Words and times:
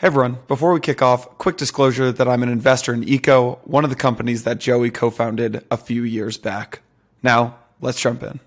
Hey 0.00 0.06
everyone, 0.06 0.38
before 0.46 0.72
we 0.72 0.78
kick 0.78 1.02
off, 1.02 1.38
quick 1.38 1.56
disclosure 1.56 2.12
that 2.12 2.28
I'm 2.28 2.44
an 2.44 2.48
investor 2.48 2.94
in 2.94 3.02
Eco, 3.02 3.58
one 3.64 3.82
of 3.82 3.90
the 3.90 3.96
companies 3.96 4.44
that 4.44 4.60
Joey 4.60 4.92
co 4.92 5.10
founded 5.10 5.64
a 5.72 5.76
few 5.76 6.04
years 6.04 6.38
back. 6.38 6.82
Now, 7.20 7.58
let's 7.80 8.00
jump 8.00 8.22
in. 8.22 8.38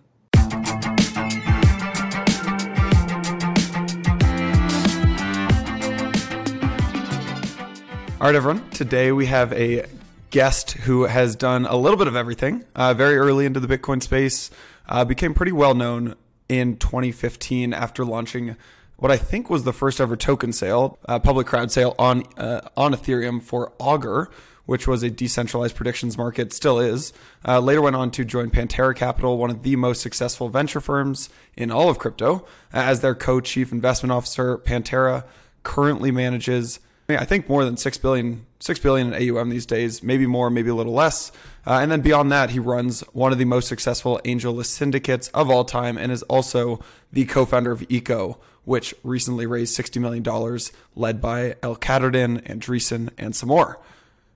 All 8.22 8.28
right, 8.28 8.36
everyone. 8.36 8.70
Today 8.70 9.12
we 9.12 9.26
have 9.26 9.52
a 9.52 9.88
guest 10.30 10.72
who 10.72 11.04
has 11.04 11.36
done 11.36 11.66
a 11.66 11.76
little 11.76 11.98
bit 11.98 12.08
of 12.08 12.16
everything. 12.16 12.64
Uh, 12.74 12.94
very 12.94 13.18
early 13.18 13.46
into 13.46 13.60
the 13.60 13.68
Bitcoin 13.68 14.02
space, 14.02 14.52
uh, 14.88 15.04
became 15.04 15.34
pretty 15.34 15.52
well 15.52 15.76
known 15.76 16.16
in 16.48 16.78
2015 16.78 17.74
after 17.74 18.06
launching 18.06 18.56
what 19.02 19.12
I 19.12 19.18
think 19.18 19.50
was 19.50 19.64
the 19.64 19.74
first 19.74 20.00
ever 20.00 20.16
token 20.16 20.54
sale, 20.54 21.00
uh, 21.08 21.18
public 21.18 21.48
crowd 21.48 21.72
sale 21.72 21.96
on 21.98 22.24
uh, 22.38 22.62
on 22.78 22.94
Ethereum 22.94 23.42
for 23.42 23.74
Augur, 23.80 24.30
which 24.68 24.88
was 24.88 25.02
a 25.02 25.10
decentralized 25.10 25.76
predictions 25.76 26.20
market, 26.20 26.54
still 26.54 26.80
is. 26.80 27.12
Uh, 27.44 27.60
later 27.60 27.82
went 27.82 27.96
on 27.96 28.12
to 28.12 28.24
join 28.24 28.52
Pantera 28.52 28.96
Capital, 28.96 29.40
one 29.40 29.50
of 29.50 29.64
the 29.64 29.76
most 29.76 30.02
successful 30.02 30.50
venture 30.50 30.80
firms 30.80 31.32
in 31.58 31.72
all 31.72 31.90
of 31.90 31.98
crypto, 31.98 32.46
as 32.72 33.00
their 33.00 33.16
co-chief 33.16 33.72
investment 33.72 34.12
officer. 34.12 34.60
Pantera 34.60 35.24
currently 35.64 36.12
manages 36.12 36.80
I 37.10 37.26
think 37.26 37.50
more 37.50 37.66
than 37.66 37.78
six 37.78 37.98
billion, 37.98 38.46
six 38.60 38.80
billion 38.80 39.14
in 39.14 39.30
AUM 39.30 39.50
these 39.50 39.66
days, 39.66 40.04
maybe 40.04 40.28
more, 40.28 40.50
maybe 40.50 40.70
a 40.70 40.76
little 40.76 40.94
less. 40.94 41.32
Uh, 41.66 41.80
and 41.82 41.92
then 41.92 42.02
beyond 42.02 42.32
that, 42.32 42.52
he 42.52 42.60
runs 42.60 43.02
one 43.14 43.32
of 43.32 43.38
the 43.38 43.46
most 43.46 43.68
successful 43.68 44.22
AngelList 44.24 44.68
syndicates 44.68 45.28
of 45.30 45.50
all 45.50 45.66
time, 45.66 45.98
and 45.98 46.12
is 46.12 46.24
also 46.24 46.80
the 47.12 47.26
co-founder 47.26 47.72
of 47.72 47.84
Eco, 47.90 48.40
which 48.66 48.94
recently 49.04 49.46
raised 49.46 49.74
sixty 49.74 50.00
million 50.00 50.24
dollars, 50.24 50.72
led 50.96 51.22
by 51.22 51.56
L 51.64 51.76
Catterton, 51.76 52.42
Andreessen, 52.48 53.10
and 53.18 53.36
some 53.36 53.50
more. 53.50 53.80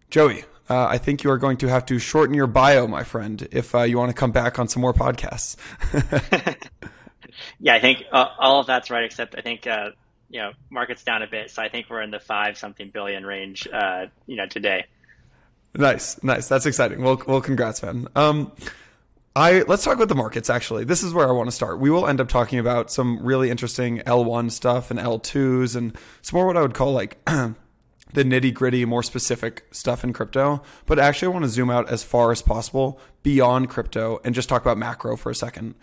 Joey, 0.09 0.45
uh, 0.69 0.85
I 0.85 0.97
think 0.97 1.23
you 1.23 1.31
are 1.31 1.37
going 1.37 1.57
to 1.57 1.67
have 1.67 1.85
to 1.87 1.99
shorten 1.99 2.35
your 2.35 2.47
bio, 2.47 2.87
my 2.87 3.03
friend, 3.03 3.47
if 3.51 3.75
uh, 3.75 3.81
you 3.81 3.97
want 3.97 4.09
to 4.09 4.15
come 4.15 4.31
back 4.31 4.59
on 4.59 4.67
some 4.67 4.81
more 4.81 4.93
podcasts. 4.93 5.57
yeah, 7.59 7.75
I 7.75 7.79
think 7.79 8.03
uh, 8.11 8.29
all 8.39 8.59
of 8.59 8.67
that's 8.67 8.89
right, 8.89 9.03
except 9.03 9.35
I 9.37 9.41
think 9.41 9.67
uh, 9.67 9.89
you 10.29 10.39
know, 10.39 10.51
market's 10.69 11.03
down 11.03 11.21
a 11.21 11.27
bit, 11.27 11.51
so 11.51 11.61
I 11.61 11.69
think 11.69 11.89
we're 11.89 12.01
in 12.01 12.11
the 12.11 12.19
five 12.19 12.57
something 12.57 12.89
billion 12.89 13.25
range, 13.25 13.67
uh, 13.71 14.07
you 14.25 14.35
know, 14.35 14.47
today. 14.47 14.85
Nice, 15.75 16.21
nice. 16.23 16.47
That's 16.47 16.65
exciting. 16.65 17.01
Well, 17.01 17.21
well, 17.27 17.41
congrats, 17.41 17.83
man. 17.83 18.07
Um, 18.15 18.51
I 19.35 19.63
let's 19.63 19.83
talk 19.83 19.95
about 19.95 20.07
the 20.07 20.15
markets. 20.15 20.49
Actually, 20.49 20.85
this 20.85 21.03
is 21.03 21.13
where 21.13 21.27
I 21.27 21.31
want 21.31 21.47
to 21.47 21.51
start. 21.55 21.79
We 21.79 21.89
will 21.89 22.07
end 22.07 22.21
up 22.21 22.29
talking 22.29 22.57
about 22.57 22.89
some 22.89 23.19
really 23.21 23.49
interesting 23.49 23.99
L1 23.99 24.49
stuff 24.49 24.91
and 24.91 24.99
L2s 24.99 25.75
and 25.75 25.97
some 26.21 26.37
more 26.37 26.47
what 26.47 26.55
I 26.55 26.61
would 26.61 26.73
call 26.73 26.93
like 26.93 27.17
the 27.25 27.53
nitty 28.23 28.53
gritty, 28.53 28.85
more 28.85 29.03
specific 29.03 29.65
stuff 29.71 30.05
in 30.05 30.13
crypto. 30.13 30.63
But 30.85 30.99
actually, 30.99 31.27
I 31.27 31.31
want 31.31 31.43
to 31.43 31.49
zoom 31.49 31.69
out 31.69 31.89
as 31.89 32.01
far 32.01 32.31
as 32.31 32.41
possible 32.41 32.97
beyond 33.23 33.69
crypto 33.69 34.21
and 34.23 34.33
just 34.33 34.47
talk 34.47 34.61
about 34.61 34.77
macro 34.77 35.17
for 35.17 35.29
a 35.29 35.35
second. 35.35 35.75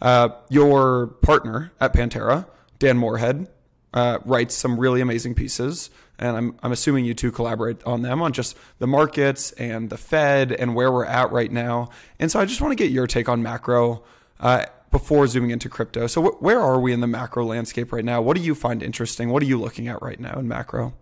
Uh, 0.00 0.28
your 0.48 1.08
partner 1.08 1.72
at 1.80 1.92
Pantera, 1.92 2.46
Dan 2.78 2.96
Morehead, 2.96 3.48
uh, 3.92 4.18
writes 4.24 4.54
some 4.54 4.78
really 4.78 5.00
amazing 5.00 5.34
pieces, 5.34 5.90
and 6.20 6.36
I'm 6.36 6.56
I'm 6.62 6.70
assuming 6.70 7.06
you 7.06 7.14
two 7.14 7.32
collaborate 7.32 7.82
on 7.84 8.02
them 8.02 8.22
on 8.22 8.32
just 8.32 8.56
the 8.78 8.86
markets 8.86 9.52
and 9.52 9.90
the 9.90 9.96
Fed 9.96 10.52
and 10.52 10.74
where 10.74 10.92
we're 10.92 11.06
at 11.06 11.32
right 11.32 11.50
now. 11.50 11.88
And 12.18 12.30
so 12.30 12.38
I 12.38 12.44
just 12.44 12.60
want 12.60 12.72
to 12.72 12.76
get 12.76 12.92
your 12.92 13.06
take 13.06 13.28
on 13.28 13.42
macro 13.42 14.04
uh, 14.38 14.66
before 14.90 15.26
zooming 15.26 15.50
into 15.50 15.68
crypto. 15.68 16.06
So 16.06 16.22
wh- 16.22 16.42
where 16.42 16.60
are 16.60 16.78
we 16.78 16.92
in 16.92 17.00
the 17.00 17.06
macro 17.06 17.44
landscape 17.44 17.92
right 17.92 18.04
now? 18.04 18.20
What 18.20 18.36
do 18.36 18.42
you 18.42 18.54
find 18.54 18.82
interesting? 18.82 19.30
What 19.30 19.42
are 19.42 19.46
you 19.46 19.58
looking 19.58 19.88
at 19.88 20.00
right 20.02 20.20
now 20.20 20.38
in 20.38 20.46
macro? 20.46 20.92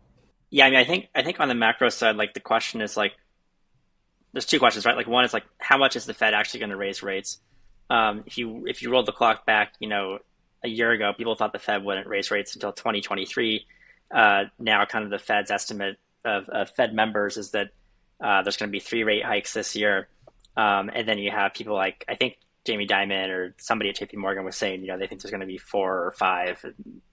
Yeah, 0.50 0.66
I 0.66 0.70
mean, 0.70 0.78
I 0.78 0.84
think 0.84 1.08
I 1.14 1.22
think 1.22 1.41
on 1.41 1.48
the 1.48 1.55
macro 1.55 1.89
side, 1.89 2.16
like 2.16 2.33
the 2.33 2.41
question 2.41 2.80
is 2.80 2.96
like, 2.96 3.12
there's 4.33 4.46
two 4.46 4.61
questions, 4.61 4.86
right? 4.86 4.96
Like 4.96 5.08
one 5.08 5.24
is 5.24 5.34
like, 5.34 5.44
how 5.58 5.78
much 5.78 5.96
is 5.96 6.06
the 6.06 6.14
Fed 6.14 6.33
actually 6.33 6.61
going 6.61 6.70
to 6.70 6.77
raise 6.77 7.02
rates? 7.02 7.41
Um, 7.90 8.23
if 8.27 8.39
you 8.39 8.67
if 8.67 8.83
you 8.83 8.90
roll 8.90 9.02
the 9.02 9.12
clock 9.12 9.46
back, 9.46 9.74
you 9.80 9.89
know, 9.89 10.20
a 10.62 10.68
year 10.68 10.92
ago, 10.92 11.12
people 11.17 11.34
thought 11.34 11.52
the 11.52 11.58
Fed 11.58 11.84
wouldn't 11.84 12.07
raise 12.07 12.30
rates 12.30 12.55
until 12.55 12.73
2023. 12.73 13.67
Uh, 14.11 14.45
now, 14.58 14.85
kind 14.86 15.05
of 15.05 15.11
the 15.11 15.19
Fed's 15.19 15.51
estimate 15.51 15.98
of, 16.24 16.48
of 16.48 16.70
Fed 16.70 16.95
members 16.95 17.36
is 17.36 17.51
that 17.52 17.69
uh, 18.23 18.42
there's 18.42 18.57
going 18.57 18.69
to 18.69 18.73
be 18.73 18.80
three 18.80 19.05
rate 19.05 19.24
hikes 19.24 19.52
this 19.52 19.77
year. 19.77 20.08
Um, 20.57 20.91
and 20.92 21.08
then 21.08 21.19
you 21.19 21.30
have 21.30 21.55
people 21.55 21.74
like, 21.74 22.05
I 22.08 22.14
think 22.14 22.39
Jamie 22.64 22.86
Dimon 22.86 23.29
or 23.29 23.55
somebody 23.58 23.91
at 23.91 23.96
JP 23.96 24.14
Morgan 24.17 24.45
was 24.45 24.57
saying, 24.57 24.83
you 24.83 24.89
know, 24.89 24.98
they 24.98 25.07
think 25.07 25.23
there's 25.23 25.30
going 25.30 25.41
to 25.41 25.46
be 25.46 25.58
four 25.58 26.05
or 26.05 26.11
five, 26.13 26.64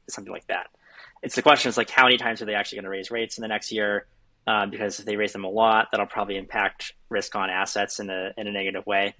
something 0.09 0.33
like 0.33 0.47
that. 0.47 0.67
It's 1.21 1.35
the 1.35 1.41
question 1.41 1.69
is 1.69 1.77
like, 1.77 1.89
how 1.89 2.03
many 2.03 2.17
times 2.17 2.41
are 2.41 2.45
they 2.45 2.55
actually 2.55 2.77
going 2.77 2.85
to 2.85 2.89
raise 2.89 3.11
rates 3.11 3.37
in 3.37 3.41
the 3.41 3.47
next 3.47 3.71
year? 3.71 4.07
Um, 4.47 4.69
because 4.69 4.99
if 4.99 5.05
they 5.05 5.15
raise 5.15 5.33
them 5.33 5.43
a 5.43 5.49
lot, 5.49 5.89
that'll 5.91 6.05
probably 6.05 6.37
impact 6.37 6.93
risk 7.09 7.35
on 7.35 7.49
assets 7.49 7.99
in 7.99 8.09
a, 8.09 8.31
in 8.37 8.47
a 8.47 8.51
negative 8.51 8.85
way. 8.85 9.15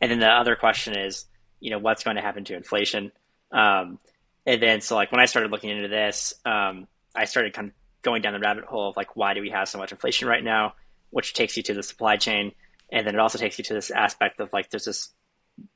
And 0.00 0.10
then 0.10 0.18
the 0.18 0.28
other 0.28 0.56
question 0.56 0.98
is, 0.98 1.26
you 1.60 1.70
know, 1.70 1.78
what's 1.78 2.02
going 2.02 2.16
to 2.16 2.22
happen 2.22 2.44
to 2.44 2.54
inflation? 2.54 3.12
Um, 3.52 3.98
and 4.46 4.62
then 4.62 4.80
so 4.80 4.96
like 4.96 5.12
when 5.12 5.20
I 5.20 5.26
started 5.26 5.50
looking 5.50 5.70
into 5.70 5.88
this, 5.88 6.34
um, 6.44 6.86
I 7.14 7.24
started 7.24 7.52
kind 7.52 7.68
of 7.68 7.74
going 8.02 8.22
down 8.22 8.32
the 8.32 8.38
rabbit 8.38 8.64
hole 8.64 8.90
of 8.90 8.96
like 8.96 9.16
why 9.16 9.34
do 9.34 9.40
we 9.40 9.50
have 9.50 9.68
so 9.68 9.78
much 9.78 9.92
inflation 9.92 10.28
right 10.28 10.44
now, 10.44 10.74
which 11.10 11.34
takes 11.34 11.56
you 11.56 11.62
to 11.64 11.74
the 11.74 11.82
supply 11.82 12.16
chain, 12.16 12.52
and 12.90 13.06
then 13.06 13.14
it 13.14 13.20
also 13.20 13.38
takes 13.38 13.58
you 13.58 13.64
to 13.64 13.74
this 13.74 13.90
aspect 13.90 14.40
of 14.40 14.52
like 14.52 14.70
there's 14.70 14.84
this 14.84 15.10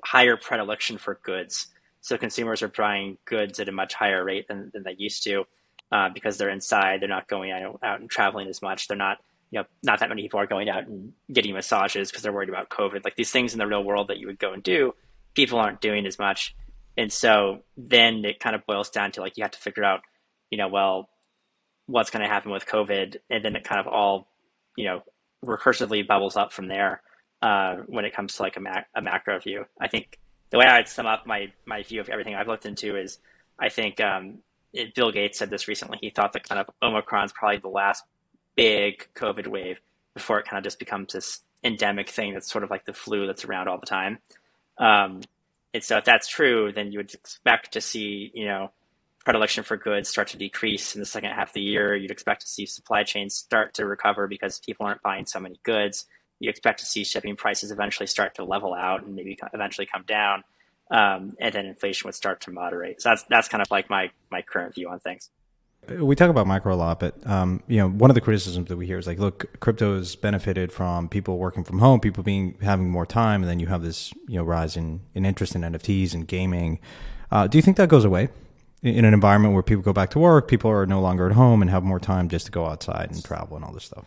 higher 0.04 0.36
predilection 0.36 0.98
for 0.98 1.20
goods. 1.22 1.68
So 2.00 2.16
consumers 2.16 2.62
are 2.62 2.68
buying 2.68 3.18
goods 3.24 3.60
at 3.60 3.68
a 3.68 3.72
much 3.72 3.94
higher 3.94 4.24
rate 4.24 4.48
than, 4.48 4.70
than 4.72 4.82
they 4.82 4.94
used 4.96 5.24
to 5.24 5.44
uh, 5.90 6.08
because 6.10 6.38
they're 6.38 6.50
inside. 6.50 7.00
They're 7.00 7.08
not 7.08 7.28
going 7.28 7.50
out, 7.50 7.80
out 7.82 8.00
and 8.00 8.10
traveling 8.10 8.48
as 8.48 8.62
much. 8.62 8.88
They're 8.88 8.96
not, 8.96 9.18
you 9.50 9.60
know, 9.60 9.66
not 9.82 10.00
that 10.00 10.08
many 10.08 10.22
people 10.22 10.40
are 10.40 10.46
going 10.46 10.68
out 10.68 10.86
and 10.86 11.12
getting 11.32 11.54
massages 11.54 12.10
because 12.10 12.22
they're 12.22 12.32
worried 12.32 12.48
about 12.48 12.68
COVID. 12.70 13.04
Like 13.04 13.16
these 13.16 13.30
things 13.30 13.52
in 13.52 13.58
the 13.58 13.66
real 13.66 13.84
world 13.84 14.08
that 14.08 14.18
you 14.18 14.26
would 14.26 14.38
go 14.38 14.52
and 14.52 14.62
do, 14.62 14.94
people 15.34 15.58
aren't 15.58 15.80
doing 15.80 16.06
as 16.06 16.18
much. 16.18 16.54
And 16.96 17.12
so 17.12 17.60
then 17.76 18.24
it 18.24 18.40
kind 18.40 18.56
of 18.56 18.66
boils 18.66 18.90
down 18.90 19.12
to 19.12 19.20
like 19.20 19.36
you 19.36 19.44
have 19.44 19.52
to 19.52 19.58
figure 19.58 19.84
out, 19.84 20.00
you 20.50 20.58
know, 20.58 20.68
well, 20.68 21.08
what's 21.88 22.10
going 22.10 22.22
to 22.22 22.28
happen 22.28 22.52
with 22.52 22.66
COVID, 22.66 23.16
and 23.30 23.44
then 23.44 23.56
it 23.56 23.64
kind 23.64 23.80
of 23.80 23.88
all, 23.88 24.28
you 24.76 24.84
know, 24.84 25.02
recursively 25.44 26.06
bubbles 26.06 26.36
up 26.36 26.52
from 26.52 26.68
there 26.68 27.02
uh, 27.42 27.76
when 27.86 28.04
it 28.04 28.14
comes 28.14 28.36
to 28.36 28.42
like 28.42 28.56
a, 28.56 28.84
a 28.94 29.02
macro 29.02 29.40
view. 29.40 29.64
I 29.80 29.88
think 29.88 30.18
the 30.50 30.58
way 30.58 30.66
I'd 30.66 30.88
sum 30.88 31.06
up 31.06 31.26
my 31.26 31.50
my 31.66 31.82
view 31.82 32.00
of 32.00 32.08
everything 32.08 32.34
I've 32.34 32.46
looked 32.46 32.66
into 32.66 32.96
is, 32.96 33.18
I 33.58 33.70
think 33.70 34.00
um, 34.00 34.38
it, 34.72 34.94
Bill 34.94 35.10
Gates 35.10 35.38
said 35.38 35.50
this 35.50 35.66
recently. 35.66 35.98
He 36.00 36.10
thought 36.10 36.34
that 36.34 36.48
kind 36.48 36.60
of 36.60 36.70
Omicron's 36.82 37.32
probably 37.32 37.58
the 37.58 37.68
last 37.68 38.04
big 38.54 39.08
COVID 39.14 39.46
wave 39.46 39.78
before 40.14 40.38
it 40.38 40.46
kind 40.46 40.58
of 40.58 40.64
just 40.64 40.78
becomes 40.78 41.12
this 41.12 41.40
endemic 41.64 42.08
thing 42.08 42.34
that's 42.34 42.50
sort 42.50 42.64
of 42.64 42.70
like 42.70 42.84
the 42.84 42.92
flu 42.92 43.26
that's 43.26 43.44
around 43.44 43.68
all 43.68 43.78
the 43.78 43.86
time. 43.86 44.18
Um, 44.78 45.22
and 45.74 45.82
so 45.82 45.96
if 45.96 46.04
that's 46.04 46.28
true, 46.28 46.72
then 46.72 46.92
you 46.92 46.98
would 46.98 47.12
expect 47.14 47.72
to 47.72 47.80
see, 47.80 48.30
you 48.34 48.46
know, 48.46 48.72
predilection 49.28 49.62
for 49.62 49.76
goods 49.76 50.08
start 50.08 50.26
to 50.26 50.38
decrease 50.38 50.94
in 50.94 51.00
the 51.00 51.06
second 51.06 51.28
half 51.32 51.48
of 51.48 51.52
the 51.52 51.60
year. 51.60 51.94
You'd 51.94 52.10
expect 52.10 52.40
to 52.40 52.46
see 52.48 52.64
supply 52.64 53.02
chains 53.02 53.34
start 53.34 53.74
to 53.74 53.84
recover 53.84 54.26
because 54.26 54.58
people 54.58 54.86
aren't 54.86 55.02
buying 55.02 55.26
so 55.26 55.38
many 55.38 55.60
goods. 55.64 56.06
You 56.40 56.48
expect 56.48 56.80
to 56.80 56.86
see 56.86 57.04
shipping 57.04 57.36
prices 57.36 57.70
eventually 57.70 58.06
start 58.06 58.36
to 58.36 58.44
level 58.44 58.72
out 58.72 59.04
and 59.04 59.14
maybe 59.14 59.38
eventually 59.52 59.86
come 59.86 60.04
down. 60.08 60.44
Um, 60.90 61.34
and 61.38 61.54
then 61.54 61.66
inflation 61.66 62.08
would 62.08 62.14
start 62.14 62.40
to 62.42 62.50
moderate. 62.50 63.02
So 63.02 63.10
that's 63.10 63.24
that's 63.24 63.48
kind 63.48 63.60
of 63.60 63.70
like 63.70 63.90
my 63.90 64.10
my 64.30 64.40
current 64.40 64.74
view 64.74 64.88
on 64.88 64.98
things 64.98 65.28
we 65.90 66.14
talk 66.16 66.28
about 66.28 66.46
micro 66.46 66.74
a 66.74 66.76
lot, 66.76 67.00
but 67.00 67.14
um, 67.26 67.62
you 67.66 67.78
know, 67.78 67.88
one 67.88 68.10
of 68.10 68.14
the 68.14 68.20
criticisms 68.20 68.68
that 68.68 68.76
we 68.76 68.84
hear 68.84 68.98
is 68.98 69.06
like, 69.06 69.18
look, 69.18 69.60
crypto 69.60 69.96
has 69.96 70.16
benefited 70.16 70.70
from 70.70 71.08
people 71.08 71.38
working 71.38 71.64
from 71.64 71.78
home, 71.78 71.98
people 72.00 72.22
being 72.22 72.58
having 72.60 72.90
more 72.90 73.06
time, 73.06 73.42
and 73.42 73.48
then 73.48 73.58
you 73.58 73.68
have 73.68 73.82
this 73.82 74.12
you 74.26 74.36
know 74.36 74.42
rise 74.42 74.76
in, 74.76 75.00
in 75.14 75.24
interest 75.24 75.54
in 75.54 75.62
NFTs 75.62 76.14
and 76.14 76.26
gaming. 76.26 76.78
Uh, 77.30 77.46
do 77.46 77.56
you 77.56 77.62
think 77.62 77.76
that 77.78 77.88
goes 77.88 78.04
away 78.04 78.28
in, 78.82 79.04
an 79.04 79.14
environment 79.14 79.54
where 79.54 79.62
people 79.62 79.82
go 79.82 79.92
back 79.92 80.10
to 80.10 80.18
work, 80.18 80.48
people 80.48 80.70
are 80.70 80.86
no 80.86 81.00
longer 81.00 81.26
at 81.26 81.32
home, 81.32 81.62
and 81.62 81.70
have 81.70 81.82
more 81.82 82.00
time 82.00 82.28
just 82.28 82.46
to 82.46 82.52
go 82.52 82.66
outside 82.66 83.10
and 83.10 83.24
travel 83.24 83.56
and 83.56 83.64
all 83.64 83.72
this 83.72 83.84
stuff? 83.84 84.06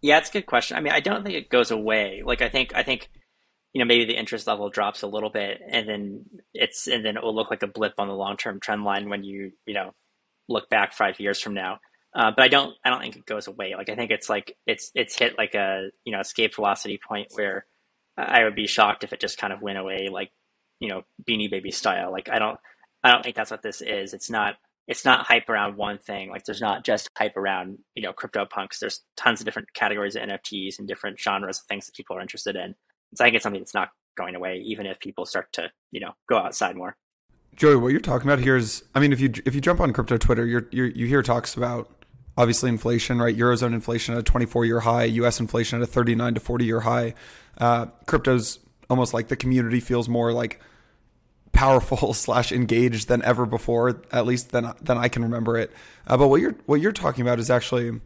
Yeah, 0.00 0.18
it's 0.18 0.30
a 0.30 0.32
good 0.32 0.46
question. 0.46 0.76
I 0.76 0.80
mean, 0.80 0.92
I 0.92 1.00
don't 1.00 1.22
think 1.22 1.36
it 1.36 1.48
goes 1.48 1.70
away. 1.70 2.22
Like, 2.24 2.42
I 2.42 2.48
think, 2.48 2.74
I 2.74 2.82
think, 2.82 3.08
you 3.72 3.78
know, 3.78 3.84
maybe 3.84 4.04
the 4.04 4.18
interest 4.18 4.46
level 4.46 4.68
drops 4.68 5.02
a 5.02 5.06
little 5.06 5.30
bit, 5.30 5.60
and 5.66 5.88
then 5.88 6.24
it's, 6.54 6.88
and 6.88 7.04
then 7.04 7.16
it 7.16 7.22
will 7.22 7.34
look 7.34 7.50
like 7.50 7.62
a 7.62 7.68
blip 7.68 7.94
on 7.98 8.08
the 8.08 8.14
long 8.14 8.36
term 8.36 8.60
trend 8.60 8.84
line 8.84 9.08
when 9.08 9.22
you, 9.24 9.52
you 9.66 9.74
know, 9.74 9.94
look 10.48 10.68
back 10.68 10.92
five 10.92 11.20
years 11.20 11.40
from 11.40 11.54
now. 11.54 11.78
Uh, 12.14 12.30
but 12.34 12.42
I 12.42 12.48
don't 12.48 12.74
I 12.84 12.90
don't 12.90 13.00
think 13.00 13.16
it 13.16 13.26
goes 13.26 13.46
away. 13.46 13.74
Like 13.76 13.88
I 13.88 13.94
think 13.94 14.10
it's 14.10 14.28
like 14.28 14.56
it's 14.66 14.90
it's 14.94 15.18
hit 15.18 15.38
like 15.38 15.54
a 15.54 15.88
you 16.04 16.12
know 16.12 16.20
escape 16.20 16.54
velocity 16.54 16.98
point 16.98 17.28
where 17.32 17.64
I 18.18 18.44
would 18.44 18.54
be 18.54 18.66
shocked 18.66 19.02
if 19.02 19.14
it 19.14 19.20
just 19.20 19.38
kind 19.38 19.52
of 19.52 19.62
went 19.62 19.78
away 19.78 20.08
like 20.10 20.30
you 20.78 20.88
know 20.88 21.04
Beanie 21.26 21.50
Baby 21.50 21.70
style. 21.70 22.12
Like 22.12 22.28
I 22.30 22.38
don't 22.38 22.58
I 23.04 23.10
don't 23.10 23.22
think 23.22 23.36
that's 23.36 23.50
what 23.50 23.62
this 23.62 23.80
is. 23.80 24.14
It's 24.14 24.30
not 24.30 24.56
it's 24.88 25.04
not 25.04 25.26
hype 25.26 25.48
around 25.48 25.76
one 25.76 25.98
thing. 25.98 26.30
Like 26.30 26.44
there's 26.44 26.60
not 26.60 26.84
just 26.84 27.08
hype 27.16 27.36
around 27.36 27.78
you 27.94 28.02
know 28.02 28.12
crypto 28.12 28.44
punks. 28.46 28.78
There's 28.78 29.02
tons 29.16 29.40
of 29.40 29.44
different 29.44 29.72
categories 29.74 30.16
of 30.16 30.22
NFTs 30.22 30.78
and 30.78 30.88
different 30.88 31.18
genres 31.18 31.58
of 31.58 31.64
things 31.66 31.86
that 31.86 31.94
people 31.94 32.16
are 32.16 32.20
interested 32.20 32.56
in. 32.56 32.74
So 33.14 33.24
I 33.24 33.26
think 33.26 33.36
it's 33.36 33.42
something 33.42 33.60
that's 33.60 33.74
not 33.74 33.90
going 34.16 34.34
away, 34.34 34.62
even 34.64 34.86
if 34.86 35.00
people 35.00 35.26
start 35.26 35.52
to 35.54 35.70
you 35.90 36.00
know 36.00 36.12
go 36.28 36.38
outside 36.38 36.76
more. 36.76 36.96
Joey, 37.54 37.76
what 37.76 37.88
you're 37.88 38.00
talking 38.00 38.26
about 38.26 38.38
here 38.38 38.56
is, 38.56 38.82
I 38.94 39.00
mean, 39.00 39.12
if 39.12 39.20
you 39.20 39.32
if 39.44 39.54
you 39.54 39.60
jump 39.60 39.80
on 39.80 39.92
crypto 39.92 40.16
Twitter, 40.16 40.46
you're, 40.46 40.68
you're 40.70 40.86
you 40.86 41.06
hear 41.06 41.22
talks 41.22 41.54
about 41.54 42.04
obviously 42.36 42.70
inflation, 42.70 43.20
right? 43.20 43.36
Eurozone 43.36 43.74
inflation 43.74 44.14
at 44.14 44.20
a 44.20 44.22
24 44.22 44.64
year 44.64 44.80
high, 44.80 45.04
US 45.04 45.38
inflation 45.38 45.80
at 45.80 45.88
a 45.88 45.90
39 45.90 46.34
to 46.34 46.40
40 46.40 46.64
year 46.64 46.80
high. 46.80 47.14
Uh, 47.58 47.86
crypto's 48.06 48.58
almost 48.88 49.12
like 49.12 49.28
the 49.28 49.36
community 49.36 49.80
feels 49.80 50.08
more 50.08 50.32
like 50.32 50.60
powerful 51.52 52.14
slash 52.14 52.52
engaged 52.52 53.08
than 53.08 53.22
ever 53.22 53.46
before, 53.46 54.02
at 54.10 54.26
least 54.26 54.50
than 54.50 54.72
than 54.80 54.98
I 54.98 55.08
can 55.08 55.22
remember 55.22 55.58
it. 55.58 55.70
Uh, 56.06 56.16
but 56.16 56.28
what 56.28 56.40
you're 56.40 56.56
what 56.66 56.80
you're 56.80 56.92
talking 56.92 57.22
about 57.22 57.38
is 57.38 57.50
actually 57.50 58.00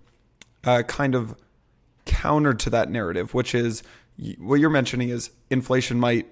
uh, 0.64 0.82
kind 0.82 1.14
of 1.14 1.34
counter 2.04 2.54
to 2.54 2.70
that 2.70 2.90
narrative, 2.90 3.34
which 3.34 3.54
is 3.54 3.82
what 4.38 4.60
you're 4.60 4.70
mentioning 4.70 5.10
is 5.10 5.31
inflation 5.50 6.00
might 6.00 6.26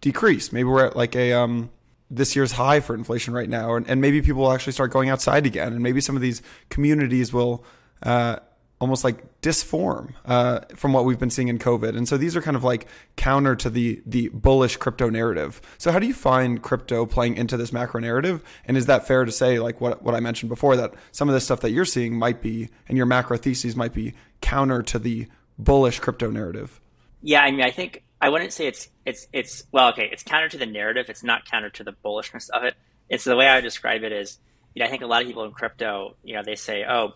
decrease. 0.00 0.52
Maybe 0.52 0.64
we're 0.64 0.86
at 0.86 0.96
like 0.96 1.16
a 1.16 1.32
um, 1.32 1.70
this 2.10 2.36
year's 2.36 2.52
high 2.52 2.80
for 2.80 2.94
inflation 2.94 3.34
right 3.34 3.48
now, 3.48 3.74
and, 3.74 3.88
and 3.88 4.00
maybe 4.00 4.22
people 4.22 4.42
will 4.42 4.52
actually 4.52 4.72
start 4.72 4.92
going 4.92 5.08
outside 5.08 5.46
again, 5.46 5.72
and 5.72 5.82
maybe 5.82 6.00
some 6.00 6.16
of 6.16 6.22
these 6.22 6.42
communities 6.68 7.32
will 7.32 7.64
uh, 8.02 8.36
almost 8.78 9.04
like 9.04 9.40
disform 9.40 10.12
uh, 10.26 10.60
from 10.74 10.92
what 10.92 11.04
we've 11.04 11.18
been 11.18 11.30
seeing 11.30 11.48
in 11.48 11.58
COVID. 11.58 11.96
And 11.96 12.06
so 12.06 12.16
these 12.16 12.36
are 12.36 12.42
kind 12.42 12.56
of 12.56 12.64
like 12.64 12.86
counter 13.16 13.56
to 13.56 13.70
the 13.70 14.02
the 14.04 14.28
bullish 14.28 14.76
crypto 14.76 15.08
narrative. 15.08 15.60
So 15.78 15.92
how 15.92 15.98
do 15.98 16.06
you 16.06 16.14
find 16.14 16.62
crypto 16.62 17.06
playing 17.06 17.36
into 17.36 17.56
this 17.56 17.72
macro 17.72 18.00
narrative? 18.00 18.42
And 18.66 18.76
is 18.76 18.86
that 18.86 19.06
fair 19.06 19.24
to 19.24 19.32
say, 19.32 19.58
like 19.58 19.80
what 19.80 20.02
what 20.02 20.14
I 20.14 20.20
mentioned 20.20 20.50
before, 20.50 20.76
that 20.76 20.94
some 21.12 21.28
of 21.28 21.34
the 21.34 21.40
stuff 21.40 21.60
that 21.60 21.70
you're 21.70 21.84
seeing 21.84 22.18
might 22.18 22.42
be, 22.42 22.68
and 22.88 22.96
your 22.96 23.06
macro 23.06 23.36
theses 23.38 23.76
might 23.76 23.94
be 23.94 24.14
counter 24.40 24.82
to 24.82 24.98
the 24.98 25.26
bullish 25.58 26.00
crypto 26.00 26.30
narrative? 26.30 26.80
Yeah, 27.22 27.40
I 27.40 27.50
mean, 27.50 27.62
I 27.62 27.70
think 27.70 28.02
I 28.20 28.28
wouldn't 28.28 28.52
say 28.52 28.66
it's 28.66 28.88
it's 29.04 29.26
it's 29.32 29.64
well, 29.72 29.88
okay, 29.90 30.08
it's 30.12 30.22
counter 30.22 30.48
to 30.50 30.58
the 30.58 30.66
narrative. 30.66 31.06
It's 31.08 31.24
not 31.24 31.44
counter 31.50 31.70
to 31.70 31.84
the 31.84 31.94
bullishness 32.04 32.50
of 32.50 32.64
it. 32.64 32.74
It's 33.08 33.24
the 33.24 33.36
way 33.36 33.46
I 33.46 33.56
would 33.56 33.64
describe 33.64 34.02
it 34.02 34.12
is, 34.12 34.38
you 34.74 34.80
know, 34.80 34.86
I 34.86 34.90
think 34.90 35.02
a 35.02 35.06
lot 35.06 35.22
of 35.22 35.28
people 35.28 35.44
in 35.44 35.52
crypto, 35.52 36.16
you 36.24 36.34
know, 36.34 36.42
they 36.44 36.56
say, 36.56 36.84
oh, 36.84 37.14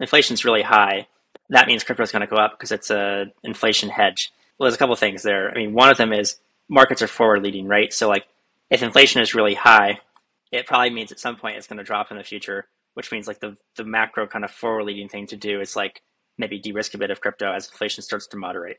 inflation's 0.00 0.44
really 0.44 0.62
high. 0.62 1.06
That 1.50 1.66
means 1.66 1.84
crypto 1.84 2.02
is 2.02 2.12
going 2.12 2.20
to 2.20 2.26
go 2.26 2.36
up 2.36 2.52
because 2.52 2.72
it's 2.72 2.90
a 2.90 3.26
inflation 3.42 3.88
hedge. 3.88 4.32
Well, 4.58 4.66
there's 4.66 4.74
a 4.74 4.78
couple 4.78 4.96
things 4.96 5.22
there. 5.22 5.50
I 5.50 5.54
mean, 5.54 5.72
one 5.72 5.88
of 5.88 5.96
them 5.96 6.12
is 6.12 6.38
markets 6.68 7.02
are 7.02 7.08
forward 7.08 7.42
leading, 7.42 7.66
right? 7.66 7.92
So 7.92 8.08
like, 8.08 8.26
if 8.70 8.82
inflation 8.82 9.22
is 9.22 9.34
really 9.34 9.54
high, 9.54 10.00
it 10.52 10.66
probably 10.66 10.90
means 10.90 11.12
at 11.12 11.20
some 11.20 11.36
point 11.36 11.56
it's 11.56 11.66
going 11.66 11.78
to 11.78 11.84
drop 11.84 12.10
in 12.10 12.16
the 12.16 12.24
future, 12.24 12.66
which 12.94 13.12
means 13.12 13.26
like 13.26 13.40
the 13.40 13.56
the 13.76 13.84
macro 13.84 14.26
kind 14.26 14.44
of 14.44 14.50
forward 14.50 14.84
leading 14.84 15.08
thing 15.08 15.26
to 15.28 15.36
do 15.36 15.60
is 15.60 15.76
like 15.76 16.02
maybe 16.36 16.58
de-risk 16.58 16.94
a 16.94 16.98
bit 16.98 17.10
of 17.10 17.20
crypto 17.20 17.52
as 17.52 17.66
inflation 17.66 18.02
starts 18.02 18.26
to 18.28 18.36
moderate. 18.36 18.78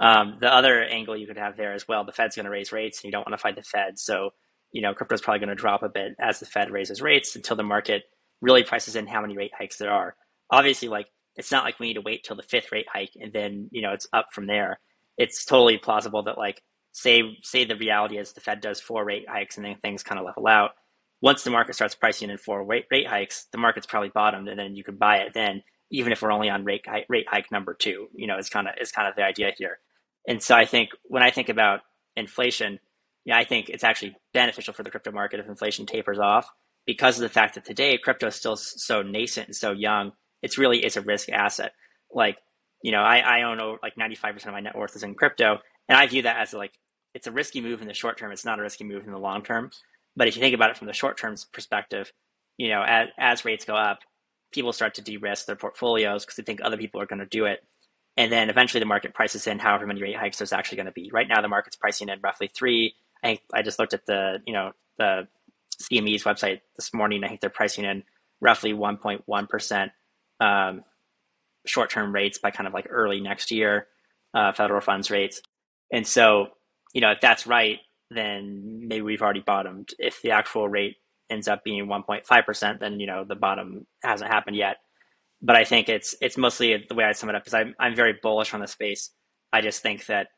Um, 0.00 0.38
the 0.40 0.52
other 0.52 0.82
angle 0.82 1.16
you 1.16 1.26
could 1.26 1.38
have 1.38 1.56
there 1.56 1.72
as 1.72 1.86
well, 1.86 2.04
the 2.04 2.12
Fed's 2.12 2.34
going 2.34 2.46
to 2.46 2.50
raise 2.50 2.72
rates, 2.72 2.98
and 2.98 3.04
you 3.04 3.12
don't 3.12 3.26
want 3.26 3.38
to 3.38 3.42
fight 3.42 3.56
the 3.56 3.62
Fed. 3.62 3.98
So, 3.98 4.30
you 4.72 4.82
know, 4.82 4.92
crypto 4.94 5.14
is 5.14 5.20
probably 5.20 5.40
going 5.40 5.50
to 5.50 5.54
drop 5.54 5.82
a 5.82 5.88
bit 5.88 6.16
as 6.18 6.40
the 6.40 6.46
Fed 6.46 6.70
raises 6.70 7.00
rates 7.00 7.36
until 7.36 7.56
the 7.56 7.62
market 7.62 8.04
really 8.40 8.64
prices 8.64 8.96
in 8.96 9.06
how 9.06 9.20
many 9.20 9.36
rate 9.36 9.52
hikes 9.56 9.76
there 9.76 9.92
are. 9.92 10.16
Obviously, 10.50 10.88
like 10.88 11.06
it's 11.36 11.52
not 11.52 11.64
like 11.64 11.78
we 11.80 11.88
need 11.88 11.94
to 11.94 12.00
wait 12.00 12.24
till 12.24 12.36
the 12.36 12.42
fifth 12.42 12.70
rate 12.72 12.86
hike 12.92 13.12
and 13.20 13.32
then 13.32 13.68
you 13.72 13.82
know 13.82 13.92
it's 13.92 14.06
up 14.12 14.28
from 14.32 14.46
there. 14.46 14.80
It's 15.16 15.44
totally 15.44 15.78
plausible 15.78 16.22
that 16.24 16.38
like 16.38 16.62
say 16.92 17.38
say 17.42 17.64
the 17.64 17.76
reality 17.76 18.18
is 18.18 18.32
the 18.32 18.40
Fed 18.40 18.60
does 18.60 18.80
four 18.80 19.04
rate 19.04 19.28
hikes 19.28 19.56
and 19.56 19.64
then 19.66 19.76
things 19.82 20.02
kind 20.02 20.18
of 20.18 20.26
level 20.26 20.46
out. 20.46 20.72
Once 21.20 21.42
the 21.42 21.50
market 21.50 21.74
starts 21.74 21.94
pricing 21.94 22.30
in 22.30 22.36
four 22.36 22.64
rate, 22.64 22.84
rate 22.90 23.06
hikes, 23.06 23.46
the 23.50 23.58
market's 23.58 23.86
probably 23.86 24.10
bottomed, 24.10 24.48
and 24.48 24.58
then 24.58 24.76
you 24.76 24.84
can 24.84 24.96
buy 24.96 25.18
it 25.18 25.32
then 25.34 25.62
even 25.90 26.12
if 26.12 26.22
we're 26.22 26.32
only 26.32 26.50
on 26.50 26.64
rate 26.64 26.84
hike, 26.86 27.06
rate 27.08 27.26
hike 27.28 27.52
number 27.52 27.74
two. 27.74 28.08
You 28.14 28.26
know, 28.26 28.36
it's 28.36 28.48
kind 28.48 28.66
of 28.66 28.74
is 28.80 28.90
kind 28.92 29.08
of 29.08 29.14
the 29.14 29.22
idea 29.22 29.52
here. 29.56 29.78
And 30.26 30.42
so 30.42 30.54
I 30.54 30.64
think 30.64 30.90
when 31.04 31.22
I 31.22 31.30
think 31.30 31.48
about 31.48 31.80
inflation, 32.16 32.80
yeah, 33.24 33.38
I 33.38 33.44
think 33.44 33.68
it's 33.68 33.84
actually 33.84 34.16
beneficial 34.32 34.74
for 34.74 34.82
the 34.82 34.90
crypto 34.90 35.12
market 35.12 35.40
if 35.40 35.46
inflation 35.46 35.86
tapers 35.86 36.18
off 36.18 36.50
because 36.86 37.16
of 37.16 37.22
the 37.22 37.28
fact 37.28 37.54
that 37.54 37.64
today 37.64 37.96
crypto 37.98 38.26
is 38.26 38.34
still 38.34 38.56
so 38.56 39.02
nascent 39.02 39.48
and 39.48 39.56
so 39.56 39.72
young. 39.72 40.12
It's 40.44 40.58
really 40.58 40.84
is 40.84 40.98
a 40.98 41.00
risk 41.00 41.30
asset. 41.30 41.72
Like, 42.12 42.36
you 42.82 42.92
know, 42.92 43.00
I, 43.00 43.18
I 43.18 43.42
own 43.44 43.78
like 43.82 43.96
95% 43.96 44.46
of 44.46 44.52
my 44.52 44.60
net 44.60 44.76
worth 44.76 44.94
is 44.94 45.02
in 45.02 45.14
crypto. 45.14 45.58
And 45.88 45.96
I 45.96 46.06
view 46.06 46.22
that 46.22 46.36
as 46.36 46.52
like, 46.52 46.72
it's 47.14 47.26
a 47.26 47.32
risky 47.32 47.62
move 47.62 47.80
in 47.80 47.88
the 47.88 47.94
short 47.94 48.18
term. 48.18 48.30
It's 48.30 48.44
not 48.44 48.58
a 48.58 48.62
risky 48.62 48.84
move 48.84 49.06
in 49.06 49.12
the 49.12 49.18
long 49.18 49.42
term. 49.42 49.70
But 50.14 50.28
if 50.28 50.36
you 50.36 50.42
think 50.42 50.54
about 50.54 50.68
it 50.68 50.76
from 50.76 50.86
the 50.86 50.92
short 50.92 51.16
term 51.16 51.34
perspective, 51.50 52.12
you 52.58 52.68
know, 52.68 52.84
as, 52.86 53.08
as 53.18 53.44
rates 53.46 53.64
go 53.64 53.74
up, 53.74 54.00
people 54.52 54.74
start 54.74 54.94
to 54.94 55.02
de-risk 55.02 55.46
their 55.46 55.56
portfolios 55.56 56.24
because 56.26 56.36
they 56.36 56.42
think 56.42 56.60
other 56.62 56.76
people 56.76 57.00
are 57.00 57.06
going 57.06 57.20
to 57.20 57.26
do 57.26 57.46
it. 57.46 57.64
And 58.18 58.30
then 58.30 58.50
eventually 58.50 58.80
the 58.80 58.86
market 58.86 59.14
prices 59.14 59.46
in 59.46 59.58
however 59.58 59.86
many 59.86 60.02
rate 60.02 60.16
hikes 60.16 60.38
there's 60.38 60.52
actually 60.52 60.76
going 60.76 60.86
to 60.86 60.92
be. 60.92 61.10
Right 61.10 61.26
now 61.26 61.40
the 61.40 61.48
market's 61.48 61.76
pricing 61.76 62.10
in 62.10 62.20
roughly 62.22 62.50
three. 62.54 62.94
I 63.22 63.28
think 63.28 63.40
I 63.54 63.62
just 63.62 63.78
looked 63.78 63.94
at 63.94 64.04
the, 64.04 64.40
you 64.46 64.52
know, 64.52 64.72
the 64.98 65.26
CME's 65.82 66.24
website 66.24 66.60
this 66.76 66.92
morning. 66.92 67.24
I 67.24 67.28
think 67.28 67.40
they're 67.40 67.48
pricing 67.48 67.86
in 67.86 68.02
roughly 68.42 68.74
1.1% 68.74 69.90
um, 70.40 70.84
short-term 71.66 72.14
rates 72.14 72.38
by 72.38 72.50
kind 72.50 72.66
of 72.66 72.74
like 72.74 72.86
early 72.90 73.20
next 73.20 73.50
year, 73.50 73.86
uh, 74.34 74.52
federal 74.52 74.80
funds 74.80 75.10
rates. 75.10 75.40
And 75.92 76.06
so, 76.06 76.48
you 76.92 77.00
know, 77.00 77.10
if 77.10 77.20
that's 77.20 77.46
right, 77.46 77.78
then 78.10 78.86
maybe 78.86 79.02
we've 79.02 79.22
already 79.22 79.40
bottomed. 79.40 79.90
If 79.98 80.22
the 80.22 80.32
actual 80.32 80.68
rate 80.68 80.96
ends 81.30 81.48
up 81.48 81.64
being 81.64 81.86
1.5%, 81.86 82.80
then, 82.80 83.00
you 83.00 83.06
know, 83.06 83.24
the 83.24 83.34
bottom 83.34 83.86
hasn't 84.02 84.30
happened 84.30 84.56
yet. 84.56 84.76
But 85.42 85.56
I 85.56 85.64
think 85.64 85.88
it's 85.88 86.14
it's 86.22 86.38
mostly 86.38 86.84
the 86.88 86.94
way 86.94 87.04
I 87.04 87.12
sum 87.12 87.28
it 87.28 87.34
up 87.34 87.46
is 87.46 87.52
I'm, 87.52 87.74
I'm 87.78 87.94
very 87.94 88.14
bullish 88.22 88.54
on 88.54 88.60
the 88.60 88.66
space. 88.66 89.10
I 89.52 89.60
just 89.60 89.82
think 89.82 90.06
that 90.06 90.28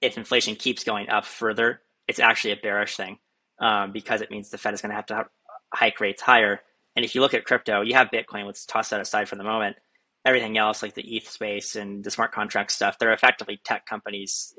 if 0.00 0.16
inflation 0.16 0.56
keeps 0.56 0.84
going 0.84 1.08
up 1.10 1.24
further, 1.24 1.82
it's 2.06 2.18
actually 2.18 2.52
a 2.52 2.56
bearish 2.56 2.96
thing 2.96 3.18
um, 3.60 3.92
because 3.92 4.20
it 4.20 4.30
means 4.30 4.50
the 4.50 4.58
Fed 4.58 4.74
is 4.74 4.80
going 4.80 4.90
to 4.90 4.96
have 4.96 5.06
to 5.06 5.26
hike 5.74 6.00
rates 6.00 6.22
higher. 6.22 6.60
And 6.98 7.04
if 7.04 7.14
you 7.14 7.20
look 7.20 7.32
at 7.32 7.44
crypto, 7.44 7.82
you 7.82 7.94
have 7.94 8.08
Bitcoin, 8.08 8.44
let's 8.44 8.66
toss 8.66 8.88
that 8.88 9.00
aside 9.00 9.28
for 9.28 9.36
the 9.36 9.44
moment. 9.44 9.76
Everything 10.24 10.58
else, 10.58 10.82
like 10.82 10.94
the 10.94 11.16
ETH 11.16 11.28
space 11.28 11.76
and 11.76 12.02
the 12.02 12.10
smart 12.10 12.32
contract 12.32 12.72
stuff, 12.72 12.98
they're 12.98 13.12
effectively 13.12 13.60
tech 13.62 13.86
companies. 13.86 14.52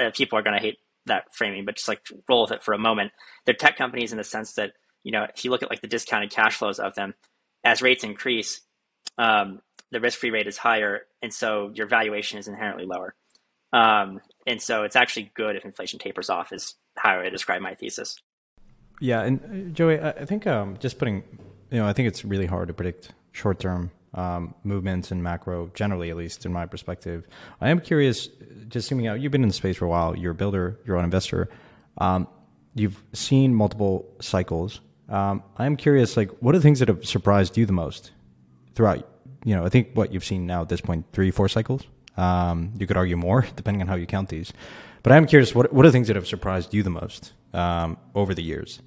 Uh, 0.00 0.10
people 0.14 0.38
are 0.38 0.42
going 0.42 0.56
to 0.56 0.62
hate 0.62 0.78
that 1.04 1.24
framing, 1.34 1.66
but 1.66 1.76
just 1.76 1.88
like 1.88 2.00
roll 2.30 2.44
with 2.44 2.52
it 2.52 2.62
for 2.62 2.72
a 2.72 2.78
moment. 2.78 3.12
They're 3.44 3.54
tech 3.54 3.76
companies 3.76 4.10
in 4.10 4.16
the 4.16 4.24
sense 4.24 4.54
that 4.54 4.72
you 5.02 5.12
know, 5.12 5.26
if 5.34 5.44
you 5.44 5.50
look 5.50 5.62
at 5.62 5.68
like 5.68 5.82
the 5.82 5.86
discounted 5.86 6.30
cash 6.30 6.56
flows 6.56 6.78
of 6.78 6.94
them, 6.94 7.12
as 7.62 7.82
rates 7.82 8.04
increase, 8.04 8.62
um, 9.18 9.60
the 9.90 10.00
risk-free 10.00 10.30
rate 10.30 10.46
is 10.46 10.56
higher, 10.56 11.02
and 11.20 11.30
so 11.30 11.72
your 11.74 11.86
valuation 11.86 12.38
is 12.38 12.48
inherently 12.48 12.86
lower. 12.86 13.14
Um, 13.74 14.22
and 14.46 14.62
so 14.62 14.84
it's 14.84 14.96
actually 14.96 15.30
good 15.34 15.56
if 15.56 15.66
inflation 15.66 15.98
tapers 15.98 16.30
off, 16.30 16.54
is 16.54 16.74
how 16.96 17.20
I 17.20 17.28
describe 17.28 17.60
my 17.60 17.74
thesis. 17.74 18.18
Yeah, 19.00 19.22
and 19.22 19.40
uh, 19.70 19.72
Joey, 19.72 20.00
I 20.00 20.24
think 20.24 20.46
um, 20.46 20.76
just 20.78 20.98
putting, 20.98 21.24
you 21.72 21.78
know, 21.78 21.86
I 21.86 21.92
think 21.92 22.06
it's 22.06 22.24
really 22.24 22.46
hard 22.46 22.68
to 22.68 22.74
predict 22.74 23.12
short-term 23.32 23.90
um, 24.14 24.54
movements 24.62 25.10
and 25.10 25.22
macro, 25.22 25.70
generally, 25.74 26.10
at 26.10 26.16
least 26.16 26.44
in 26.44 26.52
my 26.52 26.66
perspective. 26.66 27.26
I 27.62 27.70
am 27.70 27.80
curious, 27.80 28.28
just 28.68 28.88
zooming 28.88 29.06
out. 29.06 29.20
You've 29.20 29.32
been 29.32 29.42
in 29.42 29.48
the 29.48 29.54
space 29.54 29.78
for 29.78 29.86
a 29.86 29.88
while. 29.88 30.16
You're 30.16 30.32
a 30.32 30.34
builder. 30.34 30.78
You're 30.84 30.98
an 30.98 31.04
investor. 31.04 31.48
Um, 31.96 32.28
you've 32.74 33.02
seen 33.14 33.54
multiple 33.54 34.06
cycles. 34.20 34.80
Um, 35.08 35.42
I'm 35.56 35.76
curious, 35.76 36.16
like, 36.16 36.30
what 36.40 36.54
are 36.54 36.58
the 36.58 36.62
things 36.62 36.78
that 36.80 36.88
have 36.88 37.06
surprised 37.06 37.56
you 37.56 37.64
the 37.64 37.72
most 37.72 38.12
throughout? 38.74 39.08
You 39.44 39.56
know, 39.56 39.64
I 39.64 39.70
think 39.70 39.88
what 39.94 40.12
you've 40.12 40.24
seen 40.24 40.46
now 40.46 40.60
at 40.60 40.68
this 40.68 40.82
point, 40.82 41.06
three, 41.12 41.30
four 41.30 41.48
cycles. 41.48 41.84
Um, 42.18 42.74
you 42.78 42.86
could 42.86 42.98
argue 42.98 43.16
more, 43.16 43.46
depending 43.56 43.80
on 43.80 43.88
how 43.88 43.94
you 43.94 44.06
count 44.06 44.28
these. 44.28 44.52
But 45.02 45.12
I'm 45.12 45.26
curious, 45.26 45.54
what 45.54 45.72
what 45.72 45.84
are 45.84 45.88
the 45.88 45.92
things 45.92 46.06
that 46.08 46.16
have 46.16 46.28
surprised 46.28 46.74
you 46.74 46.82
the 46.82 46.90
most 46.90 47.32
um, 47.54 47.96
over 48.14 48.34
the 48.34 48.42
years? 48.42 48.80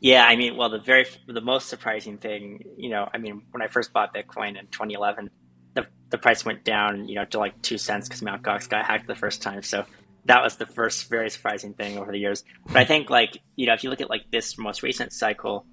Yeah, 0.00 0.24
I 0.24 0.36
mean, 0.36 0.56
well, 0.56 0.68
the 0.68 0.78
very 0.78 1.06
the 1.26 1.40
most 1.40 1.68
surprising 1.68 2.18
thing, 2.18 2.64
you 2.76 2.90
know, 2.90 3.08
I 3.12 3.18
mean, 3.18 3.42
when 3.50 3.62
I 3.62 3.68
first 3.68 3.92
bought 3.92 4.14
Bitcoin 4.14 4.58
in 4.58 4.66
2011, 4.66 5.30
the 5.74 5.86
the 6.10 6.18
price 6.18 6.44
went 6.44 6.64
down, 6.64 7.08
you 7.08 7.14
know, 7.14 7.24
to 7.26 7.38
like 7.38 7.60
two 7.62 7.78
cents 7.78 8.08
because 8.08 8.22
Mt. 8.22 8.42
Gox 8.42 8.68
got 8.68 8.84
hacked 8.84 9.06
the 9.06 9.14
first 9.14 9.40
time. 9.40 9.62
So 9.62 9.86
that 10.26 10.42
was 10.42 10.56
the 10.56 10.66
first 10.66 11.08
very 11.08 11.30
surprising 11.30 11.72
thing 11.72 11.98
over 11.98 12.12
the 12.12 12.18
years. 12.18 12.44
But 12.66 12.76
I 12.76 12.84
think 12.84 13.08
like 13.08 13.38
you 13.56 13.66
know 13.66 13.72
if 13.72 13.84
you 13.84 13.90
look 13.90 14.00
at 14.00 14.10
like 14.10 14.30
this 14.30 14.58
most 14.58 14.82
recent 14.82 15.12
cycle, 15.12 15.64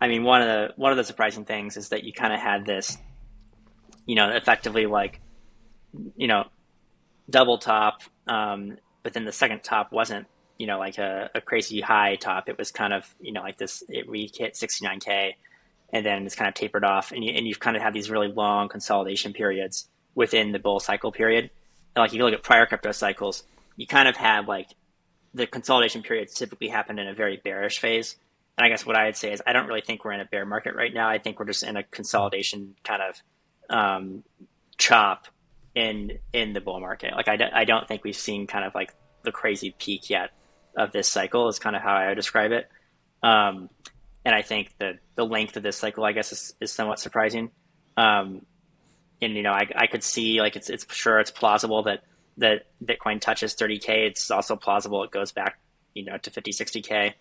I 0.00 0.08
mean 0.08 0.24
one 0.24 0.42
of 0.42 0.48
the 0.48 0.74
one 0.76 0.90
of 0.90 0.98
the 0.98 1.04
surprising 1.04 1.46
things 1.46 1.76
is 1.76 1.88
that 1.88 2.04
you 2.04 2.12
kind 2.12 2.34
of 2.34 2.40
had 2.40 2.66
this, 2.66 2.98
you 4.04 4.14
know, 4.14 4.28
effectively 4.28 4.84
like, 4.84 5.20
you 6.16 6.28
know, 6.28 6.44
double 7.30 7.56
top, 7.58 8.02
um, 8.26 8.76
but 9.02 9.14
then 9.14 9.24
the 9.24 9.32
second 9.32 9.62
top 9.62 9.90
wasn't 9.90 10.26
you 10.60 10.66
know 10.66 10.78
like 10.78 10.98
a, 10.98 11.30
a 11.34 11.40
crazy 11.40 11.80
high 11.80 12.16
top. 12.16 12.48
It 12.48 12.58
was 12.58 12.70
kind 12.70 12.92
of 12.92 13.14
you 13.20 13.32
know 13.32 13.40
like 13.40 13.56
this 13.56 13.82
it 13.88 14.08
we 14.08 14.30
hit 14.32 14.54
69k, 14.54 15.34
and 15.92 16.06
then 16.06 16.26
it's 16.26 16.34
kind 16.34 16.48
of 16.48 16.54
tapered 16.54 16.84
off, 16.84 17.12
and 17.12 17.24
you 17.24 17.32
and 17.32 17.46
you've 17.46 17.60
kind 17.60 17.76
of 17.76 17.82
had 17.82 17.94
these 17.94 18.10
really 18.10 18.28
long 18.28 18.68
consolidation 18.68 19.32
periods 19.32 19.88
within 20.14 20.52
the 20.52 20.58
bull 20.58 20.80
cycle 20.80 21.12
period. 21.12 21.50
And 21.94 22.02
like 22.02 22.10
if 22.10 22.14
you 22.14 22.24
look 22.24 22.34
at 22.34 22.42
prior 22.42 22.66
crypto 22.66 22.92
cycles 22.92 23.42
you 23.80 23.86
kind 23.86 24.08
of 24.08 24.16
had 24.16 24.46
like 24.46 24.68
the 25.32 25.46
consolidation 25.46 26.02
periods 26.02 26.34
typically 26.34 26.68
happen 26.68 26.98
in 26.98 27.08
a 27.08 27.14
very 27.14 27.40
bearish 27.42 27.78
phase. 27.78 28.16
And 28.58 28.66
I 28.66 28.68
guess 28.68 28.84
what 28.84 28.94
I'd 28.94 29.16
say 29.16 29.32
is 29.32 29.40
I 29.46 29.54
don't 29.54 29.66
really 29.66 29.80
think 29.80 30.04
we're 30.04 30.12
in 30.12 30.20
a 30.20 30.26
bear 30.26 30.44
market 30.44 30.74
right 30.74 30.92
now. 30.92 31.08
I 31.08 31.16
think 31.16 31.38
we're 31.38 31.46
just 31.46 31.62
in 31.62 31.78
a 31.78 31.82
consolidation 31.84 32.74
kind 32.84 33.00
of 33.00 33.22
um, 33.74 34.24
chop 34.76 35.28
in 35.74 36.18
in 36.34 36.52
the 36.52 36.60
bull 36.60 36.78
market. 36.78 37.14
Like 37.14 37.28
I, 37.28 37.38
I 37.54 37.64
don't 37.64 37.88
think 37.88 38.04
we've 38.04 38.14
seen 38.14 38.46
kind 38.46 38.66
of 38.66 38.74
like 38.74 38.92
the 39.22 39.32
crazy 39.32 39.74
peak 39.78 40.10
yet 40.10 40.30
of 40.76 40.92
this 40.92 41.08
cycle 41.08 41.48
is 41.48 41.58
kind 41.58 41.76
of 41.76 41.82
how 41.82 41.94
I 41.94 42.08
would 42.08 42.14
describe 42.14 42.52
it. 42.52 42.68
Um, 43.22 43.68
and 44.24 44.34
I 44.34 44.42
think 44.42 44.76
that 44.78 44.98
the 45.14 45.24
length 45.24 45.56
of 45.56 45.62
this 45.62 45.76
cycle, 45.76 46.04
I 46.04 46.12
guess, 46.12 46.32
is, 46.32 46.54
is 46.60 46.72
somewhat 46.72 46.98
surprising. 46.98 47.50
Um, 47.96 48.44
and 49.22 49.34
you 49.34 49.42
know, 49.42 49.52
I, 49.52 49.68
I 49.74 49.86
could 49.86 50.02
see 50.02 50.40
like 50.40 50.56
it's 50.56 50.70
it's 50.70 50.86
sure 50.94 51.20
it's 51.20 51.30
plausible 51.30 51.82
that 51.84 52.02
that 52.38 52.66
Bitcoin 52.82 53.20
touches 53.20 53.54
30k. 53.54 54.06
It's 54.06 54.30
also 54.30 54.56
plausible 54.56 55.02
it 55.04 55.10
goes 55.10 55.32
back, 55.32 55.58
you 55.94 56.04
know, 56.04 56.16
to 56.16 56.30
50, 56.30 56.52
60k. 56.52 57.14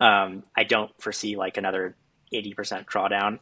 Um, 0.00 0.42
I 0.54 0.64
don't 0.64 0.90
foresee 1.00 1.36
like 1.36 1.56
another 1.56 1.96
80% 2.34 2.84
drawdown, 2.84 3.38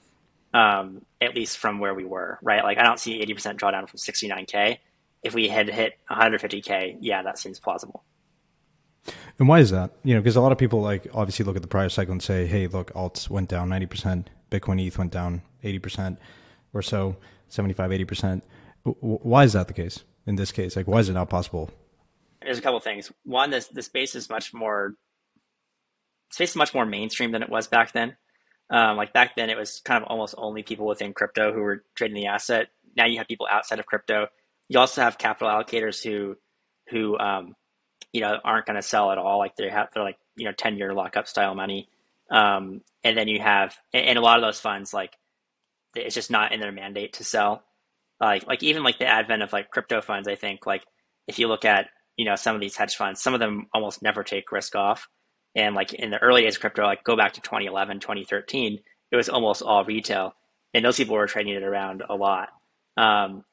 um, 0.53 1.05
at 1.21 1.35
least 1.35 1.59
from 1.59 1.81
where 1.81 1.95
we 1.95 2.05
were, 2.05 2.39
right? 2.43 2.63
Like 2.63 2.79
I 2.79 2.85
don't 2.85 3.01
see 3.01 3.21
80% 3.21 3.57
drawdown 3.59 3.89
from 3.89 3.99
69k. 3.99 4.79
If 5.25 5.35
we 5.35 5.49
had 5.49 5.69
hit 5.69 5.95
150k, 6.11 6.99
yeah, 7.01 7.23
that 7.23 7.39
seems 7.39 7.59
plausible. 7.59 8.05
And 9.39 9.49
why 9.49 9.61
is 9.61 9.71
that? 9.71 9.93
You 10.03 10.15
know, 10.15 10.21
because 10.21 10.37
a 10.37 10.41
lot 10.41 10.53
of 10.53 10.59
people 10.59 10.81
like 10.81 11.07
obviously 11.13 11.45
look 11.45 11.57
at 11.57 11.63
the 11.63 11.69
prior 11.69 11.89
cycle 11.89 12.13
and 12.13 12.23
say, 12.23 12.47
"Hey, 12.47 12.67
look, 12.67 12.93
alts 12.95 13.29
went 13.29 13.49
down 13.49 13.69
90%, 13.69 14.27
Bitcoin 14.51 14.85
ETH 14.85 14.97
went 14.97 15.13
down 15.13 15.43
80% 15.63 16.19
or 16.73 16.83
so, 16.83 17.17
75, 17.49 17.91
80%." 17.91 18.43
Why 18.85 19.45
is 19.45 19.55
that 19.55 19.69
the 19.69 19.75
case 19.75 20.05
in 20.27 20.37
this 20.37 20.53
case? 20.53 20.77
Like, 20.77 20.87
why 20.87 20.99
is 20.99 21.09
it 21.09 21.15
not 21.15 21.29
possible? 21.29 21.71
There's 22.43 22.59
a 22.59 22.63
couple 22.63 22.81
things. 22.81 23.11
One, 23.25 23.51
this 23.51 23.69
the 23.69 23.83
space 23.83 24.15
is 24.15 24.29
much 24.29 24.53
more 24.53 24.95
space 26.31 26.51
is 26.51 26.57
much 26.57 26.75
more 26.75 26.85
mainstream 26.85 27.33
than 27.33 27.43
it 27.43 27.49
was 27.49 27.69
back 27.69 27.93
then. 27.93 28.17
Um, 28.71 28.97
like 28.97 29.13
back 29.13 29.37
then, 29.37 29.51
it 29.51 29.57
was 29.57 29.81
kind 29.85 30.03
of 30.03 30.09
almost 30.11 30.35
only 30.37 30.63
people 30.63 30.87
within 30.87 31.13
crypto 31.13 31.53
who 31.53 31.61
were 31.61 31.85
trading 31.95 32.17
the 32.17 32.27
asset. 32.27 32.69
Now 32.97 33.07
you 33.07 33.19
have 33.19 33.29
people 33.29 33.47
outside 33.51 33.79
of 33.79 33.87
crypto. 33.87 34.29
You 34.69 34.79
also 34.79 35.03
have 35.03 35.19
capital 35.19 35.49
allocators 35.49 36.03
who 36.03 36.37
who 36.91 37.19
um, 37.19 37.55
you 38.15 38.21
know 38.21 38.39
aren't 38.43 38.65
going 38.65 38.77
to 38.77 38.83
sell 38.83 39.11
at 39.11 39.19
all. 39.19 39.39
Like 39.39 39.57
they 39.57 39.69
have 39.69 39.89
they're 39.93 40.03
like 40.03 40.17
you 40.37 40.47
know 40.47 40.53
ten 40.53 40.79
year 40.79 40.95
lockup 40.95 41.29
style 41.29 41.55
money. 41.55 41.89
Um, 42.31 42.81
and 43.03 43.19
then 43.19 43.29
you 43.29 43.41
have 43.41 43.77
and 43.93 44.17
a 44.19 44.23
lot 44.23 44.39
of 44.39 44.43
those 44.43 44.61
funds 44.61 44.95
like 44.95 45.13
it's 45.95 46.15
just 46.15 46.31
not 46.31 46.53
in 46.53 46.61
their 46.61 46.73
mandate 46.73 47.15
to 47.15 47.25
sell. 47.25 47.65
Like 48.21 48.47
like 48.47 48.63
even 48.63 48.85
like 48.85 48.99
the 48.99 49.07
advent 49.07 49.43
of 49.43 49.53
like 49.53 49.71
crypto 49.71 50.01
funds, 50.01 50.29
I 50.29 50.37
think 50.37 50.65
like 50.65 50.85
if 51.27 51.39
you 51.39 51.49
look 51.49 51.65
at 51.65 51.89
you 52.17 52.25
know 52.25 52.37
some 52.37 52.55
of 52.55 52.61
these 52.61 52.77
hedge 52.77 52.95
funds, 52.95 53.21
some 53.21 53.35
of 53.35 53.41
them 53.41 53.67
almost 53.75 54.01
never 54.01 54.23
take 54.23 54.53
risk 54.53 54.77
off. 54.77 55.09
And 55.57 55.75
like 55.75 55.93
in 55.93 56.11
the 56.11 56.23
early 56.23 56.43
days 56.43 56.55
of 56.55 56.61
crypto, 56.61 56.85
like 56.85 57.05
go 57.05 57.17
back 57.17 57.35
to 57.35 57.41
2011, 57.41 58.01
2013, 58.01 58.81
it 59.11 59.17
was 59.17 59.29
almost 59.29 59.63
all 59.63 59.85
retail, 59.85 60.35
and 60.73 60.85
those 60.85 60.97
people 60.97 61.17
were 61.17 61.27
trading 61.27 61.55
it 61.55 61.63
around 61.65 62.03
a 62.09 62.15
lot. 62.15 62.49
Um, 62.97 63.45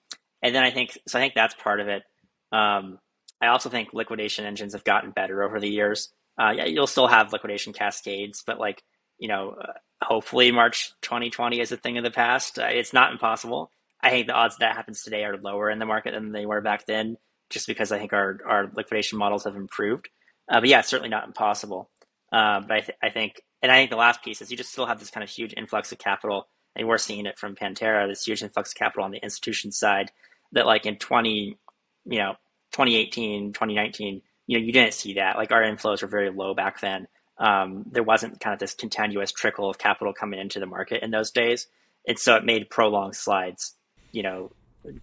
and 0.43 0.53
then 0.53 0.63
I 0.63 0.71
think 0.71 0.97
so. 1.07 1.17
I 1.17 1.21
think 1.21 1.33
that's 1.33 1.55
part 1.55 1.79
of 1.79 1.87
it. 1.87 2.03
Um, 2.51 2.99
I 3.41 3.47
also 3.47 3.69
think 3.69 3.89
liquidation 3.93 4.45
engines 4.45 4.73
have 4.73 4.83
gotten 4.83 5.11
better 5.11 5.43
over 5.43 5.59
the 5.59 5.69
years. 5.69 6.09
Uh, 6.39 6.51
yeah, 6.55 6.65
you'll 6.65 6.87
still 6.87 7.07
have 7.07 7.33
liquidation 7.33 7.73
cascades, 7.73 8.43
but 8.45 8.59
like 8.59 8.83
you 9.21 9.27
know, 9.27 9.55
uh, 9.61 9.73
hopefully 10.03 10.51
March 10.51 10.93
2020 11.03 11.59
is 11.61 11.71
a 11.71 11.77
thing 11.77 11.97
of 11.97 12.03
the 12.03 12.11
past. 12.11 12.57
Uh, 12.57 12.65
it's 12.65 12.91
not 12.91 13.11
impossible. 13.11 13.71
I 14.01 14.09
think 14.09 14.27
the 14.27 14.33
odds 14.33 14.57
that 14.57 14.75
happens 14.75 15.03
today 15.03 15.23
are 15.23 15.37
lower 15.37 15.69
in 15.69 15.77
the 15.77 15.85
market 15.85 16.13
than 16.13 16.31
they 16.31 16.47
were 16.47 16.59
back 16.59 16.87
then, 16.87 17.17
just 17.51 17.67
because 17.67 17.91
I 17.91 17.99
think 17.99 18.11
our 18.13 18.39
our 18.45 18.71
liquidation 18.75 19.19
models 19.19 19.43
have 19.43 19.55
improved. 19.55 20.09
Uh, 20.49 20.59
but 20.59 20.69
yeah, 20.69 20.81
certainly 20.81 21.09
not 21.09 21.27
impossible. 21.27 21.89
Uh, 22.31 22.61
but 22.61 22.71
I, 22.71 22.81
th- 22.81 22.97
I 23.03 23.09
think, 23.09 23.41
and 23.61 23.71
I 23.71 23.75
think 23.75 23.91
the 23.91 23.97
last 23.97 24.23
piece 24.23 24.41
is 24.41 24.49
you 24.49 24.57
just 24.57 24.71
still 24.71 24.85
have 24.85 24.99
this 24.99 25.11
kind 25.11 25.23
of 25.23 25.29
huge 25.29 25.53
influx 25.55 25.91
of 25.91 25.99
capital, 25.99 26.47
and 26.75 26.87
we're 26.87 26.97
seeing 26.97 27.25
it 27.27 27.37
from 27.37 27.55
Pantera, 27.55 28.07
this 28.07 28.25
huge 28.25 28.41
influx 28.41 28.71
of 28.71 28.75
capital 28.75 29.03
on 29.03 29.11
the 29.11 29.23
institution 29.23 29.71
side. 29.71 30.11
That 30.53 30.65
like 30.65 30.85
in 30.85 30.97
20, 30.97 31.57
you 32.05 32.17
know, 32.17 32.35
2018, 32.71 33.53
2019, 33.53 34.21
you 34.47 34.59
know, 34.59 34.65
you 34.65 34.71
didn't 34.71 34.93
see 34.93 35.13
that. 35.15 35.37
Like 35.37 35.51
our 35.51 35.61
inflows 35.61 36.01
were 36.01 36.07
very 36.07 36.29
low 36.29 36.53
back 36.53 36.81
then. 36.81 37.07
Um, 37.37 37.85
there 37.91 38.03
wasn't 38.03 38.39
kind 38.39 38.53
of 38.53 38.59
this 38.59 38.73
continuous 38.73 39.31
trickle 39.31 39.69
of 39.69 39.77
capital 39.77 40.13
coming 40.13 40.39
into 40.39 40.59
the 40.59 40.65
market 40.65 41.03
in 41.03 41.11
those 41.11 41.31
days, 41.31 41.67
and 42.07 42.19
so 42.19 42.35
it 42.35 42.45
made 42.45 42.69
prolonged 42.69 43.15
slides, 43.15 43.75
you 44.11 44.23
know, 44.23 44.51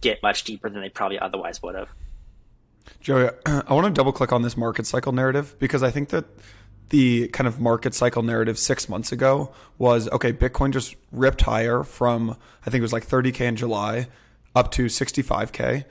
get 0.01 0.23
much 0.23 0.43
deeper 0.43 0.69
than 0.69 0.81
they 0.81 0.89
probably 0.89 1.19
otherwise 1.19 1.61
would 1.61 1.75
have. 1.75 1.89
Joey, 3.01 3.29
I 3.45 3.73
want 3.73 3.87
to 3.87 3.91
double 3.91 4.13
click 4.13 4.31
on 4.31 4.41
this 4.41 4.55
market 4.55 4.85
cycle 4.85 5.11
narrative 5.11 5.55
because 5.59 5.83
I 5.83 5.91
think 5.91 6.09
that 6.09 6.25
the 6.89 7.27
kind 7.29 7.47
of 7.47 7.59
market 7.59 7.93
cycle 7.93 8.23
narrative 8.23 8.57
six 8.57 8.89
months 8.89 9.11
ago 9.11 9.51
was 9.77 10.09
okay, 10.09 10.33
Bitcoin 10.33 10.71
just 10.71 10.95
ripped 11.11 11.41
higher 11.41 11.83
from, 11.83 12.35
I 12.65 12.69
think 12.69 12.79
it 12.79 12.81
was 12.81 12.93
like 12.93 13.07
30K 13.07 13.41
in 13.41 13.55
July 13.55 14.07
up 14.55 14.71
to 14.71 14.85
65K. 14.85 15.85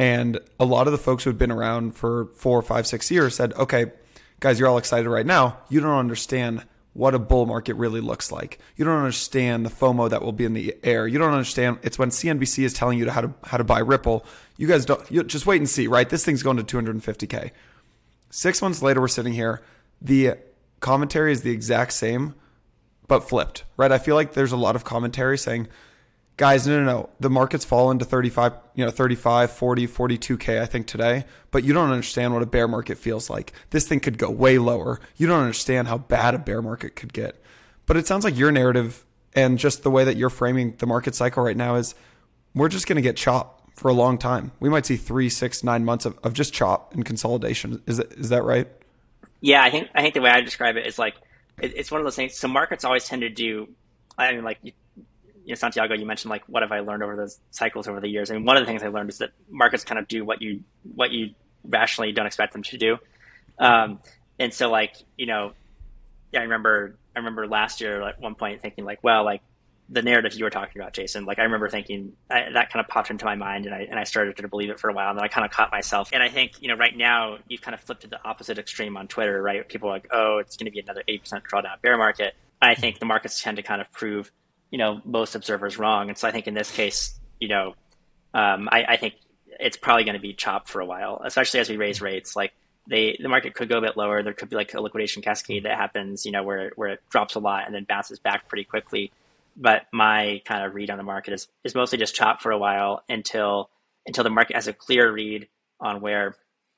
And 0.00 0.40
a 0.58 0.64
lot 0.64 0.86
of 0.86 0.92
the 0.92 0.98
folks 0.98 1.24
who 1.24 1.30
had 1.30 1.36
been 1.36 1.50
around 1.50 1.94
for 1.94 2.30
four, 2.34 2.62
five, 2.62 2.86
six 2.86 3.10
years 3.10 3.34
said, 3.34 3.52
okay, 3.52 3.92
guys, 4.40 4.58
you're 4.58 4.66
all 4.66 4.78
excited 4.78 5.06
right 5.06 5.26
now. 5.26 5.58
You 5.68 5.80
don't 5.80 5.98
understand 5.98 6.64
what 6.94 7.14
a 7.14 7.18
bull 7.18 7.44
market 7.44 7.74
really 7.74 8.00
looks 8.00 8.32
like. 8.32 8.58
You 8.76 8.86
don't 8.86 8.96
understand 8.96 9.66
the 9.66 9.70
FOMO 9.70 10.08
that 10.08 10.22
will 10.22 10.32
be 10.32 10.46
in 10.46 10.54
the 10.54 10.74
air. 10.82 11.06
You 11.06 11.18
don't 11.18 11.34
understand. 11.34 11.80
It's 11.82 11.98
when 11.98 12.08
CNBC 12.08 12.64
is 12.64 12.72
telling 12.72 12.98
you 12.98 13.10
how 13.10 13.20
to 13.20 13.34
how 13.44 13.58
to 13.58 13.64
buy 13.64 13.80
Ripple. 13.80 14.24
You 14.56 14.66
guys 14.66 14.86
don't. 14.86 15.02
You 15.10 15.22
just 15.22 15.44
wait 15.44 15.58
and 15.58 15.68
see. 15.68 15.86
Right? 15.86 16.08
This 16.08 16.24
thing's 16.24 16.42
going 16.42 16.56
to 16.56 16.64
250k. 16.64 17.50
Six 18.30 18.62
months 18.62 18.80
later, 18.80 19.02
we're 19.02 19.08
sitting 19.08 19.34
here. 19.34 19.60
The 20.00 20.36
commentary 20.80 21.30
is 21.30 21.42
the 21.42 21.50
exact 21.50 21.92
same, 21.92 22.34
but 23.06 23.28
flipped. 23.28 23.64
Right? 23.76 23.92
I 23.92 23.98
feel 23.98 24.14
like 24.14 24.32
there's 24.32 24.52
a 24.52 24.56
lot 24.56 24.76
of 24.76 24.82
commentary 24.82 25.36
saying 25.36 25.68
guys, 26.40 26.66
no, 26.66 26.82
no, 26.82 26.84
no. 26.90 27.10
The 27.20 27.28
market's 27.28 27.66
fallen 27.66 27.98
to 27.98 28.06
35, 28.06 28.54
you 28.74 28.82
know, 28.82 28.90
35, 28.90 29.50
40, 29.50 29.86
42K, 29.86 30.58
I 30.58 30.64
think 30.64 30.86
today, 30.86 31.26
but 31.50 31.64
you 31.64 31.74
don't 31.74 31.90
understand 31.90 32.32
what 32.32 32.42
a 32.42 32.46
bear 32.46 32.66
market 32.66 32.96
feels 32.96 33.28
like. 33.28 33.52
This 33.68 33.86
thing 33.86 34.00
could 34.00 34.16
go 34.16 34.30
way 34.30 34.56
lower. 34.56 35.00
You 35.18 35.26
don't 35.26 35.42
understand 35.42 35.88
how 35.88 35.98
bad 35.98 36.34
a 36.34 36.38
bear 36.38 36.62
market 36.62 36.96
could 36.96 37.12
get. 37.12 37.44
But 37.84 37.98
it 37.98 38.06
sounds 38.06 38.24
like 38.24 38.38
your 38.38 38.50
narrative 38.50 39.04
and 39.34 39.58
just 39.58 39.82
the 39.82 39.90
way 39.90 40.02
that 40.04 40.16
you're 40.16 40.30
framing 40.30 40.76
the 40.78 40.86
market 40.86 41.14
cycle 41.14 41.44
right 41.44 41.58
now 41.58 41.74
is 41.74 41.94
we're 42.54 42.70
just 42.70 42.86
going 42.86 42.96
to 42.96 43.02
get 43.02 43.18
chopped 43.18 43.78
for 43.78 43.88
a 43.88 43.94
long 43.94 44.16
time. 44.16 44.52
We 44.60 44.70
might 44.70 44.86
see 44.86 44.96
three, 44.96 45.28
six, 45.28 45.62
nine 45.62 45.84
months 45.84 46.06
of, 46.06 46.18
of 46.24 46.32
just 46.32 46.54
chop 46.54 46.94
and 46.94 47.04
consolidation. 47.04 47.82
Is 47.86 47.98
that, 47.98 48.14
is 48.14 48.30
that 48.30 48.44
right? 48.44 48.66
Yeah, 49.42 49.62
I 49.62 49.68
think, 49.68 49.90
I 49.94 50.00
think 50.00 50.14
the 50.14 50.22
way 50.22 50.30
I 50.30 50.40
describe 50.40 50.76
it 50.76 50.86
is 50.86 50.98
like, 50.98 51.16
it, 51.60 51.74
it's 51.76 51.90
one 51.90 52.00
of 52.00 52.06
those 52.06 52.16
things. 52.16 52.34
So 52.34 52.48
markets 52.48 52.86
always 52.86 53.04
tend 53.04 53.20
to 53.20 53.28
do, 53.28 53.68
I 54.16 54.32
mean, 54.32 54.42
like 54.42 54.58
you 55.50 55.54
know, 55.54 55.58
Santiago, 55.58 55.94
you 55.94 56.06
mentioned 56.06 56.30
like 56.30 56.44
what 56.46 56.62
have 56.62 56.70
I 56.70 56.78
learned 56.78 57.02
over 57.02 57.16
those 57.16 57.40
cycles 57.50 57.88
over 57.88 57.98
the 57.98 58.06
years, 58.06 58.30
and 58.30 58.46
one 58.46 58.56
of 58.56 58.62
the 58.62 58.66
things 58.66 58.84
I 58.84 58.86
learned 58.86 59.10
is 59.10 59.18
that 59.18 59.30
markets 59.50 59.82
kind 59.82 59.98
of 59.98 60.06
do 60.06 60.24
what 60.24 60.40
you 60.40 60.62
what 60.94 61.10
you 61.10 61.34
rationally 61.64 62.12
don't 62.12 62.26
expect 62.26 62.52
them 62.52 62.62
to 62.62 62.78
do, 62.78 62.98
um, 63.58 63.98
and 64.38 64.54
so 64.54 64.70
like 64.70 64.94
you 65.16 65.26
know, 65.26 65.54
yeah, 66.30 66.38
I 66.38 66.42
remember 66.44 66.94
I 67.16 67.18
remember 67.18 67.48
last 67.48 67.80
year 67.80 68.00
at 68.00 68.20
one 68.20 68.36
point 68.36 68.62
thinking 68.62 68.84
like, 68.84 69.00
well, 69.02 69.24
like 69.24 69.42
the 69.88 70.02
narrative 70.02 70.34
you 70.34 70.44
were 70.44 70.50
talking 70.50 70.80
about, 70.80 70.92
Jason, 70.92 71.24
like 71.24 71.40
I 71.40 71.42
remember 71.42 71.68
thinking 71.68 72.12
I, 72.30 72.50
that 72.52 72.72
kind 72.72 72.84
of 72.84 72.86
popped 72.86 73.10
into 73.10 73.24
my 73.24 73.34
mind, 73.34 73.66
and 73.66 73.74
I 73.74 73.80
and 73.90 73.98
I 73.98 74.04
started 74.04 74.36
to 74.36 74.46
believe 74.46 74.70
it 74.70 74.78
for 74.78 74.88
a 74.88 74.92
while, 74.92 75.10
and 75.10 75.18
then 75.18 75.24
I 75.24 75.28
kind 75.28 75.44
of 75.44 75.50
caught 75.50 75.72
myself. 75.72 76.10
And 76.12 76.22
I 76.22 76.28
think 76.28 76.62
you 76.62 76.68
know 76.68 76.76
right 76.76 76.96
now 76.96 77.38
you've 77.48 77.60
kind 77.60 77.74
of 77.74 77.80
flipped 77.80 78.02
to 78.02 78.06
the 78.06 78.24
opposite 78.24 78.56
extreme 78.56 78.96
on 78.96 79.08
Twitter, 79.08 79.42
right? 79.42 79.68
People 79.68 79.88
are 79.88 79.94
like, 79.94 80.06
oh, 80.12 80.38
it's 80.38 80.56
going 80.56 80.66
to 80.66 80.70
be 80.70 80.78
another 80.78 81.02
eight 81.08 81.22
percent 81.22 81.42
drawdown 81.42 81.82
bear 81.82 81.96
market. 81.96 82.36
I 82.62 82.76
think 82.76 83.00
the 83.00 83.06
markets 83.06 83.42
tend 83.42 83.56
to 83.56 83.64
kind 83.64 83.80
of 83.80 83.90
prove 83.90 84.30
you 84.70 84.78
know 84.78 85.00
most 85.04 85.34
observers 85.34 85.78
wrong. 85.78 86.08
And 86.08 86.16
so 86.16 86.28
I 86.28 86.30
think 86.30 86.46
in 86.46 86.54
this 86.54 86.70
case, 86.70 87.18
you 87.38 87.48
know, 87.48 87.74
um, 88.34 88.68
I, 88.70 88.84
I, 88.90 88.96
think 88.96 89.14
it's 89.58 89.76
probably 89.76 90.04
going 90.04 90.14
to 90.14 90.20
be 90.20 90.32
chopped 90.32 90.68
for 90.68 90.80
a 90.80 90.86
while, 90.86 91.20
especially 91.24 91.60
as 91.60 91.68
we 91.68 91.76
raise 91.76 92.00
rates. 92.00 92.36
Like 92.36 92.52
they, 92.88 93.18
the 93.20 93.28
market 93.28 93.54
could 93.54 93.68
go 93.68 93.78
a 93.78 93.80
bit 93.80 93.96
lower. 93.96 94.22
There 94.22 94.32
could 94.32 94.48
be 94.48 94.56
like 94.56 94.72
a 94.74 94.80
liquidation 94.80 95.22
cascade 95.22 95.64
that 95.64 95.76
happens, 95.76 96.24
you 96.24 96.32
know, 96.32 96.42
where 96.42 96.72
where 96.76 96.90
it 96.90 97.02
drops 97.10 97.34
a 97.34 97.40
lot 97.40 97.66
and 97.66 97.74
then 97.74 97.84
bounces 97.84 98.18
back 98.18 98.48
pretty 98.48 98.64
quickly. 98.64 99.12
But 99.56 99.86
my 99.92 100.42
kind 100.44 100.64
of 100.64 100.74
read 100.74 100.90
on 100.90 100.98
the 100.98 101.04
market 101.04 101.34
is 101.34 101.48
is 101.64 101.74
mostly 101.74 101.98
just 101.98 102.14
chop 102.14 102.40
for 102.40 102.52
a 102.52 102.58
while 102.58 103.02
until 103.08 103.70
until 104.06 104.24
the 104.24 104.30
market 104.30 104.56
has 104.56 104.68
a 104.68 104.72
clear 104.72 105.10
read 105.10 105.48
on 105.80 106.00
where 106.00 106.36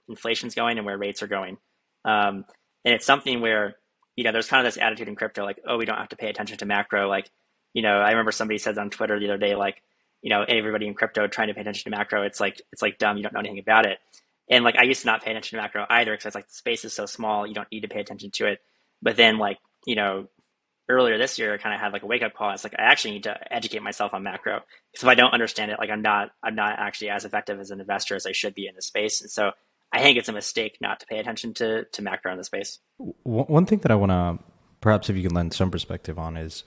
inflation's 0.09 0.55
going 0.55 0.79
and 0.79 0.87
where 0.87 0.97
rates 0.97 1.23
are 1.23 1.29
going. 1.29 1.59
Um, 2.05 2.45
and 2.85 2.95
it's 2.95 3.07
something 3.07 3.41
where 3.41 3.77
you 4.17 4.25
know 4.25 4.33
there's 4.33 4.49
kind 4.49 4.67
of 4.67 4.73
this 4.73 4.83
attitude 4.83 5.09
in 5.09 5.17
crypto 5.17 5.45
like 5.45 5.61
oh 5.67 5.77
we 5.77 5.85
don't 5.85 5.97
have 5.97 6.09
to 6.11 6.17
pay 6.17 6.29
attention 6.29 6.59
to 6.59 6.67
macro 6.67 7.09
like 7.09 7.31
you 7.75 7.83
know, 7.83 7.99
I 8.01 8.11
remember 8.11 8.33
somebody 8.33 8.59
said 8.59 8.79
on 8.79 8.91
Twitter 8.91 9.19
the 9.19 9.27
other 9.27 9.39
day, 9.39 9.55
like, 9.55 9.83
you 10.21 10.31
know, 10.31 10.45
everybody 10.47 10.87
in 10.87 10.95
crypto 10.95 11.27
trying 11.27 11.49
to 11.49 11.55
pay 11.55 11.63
attention 11.63 11.91
to 11.91 11.97
macro, 11.97 12.23
it's 12.23 12.41
like 12.41 12.61
it's 12.73 12.83
like 12.83 12.99
dumb. 12.99 13.17
You 13.17 13.23
don't 13.23 13.33
know 13.33 13.41
anything 13.41 13.59
about 13.59 13.87
it. 13.87 13.99
And 14.49 14.65
like 14.65 14.77
I 14.77 14.83
used 14.83 15.01
to 15.01 15.07
not 15.07 15.23
pay 15.23 15.31
attention 15.31 15.57
to 15.57 15.63
macro 15.63 15.87
either 15.89 16.13
because 16.15 16.35
like 16.35 16.49
the 16.49 16.55
space 16.55 16.85
is 16.85 16.93
so 16.93 17.07
small, 17.07 17.47
you 17.47 17.55
don't 17.55 17.71
need 17.73 17.81
to 17.81 17.89
pay 17.89 18.01
attention 18.01 18.31
to 18.33 18.47
it. 18.47 18.61
But 19.01 19.17
then 19.17 19.39
like 19.39 19.59
you 19.87 19.97
know, 19.97 20.29
earlier 20.89 21.19
this 21.19 21.39
year, 21.39 21.55
I 21.55 21.57
kind 21.57 21.75
of 21.75 21.81
had 21.81 21.93
like 21.93 22.03
a 22.03 22.07
wake 22.07 22.23
up 22.23 22.35
call. 22.35 22.51
It's 22.51 22.65
like 22.65 22.75
I 22.79 22.83
actually 22.83 23.15
need 23.15 23.25
to 23.25 23.53
educate 23.53 23.83
myself 23.83 24.15
on 24.15 24.23
macro 24.23 24.61
because 24.93 25.03
if 25.03 25.09
I 25.09 25.15
don't 25.15 25.33
understand 25.33 25.71
it, 25.71 25.79
like 25.79 25.91
I'm 25.91 26.03
not 26.03 26.31
I'm 26.43 26.55
not 26.55 26.79
actually 26.79 27.11
as 27.11 27.25
effective 27.25 27.59
as 27.59 27.71
an 27.71 27.81
investor 27.81 28.15
as 28.15 28.27
I 28.27 28.33
should 28.33 28.55
be 28.55 28.67
in 28.67 28.75
the 28.75 28.83
space. 28.83 29.21
And 29.21 29.31
so 29.31 29.53
I 29.93 30.03
think 30.03 30.19
it's 30.19 30.29
a 30.29 30.33
mistake 30.33 30.79
not 30.81 31.01
to 31.01 31.07
pay 31.07 31.19
attention 31.19 31.55
to 31.55 31.85
to 31.85 32.03
macro 32.03 32.33
in 32.33 32.39
the 32.39 32.45
space. 32.45 32.79
One 33.25 33.67
thing 33.67 33.81
that 33.81 33.91
I 33.91 33.97
want 33.97 34.11
to 34.11 34.45
perhaps 34.81 35.09
if 35.09 35.17
you 35.17 35.23
can 35.23 35.35
lend 35.35 35.55
some 35.55 35.71
perspective 35.71 36.19
on 36.19 36.37
is 36.37 36.65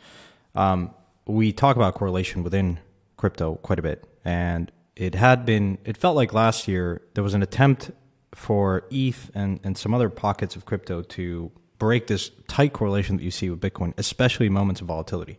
um, 0.55 0.93
we 1.25 1.51
talk 1.51 1.75
about 1.75 1.95
correlation 1.95 2.43
within 2.43 2.79
crypto 3.17 3.55
quite 3.55 3.79
a 3.79 3.81
bit, 3.81 4.07
and 4.23 4.71
it 4.95 5.15
had 5.15 5.45
been. 5.45 5.77
It 5.85 5.97
felt 5.97 6.15
like 6.15 6.33
last 6.33 6.67
year 6.67 7.01
there 7.13 7.23
was 7.23 7.33
an 7.33 7.43
attempt 7.43 7.91
for 8.33 8.85
ETH 8.91 9.31
and, 9.33 9.59
and 9.63 9.77
some 9.77 9.93
other 9.93 10.09
pockets 10.09 10.55
of 10.55 10.65
crypto 10.65 11.01
to 11.01 11.51
break 11.79 12.07
this 12.07 12.31
tight 12.47 12.73
correlation 12.73 13.17
that 13.17 13.23
you 13.23 13.31
see 13.31 13.49
with 13.49 13.61
Bitcoin, 13.61 13.93
especially 13.97 14.49
moments 14.49 14.81
of 14.81 14.87
volatility. 14.87 15.37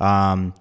Um, 0.00 0.54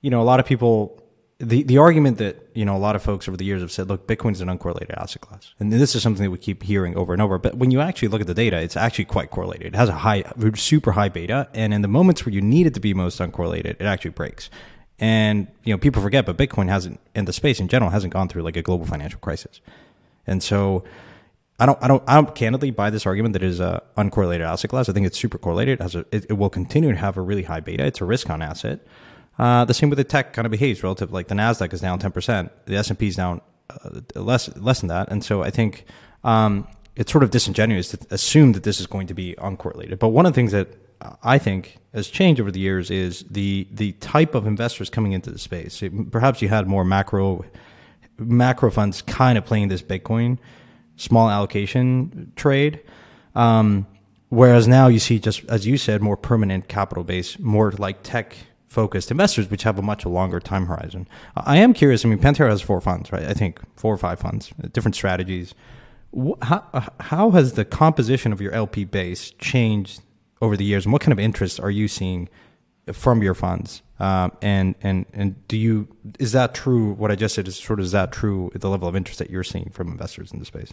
you 0.00 0.10
know, 0.10 0.20
a 0.20 0.24
lot 0.24 0.40
of 0.40 0.46
people 0.46 1.02
the 1.40 1.62
the 1.62 1.78
argument 1.78 2.18
that 2.18 2.48
you 2.54 2.66
know 2.66 2.76
a 2.76 2.78
lot 2.78 2.94
of 2.94 3.02
folks 3.02 3.26
over 3.26 3.36
the 3.36 3.44
years 3.44 3.62
have 3.62 3.72
said, 3.72 3.88
look, 3.88 4.06
Bitcoin's 4.06 4.42
an 4.42 4.48
uncorrelated 4.48 4.94
asset 4.96 5.22
class, 5.22 5.54
and 5.58 5.72
this 5.72 5.94
is 5.94 6.02
something 6.02 6.22
that 6.22 6.30
we 6.30 6.38
keep 6.38 6.62
hearing 6.62 6.94
over 6.96 7.14
and 7.14 7.22
over. 7.22 7.38
But 7.38 7.54
when 7.54 7.70
you 7.70 7.80
actually 7.80 8.08
look 8.08 8.20
at 8.20 8.26
the 8.26 8.34
data, 8.34 8.60
it's 8.60 8.76
actually 8.76 9.06
quite 9.06 9.30
correlated. 9.30 9.68
It 9.68 9.74
has 9.74 9.88
a 9.88 9.94
high, 9.94 10.24
super 10.54 10.92
high 10.92 11.08
beta, 11.08 11.48
and 11.54 11.72
in 11.72 11.80
the 11.80 11.88
moments 11.88 12.26
where 12.26 12.34
you 12.34 12.42
need 12.42 12.66
it 12.66 12.74
to 12.74 12.80
be 12.80 12.92
most 12.92 13.18
uncorrelated, 13.20 13.76
it 13.80 13.82
actually 13.82 14.10
breaks. 14.10 14.50
And 14.98 15.46
you 15.64 15.72
know, 15.72 15.78
people 15.78 16.02
forget, 16.02 16.26
but 16.26 16.36
Bitcoin 16.36 16.68
hasn't, 16.68 17.00
in 17.14 17.24
the 17.24 17.32
space 17.32 17.58
in 17.58 17.68
general, 17.68 17.90
hasn't 17.90 18.12
gone 18.12 18.28
through 18.28 18.42
like 18.42 18.56
a 18.56 18.62
global 18.62 18.86
financial 18.86 19.18
crisis, 19.20 19.60
and 20.26 20.42
so. 20.42 20.84
I 21.62 21.66
don't, 21.66 21.78
I 21.82 21.88
don't, 21.88 22.02
I 22.06 22.14
don't 22.14 22.34
candidly 22.34 22.70
buy 22.70 22.88
this 22.88 23.04
argument 23.04 23.34
that 23.34 23.42
it 23.42 23.48
is 23.48 23.60
a 23.60 23.82
uncorrelated 23.94 24.40
asset 24.40 24.70
class. 24.70 24.88
I 24.88 24.94
think 24.94 25.06
it's 25.06 25.18
super 25.18 25.36
correlated. 25.36 25.78
It 25.78 25.82
has 25.82 25.94
a, 25.94 26.06
it, 26.10 26.24
it 26.30 26.38
will 26.38 26.48
continue 26.48 26.90
to 26.90 26.96
have 26.96 27.18
a 27.18 27.20
really 27.20 27.42
high 27.42 27.60
beta. 27.60 27.84
It's 27.84 28.00
a 28.00 28.06
risk 28.06 28.30
on 28.30 28.40
asset. 28.40 28.80
Uh, 29.40 29.64
the 29.64 29.72
same 29.72 29.88
with 29.88 29.96
the 29.96 30.04
tech 30.04 30.34
kind 30.34 30.44
of 30.44 30.52
behaves 30.52 30.82
relative. 30.82 31.12
Like 31.12 31.28
the 31.28 31.34
Nasdaq 31.34 31.72
is 31.72 31.80
down 31.80 31.98
ten 31.98 32.12
percent, 32.12 32.52
the 32.66 32.76
S 32.76 32.90
and 32.90 32.98
P 32.98 33.08
is 33.08 33.16
down 33.16 33.40
uh, 33.70 34.00
less 34.14 34.54
less 34.56 34.80
than 34.80 34.88
that, 34.88 35.10
and 35.10 35.24
so 35.24 35.42
I 35.42 35.50
think 35.50 35.86
um, 36.24 36.68
it's 36.94 37.10
sort 37.10 37.24
of 37.24 37.30
disingenuous 37.30 37.88
to 37.92 37.98
assume 38.10 38.52
that 38.52 38.64
this 38.64 38.80
is 38.80 38.86
going 38.86 39.06
to 39.06 39.14
be 39.14 39.34
uncorrelated. 39.38 39.98
But 39.98 40.08
one 40.08 40.26
of 40.26 40.32
the 40.32 40.36
things 40.36 40.52
that 40.52 40.68
I 41.22 41.38
think 41.38 41.78
has 41.94 42.08
changed 42.08 42.38
over 42.38 42.50
the 42.50 42.60
years 42.60 42.90
is 42.90 43.24
the 43.30 43.66
the 43.72 43.92
type 43.92 44.34
of 44.34 44.46
investors 44.46 44.90
coming 44.90 45.12
into 45.12 45.30
the 45.30 45.38
space. 45.38 45.82
It, 45.82 46.10
perhaps 46.10 46.42
you 46.42 46.50
had 46.50 46.66
more 46.66 46.84
macro 46.84 47.42
macro 48.18 48.70
funds 48.70 49.00
kind 49.00 49.38
of 49.38 49.46
playing 49.46 49.68
this 49.68 49.80
Bitcoin 49.80 50.36
small 50.96 51.30
allocation 51.30 52.30
trade. 52.36 52.80
Um, 53.34 53.86
whereas 54.28 54.68
now 54.68 54.88
you 54.88 54.98
see 54.98 55.18
just 55.18 55.44
as 55.48 55.66
you 55.66 55.78
said, 55.78 56.02
more 56.02 56.18
permanent 56.18 56.68
capital 56.68 57.04
base, 57.04 57.38
more 57.38 57.72
like 57.72 58.02
tech 58.02 58.36
focused 58.70 59.10
investors, 59.10 59.50
which 59.50 59.64
have 59.64 59.78
a 59.78 59.82
much 59.82 60.06
longer 60.06 60.40
time 60.40 60.66
horizon. 60.66 61.06
I 61.36 61.58
am 61.58 61.74
curious. 61.74 62.04
I 62.04 62.08
mean, 62.08 62.20
Pantera 62.20 62.48
has 62.48 62.62
four 62.62 62.80
funds, 62.80 63.12
right? 63.12 63.24
I 63.24 63.34
think 63.34 63.60
four 63.76 63.92
or 63.92 63.98
five 63.98 64.20
funds, 64.20 64.52
different 64.72 64.94
strategies. 64.94 65.54
How, 66.42 66.88
how 67.00 67.30
has 67.32 67.54
the 67.54 67.64
composition 67.64 68.32
of 68.32 68.40
your 68.40 68.52
LP 68.52 68.84
base 68.84 69.32
changed 69.32 70.00
over 70.40 70.56
the 70.56 70.64
years, 70.64 70.86
and 70.86 70.92
what 70.92 71.02
kind 71.02 71.12
of 71.12 71.18
interest 71.18 71.60
are 71.60 71.70
you 71.70 71.88
seeing 71.88 72.28
from 72.92 73.22
your 73.22 73.34
funds? 73.34 73.82
Um, 73.98 74.32
and 74.40 74.74
and 74.82 75.04
and 75.12 75.46
do 75.48 75.56
you 75.56 75.88
is 76.18 76.32
that 76.32 76.54
true? 76.54 76.92
What 76.94 77.10
I 77.10 77.16
just 77.16 77.34
said 77.34 77.46
is 77.46 77.56
sort 77.56 77.80
of 77.80 77.84
is 77.84 77.92
that 77.92 78.12
true? 78.12 78.50
The 78.54 78.70
level 78.70 78.88
of 78.88 78.96
interest 78.96 79.18
that 79.18 79.30
you're 79.30 79.44
seeing 79.44 79.70
from 79.72 79.88
investors 79.88 80.32
in 80.32 80.38
the 80.38 80.44
space. 80.44 80.72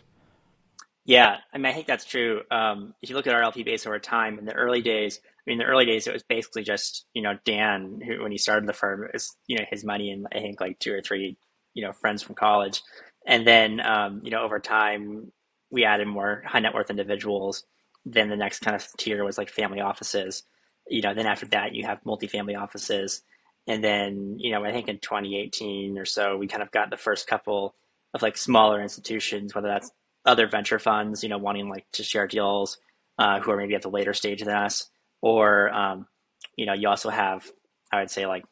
Yeah, 1.03 1.37
I 1.53 1.57
mean, 1.57 1.67
I 1.67 1.73
think 1.73 1.87
that's 1.87 2.05
true. 2.05 2.41
Um, 2.51 2.93
if 3.01 3.09
you 3.09 3.15
look 3.15 3.27
at 3.27 3.33
our 3.33 3.41
LP 3.41 3.63
base 3.63 3.85
over 3.85 3.99
time, 3.99 4.39
in 4.39 4.45
the 4.45 4.53
early 4.53 4.81
days, 4.81 5.21
in 5.47 5.57
the 5.57 5.65
early 5.65 5.85
days, 5.85 6.07
it 6.07 6.13
was 6.13 6.23
basically 6.23 6.63
just 6.63 7.05
you 7.13 7.21
know 7.21 7.37
Dan, 7.45 8.01
who 8.05 8.21
when 8.23 8.31
he 8.31 8.37
started 8.37 8.67
the 8.67 8.73
firm, 8.73 9.03
it 9.03 9.11
was 9.13 9.35
you 9.47 9.57
know 9.57 9.65
his 9.69 9.83
money 9.83 10.11
and 10.11 10.27
I 10.31 10.39
think 10.39 10.61
like 10.61 10.79
two 10.79 10.93
or 10.93 11.01
three 11.01 11.37
you 11.73 11.83
know 11.83 11.91
friends 11.93 12.21
from 12.21 12.35
college, 12.35 12.81
and 13.25 13.47
then 13.47 13.79
um, 13.79 14.21
you 14.23 14.31
know 14.31 14.41
over 14.41 14.59
time 14.59 15.31
we 15.71 15.85
added 15.85 16.07
more 16.07 16.43
high 16.45 16.59
net 16.59 16.73
worth 16.73 16.89
individuals. 16.89 17.65
Then 18.05 18.29
the 18.29 18.37
next 18.37 18.59
kind 18.59 18.75
of 18.75 18.85
tier 18.97 19.23
was 19.23 19.37
like 19.37 19.49
family 19.49 19.81
offices. 19.81 20.43
You 20.89 21.01
know, 21.01 21.13
then 21.13 21.27
after 21.27 21.45
that 21.47 21.75
you 21.75 21.85
have 21.85 22.03
multifamily 22.03 22.57
offices, 22.57 23.21
and 23.67 23.83
then 23.83 24.35
you 24.39 24.51
know 24.51 24.63
I 24.63 24.71
think 24.71 24.87
in 24.87 24.99
2018 24.99 25.97
or 25.97 26.05
so 26.05 26.37
we 26.37 26.47
kind 26.47 26.63
of 26.63 26.71
got 26.71 26.89
the 26.89 26.97
first 26.97 27.27
couple 27.27 27.75
of 28.13 28.21
like 28.21 28.37
smaller 28.37 28.81
institutions, 28.81 29.55
whether 29.55 29.67
that's 29.67 29.91
other 30.25 30.47
venture 30.47 30.79
funds, 30.79 31.23
you 31.23 31.29
know, 31.29 31.37
wanting 31.37 31.69
like 31.69 31.85
to 31.93 32.03
share 32.03 32.27
deals, 32.27 32.77
uh, 33.17 33.39
who 33.39 33.51
are 33.51 33.57
maybe 33.57 33.75
at 33.75 33.81
the 33.81 33.89
later 33.89 34.13
stage 34.13 34.41
than 34.41 34.53
us, 34.55 34.89
or 35.21 35.69
um, 35.73 36.07
you 36.55 36.65
know, 36.65 36.73
you 36.73 36.87
also 36.87 37.09
have, 37.09 37.49
I 37.91 37.99
would 37.99 38.11
say, 38.11 38.25
like 38.25 38.45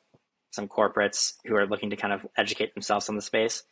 some 0.52 0.68
corporates 0.68 1.34
who 1.46 1.56
are 1.56 1.68
looking 1.68 1.90
to 1.90 1.96
kind 1.96 2.14
of 2.14 2.26
educate 2.38 2.74
themselves 2.74 3.10
on 3.10 3.16
the 3.16 3.22
space. 3.22 3.64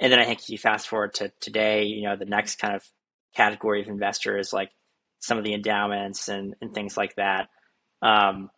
And 0.00 0.10
then 0.10 0.18
I 0.18 0.24
think 0.24 0.48
you 0.48 0.58
fast 0.58 0.88
forward 0.88 1.14
to 1.14 1.32
today, 1.40 1.84
you 1.84 2.02
know, 2.02 2.16
the 2.16 2.24
next 2.24 2.56
kind 2.56 2.74
of 2.74 2.82
category 3.36 3.82
of 3.82 3.88
investor 3.88 4.38
is 4.38 4.52
like 4.52 4.70
some 5.20 5.38
of 5.38 5.44
the 5.44 5.54
endowments 5.54 6.28
and, 6.28 6.54
and 6.60 6.74
things 6.74 6.96
like 6.96 7.16
that. 7.16 7.48
Um, 8.00 8.50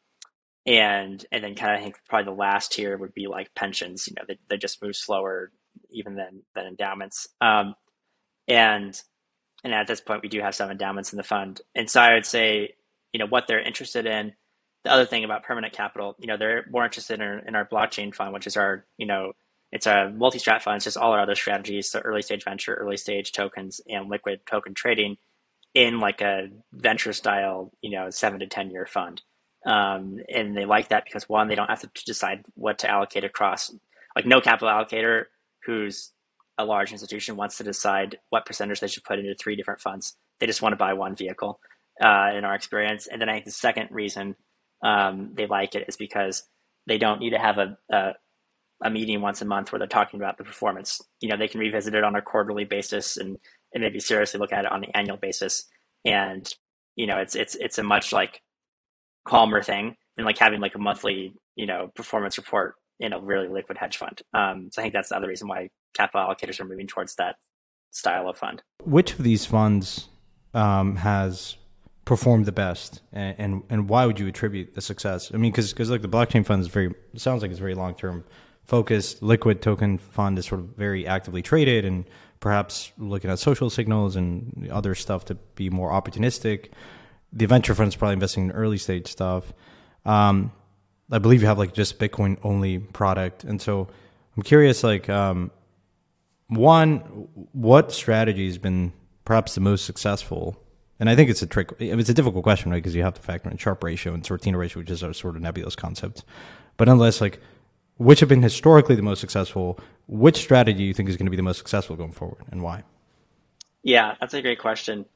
and 0.66 1.24
and 1.30 1.44
then 1.44 1.54
kind 1.54 1.74
of 1.74 1.80
I 1.80 1.82
think 1.82 1.96
probably 2.08 2.32
the 2.32 2.38
last 2.38 2.72
tier 2.72 2.96
would 2.96 3.12
be 3.12 3.26
like 3.26 3.54
pensions. 3.54 4.08
You 4.08 4.14
know, 4.16 4.22
they, 4.26 4.38
they 4.48 4.56
just 4.56 4.82
move 4.82 4.96
slower 4.96 5.52
even 5.90 6.14
than 6.14 6.42
than 6.54 6.66
endowments. 6.66 7.28
Um, 7.42 7.74
and 8.48 9.00
and 9.62 9.72
at 9.72 9.86
this 9.86 10.00
point 10.00 10.22
we 10.22 10.28
do 10.28 10.40
have 10.40 10.54
some 10.54 10.70
endowments 10.70 11.12
in 11.12 11.16
the 11.16 11.22
fund 11.22 11.60
and 11.74 11.88
so 11.88 12.00
i 12.00 12.14
would 12.14 12.26
say 12.26 12.74
you 13.14 13.20
know 13.20 13.26
what 13.28 13.48
they're 13.48 13.62
interested 13.62 14.06
in. 14.06 14.34
The 14.84 14.92
other 14.92 15.06
thing 15.06 15.24
about 15.24 15.44
permanent 15.44 15.74
capital 15.74 16.16
you 16.20 16.28
know 16.28 16.36
they're 16.36 16.66
more 16.70 16.84
interested 16.84 17.20
in, 17.22 17.42
in 17.48 17.56
our 17.56 17.66
blockchain 17.66 18.14
fund 18.14 18.34
which 18.34 18.48
is 18.48 18.58
our 18.58 18.86
you 18.98 19.06
know 19.06 19.32
it's 19.72 19.86
a 19.86 20.12
multi-strat 20.14 20.62
fund. 20.62 20.76
It's 20.76 20.86
just 20.86 20.98
all 20.98 21.12
our 21.12 21.20
other 21.20 21.36
strategies 21.36 21.90
so 21.90 22.00
early 22.00 22.22
stage 22.22 22.44
venture 22.44 22.74
early 22.74 22.98
stage 22.98 23.32
tokens 23.32 23.80
and 23.88 24.10
liquid 24.10 24.42
token 24.46 24.74
trading 24.74 25.16
in 25.74 26.00
like 26.00 26.22
a 26.22 26.50
venture 26.72 27.14
style 27.14 27.72
you 27.82 27.90
know 27.90 28.10
seven 28.10 28.40
to 28.40 28.48
ten 28.48 28.70
year 28.72 28.86
fund. 28.86 29.22
Um, 29.66 30.18
and 30.32 30.56
they 30.56 30.66
like 30.66 30.88
that 30.90 31.06
because 31.06 31.28
one 31.28 31.48
they 31.48 31.56
don't 31.56 31.70
have 31.70 31.82
to 31.82 32.04
decide 32.04 32.44
what 32.56 32.80
to 32.80 32.90
allocate 32.90 33.24
across. 33.24 33.74
Like 34.16 34.26
no 34.26 34.42
capital 34.42 34.68
allocator 34.68 35.26
who's 35.66 36.12
a 36.58 36.64
large 36.64 36.92
institution 36.92 37.36
wants 37.36 37.58
to 37.58 37.64
decide 37.64 38.18
what 38.30 38.46
percentage 38.46 38.80
they 38.80 38.88
should 38.88 39.04
put 39.04 39.18
into 39.18 39.34
three 39.34 39.56
different 39.56 39.80
funds. 39.80 40.16
They 40.40 40.46
just 40.46 40.62
want 40.62 40.72
to 40.72 40.76
buy 40.76 40.92
one 40.92 41.16
vehicle, 41.16 41.60
uh, 42.00 42.30
in 42.34 42.44
our 42.44 42.54
experience. 42.54 43.06
And 43.06 43.20
then 43.20 43.28
I 43.28 43.34
think 43.34 43.46
the 43.46 43.52
second 43.52 43.88
reason 43.90 44.36
um, 44.84 45.32
they 45.34 45.46
like 45.46 45.74
it 45.74 45.88
is 45.88 45.96
because 45.96 46.42
they 46.86 46.98
don't 46.98 47.20
need 47.20 47.30
to 47.30 47.38
have 47.38 47.58
a, 47.58 47.76
a, 47.90 48.12
a 48.82 48.90
meeting 48.90 49.20
once 49.20 49.40
a 49.40 49.46
month 49.46 49.72
where 49.72 49.78
they're 49.78 49.88
talking 49.88 50.20
about 50.20 50.36
the 50.36 50.44
performance. 50.44 51.00
You 51.20 51.28
know, 51.28 51.36
they 51.36 51.48
can 51.48 51.60
revisit 51.60 51.94
it 51.94 52.04
on 52.04 52.16
a 52.16 52.22
quarterly 52.22 52.64
basis 52.64 53.16
and, 53.16 53.38
and 53.72 53.82
maybe 53.82 54.00
seriously 54.00 54.40
look 54.40 54.52
at 54.52 54.64
it 54.64 54.72
on 54.72 54.84
an 54.84 54.90
annual 54.94 55.16
basis. 55.16 55.64
And 56.04 56.52
you 56.96 57.06
know, 57.06 57.18
it's 57.18 57.34
it's 57.34 57.54
it's 57.56 57.78
a 57.78 57.82
much 57.82 58.12
like 58.12 58.40
calmer 59.26 59.62
thing 59.62 59.96
than 60.16 60.24
like 60.24 60.38
having 60.38 60.60
like 60.60 60.74
a 60.74 60.78
monthly 60.78 61.34
you 61.56 61.66
know 61.66 61.90
performance 61.94 62.36
report 62.38 62.74
in 63.00 63.12
a 63.12 63.20
really 63.20 63.48
liquid 63.48 63.78
hedge 63.78 63.96
fund. 63.96 64.22
Um, 64.32 64.70
so 64.72 64.80
I 64.80 64.84
think 64.84 64.94
that's 64.94 65.08
the 65.08 65.16
other 65.16 65.28
reason 65.28 65.48
why 65.48 65.70
capital 65.94 66.26
allocators 66.26 66.60
are 66.60 66.64
moving 66.64 66.86
towards 66.86 67.16
that 67.16 67.36
style 67.90 68.28
of 68.28 68.36
fund. 68.36 68.62
Which 68.84 69.12
of 69.12 69.24
these 69.24 69.46
funds 69.46 70.08
um, 70.52 70.96
has 70.96 71.56
performed 72.04 72.46
the 72.46 72.52
best, 72.52 73.02
and, 73.12 73.34
and, 73.38 73.62
and 73.70 73.88
why 73.88 74.06
would 74.06 74.18
you 74.18 74.26
attribute 74.26 74.74
the 74.74 74.80
success? 74.80 75.30
I 75.32 75.36
mean, 75.36 75.52
because 75.52 75.72
because 75.72 75.90
like 75.90 76.02
the 76.02 76.08
blockchain 76.08 76.44
fund 76.44 76.60
is 76.62 76.68
very 76.68 76.94
sounds 77.16 77.42
like 77.42 77.50
it's 77.50 77.60
very 77.60 77.74
long 77.74 77.94
term 77.94 78.24
focused. 78.64 79.22
Liquid 79.22 79.62
token 79.62 79.98
fund 79.98 80.38
is 80.38 80.46
sort 80.46 80.60
of 80.60 80.68
very 80.76 81.06
actively 81.06 81.42
traded 81.42 81.84
and 81.84 82.04
perhaps 82.40 82.92
looking 82.98 83.30
at 83.30 83.38
social 83.38 83.70
signals 83.70 84.16
and 84.16 84.68
other 84.70 84.94
stuff 84.94 85.24
to 85.26 85.34
be 85.54 85.70
more 85.70 85.90
opportunistic. 85.90 86.70
The 87.32 87.46
venture 87.46 87.74
fund 87.74 87.88
is 87.88 87.96
probably 87.96 88.14
investing 88.14 88.44
in 88.44 88.52
early 88.52 88.78
stage 88.78 89.08
stuff. 89.08 89.52
Um, 90.04 90.52
I 91.10 91.18
believe 91.18 91.42
you 91.42 91.48
have 91.48 91.58
like 91.58 91.74
just 91.74 91.98
Bitcoin 91.98 92.38
only 92.42 92.78
product, 92.78 93.44
and 93.44 93.60
so 93.60 93.88
I'm 94.36 94.42
curious, 94.42 94.82
like, 94.82 95.08
um, 95.08 95.50
one, 96.48 96.98
what 97.52 97.92
strategy 97.92 98.46
has 98.46 98.58
been 98.58 98.92
perhaps 99.24 99.54
the 99.54 99.60
most 99.60 99.84
successful? 99.84 100.60
And 101.00 101.10
I 101.10 101.16
think 101.16 101.28
it's 101.28 101.42
a 101.42 101.46
trick. 101.46 101.72
It's 101.78 102.08
a 102.08 102.14
difficult 102.14 102.44
question, 102.44 102.70
right? 102.70 102.78
Because 102.78 102.94
you 102.94 103.02
have 103.02 103.14
to 103.14 103.20
factor 103.20 103.50
in 103.50 103.56
Sharpe 103.56 103.82
ratio 103.82 104.14
and 104.14 104.22
Sortino 104.22 104.58
ratio, 104.58 104.80
which 104.80 104.90
is 104.90 105.02
a 105.02 105.12
sort 105.12 105.36
of 105.36 105.42
nebulous 105.42 105.74
concept. 105.74 106.24
But 106.76 106.88
nonetheless, 106.88 107.20
like, 107.20 107.40
which 107.96 108.20
have 108.20 108.28
been 108.28 108.42
historically 108.42 108.96
the 108.96 109.02
most 109.02 109.20
successful? 109.20 109.78
Which 110.06 110.36
strategy 110.36 110.78
do 110.78 110.84
you 110.84 110.94
think 110.94 111.08
is 111.08 111.16
going 111.16 111.26
to 111.26 111.30
be 111.30 111.36
the 111.36 111.42
most 111.42 111.58
successful 111.58 111.96
going 111.96 112.12
forward, 112.12 112.44
and 112.50 112.62
why? 112.62 112.84
Yeah, 113.82 114.14
that's 114.20 114.34
a 114.34 114.42
great 114.42 114.58
question. 114.58 115.06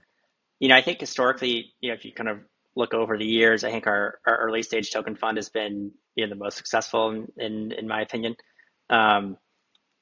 You 0.61 0.69
know, 0.69 0.77
I 0.77 0.83
think 0.83 1.01
historically, 1.01 1.73
you 1.81 1.91
know, 1.91 1.95
if 1.95 2.05
you 2.05 2.13
kind 2.13 2.29
of 2.29 2.41
look 2.77 2.95
over 2.95 3.19
the 3.19 3.27
years, 3.27 3.65
I 3.65 3.71
think 3.71 3.87
our, 3.87 4.19
our 4.27 4.37
early 4.37 4.63
stage 4.63 4.91
token 4.93 5.17
fund 5.17 5.37
has 5.37 5.49
been 5.49 5.93
you 6.15 6.27
know 6.27 6.31
the 6.31 6.37
most 6.37 6.57
successful 6.57 7.11
in 7.11 7.27
in, 7.37 7.73
in 7.73 7.89
my 7.89 8.01
opinion, 8.01 8.37
um, 8.91 9.37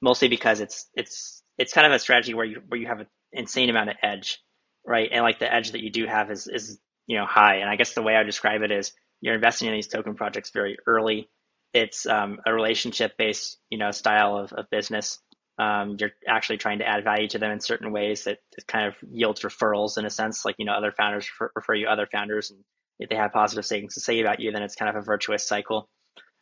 mostly 0.00 0.28
because 0.28 0.60
it's 0.60 0.86
it's 0.94 1.42
it's 1.58 1.72
kind 1.72 1.86
of 1.86 1.92
a 1.92 1.98
strategy 1.98 2.34
where 2.34 2.44
you 2.44 2.62
where 2.68 2.80
you 2.80 2.86
have 2.86 3.00
an 3.00 3.06
insane 3.32 3.70
amount 3.70 3.90
of 3.90 3.96
edge, 4.02 4.42
right? 4.86 5.08
And 5.12 5.22
like 5.22 5.38
the 5.38 5.52
edge 5.52 5.72
that 5.72 5.82
you 5.82 5.90
do 5.90 6.06
have 6.06 6.30
is 6.30 6.46
is 6.46 6.78
you 7.06 7.18
know 7.18 7.26
high. 7.26 7.56
And 7.56 7.68
I 7.68 7.76
guess 7.76 7.94
the 7.94 8.02
way 8.02 8.16
I 8.16 8.22
describe 8.22 8.62
it 8.62 8.70
is 8.70 8.92
you're 9.20 9.34
investing 9.34 9.68
in 9.68 9.74
these 9.74 9.88
token 9.88 10.14
projects 10.14 10.50
very 10.50 10.78
early. 10.86 11.28
It's 11.74 12.06
um, 12.06 12.38
a 12.46 12.52
relationship 12.52 13.16
based 13.18 13.58
you 13.70 13.78
know 13.78 13.90
style 13.90 14.36
of, 14.36 14.52
of 14.52 14.70
business. 14.70 15.18
Um, 15.58 15.96
you're 15.98 16.12
actually 16.28 16.58
trying 16.58 16.80
to 16.80 16.88
add 16.88 17.04
value 17.04 17.28
to 17.28 17.38
them 17.38 17.50
in 17.50 17.60
certain 17.60 17.90
ways 17.90 18.24
that 18.24 18.38
kind 18.68 18.86
of 18.86 18.94
yields 19.10 19.40
referrals 19.40 19.96
in 19.96 20.04
a 20.04 20.10
sense, 20.10 20.44
like 20.44 20.56
you 20.58 20.66
know 20.66 20.72
other 20.72 20.92
founders 20.92 21.28
refer, 21.28 21.50
refer 21.56 21.74
you 21.74 21.88
other 21.88 22.06
founders, 22.10 22.50
and 22.50 22.60
if 22.98 23.08
they 23.08 23.16
have 23.16 23.32
positive 23.32 23.66
things 23.66 23.94
to 23.94 24.00
say 24.00 24.20
about 24.20 24.40
you, 24.40 24.52
then 24.52 24.62
it's 24.62 24.74
kind 24.74 24.88
of 24.88 24.96
a 24.96 25.04
virtuous 25.04 25.46
cycle. 25.46 25.88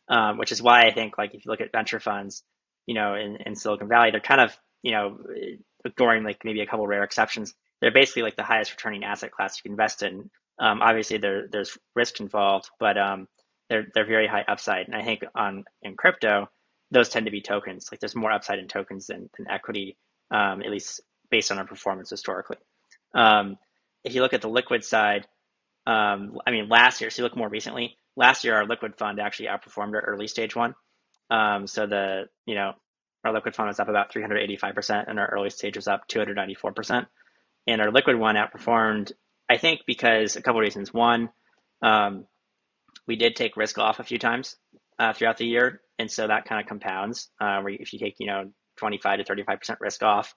Um, 0.07 0.37
which 0.37 0.51
is 0.51 0.61
why 0.61 0.85
I 0.85 0.93
think 0.93 1.17
like 1.17 1.33
if 1.33 1.45
you 1.45 1.51
look 1.51 1.61
at 1.61 1.71
venture 1.71 1.99
funds, 1.99 2.43
you 2.85 2.93
know, 2.93 3.15
in, 3.15 3.37
in 3.37 3.55
Silicon 3.55 3.87
Valley, 3.87 4.11
they're 4.11 4.19
kind 4.19 4.41
of 4.41 4.55
you 4.83 4.91
know 4.91 5.17
ignoring 5.83 6.23
like 6.23 6.43
maybe 6.43 6.61
a 6.61 6.67
couple 6.67 6.85
rare 6.85 7.03
exceptions. 7.03 7.53
They're 7.81 7.91
basically 7.91 8.23
like 8.23 8.35
the 8.35 8.43
highest 8.43 8.71
returning 8.71 9.03
asset 9.03 9.31
class 9.31 9.57
you 9.57 9.63
can 9.63 9.73
invest 9.73 10.03
in. 10.03 10.29
Um, 10.59 10.81
obviously, 10.81 11.17
there 11.17 11.47
there's 11.51 11.77
risk 11.95 12.19
involved, 12.19 12.69
but 12.79 12.97
um, 12.97 13.27
they're 13.69 13.87
they're 13.93 14.05
very 14.07 14.27
high 14.27 14.45
upside. 14.47 14.87
And 14.87 14.95
I 14.95 15.03
think 15.03 15.23
on 15.35 15.65
in 15.81 15.95
crypto, 15.95 16.47
those 16.91 17.09
tend 17.09 17.25
to 17.25 17.31
be 17.31 17.41
tokens. 17.41 17.89
Like 17.91 17.99
there's 17.99 18.15
more 18.15 18.31
upside 18.31 18.59
in 18.59 18.67
tokens 18.67 19.07
than, 19.07 19.29
than 19.37 19.49
equity, 19.49 19.97
um, 20.31 20.61
at 20.61 20.71
least 20.71 21.01
based 21.29 21.51
on 21.51 21.57
our 21.57 21.65
performance 21.65 22.09
historically. 22.09 22.57
Um, 23.13 23.57
if 24.03 24.13
you 24.13 24.21
look 24.21 24.33
at 24.33 24.41
the 24.41 24.49
liquid 24.49 24.83
side, 24.83 25.27
um, 25.87 26.37
I 26.45 26.51
mean, 26.51 26.69
last 26.69 27.01
year, 27.01 27.09
so 27.09 27.21
you 27.21 27.23
look 27.23 27.37
more 27.37 27.49
recently, 27.49 27.97
last 28.15 28.43
year 28.43 28.55
our 28.55 28.65
liquid 28.65 28.97
fund 28.97 29.19
actually 29.19 29.47
outperformed 29.47 29.93
our 29.93 30.01
early 30.01 30.27
stage 30.27 30.55
one. 30.55 30.75
Um, 31.29 31.67
so 31.67 31.87
the, 31.87 32.25
you 32.45 32.55
know, 32.55 32.73
our 33.23 33.33
liquid 33.33 33.55
fund 33.55 33.67
was 33.67 33.79
up 33.79 33.89
about 33.89 34.13
385% 34.13 35.05
and 35.07 35.19
our 35.19 35.27
early 35.27 35.49
stage 35.49 35.75
was 35.75 35.87
up 35.87 36.07
294%. 36.07 37.07
And 37.67 37.81
our 37.81 37.91
liquid 37.91 38.17
one 38.17 38.35
outperformed, 38.35 39.11
I 39.49 39.57
think, 39.57 39.81
because 39.87 40.35
a 40.35 40.41
couple 40.41 40.59
of 40.59 40.63
reasons. 40.63 40.93
One, 40.93 41.29
um, 41.81 42.25
we 43.07 43.15
did 43.15 43.35
take 43.35 43.57
risk 43.57 43.77
off 43.77 43.99
a 43.99 44.03
few 44.03 44.19
times 44.19 44.55
uh, 44.99 45.13
throughout 45.13 45.37
the 45.37 45.45
year. 45.45 45.81
And 45.97 46.11
so 46.11 46.27
that 46.27 46.45
kind 46.45 46.61
of 46.61 46.67
compounds 46.67 47.29
uh, 47.39 47.61
where 47.61 47.73
if 47.73 47.93
you 47.93 47.99
take, 47.99 48.15
you 48.19 48.27
know, 48.27 48.51
25 48.77 49.19
to 49.19 49.35
35% 49.35 49.77
risk 49.79 50.03
off 50.03 50.35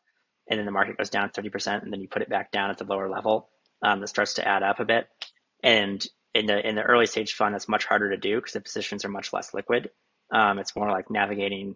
and 0.48 0.58
then 0.58 0.66
the 0.66 0.72
market 0.72 0.96
goes 0.96 1.10
down 1.10 1.30
30% 1.30 1.82
and 1.82 1.92
then 1.92 2.00
you 2.00 2.08
put 2.08 2.22
it 2.22 2.30
back 2.30 2.52
down 2.52 2.70
at 2.70 2.78
the 2.78 2.84
lower 2.84 3.08
level, 3.08 3.48
um, 3.82 4.00
that 4.00 4.08
starts 4.08 4.34
to 4.34 4.46
add 4.46 4.62
up 4.62 4.80
a 4.80 4.84
bit. 4.84 5.08
And 5.62 6.04
in 6.34 6.46
the 6.46 6.66
in 6.66 6.74
the 6.74 6.82
early 6.82 7.06
stage 7.06 7.34
fund, 7.34 7.54
it's 7.54 7.68
much 7.68 7.84
harder 7.84 8.10
to 8.10 8.16
do 8.16 8.36
because 8.36 8.52
the 8.52 8.60
positions 8.60 9.04
are 9.04 9.08
much 9.08 9.32
less 9.32 9.54
liquid. 9.54 9.90
Um, 10.32 10.58
it's 10.58 10.76
more 10.76 10.90
like 10.90 11.10
navigating, 11.10 11.74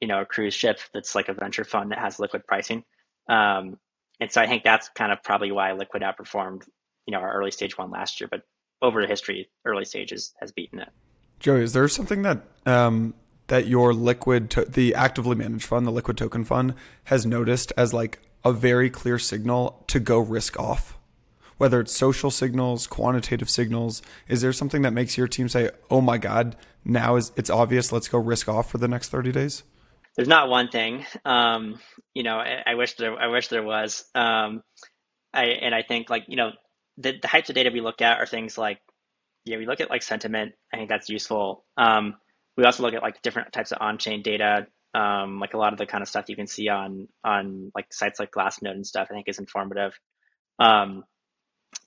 you 0.00 0.08
know, 0.08 0.20
a 0.20 0.26
cruise 0.26 0.54
ship 0.54 0.80
that's 0.92 1.14
like 1.14 1.28
a 1.28 1.34
venture 1.34 1.64
fund 1.64 1.92
that 1.92 1.98
has 1.98 2.18
liquid 2.18 2.46
pricing. 2.46 2.84
Um, 3.28 3.78
and 4.20 4.30
so 4.30 4.40
I 4.40 4.46
think 4.46 4.62
that's 4.64 4.88
kind 4.90 5.12
of 5.12 5.22
probably 5.22 5.52
why 5.52 5.72
liquid 5.72 6.02
outperformed, 6.02 6.68
you 7.06 7.12
know, 7.12 7.20
our 7.20 7.32
early 7.32 7.50
stage 7.50 7.76
one 7.76 7.90
last 7.90 8.20
year. 8.20 8.28
But 8.30 8.42
over 8.80 9.00
the 9.00 9.08
history, 9.08 9.48
early 9.64 9.84
stages 9.84 10.34
has 10.40 10.52
beaten 10.52 10.80
it. 10.80 10.88
Joey, 11.40 11.62
is 11.62 11.72
there 11.72 11.88
something 11.88 12.22
that 12.22 12.42
um, 12.66 13.14
that 13.48 13.66
your 13.66 13.92
liquid, 13.92 14.50
to- 14.50 14.64
the 14.64 14.94
actively 14.94 15.36
managed 15.36 15.64
fund, 15.64 15.86
the 15.86 15.90
liquid 15.90 16.16
token 16.16 16.44
fund, 16.44 16.74
has 17.04 17.26
noticed 17.26 17.72
as 17.76 17.92
like 17.92 18.20
a 18.44 18.52
very 18.52 18.90
clear 18.90 19.18
signal 19.18 19.84
to 19.88 20.00
go 20.00 20.18
risk 20.18 20.58
off? 20.58 20.96
Whether 21.58 21.80
it's 21.80 21.92
social 21.92 22.30
signals, 22.30 22.86
quantitative 22.86 23.48
signals, 23.50 24.02
is 24.26 24.40
there 24.40 24.52
something 24.52 24.82
that 24.82 24.92
makes 24.92 25.16
your 25.16 25.28
team 25.28 25.48
say, 25.48 25.70
"Oh 25.90 26.00
my 26.00 26.18
God, 26.18 26.56
now 26.84 27.16
is 27.16 27.30
it's 27.36 27.50
obvious. 27.50 27.92
Let's 27.92 28.08
go 28.08 28.18
risk 28.18 28.48
off 28.48 28.70
for 28.70 28.78
the 28.78 28.88
next 28.88 29.10
thirty 29.10 29.32
days"? 29.32 29.62
There's 30.16 30.28
not 30.28 30.48
one 30.48 30.68
thing. 30.68 31.06
Um, 31.24 31.78
you 32.14 32.22
know, 32.22 32.36
I, 32.36 32.62
I, 32.66 32.74
wish 32.74 32.94
there, 32.96 33.18
I 33.18 33.28
wish 33.28 33.48
there 33.48 33.62
was. 33.62 34.04
Um, 34.14 34.62
I 35.32 35.44
and 35.44 35.74
I 35.74 35.82
think 35.82 36.10
like 36.10 36.24
you 36.28 36.36
know, 36.36 36.50
the, 36.98 37.12
the 37.12 37.28
types 37.28 37.48
of 37.48 37.54
data 37.54 37.70
we 37.72 37.80
look 37.80 38.02
at 38.02 38.18
are 38.18 38.26
things 38.26 38.58
like, 38.58 38.78
yeah, 39.44 39.56
we 39.56 39.66
look 39.66 39.80
at 39.80 39.90
like 39.90 40.02
sentiment. 40.02 40.52
I 40.72 40.76
think 40.76 40.90
that's 40.90 41.08
useful. 41.08 41.64
Um, 41.78 42.16
we 42.56 42.64
also 42.64 42.82
look 42.82 42.94
at 42.94 43.02
like 43.02 43.22
different 43.22 43.52
types 43.52 43.72
of 43.72 43.78
on-chain 43.80 44.22
data, 44.22 44.66
um, 44.94 45.40
like 45.40 45.54
a 45.54 45.58
lot 45.58 45.72
of 45.72 45.78
the 45.78 45.86
kind 45.86 46.02
of 46.02 46.08
stuff 46.08 46.28
you 46.28 46.36
can 46.36 46.46
see 46.46 46.68
on 46.68 47.08
on 47.24 47.72
like 47.74 47.92
sites 47.92 48.20
like 48.20 48.30
Glassnode 48.30 48.72
and 48.72 48.86
stuff. 48.86 49.08
I 49.10 49.14
think 49.14 49.28
is 49.28 49.38
informative. 49.38 49.98
Um, 50.58 51.04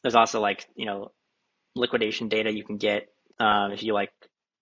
there's 0.01 0.15
also 0.15 0.41
like 0.41 0.65
you 0.75 0.87
know 0.87 1.11
liquidation 1.75 2.29
data 2.29 2.51
you 2.51 2.63
can 2.63 2.77
get 2.77 3.07
um, 3.39 3.71
if 3.71 3.83
you 3.83 3.93
like 3.93 4.11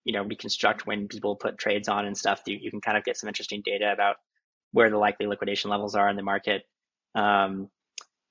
you 0.05 0.13
know 0.13 0.23
reconstruct 0.23 0.85
when 0.85 1.07
people 1.07 1.35
put 1.35 1.57
trades 1.57 1.87
on 1.87 2.05
and 2.05 2.17
stuff. 2.17 2.41
You, 2.45 2.57
you 2.61 2.71
can 2.71 2.81
kind 2.81 2.97
of 2.97 3.03
get 3.03 3.17
some 3.17 3.27
interesting 3.27 3.61
data 3.63 3.91
about 3.91 4.17
where 4.71 4.89
the 4.89 4.97
likely 4.97 5.27
liquidation 5.27 5.69
levels 5.69 5.95
are 5.95 6.09
in 6.09 6.15
the 6.15 6.23
market. 6.23 6.63
Um, 7.15 7.69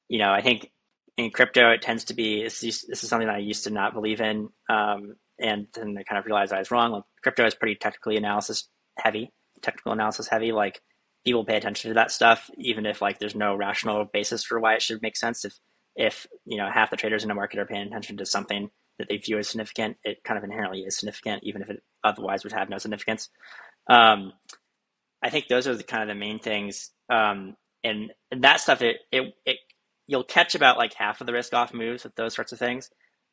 you 0.09 0.19
know, 0.19 0.31
I 0.33 0.43
think 0.43 0.71
in 1.17 1.31
crypto 1.31 1.71
it 1.71 1.83
tends 1.83 2.05
to 2.05 2.15
be 2.15 2.43
this, 2.43 2.63
is 2.63 2.87
something 2.95 3.29
that 3.29 3.37
I 3.37 3.41
used 3.41 3.65
to 3.65 3.71
not 3.71 3.95
believe 3.95 4.21
in, 4.21 4.49
um, 4.69 5.15
and 5.39 5.67
then 5.75 5.97
I 5.99 6.03
kind 6.03 6.19
of 6.19 6.27
realized 6.27 6.53
I 6.53 6.59
was 6.59 6.71
wrong. 6.71 6.93
Like 6.93 7.05
crypto 7.23 7.47
is 7.47 7.55
pretty 7.55 7.77
technically 7.77 8.17
analysis 8.17 8.69
heavy, 8.99 9.33
technical 9.63 9.93
analysis 9.93 10.29
heavy. 10.29 10.53
Like 10.53 10.81
people 11.25 11.45
pay 11.45 11.57
attention 11.57 11.91
to 11.91 11.95
that 11.95 12.11
stuff, 12.11 12.51
even 12.59 12.87
if 12.87 13.01
like 13.01 13.19
there's 13.19 13.35
no 13.35 13.55
rational 13.55 14.05
basis 14.05 14.45
for 14.45 14.61
why 14.61 14.75
it 14.75 14.83
should 14.83 15.03
make 15.03 15.17
sense. 15.17 15.45
If 15.45 15.59
if 15.95 16.27
you 16.45 16.57
know 16.57 16.69
half 16.73 16.91
the 16.91 16.97
traders 16.97 17.23
in 17.23 17.29
the 17.29 17.35
market 17.35 17.59
are 17.59 17.67
paying 17.67 17.87
attention 17.87 18.17
to 18.19 18.27
something 18.27 18.71
that 19.03 19.09
they 19.09 19.19
view 19.19 19.39
as 19.39 19.49
significant, 19.49 19.97
it 20.05 20.23
kind 20.25 20.39
of 20.39 20.45
inherently 20.45 20.81
is 20.81 20.97
significant, 20.97 21.43
even 21.45 21.63
if 21.63 21.71
it 21.71 21.83
otherwise 22.05 22.45
would 22.45 22.53
have 22.53 22.71
no 22.71 22.79
significance. 22.79 23.29
Um, 23.91 24.33
I 25.23 25.31
think 25.31 25.49
those 25.49 25.67
are 25.67 25.75
the 25.75 25.83
kind 25.83 26.03
of 26.03 26.09
the 26.09 26.19
main 26.19 26.39
things, 26.39 26.91
um, 27.11 27.57
and, 27.85 28.13
and 28.31 28.45
that 28.45 28.61
stuff 28.61 28.81
it, 28.81 28.99
it 29.11 29.35
it 29.45 29.59
you'll 30.07 30.25
catch 30.25 30.55
about 30.55 30.79
like 30.79 30.95
half 30.95 31.21
of 31.21 31.27
the 31.27 31.33
risk 31.33 31.53
off 31.53 31.75
moves 31.75 32.05
with 32.05 32.15
those 32.15 32.35
sorts 32.35 32.53
of 32.53 32.59
things, 32.59 32.91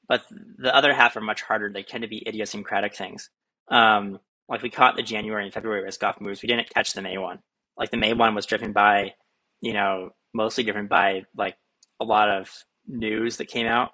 but 0.08 0.23
the 0.58 0.75
other 0.75 0.93
half 0.93 1.15
are 1.15 1.21
much 1.21 1.41
harder. 1.41 1.71
They 1.71 1.84
tend 1.84 2.01
to 2.01 2.08
be 2.08 2.23
idiosyncratic 2.27 2.95
things. 2.95 3.29
Um, 3.69 4.19
like 4.47 4.63
we 4.63 4.69
caught 4.69 4.95
the 4.95 5.03
January 5.03 5.43
and 5.45 5.53
February 5.53 5.84
risk 5.84 6.03
off 6.03 6.19
moves, 6.19 6.41
we 6.41 6.47
didn't 6.47 6.73
catch 6.73 6.93
the 6.93 7.01
May 7.01 7.17
one. 7.17 7.39
Like 7.77 7.91
the 7.91 7.97
May 7.97 8.13
one 8.13 8.36
was 8.36 8.45
driven 8.45 8.73
by, 8.73 9.13
you 9.62 9.73
know, 9.73 10.10
mostly 10.34 10.63
driven 10.63 10.88
by 10.88 11.23
like 11.38 11.55
a 11.99 12.05
lot 12.05 12.29
of 12.29 12.49
news 12.88 13.38
that 13.38 13.47
came 13.47 13.67
out 13.67 13.91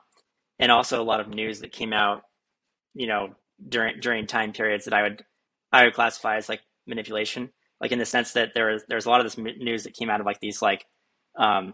and 0.59 0.71
also 0.71 1.01
a 1.01 1.03
lot 1.03 1.19
of 1.19 1.27
news 1.27 1.59
that 1.59 1.71
came 1.71 1.93
out 1.93 2.23
you 2.93 3.07
know 3.07 3.35
during 3.67 3.99
during 3.99 4.27
time 4.27 4.51
periods 4.51 4.85
that 4.85 4.93
i 4.93 5.01
would 5.01 5.23
i 5.71 5.83
would 5.83 5.93
classify 5.93 6.37
as 6.37 6.49
like 6.49 6.61
manipulation. 6.87 7.49
Like 7.81 7.91
in 7.91 7.99
the 7.99 8.05
sense 8.05 8.33
that 8.33 8.51
there 8.53 8.67
was 8.71 8.83
there's 8.87 9.05
a 9.05 9.09
lot 9.09 9.19
of 9.19 9.25
this 9.25 9.37
news 9.37 9.83
that 9.83 9.93
came 9.93 10.09
out 10.09 10.19
of 10.19 10.25
like 10.25 10.39
these 10.39 10.61
like 10.61 10.85
um, 11.37 11.73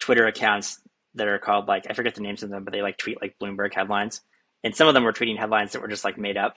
twitter 0.00 0.26
accounts 0.26 0.80
that 1.14 1.28
are 1.28 1.38
called 1.38 1.68
like 1.68 1.86
i 1.88 1.92
forget 1.92 2.16
the 2.16 2.20
names 2.20 2.42
of 2.42 2.50
them 2.50 2.64
but 2.64 2.72
they 2.72 2.82
like 2.82 2.98
tweet 2.98 3.20
like 3.22 3.36
bloomberg 3.40 3.72
headlines. 3.72 4.20
And 4.64 4.74
some 4.74 4.88
of 4.88 4.94
them 4.94 5.04
were 5.04 5.12
tweeting 5.12 5.38
headlines 5.38 5.72
that 5.72 5.82
were 5.82 5.88
just 5.88 6.04
like 6.04 6.16
made 6.16 6.38
up. 6.38 6.56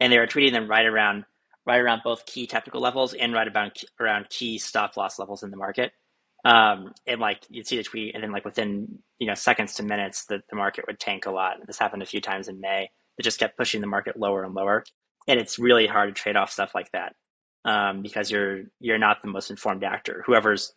And 0.00 0.10
they 0.10 0.18
were 0.18 0.26
tweeting 0.26 0.52
them 0.52 0.68
right 0.68 0.86
around 0.86 1.24
right 1.64 1.80
around 1.80 2.00
both 2.02 2.26
key 2.26 2.46
technical 2.46 2.80
levels 2.80 3.14
and 3.14 3.32
right 3.32 3.46
about 3.46 3.80
around 4.00 4.28
key 4.30 4.58
stop 4.58 4.96
loss 4.96 5.18
levels 5.18 5.44
in 5.44 5.50
the 5.50 5.56
market 5.56 5.92
um, 6.44 6.92
and 7.06 7.20
like 7.20 7.44
you'd 7.48 7.66
see 7.66 7.76
the 7.76 7.84
tweet, 7.84 8.14
and 8.14 8.22
then 8.22 8.32
like 8.32 8.44
within 8.44 8.98
you 9.18 9.26
know 9.26 9.34
seconds 9.34 9.74
to 9.74 9.82
minutes, 9.82 10.24
the, 10.26 10.42
the 10.50 10.56
market 10.56 10.84
would 10.86 10.98
tank 10.98 11.26
a 11.26 11.30
lot. 11.30 11.56
This 11.66 11.78
happened 11.78 12.02
a 12.02 12.06
few 12.06 12.20
times 12.20 12.48
in 12.48 12.60
May. 12.60 12.90
It 13.18 13.22
just 13.22 13.38
kept 13.38 13.56
pushing 13.56 13.80
the 13.80 13.86
market 13.86 14.16
lower 14.16 14.42
and 14.42 14.54
lower, 14.54 14.84
and 15.28 15.38
it's 15.38 15.58
really 15.58 15.86
hard 15.86 16.14
to 16.14 16.20
trade 16.20 16.36
off 16.36 16.50
stuff 16.50 16.74
like 16.74 16.90
that 16.92 17.14
um, 17.64 18.02
because 18.02 18.30
you're 18.30 18.62
you're 18.80 18.98
not 18.98 19.22
the 19.22 19.28
most 19.28 19.50
informed 19.50 19.84
actor. 19.84 20.24
Whoever's 20.26 20.74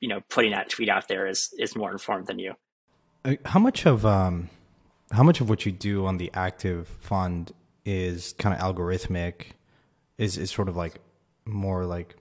you 0.00 0.08
know 0.08 0.20
putting 0.28 0.52
that 0.52 0.70
tweet 0.70 0.88
out 0.88 1.08
there 1.08 1.26
is 1.26 1.52
is 1.58 1.74
more 1.74 1.90
informed 1.90 2.28
than 2.28 2.38
you. 2.38 2.54
Uh, 3.24 3.36
how 3.44 3.58
much 3.58 3.86
of 3.86 4.06
um, 4.06 4.50
how 5.10 5.24
much 5.24 5.40
of 5.40 5.48
what 5.48 5.66
you 5.66 5.72
do 5.72 6.06
on 6.06 6.18
the 6.18 6.30
active 6.32 6.86
fund 7.00 7.52
is 7.84 8.34
kind 8.38 8.54
of 8.54 8.60
algorithmic? 8.60 9.46
Is 10.16 10.38
is 10.38 10.52
sort 10.52 10.68
of 10.68 10.76
like 10.76 11.00
more 11.44 11.84
like 11.86 12.14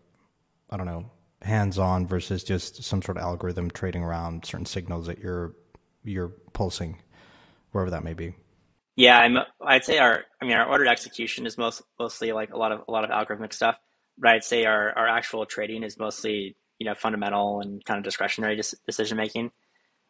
I 0.71 0.77
don't 0.77 0.87
know 0.87 1.11
hands 1.41 1.77
on 1.77 2.07
versus 2.07 2.43
just 2.43 2.83
some 2.83 3.01
sort 3.01 3.17
of 3.17 3.23
algorithm 3.23 3.69
trading 3.69 4.03
around 4.03 4.45
certain 4.45 4.65
signals 4.65 5.07
that 5.07 5.19
you're 5.19 5.55
you're 6.03 6.33
pulsing 6.53 7.01
wherever 7.71 7.91
that 7.91 8.03
may 8.03 8.13
be. 8.13 8.35
Yeah, 8.95 9.19
I'm, 9.19 9.37
I'd 9.65 9.83
say 9.83 9.97
our 9.97 10.23
I 10.41 10.45
mean 10.45 10.57
our 10.57 10.67
ordered 10.67 10.87
execution 10.87 11.45
is 11.45 11.57
most 11.57 11.81
mostly 11.99 12.31
like 12.31 12.53
a 12.53 12.57
lot 12.57 12.71
of 12.71 12.81
a 12.87 12.91
lot 12.91 13.03
of 13.03 13.09
algorithmic 13.09 13.53
stuff, 13.53 13.77
but 14.17 14.31
I'd 14.31 14.43
say 14.43 14.65
our 14.65 14.91
our 14.97 15.07
actual 15.07 15.45
trading 15.45 15.83
is 15.83 15.97
mostly 15.97 16.55
you 16.79 16.85
know 16.85 16.95
fundamental 16.95 17.61
and 17.61 17.83
kind 17.85 17.97
of 17.97 18.03
discretionary 18.03 18.59
decision 18.85 19.17
making. 19.17 19.51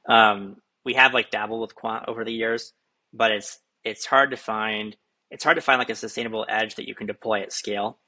Um, 0.10 0.58
we 0.84 0.96
have 0.96 1.14
like 1.14 1.30
dabbled 1.30 1.62
with 1.62 1.76
quant 1.76 2.06
over 2.08 2.26
the 2.26 2.34
years, 2.34 2.74
but 3.14 3.32
it's 3.32 3.60
it's 3.84 4.06
hard 4.06 4.32
to 4.32 4.38
find 4.38 4.96
it's 5.30 5.44
hard 5.44 5.56
to 5.56 5.62
find 5.62 5.80
like 5.80 5.90
a 5.90 5.96
sustainable 5.96 6.46
edge 6.50 6.76
that 6.76 6.88
you 6.88 6.96
can 6.96 7.08
deploy 7.08 7.42
at 7.42 7.54
scale. 7.54 8.00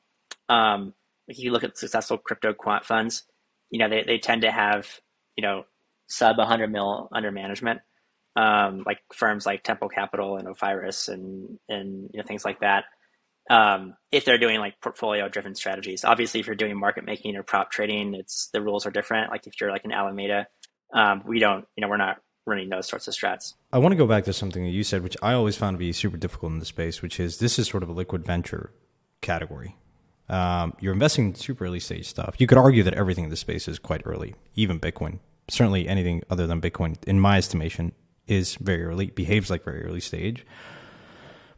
Um, 0.50 0.94
like 1.28 1.40
you 1.40 1.52
look 1.52 1.64
at 1.64 1.78
successful 1.78 2.18
crypto 2.18 2.54
quant 2.54 2.86
funds, 2.86 3.24
you 3.70 3.80
know, 3.80 3.90
they, 3.90 4.04
they 4.06 4.18
tend 4.18 4.44
to 4.44 4.52
have, 4.52 4.88
you 5.36 5.42
know, 5.42 5.64
sub 6.08 6.38
100 6.38 6.72
mil 6.72 7.10
under 7.12 7.32
management, 7.32 7.82
um, 8.36 8.84
like 8.86 9.00
firms 9.14 9.46
like 9.46 9.64
Tempo 9.64 9.88
Capital 9.88 10.38
and 10.38 10.48
Ophiris 10.48 11.08
and, 11.10 11.58
and 11.70 12.10
you 12.14 12.20
know, 12.20 12.26
things 12.26 12.46
like 12.46 12.60
that. 12.60 12.86
Um, 13.50 13.96
if 14.12 14.26
they're 14.26 14.38
doing 14.38 14.60
like 14.60 14.80
portfolio 14.82 15.28
driven 15.28 15.56
strategies, 15.56 16.06
obviously, 16.06 16.40
if 16.40 16.48
you're 16.48 16.56
doing 16.56 16.80
market 16.80 17.06
making 17.06 17.36
or 17.36 17.44
prop 17.44 17.72
trading, 17.72 18.14
it's 18.14 18.50
the 18.54 18.62
rules 18.62 18.86
are 18.86 18.92
different. 18.92 19.32
Like 19.32 19.48
if 19.48 19.60
you're 19.60 19.72
like 19.72 19.84
an 19.86 19.92
Alameda, 19.92 20.48
um, 20.94 21.24
we 21.26 21.40
don't, 21.40 21.66
you 21.76 21.82
know, 21.82 21.90
we're 21.90 21.98
not 21.98 22.18
running 22.46 22.70
those 22.70 22.88
sorts 22.88 23.08
of 23.08 23.14
strats. 23.14 23.54
I 23.72 23.80
want 23.80 23.92
to 23.94 23.98
go 23.98 24.08
back 24.08 24.26
to 24.26 24.34
something 24.34 24.64
that 24.64 24.72
you 24.72 24.84
said, 24.84 25.04
which 25.04 25.18
I 25.22 25.34
always 25.34 25.56
found 25.56 25.76
to 25.76 25.80
be 25.80 25.92
super 25.92 26.18
difficult 26.18 26.52
in 26.52 26.60
the 26.60 26.66
space, 26.66 27.02
which 27.02 27.20
is 27.20 27.40
this 27.40 27.58
is 27.58 27.68
sort 27.68 27.84
of 27.84 27.90
a 27.90 27.94
liquid 27.94 28.26
venture 28.26 28.72
category. 29.22 29.76
Um, 30.34 30.74
you're 30.80 30.94
investing 30.94 31.28
in 31.28 31.36
super 31.36 31.66
early 31.66 31.80
stage 31.80 32.08
stuff. 32.08 32.36
You 32.40 32.48
could 32.48 32.58
argue 32.58 32.82
that 32.84 32.96
everything 32.96 33.26
in 33.26 33.30
the 33.30 33.38
space 33.38 33.68
is 33.68 33.78
quite 33.78 34.02
early, 34.04 34.34
even 34.56 34.80
Bitcoin. 34.80 35.20
Certainly, 35.48 35.88
anything 35.88 36.24
other 36.28 36.48
than 36.48 36.60
Bitcoin, 36.60 36.96
in 37.06 37.20
my 37.20 37.38
estimation, 37.38 37.92
is 38.26 38.56
very 38.56 38.84
early, 38.84 39.08
behaves 39.08 39.52
like 39.52 39.64
very 39.64 39.84
early 39.86 40.00
stage. 40.00 40.44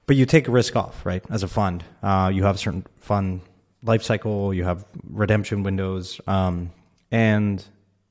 But 0.07 0.17
you 0.17 0.25
take 0.25 0.49
a 0.49 0.51
risk 0.51 0.75
off, 0.75 1.05
right? 1.05 1.23
As 1.29 1.41
a 1.41 1.47
fund, 1.47 1.85
uh, 2.03 2.29
you 2.33 2.43
have 2.43 2.55
a 2.55 2.57
certain 2.57 2.85
fund 2.99 3.41
life 3.81 4.03
cycle, 4.03 4.53
you 4.53 4.65
have 4.65 4.83
redemption 5.09 5.63
windows, 5.63 6.19
um, 6.27 6.71
and 7.11 7.63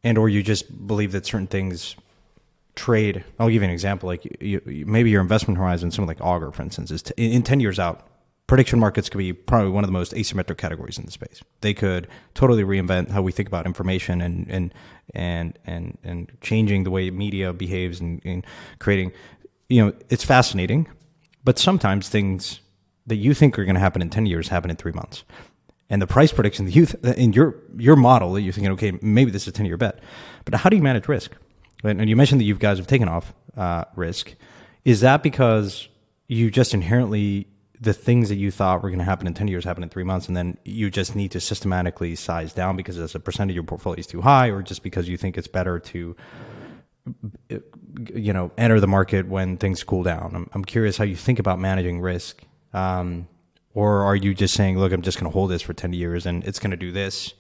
and 0.03 0.16
or 0.16 0.31
you 0.31 0.42
just 0.42 0.87
believe 0.87 1.12
that 1.12 1.27
certain 1.27 1.46
things 1.46 1.94
trade. 2.74 3.22
I'll 3.38 3.48
give 3.48 3.61
you 3.61 3.68
an 3.68 3.70
example. 3.70 4.07
Like 4.07 4.24
you, 4.40 4.62
you, 4.64 4.87
maybe 4.87 5.11
your 5.11 5.20
investment 5.20 5.59
horizon, 5.59 5.90
something 5.90 6.09
like 6.09 6.24
Augur, 6.24 6.53
for 6.53 6.62
instance, 6.62 6.90
is 6.90 7.03
t- 7.03 7.14
in 7.16 7.42
ten 7.42 7.61
years 7.61 7.79
out 7.79 8.09
prediction 8.46 8.78
markets 8.78 9.09
could 9.09 9.18
be 9.18 9.33
probably 9.33 9.70
one 9.70 9.85
of 9.85 9.88
the 9.88 9.92
most 9.92 10.12
asymmetric 10.12 10.59
categories 10.59 10.98
in 10.98 11.07
the 11.07 11.11
space. 11.11 11.42
They 11.61 11.74
could 11.74 12.09
totally 12.35 12.62
reinvent 12.62 13.11
how 13.11 13.22
we 13.22 13.33
think 13.33 13.48
about 13.48 13.66
information 13.66 14.20
and 14.20 14.46
and 14.50 14.74
and 15.14 15.59
and 15.64 15.98
and 16.04 16.33
changing 16.40 16.85
the 16.85 16.90
way 16.90 17.11
media 17.11 17.52
behaves 17.52 18.00
and, 18.00 18.20
and 18.24 18.44
creating. 18.78 19.12
You 19.68 19.87
know, 19.87 19.92
it's 20.11 20.24
fascinating, 20.24 20.88
but 21.42 21.59
sometimes 21.59 22.09
things 22.09 22.61
that 23.07 23.16
you 23.16 23.35
think 23.35 23.59
are 23.59 23.64
going 23.64 23.74
to 23.74 23.80
happen 23.80 24.02
in 24.02 24.11
ten 24.11 24.26
years 24.26 24.48
happen 24.48 24.70
in 24.70 24.76
three 24.76 24.92
months. 24.92 25.24
And 25.90 26.00
the 26.00 26.07
price 26.07 26.33
prediction 26.33 26.64
that 26.64 26.74
you 26.74 26.87
th- 26.87 27.16
in 27.16 27.33
your 27.33 27.57
your 27.76 27.96
model 27.96 28.33
that 28.35 28.42
you're 28.42 28.52
thinking, 28.52 28.72
okay, 28.72 28.92
maybe 29.00 29.30
this 29.30 29.42
is 29.42 29.48
a 29.48 29.52
ten 29.52 29.66
year 29.66 29.76
bet, 29.76 30.00
but 30.44 30.54
how 30.54 30.68
do 30.68 30.76
you 30.76 30.83
manage 30.83 31.09
risk? 31.09 31.33
And 31.83 32.09
you 32.09 32.16
mentioned 32.16 32.40
that 32.40 32.44
you 32.44 32.54
guys 32.54 32.78
have 32.78 32.87
taken 32.87 33.09
off 33.09 33.35
uh, 33.57 33.85
risk. 33.94 34.35
Is 34.85 35.00
that 35.00 35.22
because 35.22 35.88
you 36.28 36.50
just 36.50 36.72
inherently 36.72 37.46
the 37.81 37.93
things 37.93 38.29
that 38.29 38.37
you 38.37 38.51
thought 38.51 38.83
were 38.83 38.89
going 38.89 38.99
to 38.99 39.05
happen 39.05 39.27
in 39.27 39.35
10 39.35 39.49
years 39.49 39.65
happen 39.65 39.83
in 39.83 39.89
three 39.89 40.05
months 40.05 40.29
and 40.29 40.37
then 40.37 40.57
you 40.65 40.91
just 40.91 41.17
need 41.17 41.31
to 41.33 41.41
systematically 41.41 42.15
size 42.15 42.53
down 42.53 42.77
because 42.77 42.99
as 42.99 43.15
a 43.15 43.21
percent 43.21 43.51
of 43.51 43.55
your 43.55 43.65
portfolio 43.65 43.99
is 43.99 44.07
too 44.07 44.21
high 44.21 44.49
or 44.49 44.63
just 44.63 44.83
because 44.83 45.09
you 45.09 45.17
think 45.17 45.37
it's 45.37 45.49
better 45.49 45.79
to 45.79 46.17
you 48.15 48.33
know 48.33 48.51
enter 48.57 48.81
the 48.81 48.87
market 48.87 49.29
when 49.29 49.57
things 49.57 49.83
cool 49.85 50.03
down. 50.03 50.33
I'm, 50.35 50.51
I'm 50.55 50.65
curious 50.65 50.97
how 50.97 51.05
you 51.05 51.17
think 51.17 51.39
about 51.39 51.59
managing 51.59 52.01
risk 52.01 52.43
um, 52.73 53.29
or 53.75 54.05
are 54.05 54.17
you 54.17 54.35
just 54.35 54.55
saying 54.55 54.79
look 54.79 54.93
i'm 54.93 55.03
just 55.03 55.19
going 55.19 55.31
to 55.31 55.35
hold 55.35 55.51
this 55.51 55.63
for 55.63 55.75
10 55.75 55.93
years 55.93 56.27
and 56.27 56.45
it's 56.45 56.59
going 56.59 56.71
to 56.71 56.77
do 56.77 56.93
this 56.93 57.35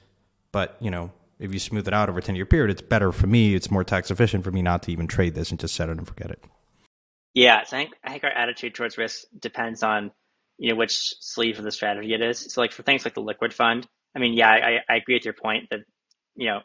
but 0.52 0.76
you 0.80 0.90
know 0.90 1.10
if 1.38 1.52
you 1.52 1.58
smooth 1.58 1.86
it 1.88 1.94
out 1.94 2.08
over 2.08 2.18
a 2.18 2.22
10 2.22 2.34
year 2.34 2.46
period 2.46 2.70
it's 2.70 2.82
better 2.82 3.12
for 3.12 3.26
me 3.26 3.54
it's 3.54 3.70
more 3.70 3.84
tax 3.84 4.10
efficient 4.10 4.44
for 4.44 4.50
me 4.50 4.62
not 4.62 4.82
to 4.82 4.92
even 4.92 5.06
trade 5.06 5.34
this 5.34 5.50
and 5.50 5.60
just 5.60 5.74
set 5.74 5.88
it 5.88 5.96
and 5.96 6.06
forget 6.06 6.30
it. 6.30 6.42
Yeah 7.32 7.64
so 7.64 7.76
i 7.76 7.80
think 7.80 7.94
i 8.04 8.10
think 8.10 8.24
our 8.24 8.30
attitude 8.30 8.74
towards 8.74 8.98
risk 8.98 9.24
depends 9.38 9.82
on 9.82 10.10
you 10.64 10.70
know 10.70 10.76
which 10.76 11.12
sleeve 11.20 11.58
of 11.58 11.64
the 11.64 11.70
strategy 11.70 12.14
it 12.14 12.22
is. 12.22 12.38
So 12.50 12.62
like 12.62 12.72
for 12.72 12.82
things 12.82 13.04
like 13.04 13.12
the 13.12 13.20
liquid 13.20 13.52
fund, 13.52 13.86
I 14.16 14.18
mean, 14.18 14.32
yeah, 14.32 14.48
I, 14.48 14.78
I 14.88 14.96
agree 14.96 15.14
with 15.14 15.26
your 15.26 15.34
point 15.34 15.68
that 15.70 15.80
you 16.36 16.46
know 16.46 16.60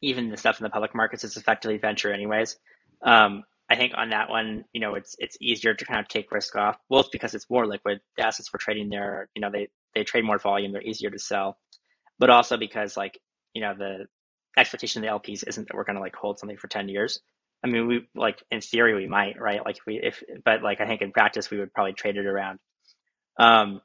even 0.00 0.30
the 0.30 0.36
stuff 0.36 0.60
in 0.60 0.64
the 0.64 0.70
public 0.70 0.94
markets 0.94 1.24
is 1.24 1.36
effectively 1.36 1.76
venture 1.76 2.12
anyways. 2.12 2.56
Um, 3.02 3.42
I 3.68 3.74
think 3.74 3.94
on 3.96 4.10
that 4.10 4.30
one, 4.30 4.64
you 4.72 4.80
know, 4.80 4.94
it's 4.94 5.16
it's 5.18 5.36
easier 5.40 5.74
to 5.74 5.84
kind 5.84 5.98
of 5.98 6.06
take 6.06 6.30
risk 6.30 6.54
off, 6.54 6.76
both 6.88 7.10
because 7.10 7.34
it's 7.34 7.50
more 7.50 7.66
liquid. 7.66 7.98
The 8.16 8.24
assets 8.24 8.48
we're 8.54 8.58
trading 8.58 8.90
there, 8.90 9.28
you 9.34 9.42
know, 9.42 9.50
they 9.50 9.70
they 9.92 10.04
trade 10.04 10.24
more 10.24 10.38
volume, 10.38 10.70
they're 10.70 10.80
easier 10.80 11.10
to 11.10 11.18
sell, 11.18 11.58
but 12.20 12.30
also 12.30 12.56
because 12.56 12.96
like 12.96 13.18
you 13.54 13.62
know 13.62 13.74
the 13.76 14.06
expectation 14.56 15.02
of 15.02 15.10
the 15.10 15.32
LPs 15.32 15.42
isn't 15.48 15.66
that 15.66 15.74
we're 15.74 15.82
going 15.82 15.96
to 15.96 16.00
like 16.02 16.14
hold 16.14 16.38
something 16.38 16.58
for 16.58 16.68
ten 16.68 16.88
years. 16.88 17.20
I 17.64 17.66
mean, 17.66 17.88
we 17.88 18.06
like 18.14 18.40
in 18.52 18.60
theory 18.60 18.94
we 18.94 19.08
might, 19.08 19.40
right? 19.40 19.64
Like 19.64 19.78
if 19.78 19.86
we 19.86 20.00
if 20.00 20.22
but 20.44 20.62
like 20.62 20.80
I 20.80 20.86
think 20.86 21.02
in 21.02 21.10
practice 21.10 21.50
we 21.50 21.58
would 21.58 21.74
probably 21.74 21.94
trade 21.94 22.18
it 22.18 22.26
around 22.26 22.60
um, 23.38 23.80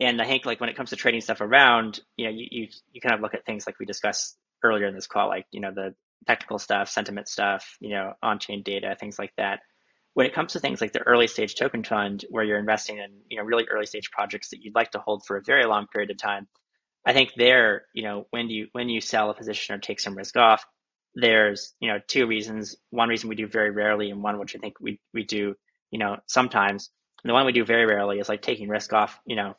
and 0.00 0.20
I 0.20 0.26
think 0.26 0.44
like 0.46 0.60
when 0.60 0.68
it 0.68 0.76
comes 0.76 0.90
to 0.90 0.96
trading 0.96 1.20
stuff 1.20 1.40
around, 1.40 2.00
you 2.16 2.26
know, 2.26 2.32
you, 2.32 2.46
you, 2.50 2.68
you 2.92 3.00
kind 3.00 3.14
of 3.14 3.20
look 3.20 3.34
at 3.34 3.44
things 3.46 3.66
like 3.66 3.78
we 3.78 3.86
discussed 3.86 4.36
earlier 4.62 4.86
in 4.86 4.94
this 4.94 5.06
call, 5.06 5.28
like, 5.28 5.46
you 5.52 5.60
know, 5.60 5.72
the 5.72 5.94
technical 6.26 6.58
stuff, 6.58 6.88
sentiment 6.88 7.28
stuff, 7.28 7.76
you 7.80 7.90
know, 7.90 8.12
on-chain 8.22 8.62
data, 8.64 8.96
things 8.98 9.18
like 9.18 9.32
that. 9.36 9.60
When 10.14 10.26
it 10.26 10.34
comes 10.34 10.52
to 10.52 10.60
things 10.60 10.80
like 10.80 10.92
the 10.92 11.00
early 11.00 11.26
stage 11.26 11.54
token 11.54 11.84
fund, 11.84 12.24
where 12.30 12.44
you're 12.44 12.58
investing 12.58 12.98
in, 12.98 13.20
you 13.28 13.38
know, 13.38 13.44
really 13.44 13.66
early 13.70 13.86
stage 13.86 14.10
projects 14.10 14.50
that 14.50 14.60
you'd 14.62 14.74
like 14.74 14.90
to 14.90 14.98
hold 14.98 15.24
for 15.26 15.36
a 15.36 15.42
very 15.42 15.64
long 15.64 15.86
period 15.86 16.10
of 16.10 16.18
time, 16.18 16.48
I 17.06 17.12
think 17.12 17.30
there, 17.36 17.86
you 17.94 18.04
know, 18.04 18.26
when 18.30 18.48
you 18.50 18.68
when 18.72 18.88
you 18.88 19.00
sell 19.00 19.30
a 19.30 19.34
position 19.34 19.74
or 19.74 19.78
take 19.78 20.00
some 20.00 20.16
risk 20.16 20.36
off, 20.36 20.64
there's, 21.14 21.74
you 21.80 21.88
know, 21.88 21.98
two 22.06 22.26
reasons. 22.26 22.76
One 22.90 23.08
reason 23.08 23.28
we 23.28 23.34
do 23.34 23.46
very 23.46 23.70
rarely, 23.70 24.10
and 24.10 24.22
one 24.22 24.38
which 24.38 24.54
I 24.54 24.58
think 24.58 24.74
we 24.80 25.00
we 25.12 25.24
do, 25.24 25.54
you 25.90 25.98
know, 25.98 26.18
sometimes 26.26 26.90
and 27.22 27.30
the 27.30 27.34
one 27.34 27.46
we 27.46 27.52
do 27.52 27.64
very 27.64 27.86
rarely 27.86 28.18
is 28.18 28.28
like 28.28 28.42
taking 28.42 28.68
risk 28.68 28.92
off, 28.92 29.18
you 29.26 29.36
know, 29.36 29.54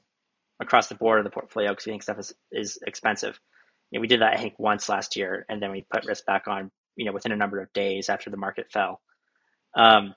across 0.59 0.87
the 0.87 0.95
board 0.95 1.19
of 1.19 1.23
the 1.23 1.31
portfolio 1.31 1.71
because 1.71 1.85
we 1.85 1.91
think 1.91 2.03
stuff 2.03 2.19
is, 2.19 2.33
is 2.51 2.79
expensive. 2.85 3.39
You 3.91 3.99
know, 3.99 4.01
we 4.01 4.07
did 4.07 4.21
that 4.21 4.33
I 4.33 4.37
think 4.37 4.55
once 4.57 4.89
last 4.89 5.15
year, 5.15 5.45
and 5.49 5.61
then 5.61 5.71
we 5.71 5.85
put 5.91 6.05
risk 6.05 6.25
back 6.25 6.47
on, 6.47 6.71
you 6.95 7.05
know, 7.05 7.11
within 7.13 7.31
a 7.31 7.37
number 7.37 7.61
of 7.61 7.71
days 7.73 8.09
after 8.09 8.29
the 8.29 8.37
market 8.37 8.71
fell. 8.71 9.01
Um, 9.75 10.13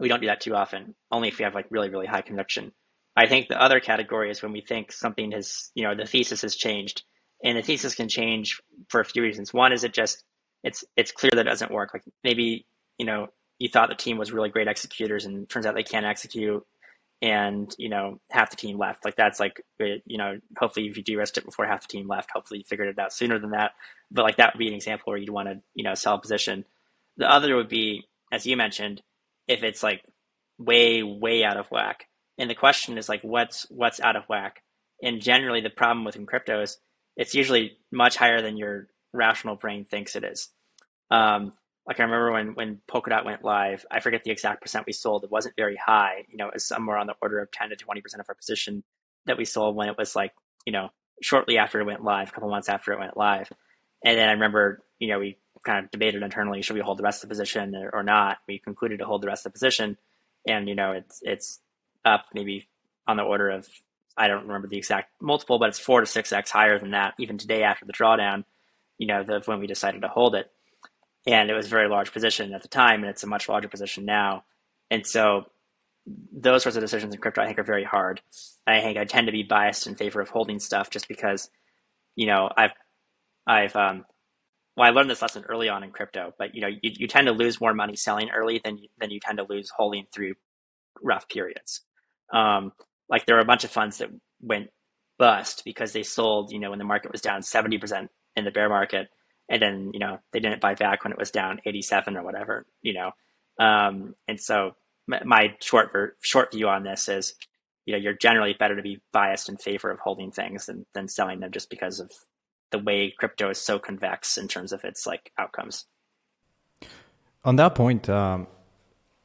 we 0.00 0.08
don't 0.08 0.20
do 0.20 0.26
that 0.26 0.40
too 0.40 0.54
often, 0.54 0.94
only 1.10 1.28
if 1.28 1.38
we 1.38 1.44
have 1.44 1.54
like 1.54 1.66
really 1.70 1.90
really 1.90 2.06
high 2.06 2.22
conviction. 2.22 2.72
I 3.16 3.26
think 3.26 3.48
the 3.48 3.60
other 3.60 3.80
category 3.80 4.30
is 4.30 4.42
when 4.42 4.52
we 4.52 4.60
think 4.60 4.92
something 4.92 5.32
has, 5.32 5.70
you 5.74 5.84
know, 5.84 5.94
the 5.94 6.04
thesis 6.04 6.42
has 6.42 6.54
changed, 6.54 7.02
and 7.42 7.56
the 7.56 7.62
thesis 7.62 7.94
can 7.94 8.08
change 8.08 8.60
for 8.88 9.00
a 9.00 9.04
few 9.04 9.22
reasons. 9.22 9.54
One 9.54 9.72
is 9.72 9.84
it 9.84 9.94
just 9.94 10.22
it's 10.62 10.84
it's 10.96 11.12
clear 11.12 11.30
that 11.34 11.46
it 11.46 11.50
doesn't 11.50 11.70
work. 11.70 11.90
Like 11.94 12.04
maybe 12.24 12.66
you 12.98 13.06
know 13.06 13.28
you 13.58 13.68
thought 13.68 13.88
the 13.88 13.94
team 13.94 14.18
was 14.18 14.32
really 14.32 14.50
great 14.50 14.68
executors 14.68 15.24
and 15.24 15.48
turns 15.48 15.66
out 15.66 15.74
they 15.74 15.82
can't 15.82 16.06
execute 16.06 16.64
and 17.22 17.74
you 17.78 17.88
know 17.88 18.20
half 18.30 18.50
the 18.50 18.56
team 18.56 18.78
left. 18.78 19.04
Like 19.04 19.16
that's 19.16 19.40
like 19.40 19.62
you 19.78 20.18
know 20.18 20.38
hopefully 20.58 20.86
if 20.86 20.96
you 20.96 21.02
de-risked 21.02 21.38
it 21.38 21.44
before 21.44 21.66
half 21.66 21.82
the 21.82 21.88
team 21.88 22.08
left 22.08 22.30
hopefully 22.32 22.58
you 22.58 22.64
figured 22.64 22.88
it 22.88 22.98
out 22.98 23.12
sooner 23.12 23.38
than 23.38 23.50
that. 23.50 23.72
But 24.10 24.24
like 24.24 24.36
that 24.36 24.54
would 24.54 24.58
be 24.58 24.68
an 24.68 24.74
example 24.74 25.10
where 25.10 25.18
you'd 25.18 25.30
want 25.30 25.48
to 25.48 25.60
you 25.74 25.84
know 25.84 25.94
sell 25.94 26.14
a 26.14 26.20
position. 26.20 26.64
The 27.16 27.30
other 27.30 27.56
would 27.56 27.68
be 27.68 28.04
as 28.32 28.46
you 28.46 28.56
mentioned 28.56 29.02
if 29.48 29.62
it's 29.62 29.82
like 29.82 30.02
way 30.58 31.02
way 31.02 31.44
out 31.44 31.56
of 31.56 31.70
whack. 31.70 32.06
And 32.38 32.50
the 32.50 32.54
question 32.54 32.98
is 32.98 33.08
like 33.08 33.22
what's 33.22 33.66
what's 33.70 34.00
out 34.00 34.16
of 34.16 34.24
whack? 34.24 34.62
And 35.02 35.20
generally 35.20 35.60
the 35.60 35.70
problem 35.70 36.04
with 36.04 36.18
crypto 36.26 36.62
is 36.62 36.78
it's 37.16 37.34
usually 37.34 37.78
much 37.90 38.16
higher 38.16 38.42
than 38.42 38.58
your 38.58 38.88
rational 39.12 39.56
brain 39.56 39.84
thinks 39.84 40.16
it 40.16 40.24
is. 40.24 40.48
Um, 41.10 41.52
like 41.86 42.00
I 42.00 42.02
remember 42.02 42.32
when 42.32 42.54
when 42.54 42.80
Polkadot 42.90 43.24
went 43.24 43.44
live, 43.44 43.86
I 43.90 44.00
forget 44.00 44.24
the 44.24 44.30
exact 44.30 44.60
percent 44.60 44.86
we 44.86 44.92
sold. 44.92 45.24
It 45.24 45.30
wasn't 45.30 45.56
very 45.56 45.76
high. 45.76 46.24
You 46.28 46.36
know, 46.36 46.48
it 46.48 46.54
was 46.54 46.66
somewhere 46.66 46.96
on 46.96 47.06
the 47.06 47.14
order 47.22 47.38
of 47.38 47.50
10 47.52 47.70
to 47.70 47.76
20 47.76 48.00
percent 48.00 48.20
of 48.20 48.26
our 48.28 48.34
position 48.34 48.82
that 49.26 49.38
we 49.38 49.44
sold 49.44 49.76
when 49.76 49.88
it 49.88 49.98
was 49.98 50.16
like, 50.16 50.32
you 50.64 50.72
know, 50.72 50.90
shortly 51.22 51.58
after 51.58 51.80
it 51.80 51.86
went 51.86 52.04
live, 52.04 52.28
a 52.28 52.32
couple 52.32 52.50
months 52.50 52.68
after 52.68 52.92
it 52.92 52.98
went 52.98 53.16
live. 53.16 53.50
And 54.04 54.18
then 54.18 54.28
I 54.28 54.32
remember, 54.32 54.82
you 54.98 55.08
know, 55.08 55.18
we 55.18 55.38
kind 55.64 55.84
of 55.84 55.90
debated 55.90 56.22
internally, 56.22 56.62
should 56.62 56.76
we 56.76 56.80
hold 56.80 56.98
the 56.98 57.02
rest 57.02 57.22
of 57.22 57.28
the 57.28 57.32
position 57.32 57.74
or 57.92 58.02
not? 58.02 58.38
We 58.46 58.58
concluded 58.58 58.98
to 58.98 59.04
hold 59.04 59.22
the 59.22 59.28
rest 59.28 59.46
of 59.46 59.52
the 59.52 59.56
position. 59.56 59.96
And, 60.46 60.68
you 60.68 60.74
know, 60.74 60.92
it's 60.92 61.20
it's 61.22 61.60
up 62.04 62.26
maybe 62.34 62.68
on 63.06 63.16
the 63.16 63.22
order 63.22 63.50
of 63.50 63.68
I 64.16 64.28
don't 64.28 64.46
remember 64.46 64.68
the 64.68 64.78
exact 64.78 65.10
multiple, 65.20 65.58
but 65.58 65.68
it's 65.68 65.78
four 65.78 66.00
to 66.00 66.06
six 66.06 66.32
X 66.32 66.50
higher 66.50 66.78
than 66.78 66.92
that, 66.92 67.14
even 67.18 67.38
today 67.38 67.62
after 67.62 67.84
the 67.84 67.92
drawdown, 67.92 68.44
you 68.98 69.06
know, 69.06 69.22
the, 69.22 69.42
when 69.44 69.60
we 69.60 69.66
decided 69.66 70.02
to 70.02 70.08
hold 70.08 70.34
it 70.34 70.50
and 71.26 71.50
it 71.50 71.54
was 71.54 71.66
a 71.66 71.70
very 71.70 71.88
large 71.88 72.12
position 72.12 72.54
at 72.54 72.62
the 72.62 72.68
time, 72.68 73.02
and 73.02 73.10
it's 73.10 73.24
a 73.24 73.28
much 73.28 73.48
larger 73.48 73.68
position 73.68 74.04
now. 74.04 74.44
And 74.90 75.06
so 75.06 75.46
those 76.32 76.62
sorts 76.62 76.76
of 76.76 76.82
decisions 76.82 77.14
in 77.14 77.20
crypto, 77.20 77.42
I 77.42 77.46
think, 77.46 77.58
are 77.58 77.64
very 77.64 77.84
hard. 77.84 78.20
I 78.66 78.80
think 78.80 78.96
I 78.96 79.04
tend 79.04 79.26
to 79.26 79.32
be 79.32 79.42
biased 79.42 79.86
in 79.86 79.96
favor 79.96 80.20
of 80.20 80.28
holding 80.28 80.60
stuff 80.60 80.90
just 80.90 81.08
because, 81.08 81.50
you 82.14 82.26
know, 82.26 82.48
I've, 82.56 82.72
I've, 83.46 83.74
um, 83.74 84.04
well, 84.76 84.86
I 84.86 84.90
learned 84.90 85.10
this 85.10 85.22
lesson 85.22 85.44
early 85.48 85.68
on 85.68 85.82
in 85.82 85.90
crypto, 85.90 86.32
but 86.38 86.54
you 86.54 86.60
know, 86.60 86.68
you, 86.68 86.78
you 86.82 87.06
tend 87.08 87.26
to 87.26 87.32
lose 87.32 87.60
more 87.60 87.74
money 87.74 87.96
selling 87.96 88.30
early 88.30 88.60
than 88.62 88.78
than 88.98 89.10
you 89.10 89.20
tend 89.20 89.38
to 89.38 89.46
lose 89.48 89.70
holding 89.74 90.04
through 90.12 90.34
rough 91.02 91.28
periods. 91.28 91.80
Um, 92.32 92.72
like 93.08 93.24
there 93.24 93.36
were 93.36 93.42
a 93.42 93.46
bunch 93.46 93.64
of 93.64 93.70
funds 93.70 93.98
that 93.98 94.10
went 94.42 94.68
bust 95.18 95.62
because 95.64 95.92
they 95.92 96.02
sold, 96.02 96.52
you 96.52 96.58
know, 96.58 96.70
when 96.70 96.78
the 96.78 96.84
market 96.84 97.10
was 97.10 97.22
down 97.22 97.40
70% 97.40 98.08
in 98.36 98.44
the 98.44 98.50
bear 98.50 98.68
market 98.68 99.08
and 99.48 99.62
then 99.62 99.90
you 99.92 100.00
know 100.00 100.18
they 100.32 100.40
didn't 100.40 100.60
buy 100.60 100.74
back 100.74 101.04
when 101.04 101.12
it 101.12 101.18
was 101.18 101.30
down 101.30 101.60
87 101.64 102.16
or 102.16 102.22
whatever 102.22 102.66
you 102.82 102.94
know. 102.94 103.12
Um, 103.58 104.14
and 104.28 104.38
so 104.38 104.72
my 105.06 105.54
short 105.60 105.90
short 106.20 106.52
view 106.52 106.68
on 106.68 106.82
this 106.82 107.08
is 107.08 107.34
you 107.84 107.92
know 107.92 107.98
you're 107.98 108.14
generally 108.14 108.54
better 108.58 108.76
to 108.76 108.82
be 108.82 109.00
biased 109.12 109.48
in 109.48 109.56
favor 109.56 109.90
of 109.90 109.98
holding 110.00 110.30
things 110.30 110.66
than, 110.66 110.84
than 110.94 111.08
selling 111.08 111.40
them 111.40 111.52
just 111.52 111.70
because 111.70 112.00
of 112.00 112.10
the 112.70 112.78
way 112.78 113.14
crypto 113.16 113.50
is 113.50 113.58
so 113.58 113.78
convex 113.78 114.36
in 114.36 114.48
terms 114.48 114.72
of 114.72 114.84
its 114.84 115.06
like 115.06 115.32
outcomes. 115.38 115.86
On 117.44 117.56
that 117.56 117.74
point 117.74 118.08
um, 118.08 118.48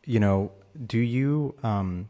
you 0.06 0.20
know 0.20 0.52
do 0.86 1.00
you 1.00 1.56
um, 1.64 2.10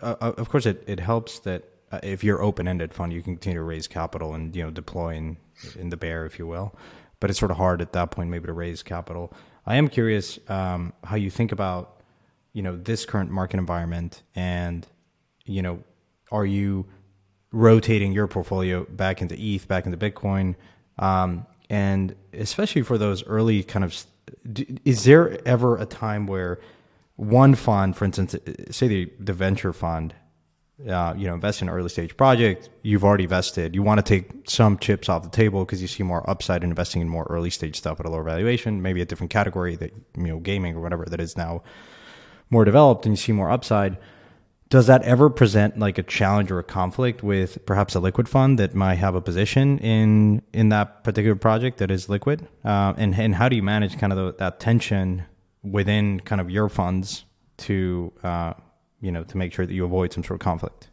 uh, 0.00 0.14
of 0.20 0.48
course 0.50 0.66
it, 0.66 0.84
it 0.86 1.00
helps 1.00 1.40
that 1.40 1.64
uh, 1.90 2.00
if 2.02 2.22
you're 2.22 2.42
open-ended 2.42 2.92
fund 2.92 3.12
you 3.12 3.22
can 3.22 3.34
continue 3.34 3.58
to 3.58 3.64
raise 3.64 3.88
capital 3.88 4.34
and 4.34 4.54
you 4.54 4.62
know 4.62 4.70
deploy 4.70 5.14
in, 5.14 5.38
in 5.78 5.88
the 5.88 5.96
bear 5.96 6.26
if 6.26 6.38
you 6.38 6.46
will 6.46 6.74
but 7.20 7.30
it's 7.30 7.38
sort 7.38 7.50
of 7.50 7.56
hard 7.56 7.80
at 7.82 7.92
that 7.92 8.10
point 8.10 8.30
maybe 8.30 8.46
to 8.46 8.52
raise 8.52 8.82
capital. 8.82 9.32
I 9.66 9.76
am 9.76 9.88
curious 9.88 10.38
um, 10.48 10.92
how 11.04 11.16
you 11.16 11.30
think 11.30 11.52
about 11.52 12.02
you 12.52 12.62
know 12.62 12.76
this 12.76 13.04
current 13.04 13.30
market 13.30 13.58
environment, 13.58 14.22
and 14.34 14.86
you 15.44 15.62
know, 15.62 15.82
are 16.30 16.46
you 16.46 16.86
rotating 17.52 18.12
your 18.12 18.26
portfolio 18.26 18.84
back 18.84 19.22
into 19.22 19.34
ETH, 19.38 19.66
back 19.68 19.86
into 19.86 19.96
Bitcoin, 19.96 20.54
um, 20.98 21.46
and 21.70 22.14
especially 22.32 22.82
for 22.82 22.98
those 22.98 23.24
early 23.24 23.62
kind 23.62 23.84
of, 23.84 24.04
is 24.84 25.04
there 25.04 25.38
ever 25.46 25.76
a 25.78 25.86
time 25.86 26.26
where 26.26 26.58
one 27.16 27.54
fund, 27.54 27.96
for 27.96 28.04
instance, 28.04 28.36
say 28.70 28.88
the 28.88 29.12
the 29.18 29.32
venture 29.32 29.72
fund, 29.72 30.14
uh, 30.86 31.12
you 31.16 31.26
know, 31.26 31.34
invest 31.34 31.60
in 31.60 31.68
an 31.68 31.74
early 31.74 31.88
stage 31.88 32.16
project, 32.16 32.70
you've 32.82 33.04
already 33.04 33.26
vested. 33.26 33.74
You 33.74 33.82
want 33.82 33.98
to 33.98 34.02
take 34.02 34.48
some 34.48 34.78
chips 34.78 35.08
off 35.08 35.24
the 35.24 35.28
table 35.28 35.64
because 35.64 35.82
you 35.82 35.88
see 35.88 36.04
more 36.04 36.28
upside 36.30 36.62
in 36.62 36.70
investing 36.70 37.02
in 37.02 37.08
more 37.08 37.26
early 37.28 37.50
stage 37.50 37.76
stuff 37.76 37.98
at 37.98 38.06
a 38.06 38.10
lower 38.10 38.22
valuation, 38.22 38.80
maybe 38.80 39.00
a 39.00 39.04
different 39.04 39.30
category 39.30 39.74
that, 39.76 39.92
you 40.16 40.26
know, 40.28 40.38
gaming 40.38 40.76
or 40.76 40.80
whatever 40.80 41.04
that 41.06 41.20
is 41.20 41.36
now 41.36 41.62
more 42.50 42.64
developed 42.64 43.06
and 43.06 43.14
you 43.14 43.16
see 43.16 43.32
more 43.32 43.50
upside. 43.50 43.98
does 44.68 44.86
that 44.86 45.02
ever 45.02 45.30
present 45.30 45.78
like 45.78 45.98
a 45.98 46.02
challenge 46.02 46.50
or 46.50 46.58
a 46.58 46.62
conflict 46.62 47.22
with 47.22 47.64
perhaps 47.66 47.94
a 47.94 48.00
liquid 48.00 48.28
fund 48.28 48.58
that 48.58 48.74
might 48.74 48.96
have 48.96 49.14
a 49.14 49.20
position 49.20 49.78
in 49.78 50.42
in 50.52 50.68
that 50.68 51.02
particular 51.04 51.36
project 51.36 51.78
that 51.78 51.90
is 51.90 52.08
liquid 52.08 52.46
uh, 52.64 52.92
and 52.96 53.14
and 53.18 53.34
how 53.34 53.48
do 53.48 53.56
you 53.56 53.62
manage 53.62 53.98
kind 53.98 54.12
of 54.12 54.18
the, 54.18 54.34
that 54.38 54.60
tension 54.60 55.24
within 55.62 56.20
kind 56.20 56.40
of 56.40 56.50
your 56.50 56.68
funds 56.68 57.24
to 57.56 58.12
uh, 58.22 58.52
you 59.00 59.12
know 59.12 59.24
to 59.24 59.36
make 59.36 59.52
sure 59.52 59.66
that 59.66 59.74
you 59.74 59.84
avoid 59.84 60.12
some 60.12 60.24
sort 60.24 60.40
of 60.40 60.44
conflict 60.44 60.88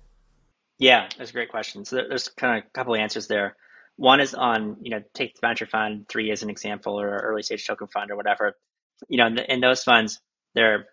yeah 0.78 1.08
that's 1.18 1.30
a 1.30 1.34
great 1.34 1.50
question 1.50 1.86
so 1.86 1.96
there's 1.96 2.30
kind 2.30 2.58
of 2.58 2.64
a 2.64 2.70
couple 2.72 2.94
of 2.94 3.00
answers 3.00 3.28
there 3.28 3.56
one 3.98 4.20
is 4.20 4.34
on 4.34 4.78
you 4.82 4.92
know 4.92 5.02
take 5.14 5.36
the 5.36 5.42
venture 5.42 5.66
fund 5.66 6.08
three 6.10 6.32
as 6.32 6.44
an 6.44 6.50
example 6.50 7.00
or 7.00 7.10
early 7.10 7.44
stage 7.44 7.66
token 7.66 7.88
fund 7.88 8.12
or 8.12 8.16
whatever 8.16 8.56
you 9.08 9.18
know 9.18 9.28
in, 9.28 9.36
the, 9.36 9.54
in 9.54 9.60
those 9.60 9.84
funds 9.84 10.20
they're 10.54 10.88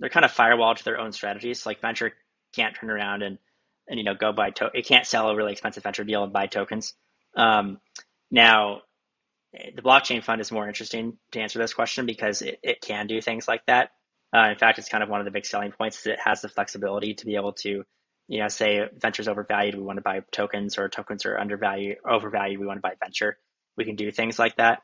they're 0.00 0.10
kind 0.10 0.24
of 0.24 0.32
firewalled 0.32 0.76
to 0.76 0.84
their 0.84 0.98
own 0.98 1.12
strategies. 1.12 1.66
Like 1.66 1.80
venture 1.80 2.12
can't 2.54 2.74
turn 2.74 2.90
around 2.90 3.22
and 3.22 3.38
and 3.88 3.98
you 3.98 4.04
know 4.04 4.14
go 4.14 4.32
buy 4.32 4.50
to- 4.50 4.70
it 4.74 4.86
can't 4.86 5.06
sell 5.06 5.28
a 5.28 5.36
really 5.36 5.52
expensive 5.52 5.82
venture 5.82 6.04
deal 6.04 6.24
and 6.24 6.32
buy 6.32 6.46
tokens. 6.46 6.94
Um, 7.36 7.80
now, 8.30 8.82
the 9.52 9.82
blockchain 9.82 10.22
fund 10.22 10.40
is 10.40 10.50
more 10.50 10.66
interesting 10.66 11.18
to 11.32 11.40
answer 11.40 11.58
this 11.58 11.74
question 11.74 12.06
because 12.06 12.42
it, 12.42 12.58
it 12.62 12.80
can 12.80 13.06
do 13.06 13.20
things 13.20 13.46
like 13.46 13.64
that. 13.66 13.90
Uh, 14.34 14.50
in 14.50 14.56
fact, 14.56 14.78
it's 14.78 14.88
kind 14.88 15.04
of 15.04 15.08
one 15.08 15.20
of 15.20 15.24
the 15.24 15.30
big 15.30 15.46
selling 15.46 15.72
points. 15.72 16.00
is 16.00 16.06
It 16.06 16.18
has 16.24 16.40
the 16.40 16.48
flexibility 16.48 17.14
to 17.14 17.26
be 17.26 17.36
able 17.36 17.52
to, 17.52 17.84
you 18.26 18.40
know, 18.40 18.48
say 18.48 18.80
venture's 18.98 19.28
overvalued, 19.28 19.76
we 19.76 19.82
want 19.82 19.98
to 19.98 20.02
buy 20.02 20.22
tokens, 20.32 20.76
or 20.76 20.88
tokens 20.88 21.24
are 21.24 21.38
undervalued, 21.38 21.98
overvalued, 22.08 22.58
we 22.58 22.66
want 22.66 22.78
to 22.78 22.82
buy 22.82 22.94
venture. 23.00 23.38
We 23.76 23.84
can 23.84 23.96
do 23.96 24.10
things 24.10 24.38
like 24.38 24.56
that. 24.56 24.82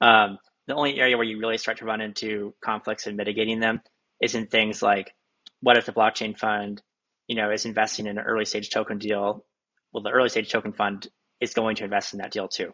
Um, 0.00 0.38
the 0.66 0.74
only 0.74 0.98
area 0.98 1.16
where 1.16 1.26
you 1.26 1.38
really 1.38 1.58
start 1.58 1.78
to 1.78 1.84
run 1.84 2.00
into 2.00 2.54
conflicts 2.62 3.06
and 3.06 3.16
mitigating 3.16 3.60
them 3.60 3.80
is 4.20 4.34
in 4.34 4.46
things 4.46 4.82
like 4.82 5.12
what 5.60 5.76
if 5.76 5.86
the 5.86 5.92
blockchain 5.92 6.38
fund, 6.38 6.82
you 7.26 7.36
know, 7.36 7.50
is 7.50 7.64
investing 7.64 8.06
in 8.06 8.18
an 8.18 8.24
early 8.24 8.44
stage 8.44 8.70
token 8.70 8.98
deal? 8.98 9.44
Well, 9.92 10.02
the 10.02 10.10
early 10.10 10.28
stage 10.28 10.50
token 10.50 10.72
fund 10.72 11.08
is 11.40 11.54
going 11.54 11.76
to 11.76 11.84
invest 11.84 12.12
in 12.12 12.18
that 12.18 12.30
deal 12.30 12.48
too. 12.48 12.72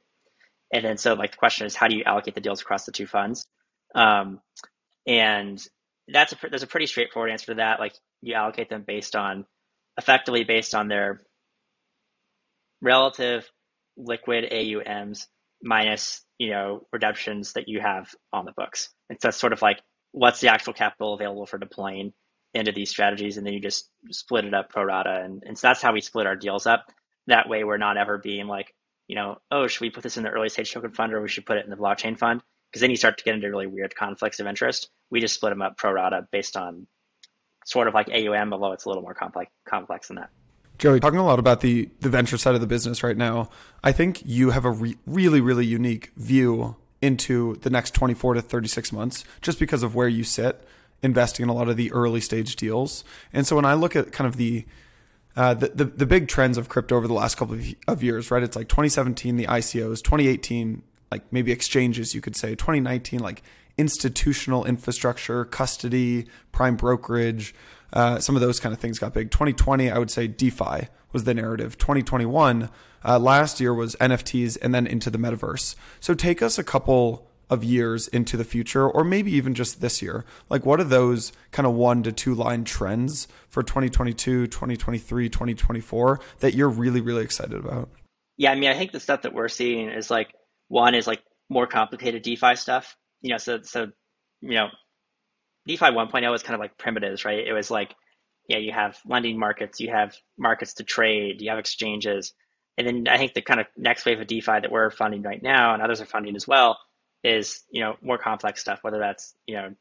And 0.73 0.85
then 0.85 0.99
so 0.99 1.15
like 1.15 1.33
the 1.33 1.37
question 1.37 1.67
is 1.67 1.75
how 1.75 1.89
do 1.89 1.97
you 1.97 2.05
allocate 2.05 2.35
the 2.35 2.41
deals 2.41 2.61
across 2.61 2.85
the 2.85 2.93
two 2.93 3.07
funds? 3.07 3.47
Um, 3.95 4.41
and 5.07 5.61
that's 6.13 6.33
a 6.33 6.37
there's 6.49 6.63
a 6.63 6.69
pretty 6.69 6.87
straightforward 6.87 7.31
answer 7.31 7.47
to 7.47 7.55
that. 7.55 7.81
Like 7.81 7.95
you 8.23 8.35
allocate 8.35 8.69
them 8.69 8.85
based 8.87 9.17
on 9.17 9.47
effectively 9.99 10.45
based 10.45 10.75
on 10.75 10.89
their 10.89 11.23
relative 12.81 13.51
liquid 13.97 14.53
AUMs 14.53 15.27
minus 15.63 16.25
you 16.39 16.51
know 16.51 16.87
redemptions 16.93 17.53
that 17.55 17.69
you 17.69 17.81
have 17.81 18.09
on 18.33 18.45
the 18.45 18.53
books. 18.57 18.89
And 19.09 19.19
so 19.21 19.29
it's 19.29 19.39
sort 19.39 19.53
of 19.53 19.63
like 19.63 19.81
what's 20.13 20.41
the 20.41 20.49
actual 20.49 20.73
capital 20.73 21.15
available 21.15 21.47
for 21.47 21.59
deploying 21.59 22.13
into 22.55 22.73
these 22.73 22.91
strategies, 22.91 23.37
and 23.37 23.47
then 23.47 23.55
you 23.55 23.61
just 23.61 23.89
split 24.11 24.45
it 24.45 24.55
up 24.55 24.71
pro 24.71 24.85
rata, 24.85 25.23
and, 25.25 25.43
and 25.47 25.57
so 25.57 25.69
that's 25.69 25.83
how 25.83 25.93
we 25.93 26.01
split 26.01 26.27
our 26.27 26.37
deals 26.37 26.67
up. 26.67 26.87
That 27.29 27.49
way, 27.49 27.63
we're 27.63 27.77
not 27.77 27.97
ever 27.97 28.19
being 28.19 28.47
like, 28.47 28.75
you 29.07 29.15
know, 29.15 29.37
oh, 29.51 29.69
should 29.69 29.83
we 29.83 29.91
put 29.91 30.03
this 30.03 30.17
in 30.17 30.25
the 30.25 30.31
early 30.31 30.49
stage 30.49 30.73
token 30.73 30.93
fund, 30.93 31.13
or 31.13 31.23
we 31.23 31.29
should 31.29 31.47
put 31.47 31.59
it 31.59 31.65
in 31.65 31.71
the 31.71 31.77
blockchain 31.77 32.19
fund? 32.19 32.43
Because 32.71 32.81
then 32.81 32.91
you 32.91 32.97
start 32.97 33.19
to 33.19 33.25
get 33.25 33.35
into 33.35 33.49
really 33.49 33.67
weird 33.67 33.95
conflicts 33.95 34.41
of 34.41 34.47
interest. 34.47 34.89
We 35.11 35.21
just 35.21 35.35
split 35.35 35.51
them 35.51 35.63
up 35.63 35.77
pro 35.77 35.93
rata 35.93 36.27
based 36.31 36.57
on 36.57 36.87
sort 37.65 37.89
of 37.89 37.95
like 37.95 38.09
AUM, 38.09 38.53
although 38.53 38.73
it's 38.73 38.85
a 38.85 38.89
little 38.89 39.03
more 39.03 39.15
complex 39.15 39.51
complex 39.69 40.09
than 40.09 40.17
that. 40.17 40.31
Joey, 40.79 40.99
talking 40.99 41.19
a 41.19 41.25
lot 41.25 41.39
about 41.39 41.61
the 41.61 41.91
the 42.01 42.09
venture 42.09 42.39
side 42.39 42.55
of 42.55 42.61
the 42.61 42.67
business 42.67 43.03
right 43.03 43.17
now, 43.17 43.51
I 43.85 43.93
think 43.93 44.23
you 44.25 44.51
have 44.51 44.65
a 44.65 44.71
re- 44.71 44.97
really 45.07 45.41
really 45.41 45.67
unique 45.67 46.13
view 46.17 46.77
into 47.03 47.57
the 47.57 47.71
next 47.71 47.95
24 47.95 48.35
to 48.35 48.43
36 48.43 48.93
months 48.93 49.25
just 49.41 49.59
because 49.59 49.83
of 49.83 49.95
where 49.95 50.09
you 50.09 50.23
sit 50.23 50.67
investing 51.03 51.45
in 51.45 51.49
a 51.49 51.55
lot 51.55 51.69
of 51.69 51.79
the 51.79 51.91
early 51.93 52.21
stage 52.21 52.57
deals. 52.57 53.05
And 53.33 53.47
so 53.47 53.57
when 53.57 53.65
I 53.65 53.75
look 53.75 53.97
at 53.97 54.13
kind 54.13 54.29
of 54.29 54.37
the 54.37 54.67
uh, 55.37 55.55
the, 55.55 55.69
the, 55.69 55.85
the 55.85 56.07
big 56.07 56.27
trends 56.27 56.59
of 56.59 56.69
crypto 56.69 56.97
over 56.97 57.07
the 57.07 57.15
last 57.15 57.37
couple 57.37 57.55
of, 57.55 57.65
of 57.87 58.03
years, 58.03 58.31
right? 58.31 58.43
It's 58.43 58.57
like 58.57 58.69
2017, 58.69 59.37
the 59.37 59.47
ICOs, 59.47 60.03
2018, 60.03 60.83
like 61.13 61.33
maybe 61.33 61.53
exchanges, 61.53 62.15
you 62.15 62.21
could 62.21 62.35
say, 62.35 62.57
2019, 62.57 63.21
like 63.21 63.43
institutional 63.81 64.65
infrastructure, 64.67 65.45
custody, 65.47 66.27
prime 66.53 66.77
brokerage, 66.77 67.55
uh, 67.93 68.19
some 68.19 68.37
of 68.37 68.43
those 68.43 68.61
kind 68.61 68.73
of 68.73 68.79
things 68.79 68.99
got 68.99 69.15
big. 69.15 69.31
2020, 69.31 69.91
I 69.91 69.99
would 69.99 70.11
say 70.11 70.29
DeFi 70.29 70.89
was 71.13 71.25
the 71.25 71.35
narrative. 71.35 71.79
2021, 71.79 72.69
uh, 73.05 73.19
last 73.19 73.59
year 73.61 73.75
was 73.75 73.97
NFTs 73.97 74.59
and 74.61 74.75
then 74.75 74.87
into 74.87 75.11
the 75.11 75.19
metaverse. 75.19 75.75
So 75.99 76.15
take 76.15 76.43
us 76.43 76.59
a 76.59 76.63
couple 76.63 77.27
of 77.49 77.65
years 77.65 78.07
into 78.07 78.37
the 78.37 78.45
future, 78.45 78.89
or 78.89 79.03
maybe 79.03 79.33
even 79.33 79.55
just 79.55 79.81
this 79.81 80.01
year. 80.01 80.25
Like, 80.49 80.65
what 80.65 80.79
are 80.79 80.85
those 80.85 81.33
kind 81.51 81.67
of 81.67 81.75
one 81.75 82.05
to 82.05 82.13
two 82.13 82.35
line 82.35 82.63
trends 82.63 83.27
for 83.49 83.65
2022, 83.65 84.47
2023, 84.47 85.29
2024 85.29 86.21
that 86.39 86.55
you're 86.55 86.69
really, 86.69 87.01
really 87.01 87.25
excited 87.25 87.55
about? 87.55 87.89
Yeah, 88.37 88.53
I 88.53 88.55
mean, 88.55 88.71
I 88.71 88.75
think 88.75 88.93
the 88.93 89.01
stuff 89.01 89.23
that 89.23 89.35
we're 89.35 89.49
seeing 89.49 89.89
is 89.89 90.11
like 90.11 90.33
one 90.69 90.95
is 90.95 91.09
like 91.09 91.23
more 91.49 91.67
complicated 91.67 92.23
DeFi 92.23 92.55
stuff. 92.55 92.97
You 93.23 93.31
know, 93.31 93.39
so 93.39 93.61
so 93.63 93.89
you 94.41 94.55
know, 94.55 94.69
DeFi 95.67 95.87
1.0 95.87 96.31
was 96.31 96.43
kind 96.43 96.55
of 96.55 96.61
like 96.61 96.79
primitives, 96.79 97.25
right? 97.25 97.47
It 97.47 97.53
was 97.53 97.71
like, 97.71 97.95
yeah, 98.49 98.59
you 98.59 98.73
have 98.73 98.99
lending 99.07 99.39
markets, 99.39 99.81
you 99.81 99.91
have 99.91 100.17
markets 100.39 100.75
to 100.75 100.85
trade, 100.85 101.41
you 101.41 101.51
have 101.51 101.59
exchanges, 101.59 102.33
and 102.79 102.87
then 102.87 103.09
I 103.09 103.19
think 103.19 103.35
the 103.35 103.43
kind 103.43 103.61
of 103.61 103.67
next 103.77 104.07
wave 104.07 104.21
of 104.21 104.27
DeFi 104.27 104.61
that 104.61 104.73
we're 104.73 104.91
funding 104.91 105.23
right 105.23 105.43
now, 105.43 105.75
and 105.75 105.83
others 105.83 106.01
are 106.01 106.07
funding 106.07 106.37
as 106.37 106.49
well, 106.49 106.79
is 107.23 107.63
you 107.71 107.83
know 107.83 107.97
more 108.03 108.19
complex 108.19 108.61
stuff. 108.61 108.79
Whether 108.83 108.99
that's 108.99 109.35
you 109.47 109.57
know 109.57 109.75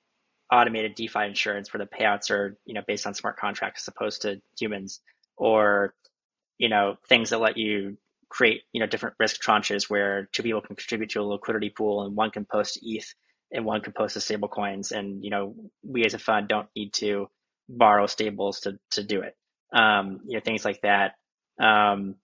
automated 0.51 0.95
DeFi 0.95 1.25
insurance 1.25 1.73
where 1.73 1.83
the 1.83 1.89
payouts 1.89 2.29
are 2.31 2.57
you 2.65 2.73
know 2.73 2.81
based 2.85 3.07
on 3.07 3.13
smart 3.13 3.37
contracts 3.37 3.83
as 3.83 3.87
opposed 3.87 4.23
to 4.23 4.41
humans, 4.59 5.01
or 5.37 5.93
you 6.57 6.69
know 6.69 6.97
things 7.07 7.29
that 7.29 7.39
let 7.39 7.57
you 7.57 7.97
create 8.29 8.63
you 8.73 8.79
know 8.79 8.85
different 8.85 9.15
risk 9.19 9.41
tranches 9.41 9.89
where 9.89 10.29
two 10.31 10.43
people 10.43 10.61
can 10.61 10.75
contribute 10.75 11.09
to 11.11 11.21
a 11.21 11.23
liquidity 11.23 11.69
pool 11.69 12.03
and 12.03 12.15
one 12.15 12.31
can 12.31 12.45
post 12.45 12.77
ETH 12.83 13.13
and 13.51 13.65
one 13.65 13.81
can 13.81 13.93
post 13.93 14.13
the 14.13 14.21
stable 14.21 14.47
coins, 14.47 14.91
and 14.91 15.23
you 15.23 15.29
know 15.29 15.55
we 15.83 16.05
as 16.05 16.13
a 16.13 16.19
fund 16.19 16.47
don't 16.47 16.67
need 16.75 16.93
to 16.93 17.29
borrow 17.67 18.07
stables 18.07 18.61
to 18.61 18.79
to 18.91 19.03
do 19.03 19.21
it. 19.21 19.35
Um, 19.71 20.21
you 20.25 20.35
know 20.35 20.41
things 20.43 20.65
like 20.65 20.81
that. 20.81 21.15
Um, 21.59 22.15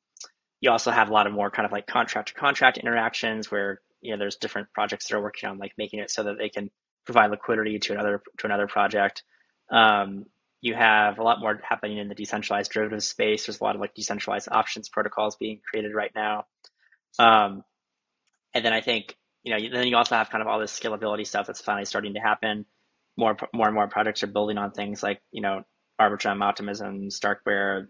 you 0.61 0.71
also 0.71 0.91
have 0.91 1.09
a 1.09 1.13
lot 1.13 1.27
of 1.27 1.33
more 1.33 1.51
kind 1.51 1.65
of 1.65 1.71
like 1.71 1.87
contract 1.87 2.29
to 2.29 2.33
contract 2.33 2.77
interactions 2.77 3.51
where 3.51 3.81
you 4.01 4.11
know 4.11 4.17
there's 4.17 4.37
different 4.37 4.71
projects 4.73 5.07
that 5.07 5.15
are 5.15 5.21
working 5.21 5.49
on 5.49 5.57
like 5.57 5.73
making 5.77 5.99
it 5.99 6.11
so 6.11 6.23
that 6.23 6.37
they 6.37 6.49
can 6.49 6.69
provide 7.05 7.31
liquidity 7.31 7.79
to 7.79 7.93
another 7.93 8.21
to 8.37 8.45
another 8.45 8.67
project. 8.67 9.23
Um, 9.69 10.25
you 10.61 10.73
have 10.73 11.19
a 11.19 11.23
lot 11.23 11.39
more 11.39 11.59
happening 11.63 11.99
in 11.99 12.07
the 12.07 12.15
decentralized 12.15 12.71
derivatives 12.71 13.07
space. 13.07 13.45
There's 13.45 13.61
a 13.61 13.63
lot 13.63 13.75
of 13.75 13.81
like 13.81 13.93
decentralized 13.93 14.47
options 14.51 14.89
protocols 14.89 15.35
being 15.35 15.61
created 15.69 15.93
right 15.93 16.11
now. 16.15 16.45
Um, 17.19 17.63
and 18.53 18.65
then 18.65 18.73
I 18.73 18.81
think 18.81 19.15
you 19.45 19.51
know 19.51 19.77
then 19.77 19.87
you 19.87 19.95
also 19.95 20.15
have 20.15 20.29
kind 20.29 20.41
of 20.41 20.47
all 20.47 20.59
this 20.59 20.77
scalability 20.77 21.25
stuff 21.25 21.47
that's 21.47 21.61
finally 21.61 21.85
starting 21.85 22.15
to 22.15 22.19
happen. 22.19 22.65
More 23.15 23.37
more 23.53 23.67
and 23.67 23.75
more 23.75 23.87
projects 23.87 24.23
are 24.23 24.27
building 24.27 24.57
on 24.57 24.71
things 24.71 25.01
like 25.01 25.21
you 25.31 25.41
know 25.41 25.63
Arbitrum, 26.01 26.43
Optimism, 26.43 27.09
Starkware, 27.09 27.87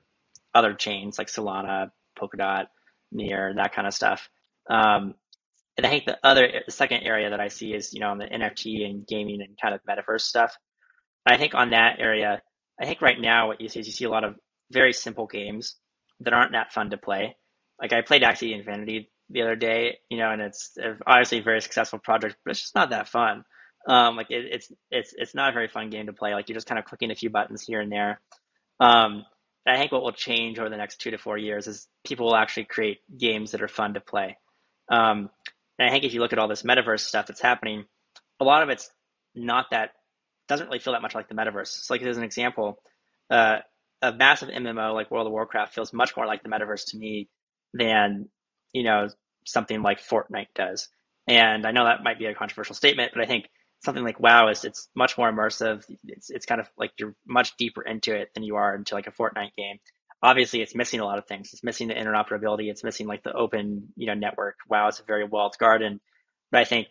other 0.53 0.73
chains 0.73 1.17
like 1.17 1.27
Solana, 1.27 1.89
Polkadot, 2.19 2.67
Near, 3.11 3.53
that 3.55 3.73
kind 3.73 3.87
of 3.87 3.93
stuff. 3.93 4.29
Um, 4.69 5.15
and 5.77 5.85
I 5.85 5.89
think 5.89 6.05
the 6.05 6.17
other, 6.23 6.47
the 6.65 6.71
second 6.71 7.03
area 7.03 7.31
that 7.31 7.39
I 7.39 7.49
see 7.49 7.73
is, 7.73 7.93
you 7.93 7.99
know, 7.99 8.09
on 8.09 8.17
the 8.17 8.25
NFT 8.25 8.85
and 8.85 9.05
gaming 9.05 9.41
and 9.41 9.57
kind 9.61 9.75
of 9.75 9.81
metaverse 9.83 10.21
stuff. 10.21 10.55
I 11.25 11.37
think 11.37 11.55
on 11.55 11.71
that 11.71 11.99
area, 11.99 12.41
I 12.79 12.85
think 12.85 13.01
right 13.01 13.19
now 13.19 13.47
what 13.47 13.59
you 13.59 13.67
see 13.67 13.79
is 13.79 13.87
you 13.87 13.93
see 13.93 14.05
a 14.05 14.09
lot 14.09 14.23
of 14.23 14.35
very 14.71 14.93
simple 14.93 15.27
games 15.27 15.75
that 16.21 16.33
aren't 16.33 16.53
that 16.53 16.71
fun 16.71 16.91
to 16.91 16.97
play. 16.97 17.35
Like 17.81 17.91
I 17.91 18.01
played 18.01 18.21
Axie 18.21 18.57
Infinity 18.57 19.11
the 19.29 19.41
other 19.41 19.55
day, 19.55 19.97
you 20.09 20.17
know, 20.17 20.31
and 20.31 20.41
it's 20.41 20.77
obviously 21.05 21.39
a 21.39 21.43
very 21.43 21.61
successful 21.61 21.99
project, 21.99 22.35
but 22.43 22.51
it's 22.51 22.61
just 22.61 22.75
not 22.75 22.91
that 22.91 23.07
fun. 23.07 23.43
Um, 23.87 24.15
like 24.15 24.31
it, 24.31 24.45
it's 24.51 24.71
it's 24.89 25.13
it's 25.15 25.35
not 25.35 25.49
a 25.49 25.53
very 25.53 25.67
fun 25.67 25.89
game 25.89 26.07
to 26.07 26.13
play. 26.13 26.33
Like 26.33 26.49
you're 26.49 26.55
just 26.55 26.67
kind 26.67 26.79
of 26.79 26.85
clicking 26.85 27.11
a 27.11 27.15
few 27.15 27.29
buttons 27.29 27.61
here 27.61 27.81
and 27.81 27.91
there. 27.91 28.19
Um, 28.79 29.25
I 29.67 29.77
think 29.77 29.91
what 29.91 30.03
will 30.03 30.11
change 30.11 30.59
over 30.59 30.69
the 30.69 30.77
next 30.77 31.01
two 31.01 31.11
to 31.11 31.17
four 31.17 31.37
years 31.37 31.67
is 31.67 31.87
people 32.05 32.27
will 32.27 32.35
actually 32.35 32.65
create 32.65 32.99
games 33.17 33.51
that 33.51 33.61
are 33.61 33.67
fun 33.67 33.95
to 33.95 33.99
play. 33.99 34.37
Um, 34.91 35.29
and 35.79 35.89
I 35.89 35.91
think 35.91 36.03
if 36.03 36.13
you 36.13 36.19
look 36.19 36.33
at 36.33 36.39
all 36.39 36.47
this 36.47 36.63
metaverse 36.63 36.99
stuff 36.99 37.27
that's 37.27 37.41
happening, 37.41 37.85
a 38.39 38.43
lot 38.43 38.63
of 38.63 38.69
it's 38.69 38.89
not 39.33 39.67
that 39.71 39.91
doesn't 40.47 40.67
really 40.67 40.79
feel 40.79 40.93
that 40.93 41.01
much 41.01 41.15
like 41.15 41.27
the 41.27 41.35
metaverse. 41.35 41.67
So 41.67 41.93
like 41.93 42.03
as 42.03 42.17
an 42.17 42.23
example, 42.23 42.77
uh, 43.31 43.57
a 44.01 44.13
massive 44.13 44.49
MMO 44.49 44.93
like 44.93 45.09
World 45.09 45.27
of 45.27 45.33
Warcraft 45.33 45.73
feels 45.73 45.93
much 45.93 46.15
more 46.15 46.27
like 46.27 46.43
the 46.43 46.49
metaverse 46.49 46.91
to 46.91 46.97
me 46.97 47.27
than 47.73 48.29
you 48.75 48.83
know 48.83 49.07
something 49.45 49.81
like 49.81 50.01
Fortnite 50.01 50.53
does. 50.53 50.89
And 51.27 51.65
I 51.65 51.71
know 51.71 51.85
that 51.85 52.03
might 52.03 52.19
be 52.19 52.25
a 52.25 52.35
controversial 52.35 52.75
statement, 52.75 53.13
but 53.13 53.23
I 53.23 53.25
think 53.25 53.45
something 53.83 54.03
like 54.03 54.19
WoW 54.19 54.49
is 54.49 54.65
it's 54.65 54.89
much 54.95 55.17
more 55.17 55.31
immersive. 55.31 55.85
It's 56.05 56.29
it's 56.29 56.45
kind 56.45 56.59
of 56.59 56.67
like 56.77 56.91
you're 56.99 57.15
much 57.25 57.55
deeper 57.57 57.81
into 57.81 58.13
it 58.13 58.33
than 58.33 58.43
you 58.43 58.57
are 58.57 58.75
into 58.75 58.95
like 58.95 59.07
a 59.07 59.11
Fortnite 59.11 59.55
game. 59.55 59.77
Obviously, 60.21 60.61
it's 60.61 60.75
missing 60.75 60.99
a 60.99 61.05
lot 61.05 61.17
of 61.17 61.25
things. 61.25 61.51
It's 61.53 61.63
missing 61.63 61.87
the 61.87 61.93
interoperability. 61.93 62.69
It's 62.69 62.83
missing 62.83 63.07
like 63.07 63.23
the 63.23 63.33
open 63.33 63.93
you 63.95 64.07
know 64.07 64.13
network. 64.13 64.57
WoW 64.67 64.89
is 64.89 64.99
a 64.99 65.03
very 65.03 65.23
walled 65.23 65.55
garden, 65.57 66.01
but 66.51 66.59
I 66.59 66.65
think 66.65 66.87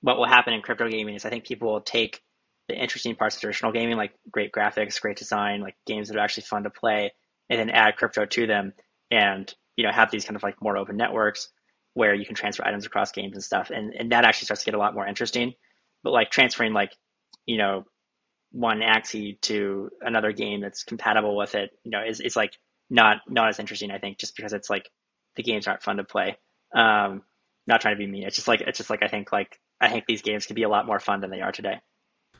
what 0.00 0.18
will 0.18 0.26
happen 0.26 0.54
in 0.54 0.62
crypto 0.62 0.88
gaming 0.88 1.14
is 1.14 1.24
I 1.24 1.30
think 1.30 1.46
people 1.46 1.72
will 1.72 1.80
take 1.80 2.20
the 2.68 2.74
interesting 2.74 3.14
parts 3.14 3.36
of 3.36 3.40
traditional 3.40 3.72
gaming, 3.72 3.96
like 3.96 4.12
great 4.30 4.52
graphics, 4.52 5.00
great 5.00 5.16
design, 5.16 5.60
like 5.60 5.76
games 5.86 6.08
that 6.08 6.16
are 6.16 6.20
actually 6.20 6.44
fun 6.44 6.64
to 6.64 6.70
play, 6.70 7.12
and 7.48 7.60
then 7.60 7.70
add 7.70 7.96
crypto 7.96 8.26
to 8.26 8.46
them, 8.46 8.72
and 9.10 9.54
you 9.76 9.84
know 9.84 9.92
have 9.92 10.10
these 10.10 10.24
kind 10.24 10.36
of 10.36 10.42
like 10.42 10.60
more 10.62 10.76
open 10.76 10.96
networks 10.96 11.48
where 11.94 12.14
you 12.14 12.24
can 12.24 12.34
transfer 12.34 12.66
items 12.66 12.86
across 12.86 13.12
games 13.12 13.34
and 13.34 13.44
stuff, 13.44 13.70
and 13.70 13.94
and 13.94 14.12
that 14.12 14.24
actually 14.24 14.46
starts 14.46 14.62
to 14.62 14.66
get 14.70 14.74
a 14.74 14.78
lot 14.78 14.94
more 14.94 15.06
interesting. 15.06 15.54
But 16.02 16.12
like 16.12 16.30
transferring 16.30 16.72
like 16.72 16.92
you 17.46 17.58
know 17.58 17.84
one 18.52 18.80
Axie 18.80 19.40
to 19.42 19.90
another 20.00 20.32
game 20.32 20.60
that's 20.60 20.84
compatible 20.84 21.36
with 21.36 21.54
it, 21.54 21.70
you 21.84 21.90
know, 21.90 22.02
is 22.06 22.20
is 22.20 22.36
like 22.36 22.52
not 22.90 23.18
not 23.28 23.48
as 23.48 23.58
interesting. 23.58 23.90
I 23.90 23.98
think 23.98 24.18
just 24.18 24.36
because 24.36 24.52
it's 24.52 24.70
like 24.70 24.88
the 25.36 25.42
games 25.42 25.66
aren't 25.66 25.82
fun 25.82 25.96
to 25.96 26.04
play. 26.04 26.36
Um, 26.74 27.22
not 27.66 27.80
trying 27.80 27.94
to 27.94 27.98
be 27.98 28.06
mean. 28.06 28.24
It's 28.24 28.36
just 28.36 28.48
like 28.48 28.60
it's 28.60 28.78
just 28.78 28.90
like 28.90 29.02
I 29.02 29.08
think 29.08 29.32
like 29.32 29.58
I 29.80 29.88
think 29.88 30.04
these 30.06 30.22
games 30.22 30.46
can 30.46 30.54
be 30.54 30.64
a 30.64 30.68
lot 30.68 30.86
more 30.86 31.00
fun 31.00 31.20
than 31.20 31.30
they 31.30 31.40
are 31.40 31.52
today. 31.52 31.80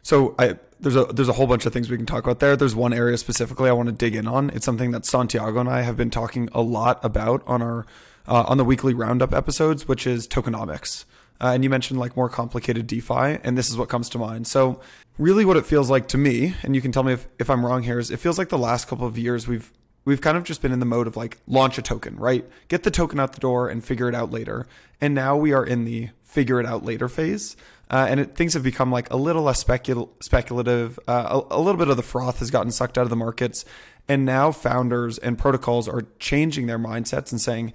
So 0.03 0.35
I 0.39 0.57
there's 0.81 0.97
a 0.97 1.05
there's 1.05 1.29
a 1.29 1.35
whole 1.35 1.47
bunch 1.47 1.65
of 1.65 1.73
things 1.73 1.91
we 1.91 1.97
can 1.97 2.07
talk 2.07 2.25
about 2.25 2.41
there. 2.41 2.57
There's 2.57 2.75
one 2.75 2.93
area 2.93 3.17
specifically 3.17 3.71
I 3.71 3.73
want 3.73 3.87
to 3.87 3.93
dig 3.93 4.15
in 4.17 4.27
on. 4.27 4.51
It's 4.51 4.65
something 4.65 4.91
that 4.91 5.07
Santiago 5.07 5.61
and 5.61 5.69
I 5.69 5.83
have 5.83 5.97
been 5.97 6.11
talking 6.11 6.49
a 6.53 6.61
lot 6.61 7.03
about 7.05 7.43
on 7.47 7.63
our 7.63 7.87
uh, 8.27 8.45
on 8.47 8.59
the 8.59 8.65
weekly 8.65 8.95
roundup 8.95 9.33
episodes, 9.33 9.87
which 9.87 10.07
is 10.07 10.27
tokenomics. 10.27 11.05
Uh, 11.41 11.53
and 11.55 11.65
you 11.65 11.71
mentioned 11.71 11.99
like 11.99 12.17
more 12.17 12.29
complicated 12.29 12.87
DeFi, 12.87 13.39
and 13.43 13.59
this 13.59 13.69
is 13.69 13.77
what 13.77 13.89
comes 13.89 14.09
to 14.11 14.19
mind. 14.19 14.47
So 14.47 14.81
really, 15.19 15.45
what 15.45 15.57
it 15.57 15.67
feels 15.67 15.91
like 15.91 16.09
to 16.09 16.19
me, 16.19 16.55
and 16.63 16.75
you 16.75 16.81
can 16.81 16.93
tell 16.93 17.03
me 17.03 17.15
if, 17.15 17.27
if 17.39 17.51
I'm 17.51 17.65
wrong 17.67 17.83
here, 17.83 17.99
is 17.99 18.11
it 18.11 18.19
feels 18.19 18.39
like 18.39 18.49
the 18.49 18.59
last 18.59 18.87
couple 18.89 19.07
of 19.07 19.19
years 19.19 19.49
we've 19.49 19.73
we've 20.05 20.21
kind 20.21 20.37
of 20.37 20.45
just 20.45 20.63
been 20.63 20.73
in 20.73 20.81
the 20.81 20.87
mode 20.87 21.07
of 21.07 21.17
like 21.17 21.39
launch 21.47 21.79
a 21.79 21.83
token, 21.83 22.17
right? 22.17 22.49
Get 22.69 22.83
the 22.83 22.91
token 22.91 23.21
out 23.21 23.33
the 23.33 23.41
door 23.41 23.69
and 23.69 23.85
figure 23.85 24.09
it 24.09 24.15
out 24.15 24.31
later. 24.31 24.67
And 25.01 25.15
now 25.15 25.37
we 25.37 25.53
are 25.53 25.65
in 25.65 25.85
the 25.85 26.11
figure 26.25 26.61
it 26.61 26.67
out 26.67 26.85
later 26.85 27.09
phase. 27.09 27.57
Uh, 27.93 28.07
and 28.09 28.21
it, 28.21 28.35
things 28.35 28.55
have 28.55 28.63
become 28.63 28.91
like 28.91 29.13
a 29.13 29.17
little 29.17 29.43
less 29.43 29.63
specul- 29.63 30.09
speculative. 30.21 30.99
Uh, 31.07 31.43
a, 31.51 31.57
a, 31.57 31.61
little 31.61 31.79
bit 31.79 31.89
of 31.89 31.99
the 31.99 32.03
froth 32.03 32.39
has 32.39 32.51
gotten 32.51 32.73
sucked 32.73 32.97
out 32.97 33.05
of 33.05 33.11
the 33.11 33.17
markets. 33.17 33.67
And 34.09 34.25
now 34.25 34.51
founders 34.51 35.19
and 35.19 35.39
protocols 35.39 35.89
are 35.89 36.07
changing 36.19 36.67
their 36.67 36.79
mindsets 36.79 37.31
and 37.31 37.41
saying, 37.41 37.75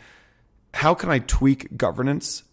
how 0.73 0.95
can 0.95 1.11
I 1.11 1.19
tweak 1.19 1.77
governance 1.77 2.43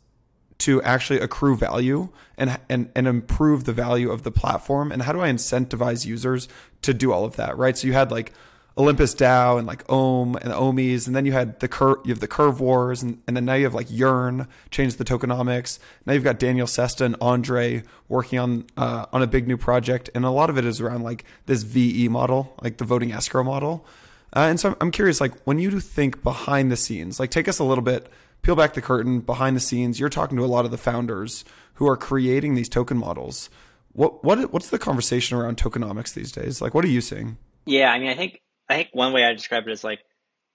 to 0.59 0.81
actually 0.83 1.21
accrue 1.21 1.57
value 1.57 2.11
and, 2.37 2.59
and, 2.69 2.91
and 2.95 3.09
improve 3.09 3.65
the 3.65 3.73
value 3.73 4.11
of 4.11 4.25
the 4.25 4.31
platform? 4.31 4.93
And 4.93 5.03
how 5.03 5.13
do 5.13 5.21
I 5.23 5.31
incentivize 5.31 6.05
users 6.05 6.49
to 6.83 6.93
do 6.93 7.13
all 7.13 7.25
of 7.25 7.37
that, 7.37 7.57
right? 7.57 7.77
So 7.77 7.87
you 7.87 7.95
had 7.95 8.11
like, 8.11 8.33
Olympus 8.77 9.15
DAO 9.15 9.59
and 9.59 9.67
like 9.69 9.85
Ohm 9.89 10.35
and 10.37 10.51
the 10.51 10.57
Ohmies, 10.57 11.07
and 11.07 11.15
then 11.15 11.25
you 11.25 11.33
had 11.33 11.61
the 11.61 11.69
curve, 11.69 11.99
you 12.05 12.11
have 12.11 12.21
the 12.21 12.27
Curve 12.27 12.61
Wars, 12.61 13.03
and, 13.03 13.23
and 13.27 13.37
then 13.37 13.45
now 13.45 13.55
you 13.55 13.65
have 13.65 13.75
like 13.75 13.87
Yearn 13.89 14.49
changed 14.71 14.99
the 14.99 15.05
tokenomics. 15.05 15.79
Now 16.07 16.13
you've 16.13 16.25
got 16.25 16.41
Daniel 16.41 16.67
Sesta 16.67 17.05
and 17.05 17.15
Andre 17.21 17.85
working 18.09 18.39
on 18.39 18.67
uh, 18.77 19.07
on 19.13 19.23
a 19.23 19.29
big 19.29 19.47
new 19.47 19.57
project, 19.57 20.11
and 20.15 20.25
a 20.25 20.31
lot 20.31 20.51
of 20.51 20.59
it 20.59 20.65
is 20.65 20.81
around 20.81 21.03
like 21.05 21.25
this 21.47 21.63
VE 21.63 22.09
model, 22.09 22.55
like 22.63 22.79
the 22.79 22.85
voting 22.85 23.13
escrow 23.13 23.45
model. 23.45 23.87
Uh, 24.35 24.47
and 24.51 24.59
so 24.59 24.71
I'm, 24.71 24.77
I'm 24.81 24.91
curious, 24.91 25.21
like 25.21 25.41
when 25.45 25.61
you 25.61 25.79
think 25.79 26.25
behind 26.25 26.73
the 26.73 26.77
scenes, 26.77 27.21
like 27.21 27.31
take 27.31 27.47
us 27.47 27.61
a 27.61 27.65
little 27.65 27.85
bit, 27.85 28.11
peel 28.43 28.57
back 28.57 28.75
the 28.75 28.83
curtain 28.83 29.21
behind 29.21 29.55
the 29.55 29.61
scenes. 29.61 30.01
You're 30.01 30.09
talking 30.09 30.37
to 30.37 30.45
a 30.45 30.47
lot 30.47 30.65
of 30.65 30.73
the 30.73 30.79
founders 30.79 31.45
who 31.75 31.87
are 31.87 31.97
creating 31.97 32.57
these 32.57 32.69
token 32.69 32.97
models. 32.97 33.51
What 33.93 34.25
what 34.25 34.53
what's 34.53 34.71
the 34.71 34.81
conversation 34.81 35.37
around 35.39 35.59
tokenomics 35.59 36.13
these 36.13 36.33
days? 36.33 36.61
Like, 36.61 36.75
what 36.75 36.85
are 36.85 36.89
you 36.89 37.01
seeing? 37.01 37.37
Yeah, 37.67 37.93
I 37.93 38.01
mean, 38.01 38.09
I 38.09 38.15
think 38.15 38.41
I 38.69 38.77
think 38.77 38.91
one 38.93 39.13
way 39.13 39.25
I 39.25 39.33
describe 39.33 39.67
it 39.67 39.73
is 39.73 39.85
like, 39.85 40.01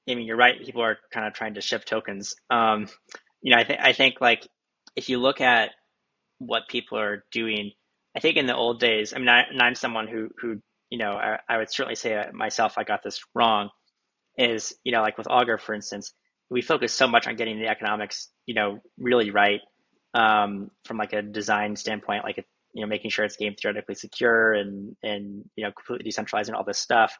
I 0.10 0.16
mean, 0.16 0.26
you're 0.26 0.38
right. 0.38 0.60
People 0.64 0.82
are 0.82 0.98
kind 1.14 1.28
of 1.28 1.34
trying 1.34 1.56
to 1.56 1.62
shift 1.62 1.88
tokens. 1.88 2.36
Um, 2.50 2.88
you 3.42 3.54
know, 3.54 3.62
I 3.62 3.64
think 3.64 3.80
I 3.82 3.94
think 3.94 4.16
like 4.22 4.48
if 4.96 5.10
you 5.10 5.20
look 5.20 5.42
at 5.42 5.72
what 6.40 6.68
people 6.68 6.98
are 6.98 7.24
doing, 7.32 7.72
I 8.16 8.20
think 8.20 8.38
in 8.38 8.48
the 8.48 8.56
old 8.56 8.80
days, 8.80 9.14
I 9.14 9.20
mean, 9.20 9.30
I, 9.30 9.46
I'm 9.60 9.76
someone 9.76 10.08
who 10.08 10.30
who 10.40 10.62
you 10.90 10.98
know, 10.98 11.12
I, 11.12 11.40
I 11.48 11.58
would 11.58 11.72
certainly 11.72 11.96
say 11.96 12.22
myself, 12.34 12.78
I 12.78 12.84
got 12.84 13.04
this 13.04 13.22
wrong. 13.36 13.70
Is 14.38 14.74
you 14.84 14.92
know, 14.92 15.02
like 15.02 15.18
with 15.18 15.28
Augur, 15.30 15.58
for 15.58 15.76
instance, 15.76 16.14
we 16.50 16.62
focus 16.62 16.94
so 16.94 17.08
much 17.08 17.28
on 17.28 17.36
getting 17.36 17.60
the 17.60 17.68
economics, 17.68 18.30
you 18.46 18.56
know, 18.56 18.80
really 18.98 19.32
right 19.32 19.62
um, 20.14 20.72
from 20.86 20.98
like 20.98 21.14
a 21.14 21.22
design 21.22 21.76
standpoint, 21.76 22.24
like 22.24 22.44
you 22.74 22.82
know, 22.82 22.88
making 22.88 23.12
sure 23.12 23.26
it's 23.26 23.36
game 23.36 23.56
theoretically 23.62 23.96
secure 23.96 24.54
and 24.54 24.96
and 25.04 25.46
you 25.56 25.64
know, 25.64 25.72
completely 25.72 26.06
decentralized 26.06 26.50
and 26.50 26.56
all 26.56 26.64
this 26.64 26.80
stuff 26.80 27.16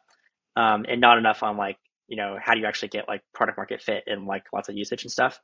um, 0.56 0.84
and 0.88 1.00
not 1.00 1.18
enough 1.18 1.42
on 1.42 1.56
like 1.56 1.78
you 2.08 2.16
know 2.16 2.36
how 2.40 2.54
do 2.54 2.60
you 2.60 2.66
actually 2.66 2.88
get 2.88 3.08
like 3.08 3.22
product 3.32 3.56
market 3.56 3.80
fit 3.80 4.04
and 4.06 4.26
like 4.26 4.44
lots 4.52 4.68
of 4.68 4.76
usage 4.76 5.04
and 5.04 5.12
stuff. 5.12 5.40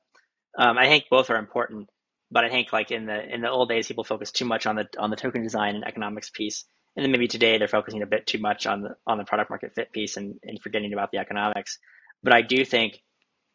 Um, 0.58 0.78
I 0.78 0.86
think 0.86 1.04
both 1.10 1.30
are 1.30 1.36
important, 1.36 1.88
but 2.30 2.44
I 2.44 2.50
think 2.50 2.72
like 2.72 2.90
in 2.90 3.06
the 3.06 3.34
in 3.34 3.40
the 3.40 3.50
old 3.50 3.68
days, 3.68 3.88
people 3.88 4.04
focused 4.04 4.36
too 4.36 4.44
much 4.44 4.66
on 4.66 4.76
the 4.76 4.86
on 4.98 5.10
the 5.10 5.16
token 5.16 5.42
design 5.42 5.74
and 5.76 5.84
economics 5.84 6.30
piece, 6.30 6.64
and 6.96 7.04
then 7.04 7.12
maybe 7.12 7.28
today 7.28 7.58
they're 7.58 7.68
focusing 7.68 8.02
a 8.02 8.06
bit 8.06 8.26
too 8.26 8.38
much 8.38 8.66
on 8.66 8.82
the 8.82 8.96
on 9.06 9.18
the 9.18 9.24
product 9.24 9.50
market 9.50 9.74
fit 9.74 9.92
piece 9.92 10.16
and, 10.16 10.38
and 10.42 10.60
forgetting 10.62 10.92
about 10.92 11.10
the 11.12 11.18
economics. 11.18 11.78
But 12.22 12.32
I 12.32 12.42
do 12.42 12.64
think 12.64 13.00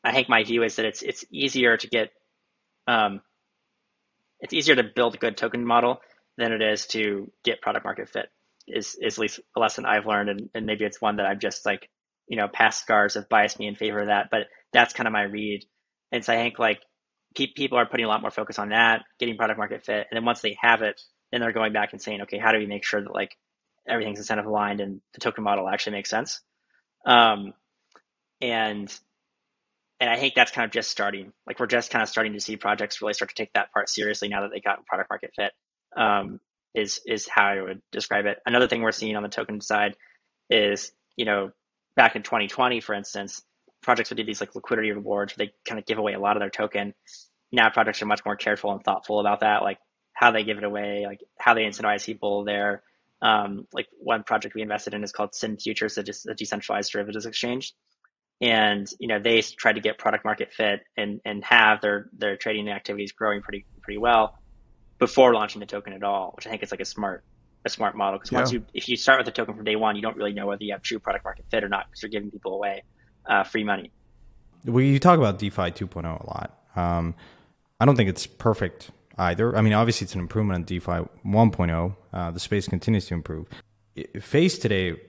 I 0.03 0.13
think 0.13 0.29
my 0.29 0.43
view 0.43 0.63
is 0.63 0.77
that 0.77 0.85
it's 0.85 1.01
it's 1.01 1.25
easier 1.31 1.75
to 1.77 1.87
get 1.87 2.11
um, 2.87 3.21
it's 4.39 4.53
easier 4.53 4.75
to 4.75 4.83
build 4.83 5.15
a 5.15 5.17
good 5.17 5.37
token 5.37 5.65
model 5.65 6.01
than 6.37 6.53
it 6.53 6.61
is 6.61 6.87
to 6.87 7.31
get 7.43 7.61
product 7.61 7.85
market 7.85 8.09
fit 8.09 8.29
is 8.67 8.95
is 9.01 9.17
at 9.17 9.21
least 9.21 9.39
a 9.55 9.59
lesson 9.59 9.85
I've 9.85 10.05
learned, 10.05 10.29
and, 10.29 10.49
and 10.53 10.65
maybe 10.65 10.85
it's 10.85 11.01
one 11.01 11.17
that 11.17 11.25
I've 11.25 11.39
just 11.39 11.65
like 11.65 11.89
you 12.27 12.37
know 12.37 12.47
past 12.47 12.81
scars 12.81 13.15
have 13.15 13.29
biased 13.29 13.59
me 13.59 13.67
in 13.67 13.75
favor 13.75 13.99
of 13.99 14.07
that, 14.07 14.29
but 14.31 14.47
that's 14.73 14.93
kind 14.93 15.07
of 15.07 15.13
my 15.13 15.23
read. 15.23 15.65
And 16.11 16.23
so 16.23 16.33
I 16.33 16.37
think 16.37 16.59
like 16.59 16.81
pe- 17.35 17.53
people 17.55 17.77
are 17.77 17.85
putting 17.85 18.05
a 18.05 18.09
lot 18.09 18.21
more 18.21 18.31
focus 18.31 18.59
on 18.59 18.69
that, 18.69 19.03
getting 19.19 19.37
product 19.37 19.57
market 19.57 19.85
fit, 19.85 20.07
and 20.09 20.17
then 20.17 20.25
once 20.25 20.41
they 20.41 20.57
have 20.61 20.81
it, 20.81 21.01
then 21.31 21.41
they're 21.41 21.53
going 21.53 21.73
back 21.73 21.93
and 21.93 22.01
saying, 22.01 22.21
okay, 22.21 22.37
how 22.37 22.51
do 22.51 22.59
we 22.59 22.65
make 22.65 22.85
sure 22.85 23.01
that 23.01 23.13
like 23.13 23.35
everything's 23.87 24.19
incentive 24.19 24.45
aligned 24.45 24.81
and 24.81 25.01
the 25.13 25.21
token 25.21 25.43
model 25.43 25.67
actually 25.67 25.93
makes 25.93 26.09
sense? 26.09 26.41
Um, 27.05 27.53
and 28.41 28.93
and 29.99 30.09
I 30.09 30.17
think 30.17 30.33
that's 30.33 30.51
kind 30.51 30.65
of 30.65 30.71
just 30.71 30.89
starting. 30.89 31.31
Like 31.45 31.59
we're 31.59 31.67
just 31.67 31.91
kind 31.91 32.01
of 32.01 32.09
starting 32.09 32.33
to 32.33 32.39
see 32.39 32.57
projects 32.57 33.01
really 33.01 33.13
start 33.13 33.29
to 33.29 33.35
take 33.35 33.53
that 33.53 33.71
part 33.71 33.87
seriously 33.87 34.29
now 34.29 34.41
that 34.41 34.51
they 34.51 34.59
got 34.59 34.85
product 34.87 35.09
market 35.11 35.31
fit. 35.35 35.51
Um, 35.95 36.39
is 36.73 37.01
is 37.05 37.27
how 37.27 37.45
I 37.45 37.61
would 37.61 37.81
describe 37.91 38.25
it. 38.25 38.39
Another 38.45 38.67
thing 38.67 38.81
we're 38.81 38.91
seeing 38.91 39.15
on 39.15 39.23
the 39.23 39.29
token 39.29 39.61
side 39.61 39.95
is, 40.49 40.91
you 41.15 41.25
know, 41.25 41.51
back 41.95 42.15
in 42.15 42.23
2020, 42.23 42.79
for 42.81 42.93
instance, 42.93 43.41
projects 43.81 44.09
would 44.09 44.17
do 44.17 44.23
these 44.23 44.41
like 44.41 44.55
liquidity 44.55 44.91
rewards 44.91 45.35
where 45.35 45.47
they 45.47 45.53
kind 45.67 45.79
of 45.79 45.85
give 45.85 45.97
away 45.97 46.13
a 46.13 46.19
lot 46.19 46.37
of 46.37 46.41
their 46.41 46.49
token. 46.49 46.93
Now 47.51 47.69
projects 47.69 48.01
are 48.01 48.05
much 48.05 48.23
more 48.25 48.35
careful 48.35 48.71
and 48.71 48.83
thoughtful 48.83 49.19
about 49.19 49.41
that, 49.41 49.63
like 49.63 49.79
how 50.13 50.31
they 50.31 50.43
give 50.43 50.57
it 50.57 50.63
away, 50.63 51.03
like 51.05 51.19
how 51.37 51.53
they 51.53 51.63
incentivize 51.63 52.05
people 52.05 52.45
there. 52.45 52.83
Um, 53.21 53.67
like 53.73 53.87
one 53.99 54.23
project 54.23 54.55
we 54.55 54.61
invested 54.61 54.93
in 54.93 55.03
is 55.03 55.11
called 55.11 55.31
SynFutures, 55.31 55.97
a, 55.97 56.31
a 56.31 56.35
decentralized 56.35 56.91
derivatives 56.91 57.25
exchange. 57.25 57.73
And 58.39 58.87
you 58.99 59.07
know 59.07 59.19
they 59.19 59.41
try 59.41 59.71
to 59.71 59.79
get 59.79 59.99
product 59.99 60.25
market 60.25 60.51
fit 60.51 60.79
and 60.97 61.21
and 61.25 61.43
have 61.43 61.81
their 61.81 62.09
their 62.17 62.37
trading 62.37 62.69
activities 62.69 63.11
growing 63.11 63.43
pretty 63.43 63.67
pretty 63.83 63.99
well 63.99 64.40
before 65.01 65.33
launching 65.33 65.59
the 65.59 65.65
token 65.65 65.93
at 65.93 66.03
all, 66.03 66.31
which 66.35 66.45
I 66.45 66.51
think 66.51 66.61
is 66.61 66.69
like 66.69 66.79
a 66.79 66.85
smart 66.85 67.23
a 67.65 67.69
smart 67.69 67.95
model 67.95 68.17
because 68.19 68.31
once 68.31 68.53
yeah. 68.53 68.59
you 68.59 68.65
if 68.73 68.87
you 68.87 68.95
start 68.95 69.19
with 69.19 69.25
the 69.25 69.31
token 69.31 69.55
from 69.55 69.65
day 69.65 69.75
one, 69.75 69.95
you 69.95 70.01
don't 70.01 70.15
really 70.15 70.31
know 70.31 70.45
whether 70.45 70.63
you 70.63 70.73
have 70.73 70.83
true 70.83 70.99
product 70.99 71.25
market 71.25 71.43
fit 71.49 71.63
or 71.63 71.69
not 71.69 71.87
because 71.87 72.03
you're 72.03 72.11
giving 72.11 72.29
people 72.29 72.53
away 72.53 72.83
uh, 73.25 73.43
free 73.43 73.63
money. 73.63 73.91
We 74.63 74.91
you 74.91 74.99
talk 74.99 75.17
about 75.17 75.39
DeFi 75.39 75.71
2.0 75.71 76.05
a 76.05 76.27
lot. 76.27 76.59
Um, 76.75 77.15
I 77.79 77.85
don't 77.85 77.95
think 77.95 78.09
it's 78.09 78.27
perfect 78.27 78.91
either. 79.17 79.57
I 79.57 79.61
mean, 79.61 79.73
obviously 79.73 80.05
it's 80.05 80.13
an 80.13 80.21
improvement 80.21 80.55
on 80.57 80.63
DeFi 80.65 81.09
1.0. 81.25 81.95
Uh, 82.13 82.31
the 82.31 82.39
space 82.39 82.67
continues 82.67 83.07
to 83.07 83.15
improve. 83.15 83.47
Face 84.19 84.59
today 84.59 85.01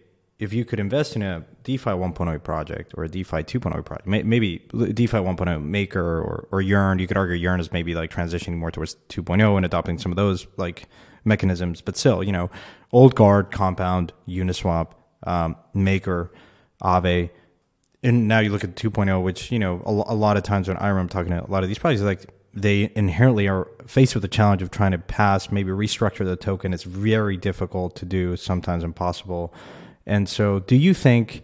if 0.43 0.53
you 0.53 0.65
could 0.65 0.81
invest 0.81 1.15
in 1.15 1.23
a 1.23 1.45
DeFi 1.63 1.91
1.0 1.91 2.43
project 2.43 2.95
or 2.97 3.05
a 3.05 3.09
DeFi 3.09 3.45
2.0 3.45 3.85
project, 3.85 4.09
maybe 4.09 4.59
DeFi 4.59 5.19
1.0 5.19 5.63
Maker 5.63 6.19
or, 6.19 6.49
or 6.51 6.61
Yearn, 6.61 6.99
you 6.99 7.07
could 7.07 7.17
argue 7.17 7.37
Yearn 7.37 7.61
is 7.61 7.71
maybe 7.71 7.95
like 7.95 8.11
transitioning 8.11 8.57
more 8.57 8.73
towards 8.73 8.97
2.0 9.09 9.57
and 9.57 9.65
adopting 9.65 9.99
some 9.99 10.11
of 10.11 10.17
those 10.17 10.49
like 10.57 10.89
mechanisms. 11.25 11.81
But 11.81 11.97
still, 11.97 12.25
you 12.25 12.33
know, 12.33 12.51
Old 12.91 13.15
Guard, 13.15 13.53
Compound, 13.53 14.13
Uniswap, 14.27 14.89
um, 15.23 15.55
Maker, 15.75 16.33
Aave, 16.83 17.31
and 18.03 18.27
now 18.27 18.41
you 18.41 18.51
look 18.51 18.65
at 18.65 18.75
2.0, 18.75 19.23
which, 19.23 19.53
you 19.53 19.61
know, 19.61 19.81
a, 19.87 20.13
a 20.13 20.17
lot 20.17 20.37
of 20.37 20.43
times 20.43 20.67
when 20.67 20.77
I 20.77 20.89
remember 20.89 21.13
talking 21.13 21.31
to 21.31 21.45
a 21.45 21.47
lot 21.47 21.63
of 21.63 21.69
these 21.69 21.79
projects, 21.79 22.03
like 22.03 22.35
they 22.53 22.91
inherently 22.97 23.47
are 23.47 23.69
faced 23.87 24.17
with 24.17 24.23
the 24.23 24.29
challenge 24.29 24.61
of 24.61 24.73
trying 24.73 24.91
to 24.91 24.99
pass, 24.99 25.53
maybe 25.53 25.71
restructure 25.71 26.25
the 26.25 26.35
token. 26.35 26.75
It's 26.75 26.83
very 26.83 27.37
difficult 27.37 27.95
to 27.95 28.05
do, 28.05 28.37
sometimes 28.37 28.83
impossible 28.83 29.55
and 30.07 30.29
so, 30.29 30.61
do 30.61 30.77
you 30.77 30.95
think 30.95 31.43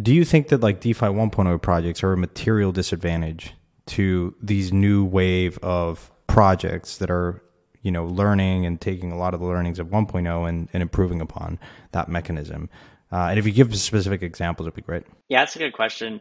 do 0.00 0.14
you 0.14 0.24
think 0.24 0.48
that 0.48 0.60
like 0.60 0.80
DeFi 0.80 1.06
1.0 1.06 1.62
projects 1.62 2.02
are 2.02 2.12
a 2.12 2.16
material 2.16 2.72
disadvantage 2.72 3.54
to 3.86 4.34
these 4.40 4.72
new 4.72 5.04
wave 5.04 5.58
of 5.58 6.12
projects 6.26 6.98
that 6.98 7.10
are 7.10 7.42
you 7.82 7.90
know 7.90 8.04
learning 8.06 8.66
and 8.66 8.80
taking 8.80 9.12
a 9.12 9.16
lot 9.16 9.34
of 9.34 9.40
the 9.40 9.46
learnings 9.46 9.78
of 9.78 9.88
1.0 9.88 10.48
and, 10.48 10.68
and 10.72 10.82
improving 10.82 11.20
upon 11.20 11.58
that 11.92 12.08
mechanism? 12.08 12.68
Uh, 13.12 13.26
and 13.30 13.38
if 13.38 13.46
you 13.46 13.52
give 13.52 13.76
specific 13.76 14.22
examples, 14.22 14.66
it'd 14.66 14.76
be 14.76 14.82
great. 14.82 15.04
Yeah, 15.28 15.40
that's 15.40 15.56
a 15.56 15.58
good 15.58 15.72
question. 15.72 16.20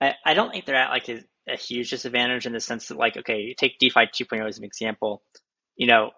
I, 0.00 0.14
I 0.24 0.32
don't 0.32 0.50
think 0.50 0.64
they're 0.64 0.76
at 0.76 0.88
like 0.88 1.08
a, 1.10 1.22
a 1.46 1.56
huge 1.56 1.90
disadvantage 1.90 2.46
in 2.46 2.52
the 2.52 2.60
sense 2.60 2.88
that 2.88 2.96
like 2.96 3.16
okay, 3.18 3.54
take 3.54 3.78
DeFi 3.78 4.06
2.0 4.06 4.48
as 4.48 4.58
an 4.58 4.64
example. 4.64 5.22
You 5.76 5.88
know, 5.88 6.12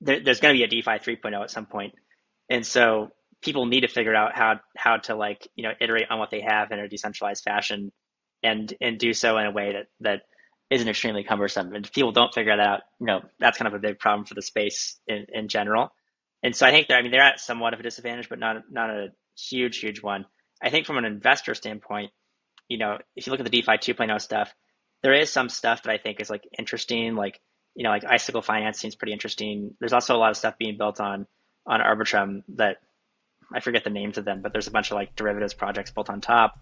there, 0.00 0.20
there's 0.20 0.40
going 0.40 0.54
to 0.54 0.58
be 0.58 0.64
a 0.64 0.68
DeFi 0.68 0.98
3.0 0.98 1.42
at 1.42 1.50
some 1.50 1.66
point 1.66 1.94
and 2.48 2.66
so 2.66 3.10
people 3.42 3.66
need 3.66 3.80
to 3.80 3.88
figure 3.88 4.14
out 4.14 4.34
how 4.34 4.60
how 4.76 4.96
to 4.96 5.14
like 5.14 5.48
you 5.54 5.62
know 5.62 5.72
iterate 5.80 6.10
on 6.10 6.18
what 6.18 6.30
they 6.30 6.40
have 6.40 6.70
in 6.72 6.78
a 6.78 6.88
decentralized 6.88 7.44
fashion, 7.44 7.92
and 8.42 8.72
and 8.80 8.98
do 8.98 9.12
so 9.12 9.38
in 9.38 9.46
a 9.46 9.50
way 9.50 9.72
that 9.72 9.86
that 10.00 10.22
isn't 10.70 10.88
extremely 10.88 11.24
cumbersome. 11.24 11.74
And 11.74 11.84
if 11.84 11.92
people 11.92 12.12
don't 12.12 12.34
figure 12.34 12.54
that 12.54 12.66
out, 12.66 12.80
you 13.00 13.06
know, 13.06 13.20
that's 13.38 13.56
kind 13.56 13.68
of 13.68 13.74
a 13.74 13.78
big 13.78 13.98
problem 13.98 14.26
for 14.26 14.34
the 14.34 14.42
space 14.42 14.98
in, 15.06 15.24
in 15.32 15.48
general. 15.48 15.90
And 16.42 16.54
so 16.54 16.66
I 16.66 16.70
think 16.70 16.88
they're, 16.88 16.98
I 16.98 17.02
mean, 17.02 17.10
they're 17.10 17.22
at 17.22 17.40
somewhat 17.40 17.72
of 17.72 17.80
a 17.80 17.82
disadvantage, 17.82 18.28
but 18.28 18.38
not 18.38 18.56
not 18.70 18.90
a 18.90 19.08
huge, 19.36 19.78
huge 19.78 20.02
one. 20.02 20.26
I 20.62 20.70
think 20.70 20.86
from 20.86 20.98
an 20.98 21.04
investor 21.04 21.54
standpoint, 21.54 22.10
you 22.68 22.78
know, 22.78 22.98
if 23.16 23.26
you 23.26 23.30
look 23.30 23.40
at 23.40 23.50
the 23.50 23.62
DeFi 23.62 23.78
2.0 23.78 24.20
stuff, 24.20 24.52
there 25.02 25.14
is 25.14 25.30
some 25.30 25.48
stuff 25.48 25.84
that 25.84 25.92
I 25.92 25.98
think 25.98 26.20
is 26.20 26.30
like 26.30 26.42
interesting, 26.58 27.14
like 27.14 27.40
you 27.74 27.84
know, 27.84 27.90
like 27.90 28.04
Icicle 28.04 28.42
Finance 28.42 28.78
seems 28.78 28.96
pretty 28.96 29.12
interesting. 29.12 29.74
There's 29.80 29.92
also 29.92 30.16
a 30.16 30.18
lot 30.18 30.30
of 30.30 30.36
stuff 30.36 30.58
being 30.58 30.76
built 30.76 31.00
on 31.00 31.26
on 31.66 31.80
Arbitrum 31.80 32.42
that 32.56 32.78
I 33.52 33.60
forget 33.60 33.84
the 33.84 33.90
names 33.90 34.18
of 34.18 34.24
them, 34.24 34.42
but 34.42 34.52
there's 34.52 34.66
a 34.66 34.70
bunch 34.70 34.90
of 34.90 34.96
like 34.96 35.16
derivatives 35.16 35.54
projects 35.54 35.90
built 35.90 36.10
on 36.10 36.20
top. 36.20 36.58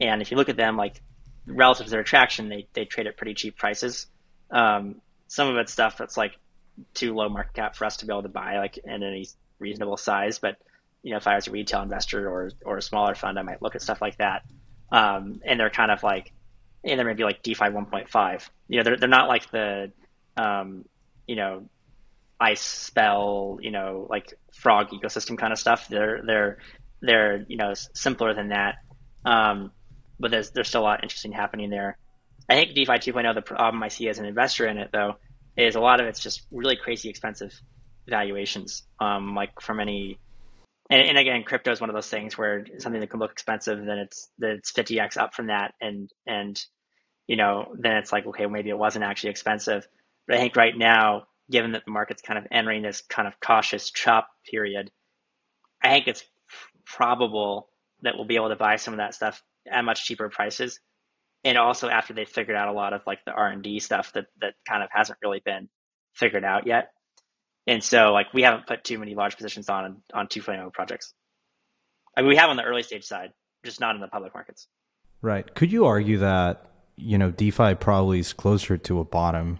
And 0.00 0.20
if 0.20 0.30
you 0.30 0.36
look 0.36 0.48
at 0.48 0.56
them, 0.56 0.76
like 0.76 1.00
relative 1.46 1.86
to 1.86 1.90
their 1.90 2.00
attraction, 2.00 2.48
they 2.48 2.66
they 2.72 2.84
trade 2.84 3.06
at 3.06 3.16
pretty 3.16 3.34
cheap 3.34 3.56
prices. 3.56 4.06
Um, 4.50 4.96
some 5.28 5.48
of 5.48 5.56
it's 5.56 5.72
stuff 5.72 5.96
that's 5.96 6.16
like 6.16 6.36
too 6.92 7.14
low 7.14 7.28
market 7.28 7.54
cap 7.54 7.76
for 7.76 7.84
us 7.84 7.98
to 7.98 8.06
be 8.06 8.12
able 8.12 8.22
to 8.22 8.28
buy, 8.28 8.58
like 8.58 8.78
in 8.78 9.02
any 9.02 9.28
reasonable 9.58 9.96
size. 9.96 10.38
But 10.38 10.56
you 11.02 11.10
know, 11.10 11.18
if 11.18 11.26
I 11.26 11.36
was 11.36 11.46
a 11.46 11.50
retail 11.50 11.82
investor 11.82 12.28
or 12.28 12.50
or 12.64 12.78
a 12.78 12.82
smaller 12.82 13.14
fund, 13.14 13.38
I 13.38 13.42
might 13.42 13.62
look 13.62 13.74
at 13.74 13.82
stuff 13.82 14.02
like 14.02 14.18
that. 14.18 14.42
Um, 14.90 15.40
and 15.44 15.58
they're 15.58 15.70
kind 15.70 15.90
of 15.90 16.02
like, 16.02 16.32
and 16.84 16.98
they're 16.98 17.06
maybe 17.06 17.24
like 17.24 17.42
DeFi 17.42 17.64
1.5. 17.64 18.48
You 18.68 18.78
know, 18.78 18.82
they're 18.84 18.96
they're 18.96 19.08
not 19.08 19.28
like 19.28 19.50
the, 19.50 19.92
um, 20.36 20.84
you 21.26 21.36
know, 21.36 21.68
ice 22.44 22.60
spell, 22.60 23.58
you 23.62 23.70
know, 23.70 24.06
like 24.10 24.34
frog 24.52 24.90
ecosystem 24.90 25.38
kind 25.38 25.52
of 25.52 25.58
stuff. 25.58 25.88
They're 25.88 26.20
they're 26.26 26.58
they're 27.00 27.44
you 27.48 27.56
know 27.56 27.72
simpler 27.94 28.34
than 28.34 28.50
that. 28.50 28.76
Um, 29.24 29.72
but 30.20 30.30
there's 30.30 30.50
there's 30.50 30.68
still 30.68 30.82
a 30.82 30.88
lot 30.90 31.02
interesting 31.02 31.32
happening 31.32 31.70
there. 31.70 31.96
I 32.48 32.54
think 32.54 32.74
DeFi 32.74 32.92
2.0, 32.92 33.34
the 33.34 33.42
problem 33.42 33.82
I 33.82 33.88
see 33.88 34.08
as 34.08 34.18
an 34.18 34.26
investor 34.26 34.66
in 34.66 34.76
it 34.76 34.90
though, 34.92 35.14
is 35.56 35.76
a 35.76 35.80
lot 35.80 36.00
of 36.00 36.06
it's 36.06 36.20
just 36.20 36.46
really 36.50 36.76
crazy 36.76 37.08
expensive 37.08 37.52
valuations. 38.06 38.82
Um, 39.00 39.34
like 39.34 39.60
from 39.62 39.80
any, 39.80 40.18
and, 40.90 41.00
and 41.00 41.16
again, 41.16 41.42
crypto 41.44 41.72
is 41.72 41.80
one 41.80 41.88
of 41.88 41.94
those 41.94 42.08
things 42.08 42.36
where 42.36 42.66
something 42.78 43.00
that 43.00 43.08
can 43.08 43.20
look 43.20 43.32
expensive, 43.32 43.78
then 43.78 43.98
it's 43.98 44.28
then 44.38 44.50
it's 44.50 44.72
50x 44.72 45.16
up 45.16 45.34
from 45.34 45.46
that, 45.46 45.72
and 45.80 46.10
and 46.26 46.62
you 47.26 47.36
know 47.36 47.74
then 47.78 47.96
it's 47.96 48.12
like 48.12 48.26
okay, 48.26 48.44
maybe 48.44 48.68
it 48.68 48.78
wasn't 48.78 49.04
actually 49.04 49.30
expensive. 49.30 49.86
But 50.26 50.36
I 50.36 50.40
think 50.40 50.56
right 50.56 50.76
now, 50.76 51.24
given 51.50 51.72
that 51.72 51.84
the 51.84 51.90
market's 51.90 52.22
kind 52.22 52.38
of 52.38 52.46
entering 52.50 52.82
this 52.82 53.02
kind 53.02 53.28
of 53.28 53.38
cautious 53.40 53.90
chop 53.90 54.28
period, 54.50 54.90
I 55.82 55.90
think 55.90 56.08
it's 56.08 56.24
probable 56.86 57.68
that 58.02 58.14
we'll 58.16 58.26
be 58.26 58.36
able 58.36 58.50
to 58.50 58.56
buy 58.56 58.76
some 58.76 58.94
of 58.94 58.98
that 58.98 59.14
stuff 59.14 59.42
at 59.70 59.84
much 59.84 60.04
cheaper 60.04 60.28
prices. 60.28 60.80
And 61.42 61.58
also 61.58 61.88
after 61.88 62.14
they 62.14 62.24
figured 62.24 62.56
out 62.56 62.68
a 62.68 62.72
lot 62.72 62.92
of 62.92 63.02
like 63.06 63.24
the 63.24 63.32
r&d 63.32 63.80
stuff 63.80 64.12
that 64.14 64.26
that 64.40 64.54
kind 64.66 64.82
of 64.82 64.88
hasn't 64.92 65.18
really 65.22 65.42
been 65.44 65.68
figured 66.14 66.44
out 66.44 66.66
yet. 66.66 66.92
And 67.66 67.82
so 67.82 68.12
like 68.12 68.32
we 68.32 68.42
haven't 68.42 68.66
put 68.66 68.84
too 68.84 68.98
many 68.98 69.14
large 69.14 69.36
positions 69.36 69.68
on 69.68 70.02
on 70.12 70.26
2.0 70.28 70.72
projects. 70.72 71.12
I 72.16 72.22
mean 72.22 72.28
we 72.28 72.36
have 72.36 72.50
on 72.50 72.56
the 72.56 72.62
early 72.62 72.82
stage 72.82 73.04
side 73.04 73.32
just 73.64 73.80
not 73.80 73.94
in 73.94 74.00
the 74.00 74.08
public 74.08 74.32
markets. 74.34 74.68
Right. 75.20 75.54
Could 75.54 75.72
you 75.72 75.84
argue 75.86 76.18
that 76.18 76.70
you 76.96 77.18
know 77.18 77.30
defi 77.30 77.74
probably 77.74 78.20
is 78.20 78.32
closer 78.32 78.78
to 78.78 79.00
a 79.00 79.04
bottom 79.04 79.58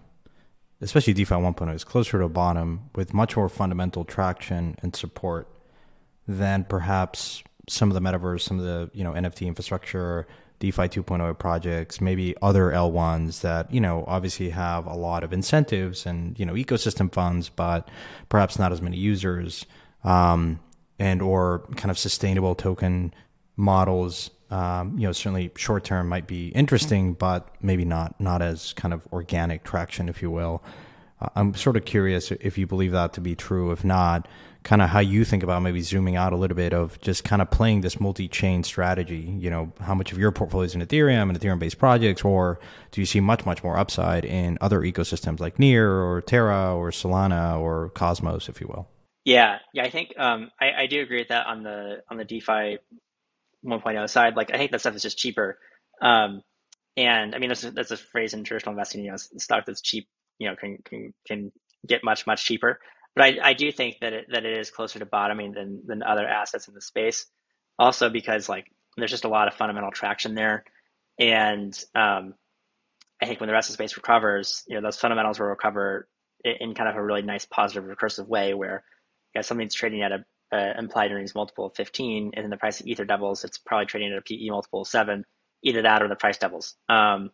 especially 0.81 1.13
defi 1.13 1.33
1.0 1.33 1.73
is 1.73 1.83
closer 1.83 2.19
to 2.19 2.27
bottom 2.27 2.89
with 2.95 3.13
much 3.13 3.35
more 3.37 3.49
fundamental 3.49 4.03
traction 4.03 4.75
and 4.81 4.95
support 4.95 5.47
than 6.27 6.63
perhaps 6.63 7.43
some 7.67 7.89
of 7.89 7.95
the 7.95 8.01
metaverse, 8.01 8.41
some 8.41 8.59
of 8.59 8.65
the 8.65 8.89
you 8.93 9.03
know 9.03 9.13
NFT 9.13 9.47
infrastructure, 9.47 10.27
DeFi 10.59 10.83
2.0 10.83 11.37
projects, 11.37 11.99
maybe 11.99 12.35
other 12.41 12.71
L1s 12.71 13.41
that 13.41 13.71
you 13.71 13.81
know 13.81 14.03
obviously 14.07 14.49
have 14.49 14.85
a 14.85 14.93
lot 14.93 15.23
of 15.23 15.33
incentives 15.33 16.05
and 16.05 16.37
you 16.39 16.45
know 16.45 16.53
ecosystem 16.53 17.11
funds, 17.11 17.49
but 17.49 17.89
perhaps 18.29 18.59
not 18.59 18.71
as 18.71 18.81
many 18.81 18.97
users, 18.97 19.65
um, 20.03 20.59
and 20.99 21.21
or 21.21 21.65
kind 21.75 21.91
of 21.91 21.97
sustainable 21.97 22.55
token 22.55 23.13
models. 23.55 24.29
Um, 24.51 24.97
you 24.97 25.07
know, 25.07 25.11
certainly 25.11 25.51
short 25.55 25.83
term 25.83 26.07
might 26.07 26.27
be 26.27 26.49
interesting, 26.49 27.13
but 27.13 27.49
maybe 27.61 27.85
not 27.85 28.19
not 28.19 28.41
as 28.41 28.73
kind 28.73 28.93
of 28.93 29.07
organic 29.11 29.63
traction, 29.63 30.07
if 30.09 30.21
you 30.21 30.29
will. 30.29 30.63
Uh, 31.19 31.29
I'm 31.35 31.53
sort 31.55 31.77
of 31.77 31.85
curious 31.85 32.31
if 32.31 32.57
you 32.57 32.67
believe 32.67 32.91
that 32.91 33.13
to 33.13 33.21
be 33.21 33.35
true. 33.35 33.71
If 33.71 33.83
not, 33.83 34.27
kind 34.65 34.81
of 34.81 34.89
how 34.89 34.99
you 34.99 35.23
think 35.23 35.43
about 35.43 35.61
maybe 35.61 35.79
zooming 35.79 36.15
out 36.15 36.33
a 36.33 36.35
little 36.35 36.57
bit 36.57 36.73
of 36.73 36.99
just 36.99 37.23
kind 37.23 37.41
of 37.41 37.49
playing 37.51 37.81
this 37.81 37.99
multi-chain 37.99 38.63
strategy 38.63 39.35
you 39.39 39.49
know 39.49 39.71
how 39.79 39.93
much 39.93 40.11
of 40.11 40.17
your 40.17 40.31
portfolio 40.31 40.65
is 40.65 40.73
in 40.73 40.81
ethereum 40.81 41.29
and 41.29 41.39
ethereum 41.39 41.59
based 41.59 41.77
projects 41.77 42.23
or 42.25 42.59
do 42.91 42.99
you 42.99 43.05
see 43.05 43.19
much 43.19 43.45
much 43.45 43.63
more 43.63 43.77
upside 43.77 44.25
in 44.25 44.57
other 44.59 44.81
ecosystems 44.81 45.39
like 45.39 45.59
near 45.59 46.01
or 46.01 46.19
terra 46.19 46.75
or 46.75 46.89
solana 46.89 47.59
or 47.59 47.89
cosmos 47.91 48.49
if 48.49 48.59
you 48.59 48.67
will 48.67 48.89
yeah 49.23 49.59
yeah 49.71 49.83
i 49.83 49.89
think 49.89 50.11
um, 50.17 50.49
I, 50.59 50.71
I 50.71 50.87
do 50.87 51.01
agree 51.01 51.19
with 51.19 51.29
that 51.29 51.45
on 51.45 51.61
the 51.61 52.01
on 52.09 52.17
the 52.17 52.25
defi 52.25 52.79
1.0 53.65 54.09
side 54.09 54.35
like 54.35 54.53
i 54.53 54.57
think 54.57 54.71
that 54.71 54.81
stuff 54.81 54.95
is 54.95 55.01
just 55.01 55.17
cheaper. 55.17 55.57
Um, 56.01 56.41
and 56.97 57.35
i 57.35 57.39
mean 57.39 57.49
that's 57.49 57.91
a, 57.91 57.93
a 57.93 57.97
phrase 57.97 58.33
in 58.33 58.43
traditional 58.43 58.73
investing 58.73 59.03
you 59.03 59.11
know 59.11 59.17
stock 59.17 59.65
that's 59.65 59.81
cheap 59.81 60.07
you 60.39 60.49
know 60.49 60.55
can 60.55 60.77
can 60.85 61.13
can 61.27 61.51
get 61.87 62.03
much 62.03 62.27
much 62.27 62.45
cheaper. 62.45 62.79
But 63.15 63.25
I, 63.25 63.49
I 63.49 63.53
do 63.53 63.71
think 63.71 63.99
that 64.01 64.11
it, 64.13 64.25
that 64.31 64.45
it 64.45 64.57
is 64.57 64.71
closer 64.71 64.99
to 64.99 65.05
bottoming 65.05 65.53
than 65.53 65.81
than 65.85 66.03
other 66.03 66.27
assets 66.27 66.67
in 66.67 66.73
the 66.73 66.81
space. 66.81 67.25
Also 67.79 68.09
because 68.09 68.49
like 68.49 68.71
there's 68.97 69.11
just 69.11 69.25
a 69.25 69.29
lot 69.29 69.47
of 69.47 69.53
fundamental 69.53 69.91
traction 69.91 70.35
there, 70.35 70.63
and 71.19 71.77
um, 71.93 72.33
I 73.21 73.25
think 73.25 73.39
when 73.39 73.47
the 73.47 73.53
rest 73.53 73.69
of 73.69 73.73
the 73.73 73.83
space 73.83 73.97
recovers, 73.97 74.63
you 74.67 74.75
know 74.75 74.81
those 74.81 74.97
fundamentals 74.97 75.39
will 75.39 75.47
recover 75.47 76.07
in, 76.43 76.55
in 76.59 76.75
kind 76.75 76.89
of 76.89 76.95
a 76.95 77.03
really 77.03 77.21
nice 77.21 77.45
positive 77.45 77.83
recursive 77.83 78.27
way 78.27 78.53
where 78.53 78.83
know, 79.35 79.41
something's 79.41 79.75
trading 79.75 80.01
at 80.01 80.11
a, 80.11 80.25
a 80.51 80.77
implied 80.77 81.11
earnings 81.11 81.35
multiple 81.35 81.67
of 81.67 81.75
15, 81.75 82.31
and 82.33 82.43
then 82.43 82.49
the 82.49 82.57
price 82.57 82.79
of 82.79 82.87
ether 82.87 83.05
doubles, 83.05 83.43
it's 83.43 83.57
probably 83.57 83.85
trading 83.85 84.11
at 84.11 84.17
a 84.17 84.21
PE 84.21 84.49
multiple 84.49 84.81
of 84.81 84.87
seven, 84.87 85.25
either 85.63 85.83
that 85.83 86.03
or 86.03 86.07
the 86.07 86.15
price 86.15 86.37
doubles, 86.37 86.75
um, 86.89 87.31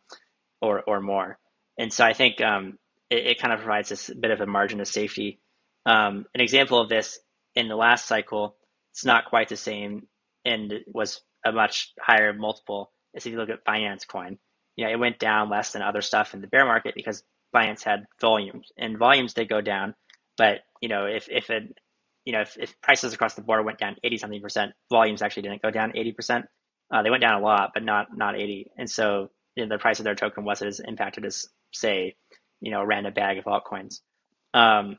or 0.62 0.82
or 0.88 1.02
more. 1.02 1.38
And 1.78 1.92
so 1.92 2.06
I 2.06 2.14
think 2.14 2.42
um, 2.42 2.78
it, 3.10 3.28
it 3.28 3.40
kind 3.40 3.54
of 3.54 3.60
provides 3.60 3.90
this 3.90 4.10
bit 4.10 4.32
of 4.32 4.42
a 4.42 4.46
margin 4.46 4.82
of 4.82 4.88
safety 4.88 5.42
um, 5.86 6.26
an 6.34 6.42
example 6.42 6.80
of 6.80 6.90
this 6.90 7.20
in 7.56 7.68
the 7.68 7.76
last 7.76 8.08
cycle, 8.08 8.56
it's 8.92 9.06
not 9.06 9.26
quite 9.26 9.50
the 9.50 9.58
same 9.58 10.08
and 10.46 10.72
it 10.72 10.84
was 10.88 11.22
a 11.46 11.52
much 11.52 11.94
higher 12.00 12.34
multiple 12.34 12.92
as 13.16 13.26
if 13.26 13.32
you 13.32 13.38
look 13.40 13.50
at 13.50 13.66
Binance 13.66 14.08
coin. 14.08 14.38
You 14.76 14.86
know, 14.86 14.92
it 14.92 15.00
went 15.00 15.20
down 15.20 15.50
less 15.50 15.72
than 15.72 15.82
other 15.82 16.02
stuff 16.02 16.34
in 16.34 16.42
the 16.42 16.48
bear 16.48 16.66
market 16.66 16.96
because 16.96 17.24
Binance 17.54 17.84
had 17.84 18.06
volumes 18.20 18.72
and 18.78 18.98
volumes 18.98 19.34
did 19.34 19.50
go 19.50 19.62
down. 19.62 19.96
But, 20.38 20.62
you 20.82 20.90
know, 20.90 21.06
if, 21.06 21.28
if 21.30 21.50
it, 21.50 21.78
you 22.26 22.34
know, 22.34 22.42
if, 22.42 22.58
if 22.58 22.80
prices 22.82 23.14
across 23.14 23.34
the 23.34 23.42
board 23.42 23.66
went 23.66 23.80
down 23.80 23.96
80 24.04 24.18
something 24.18 24.42
percent, 24.42 24.74
volumes 24.90 25.22
actually 25.22 25.44
didn't 25.44 25.62
go 25.62 25.72
down 25.72 25.94
80 25.96 26.12
percent. 26.14 26.46
Uh, 26.94 27.04
they 27.04 27.10
went 27.10 27.22
down 27.22 27.42
a 27.42 27.44
lot, 27.44 27.72
but 27.74 27.84
not, 27.84 28.08
not 28.16 28.36
80. 28.36 28.72
And 28.78 28.90
so 28.90 29.30
you 29.56 29.66
know, 29.66 29.76
the 29.76 29.80
price 29.80 30.00
of 30.00 30.04
their 30.06 30.16
token 30.16 30.44
wasn't 30.44 30.70
as 30.70 30.80
impacted 30.80 31.26
as 31.26 31.48
say, 31.74 32.16
you 32.60 32.72
know, 32.72 32.82
a 32.82 32.86
random 32.86 33.14
bag 33.14 33.38
of 33.38 33.46
altcoins. 33.46 34.02
Um, 34.54 34.98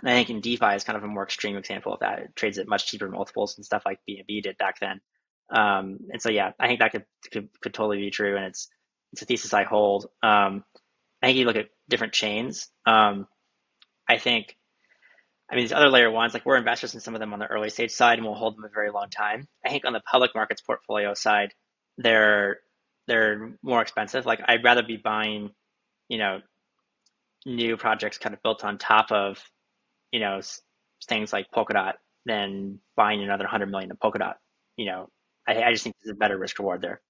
and 0.00 0.10
I 0.10 0.14
think 0.14 0.30
in 0.30 0.40
DeFi 0.40 0.74
is 0.74 0.84
kind 0.84 0.96
of 0.96 1.04
a 1.04 1.08
more 1.08 1.22
extreme 1.22 1.56
example 1.56 1.94
of 1.94 2.00
that. 2.00 2.18
It 2.18 2.36
trades 2.36 2.58
at 2.58 2.68
much 2.68 2.86
cheaper 2.86 3.08
multiples 3.08 3.56
and 3.56 3.64
stuff 3.64 3.82
like 3.86 4.00
BNB 4.08 4.42
did 4.42 4.58
back 4.58 4.78
then. 4.80 5.00
Um, 5.50 5.98
and 6.10 6.20
so 6.20 6.28
yeah, 6.30 6.52
I 6.58 6.66
think 6.66 6.80
that 6.80 6.92
could, 6.92 7.04
could 7.32 7.48
could 7.60 7.74
totally 7.74 7.98
be 7.98 8.10
true, 8.10 8.36
and 8.36 8.46
it's 8.46 8.68
it's 9.12 9.22
a 9.22 9.24
thesis 9.24 9.54
I 9.54 9.62
hold. 9.62 10.06
Um, 10.22 10.64
I 11.22 11.28
think 11.28 11.38
you 11.38 11.44
look 11.44 11.56
at 11.56 11.68
different 11.88 12.12
chains. 12.12 12.68
Um, 12.84 13.26
I 14.08 14.18
think, 14.18 14.56
I 15.50 15.54
mean, 15.54 15.64
these 15.64 15.72
other 15.72 15.88
layer 15.88 16.10
ones, 16.10 16.34
like 16.34 16.44
we're 16.44 16.56
investors 16.56 16.94
in 16.94 17.00
some 17.00 17.14
of 17.14 17.20
them 17.20 17.32
on 17.32 17.38
the 17.38 17.46
early 17.46 17.70
stage 17.70 17.92
side, 17.92 18.18
and 18.18 18.26
we'll 18.26 18.34
hold 18.34 18.56
them 18.56 18.64
a 18.64 18.68
very 18.68 18.90
long 18.90 19.10
time. 19.10 19.46
I 19.64 19.70
think 19.70 19.84
on 19.84 19.92
the 19.92 20.00
public 20.00 20.32
markets 20.34 20.60
portfolio 20.60 21.14
side, 21.14 21.52
they're 21.98 22.58
they're 23.06 23.52
more 23.62 23.80
expensive. 23.80 24.26
Like 24.26 24.40
I'd 24.46 24.64
rather 24.64 24.82
be 24.82 24.96
buying, 24.96 25.50
you 26.08 26.18
know, 26.18 26.40
new 27.44 27.76
projects 27.76 28.18
kind 28.18 28.34
of 28.34 28.42
built 28.42 28.64
on 28.64 28.78
top 28.78 29.12
of 29.12 29.38
you 30.12 30.20
know, 30.20 30.40
things 31.06 31.32
like 31.32 31.50
Polkadot 31.50 31.94
than 32.24 32.80
buying 32.96 33.22
another 33.22 33.44
100 33.44 33.66
million 33.70 33.90
of 33.90 33.98
Polkadot. 33.98 34.34
You 34.76 34.86
know, 34.86 35.08
I, 35.46 35.62
I 35.62 35.72
just 35.72 35.84
think 35.84 35.96
there's 36.02 36.14
a 36.14 36.18
better 36.18 36.38
risk 36.38 36.58
reward 36.58 36.82
there. 36.82 37.00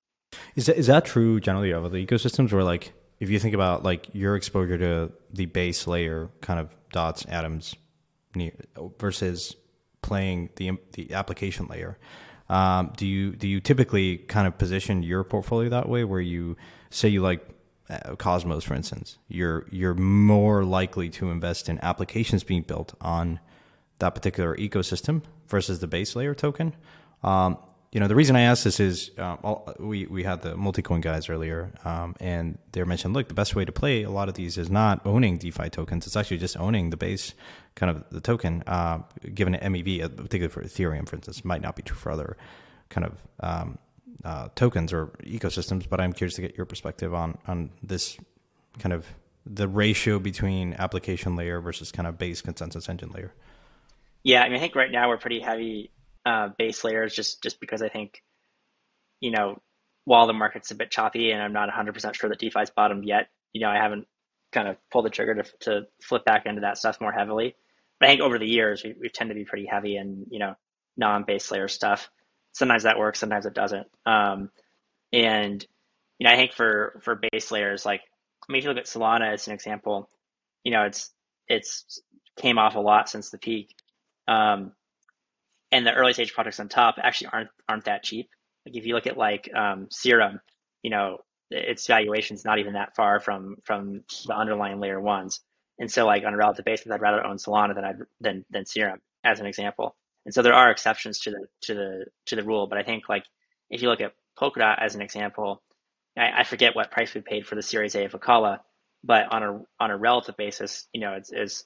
Is 0.56 0.66
that, 0.66 0.76
is 0.76 0.88
that 0.88 1.04
true 1.04 1.40
generally 1.40 1.70
of 1.72 1.90
the 1.92 2.04
ecosystems 2.04 2.52
where 2.52 2.64
like, 2.64 2.92
if 3.18 3.30
you 3.30 3.38
think 3.38 3.54
about 3.54 3.82
like 3.82 4.08
your 4.12 4.36
exposure 4.36 4.76
to 4.76 5.12
the 5.32 5.46
base 5.46 5.86
layer 5.86 6.30
kind 6.40 6.60
of 6.60 6.76
dots, 6.90 7.24
atoms 7.26 7.74
versus 8.98 9.56
playing 10.02 10.50
the, 10.56 10.72
the 10.92 11.12
application 11.14 11.66
layer, 11.66 11.98
um, 12.48 12.92
do 12.96 13.06
you, 13.06 13.32
do 13.32 13.48
you 13.48 13.60
typically 13.60 14.18
kind 14.18 14.46
of 14.46 14.56
position 14.56 15.02
your 15.02 15.24
portfolio 15.24 15.68
that 15.70 15.88
way 15.88 16.04
where 16.04 16.20
you 16.20 16.56
say 16.90 17.08
you 17.08 17.20
like 17.20 17.46
uh, 17.88 18.16
Cosmos, 18.16 18.64
for 18.64 18.74
instance, 18.74 19.18
you're 19.28 19.66
you're 19.70 19.94
more 19.94 20.64
likely 20.64 21.08
to 21.10 21.30
invest 21.30 21.68
in 21.68 21.78
applications 21.84 22.42
being 22.42 22.62
built 22.62 22.94
on 23.00 23.38
that 23.98 24.10
particular 24.10 24.56
ecosystem 24.56 25.22
versus 25.48 25.78
the 25.78 25.86
base 25.86 26.16
layer 26.16 26.34
token. 26.34 26.74
Um, 27.22 27.58
you 27.92 28.00
know, 28.00 28.08
the 28.08 28.16
reason 28.16 28.34
I 28.36 28.42
ask 28.42 28.64
this 28.64 28.80
is 28.80 29.12
uh, 29.16 29.36
we 29.78 30.06
we 30.06 30.24
had 30.24 30.42
the 30.42 30.54
Multicoin 30.54 31.00
guys 31.00 31.28
earlier, 31.28 31.72
um, 31.84 32.16
and 32.20 32.58
they 32.72 32.82
mentioned, 32.82 33.14
look, 33.14 33.28
the 33.28 33.34
best 33.34 33.54
way 33.54 33.64
to 33.64 33.72
play 33.72 34.02
a 34.02 34.10
lot 34.10 34.28
of 34.28 34.34
these 34.34 34.58
is 34.58 34.68
not 34.68 35.00
owning 35.06 35.38
DeFi 35.38 35.70
tokens; 35.70 36.06
it's 36.06 36.16
actually 36.16 36.38
just 36.38 36.56
owning 36.56 36.90
the 36.90 36.96
base 36.96 37.34
kind 37.76 37.90
of 37.90 38.04
the 38.10 38.20
token, 38.20 38.64
uh, 38.66 38.98
given 39.34 39.54
an 39.54 39.72
MEV, 39.72 40.02
uh, 40.02 40.08
particularly 40.08 40.48
for 40.48 40.62
Ethereum, 40.62 41.08
for 41.08 41.16
instance, 41.16 41.44
might 41.44 41.62
not 41.62 41.76
be 41.76 41.82
true 41.82 41.96
for 41.96 42.10
other 42.10 42.36
kind 42.88 43.06
of 43.06 43.22
um, 43.40 43.78
uh, 44.24 44.48
tokens 44.56 44.92
or 44.92 45.08
ecosystems. 45.22 45.88
But 45.88 46.00
I'm 46.00 46.12
curious 46.12 46.34
to 46.34 46.42
get 46.42 46.56
your 46.56 46.66
perspective 46.66 47.14
on 47.14 47.38
on 47.46 47.70
this 47.82 48.18
kind 48.78 48.92
of 48.92 49.06
the 49.44 49.68
ratio 49.68 50.18
between 50.18 50.74
application 50.74 51.36
layer 51.36 51.60
versus 51.60 51.92
kind 51.92 52.08
of 52.08 52.18
base 52.18 52.42
consensus 52.42 52.88
engine 52.88 53.10
layer. 53.10 53.32
Yeah, 54.24 54.42
I 54.42 54.48
mean, 54.48 54.56
I 54.56 54.60
think 54.60 54.74
right 54.74 54.90
now 54.90 55.08
we're 55.08 55.18
pretty 55.18 55.38
heavy 55.38 55.92
uh, 56.24 56.48
base 56.58 56.82
layers 56.82 57.14
just 57.14 57.42
just 57.42 57.60
because 57.60 57.82
I 57.82 57.88
think, 57.88 58.22
you 59.20 59.30
know, 59.30 59.60
while 60.04 60.26
the 60.26 60.32
market's 60.32 60.70
a 60.70 60.74
bit 60.74 60.90
choppy 60.90 61.30
and 61.30 61.42
I'm 61.42 61.52
not 61.52 61.68
100% 61.68 62.14
sure 62.14 62.30
that 62.30 62.40
DeFi's 62.40 62.70
bottomed 62.70 63.04
yet, 63.04 63.28
you 63.52 63.60
know, 63.60 63.68
I 63.68 63.76
haven't 63.76 64.06
kind 64.52 64.68
of 64.68 64.76
pulled 64.90 65.04
the 65.04 65.10
trigger 65.10 65.34
to, 65.34 65.44
to 65.60 65.86
flip 66.02 66.24
back 66.24 66.46
into 66.46 66.62
that 66.62 66.78
stuff 66.78 67.00
more 67.00 67.12
heavily. 67.12 67.54
I 68.00 68.06
think 68.06 68.20
over 68.20 68.38
the 68.38 68.48
years, 68.48 68.84
we, 68.84 68.94
we 69.00 69.08
tend 69.08 69.30
to 69.30 69.34
be 69.34 69.44
pretty 69.44 69.66
heavy 69.66 69.96
in, 69.96 70.26
you 70.30 70.38
know, 70.38 70.54
non-base 70.96 71.50
layer 71.50 71.68
stuff. 71.68 72.10
Sometimes 72.52 72.84
that 72.84 72.98
works, 72.98 73.18
sometimes 73.18 73.46
it 73.46 73.54
doesn't. 73.54 73.86
Um, 74.04 74.50
and, 75.12 75.64
you 76.18 76.26
know, 76.26 76.32
I 76.32 76.36
think 76.36 76.52
for, 76.52 77.00
for 77.04 77.20
base 77.32 77.50
layers, 77.50 77.84
like, 77.86 78.00
I 78.48 78.52
mean, 78.52 78.58
if 78.58 78.64
you 78.64 78.70
look 78.70 78.78
at 78.78 78.86
Solana 78.86 79.32
as 79.32 79.46
an 79.46 79.54
example, 79.54 80.10
you 80.64 80.72
know, 80.72 80.84
it's, 80.84 81.12
it's 81.48 82.00
came 82.36 82.58
off 82.58 82.76
a 82.76 82.80
lot 82.80 83.08
since 83.08 83.30
the 83.30 83.38
peak. 83.38 83.74
Um, 84.28 84.72
and 85.72 85.86
the 85.86 85.94
early 85.94 86.12
stage 86.12 86.32
projects 86.34 86.60
on 86.60 86.68
top 86.68 86.96
actually 87.02 87.28
aren't 87.32 87.50
aren't 87.68 87.84
that 87.84 88.02
cheap. 88.02 88.28
Like 88.64 88.76
if 88.76 88.86
you 88.86 88.94
look 88.94 89.06
at 89.06 89.16
like 89.16 89.50
um, 89.54 89.88
Serum, 89.90 90.40
you 90.82 90.90
know, 90.90 91.18
its 91.50 91.86
valuation 91.86 92.34
is 92.36 92.44
not 92.44 92.58
even 92.58 92.74
that 92.74 92.94
far 92.96 93.20
from 93.20 93.56
from 93.64 94.02
the 94.26 94.34
underlying 94.34 94.80
layer 94.80 95.00
ones. 95.00 95.40
And 95.78 95.90
so 95.90 96.06
like 96.06 96.24
on 96.24 96.34
a 96.34 96.36
relative 96.36 96.64
basis, 96.64 96.90
I'd 96.90 97.00
rather 97.00 97.24
own 97.24 97.36
Solana 97.36 97.74
than 97.74 97.84
I'd 97.84 97.98
than 98.20 98.44
than 98.50 98.66
Serum 98.66 99.00
as 99.24 99.40
an 99.40 99.46
example. 99.46 99.96
And 100.24 100.34
so 100.34 100.42
there 100.42 100.54
are 100.54 100.70
exceptions 100.70 101.20
to 101.20 101.30
the 101.30 101.46
to 101.62 101.74
the 101.74 102.04
to 102.26 102.36
the 102.36 102.44
rule, 102.44 102.66
but 102.66 102.78
I 102.78 102.82
think 102.82 103.08
like 103.08 103.24
if 103.70 103.82
you 103.82 103.88
look 103.88 104.00
at 104.00 104.14
Polkadot 104.38 104.82
as 104.82 104.94
an 104.94 105.02
example, 105.02 105.62
I, 106.16 106.40
I 106.40 106.44
forget 106.44 106.74
what 106.74 106.90
price 106.90 107.14
we 107.14 107.20
paid 107.20 107.46
for 107.46 107.54
the 107.54 107.62
Series 107.62 107.94
A 107.94 108.04
of 108.04 108.12
Acala, 108.12 108.60
but 109.04 109.30
on 109.32 109.42
a 109.42 109.60
on 109.80 109.90
a 109.90 109.96
relative 109.96 110.36
basis, 110.36 110.86
you 110.92 111.00
know, 111.00 111.14
it's, 111.14 111.64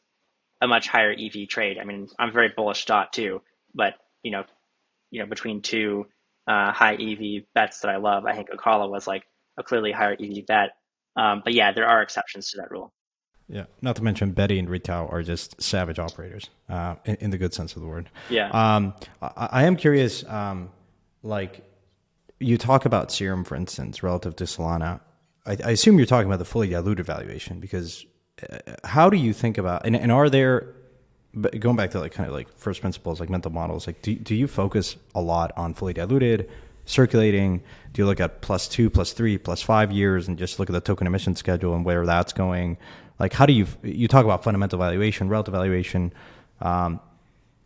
a 0.63 0.69
much 0.69 0.89
higher 0.89 1.13
EV 1.13 1.49
trade. 1.49 1.79
I 1.79 1.85
mean, 1.85 2.09
I'm 2.19 2.33
very 2.33 2.51
bullish 2.55 2.85
dot 2.85 3.15
too, 3.15 3.41
but 3.75 3.95
you 4.23 4.31
know, 4.31 4.45
you 5.11 5.21
know, 5.21 5.27
between 5.27 5.63
two 5.63 6.07
uh, 6.47 6.73
high 6.73 6.95
EV 6.95 7.45
bets 7.55 7.81
that 7.81 7.91
I 7.91 7.97
love, 7.97 8.27
I 8.27 8.35
think 8.35 8.51
Acala 8.51 8.91
was 8.91 9.07
like 9.07 9.25
a 9.59 9.63
clearly 9.63 9.93
higher 9.93 10.17
EV 10.21 10.47
bet. 10.47 10.71
Um, 11.17 11.41
but 11.43 11.55
yeah, 11.55 11.73
there 11.73 11.87
are 11.87 12.03
exceptions 12.03 12.51
to 12.51 12.59
that 12.59 12.71
rule. 12.71 12.93
Yeah, 13.51 13.65
not 13.83 13.97
to 13.97 14.05
mention 14.05 14.31
Betty 14.31 14.61
and 14.61 14.69
Ruitao 14.69 15.13
are 15.13 15.25
just 15.25 15.61
savage 15.61 15.99
operators, 15.99 16.49
uh, 16.69 16.95
in, 17.05 17.17
in, 17.17 17.31
the 17.31 17.39
good 17.39 17.53
sense 17.53 17.75
of 17.75 17.83
the 17.83 17.89
word. 17.89 18.09
Yeah. 18.29 18.49
Um, 18.51 18.95
I, 19.21 19.49
I, 19.51 19.65
am 19.65 19.75
curious, 19.75 20.25
um, 20.29 20.71
like 21.25 21.65
you 22.39 22.57
talk 22.57 22.85
about 22.85 23.11
Serum, 23.11 23.43
for 23.43 23.57
instance, 23.57 24.05
relative 24.05 24.37
to 24.37 24.45
Solana. 24.45 25.01
I, 25.45 25.57
I, 25.65 25.71
assume 25.73 25.99
you're 25.99 26.07
talking 26.07 26.29
about 26.29 26.39
the 26.39 26.45
fully 26.45 26.69
diluted 26.69 27.05
valuation 27.05 27.59
because 27.59 28.07
uh, 28.49 28.59
how 28.85 29.11
do 29.11 29.17
you 29.17 29.33
think 29.33 29.59
about 29.59 29.85
and, 29.85 29.97
and 29.97 30.13
are 30.13 30.31
there 30.31 30.77
but 31.35 31.59
going 31.61 31.77
back 31.77 31.91
to 31.93 32.01
like 32.01 32.13
kind 32.13 32.29
of 32.29 32.35
like 32.35 32.49
first 32.57 32.81
principles, 32.81 33.21
like 33.21 33.31
mental 33.31 33.51
models, 33.51 33.87
like 33.87 34.03
do, 34.03 34.15
do 34.15 34.35
you 34.35 34.47
focus 34.47 34.97
a 35.15 35.21
lot 35.21 35.53
on 35.57 35.75
fully 35.75 35.93
diluted, 35.93 36.51
circulating? 36.85 37.63
Do 37.93 38.03
you 38.03 38.07
look 38.07 38.21
at 38.21 38.41
plus 38.41 38.69
two, 38.69 38.91
plus 38.91 39.13
three, 39.13 39.39
plus 39.39 39.63
five 39.63 39.93
years 39.93 40.29
and 40.29 40.39
just 40.39 40.59
look 40.59 40.69
at 40.69 40.73
the 40.73 40.81
token 40.81 41.07
emission 41.07 41.37
schedule 41.37 41.75
and 41.75 41.85
where 41.85 42.05
that's 42.05 42.33
going? 42.33 42.79
Like, 43.21 43.35
how 43.35 43.47
do 43.47 43.53
you, 43.53 43.67
you 43.83 44.09
talk 44.09 44.25
about 44.25 44.43
fundamental 44.43 44.79
valuation, 44.79 45.29
relative 45.29 45.53
valuation. 45.53 46.13
Um, 46.61 47.01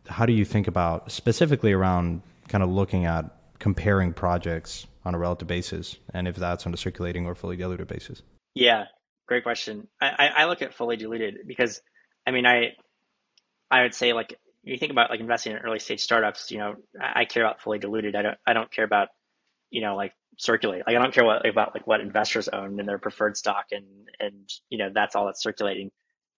how 0.07 0.27
do 0.27 0.33
you 0.33 0.45
think 0.45 0.69
about 0.69 1.11
specifically 1.11 1.73
around 1.73 2.23
kind 2.49 2.63
of 2.63 2.69
looking 2.69 3.07
at 3.07 3.25
comparing 3.61 4.13
projects 4.13 4.87
on 5.05 5.15
a 5.15 5.19
relative 5.19 5.49
basis 5.49 5.97
and 6.13 6.29
if 6.29 6.37
that's 6.37 6.67
on 6.67 6.75
a 6.75 6.77
circulating 6.77 7.25
or 7.25 7.35
fully 7.35 7.57
diluted 7.57 7.87
basis? 7.87 8.23
Yeah, 8.55 8.87
great 9.27 9.45
question. 9.45 9.89
I, 10.01 10.29
I 10.37 10.45
look 10.47 10.61
at 10.61 10.75
fully 10.75 10.97
diluted 10.97 11.47
because 11.47 11.81
I 12.27 12.31
mean, 12.33 12.47
I, 12.47 12.73
I 13.71 13.83
would 13.83 13.95
say 13.95 14.13
like 14.13 14.39
you 14.63 14.77
think 14.77 14.93
about 14.93 15.11
like 15.11 15.21
investing 15.21 15.53
in 15.53 15.59
early 15.59 15.79
stage 15.79 16.01
startups, 16.01 16.51
you 16.51 16.59
know, 16.59 16.75
I 17.01 17.25
care 17.27 17.45
about 17.45 17.61
fully 17.61 17.79
diluted. 17.79 18.17
I 18.17 18.23
don't 18.23 18.39
I 18.47 18.53
don't 18.53 18.71
care 18.71 18.85
about, 18.85 19.09
you 19.71 19.83
know, 19.83 19.95
like 19.97 20.13
circulate. 20.39 20.83
Like 20.87 20.97
I 20.97 20.99
don't 20.99 21.13
care 21.13 21.25
what 21.25 21.47
about 21.47 21.75
like 21.75 21.87
what 21.87 22.01
investors 22.01 22.49
own 22.49 22.79
in 22.81 22.87
their 22.87 22.99
preferred 22.99 23.37
stock 23.37 23.67
and 23.73 23.85
and 24.19 24.49
you 24.69 24.79
know 24.79 24.91
that's 24.93 25.17
all 25.17 25.27
that's 25.27 25.43
circulating. 25.43 25.91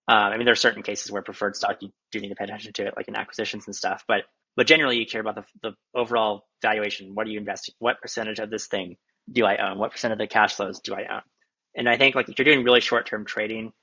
Um, 0.09 0.17
I 0.17 0.37
mean, 0.37 0.45
there 0.45 0.53
are 0.53 0.55
certain 0.55 0.83
cases 0.83 1.11
where 1.11 1.21
preferred 1.21 1.55
stock 1.55 1.77
you 1.81 1.91
do 2.11 2.19
need 2.19 2.29
to 2.29 2.35
pay 2.35 2.45
attention 2.45 2.71
to 2.73 2.87
it, 2.87 2.93
like 2.95 3.07
in 3.07 3.15
acquisitions 3.15 3.65
and 3.67 3.75
stuff. 3.75 4.03
But 4.07 4.23
but 4.55 4.67
generally, 4.67 4.97
you 4.97 5.05
care 5.05 5.21
about 5.21 5.35
the 5.35 5.43
the 5.61 5.71
overall 5.95 6.47
valuation. 6.61 7.13
What 7.13 7.27
are 7.27 7.29
you 7.29 7.39
investing? 7.39 7.75
What 7.79 8.01
percentage 8.01 8.39
of 8.39 8.49
this 8.49 8.67
thing 8.67 8.97
do 9.31 9.45
I 9.45 9.57
own? 9.57 9.77
What 9.79 9.91
percent 9.91 10.13
of 10.13 10.17
the 10.17 10.27
cash 10.27 10.55
flows 10.55 10.79
do 10.79 10.93
I 10.93 11.05
own? 11.15 11.21
And 11.75 11.89
I 11.89 11.97
think 11.97 12.15
like 12.15 12.29
if 12.29 12.39
you're 12.39 12.45
doing 12.45 12.63
really 12.63 12.81
short 12.81 13.05
term 13.05 13.25
trading, 13.25 13.73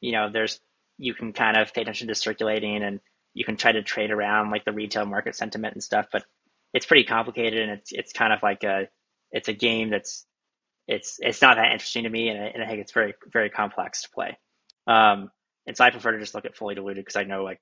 you 0.00 0.12
know, 0.12 0.30
there's 0.32 0.60
you 0.98 1.14
can 1.14 1.32
kind 1.32 1.56
of 1.56 1.72
pay 1.74 1.82
attention 1.82 2.08
to 2.08 2.14
circulating 2.14 2.82
and 2.82 3.00
you 3.34 3.44
can 3.44 3.56
try 3.56 3.72
to 3.72 3.82
trade 3.82 4.10
around 4.10 4.50
like 4.50 4.64
the 4.64 4.72
retail 4.72 5.04
market 5.04 5.34
sentiment 5.34 5.74
and 5.74 5.82
stuff, 5.82 6.06
but 6.12 6.24
it's 6.72 6.86
pretty 6.86 7.04
complicated 7.04 7.60
and 7.60 7.72
it's 7.72 7.92
it's 7.92 8.12
kind 8.12 8.32
of 8.32 8.42
like 8.42 8.64
a 8.64 8.88
it's 9.34 9.48
a 9.48 9.52
game 9.52 9.90
that's 9.90 10.24
it's 10.86 11.18
it's 11.20 11.42
not 11.42 11.56
that 11.56 11.72
interesting 11.72 12.04
to 12.04 12.10
me 12.10 12.28
and 12.28 12.42
I, 12.42 12.46
and 12.46 12.62
I 12.62 12.66
think 12.66 12.80
it's 12.80 12.92
very 12.92 13.14
very 13.30 13.50
complex 13.50 14.02
to 14.02 14.10
play. 14.10 14.38
Um, 14.86 15.30
and 15.66 15.76
so 15.76 15.84
I 15.84 15.90
prefer 15.90 16.12
to 16.12 16.18
just 16.18 16.34
look 16.34 16.44
at 16.44 16.56
fully 16.56 16.74
diluted 16.74 17.04
because 17.04 17.16
I 17.16 17.24
know 17.24 17.42
like 17.42 17.60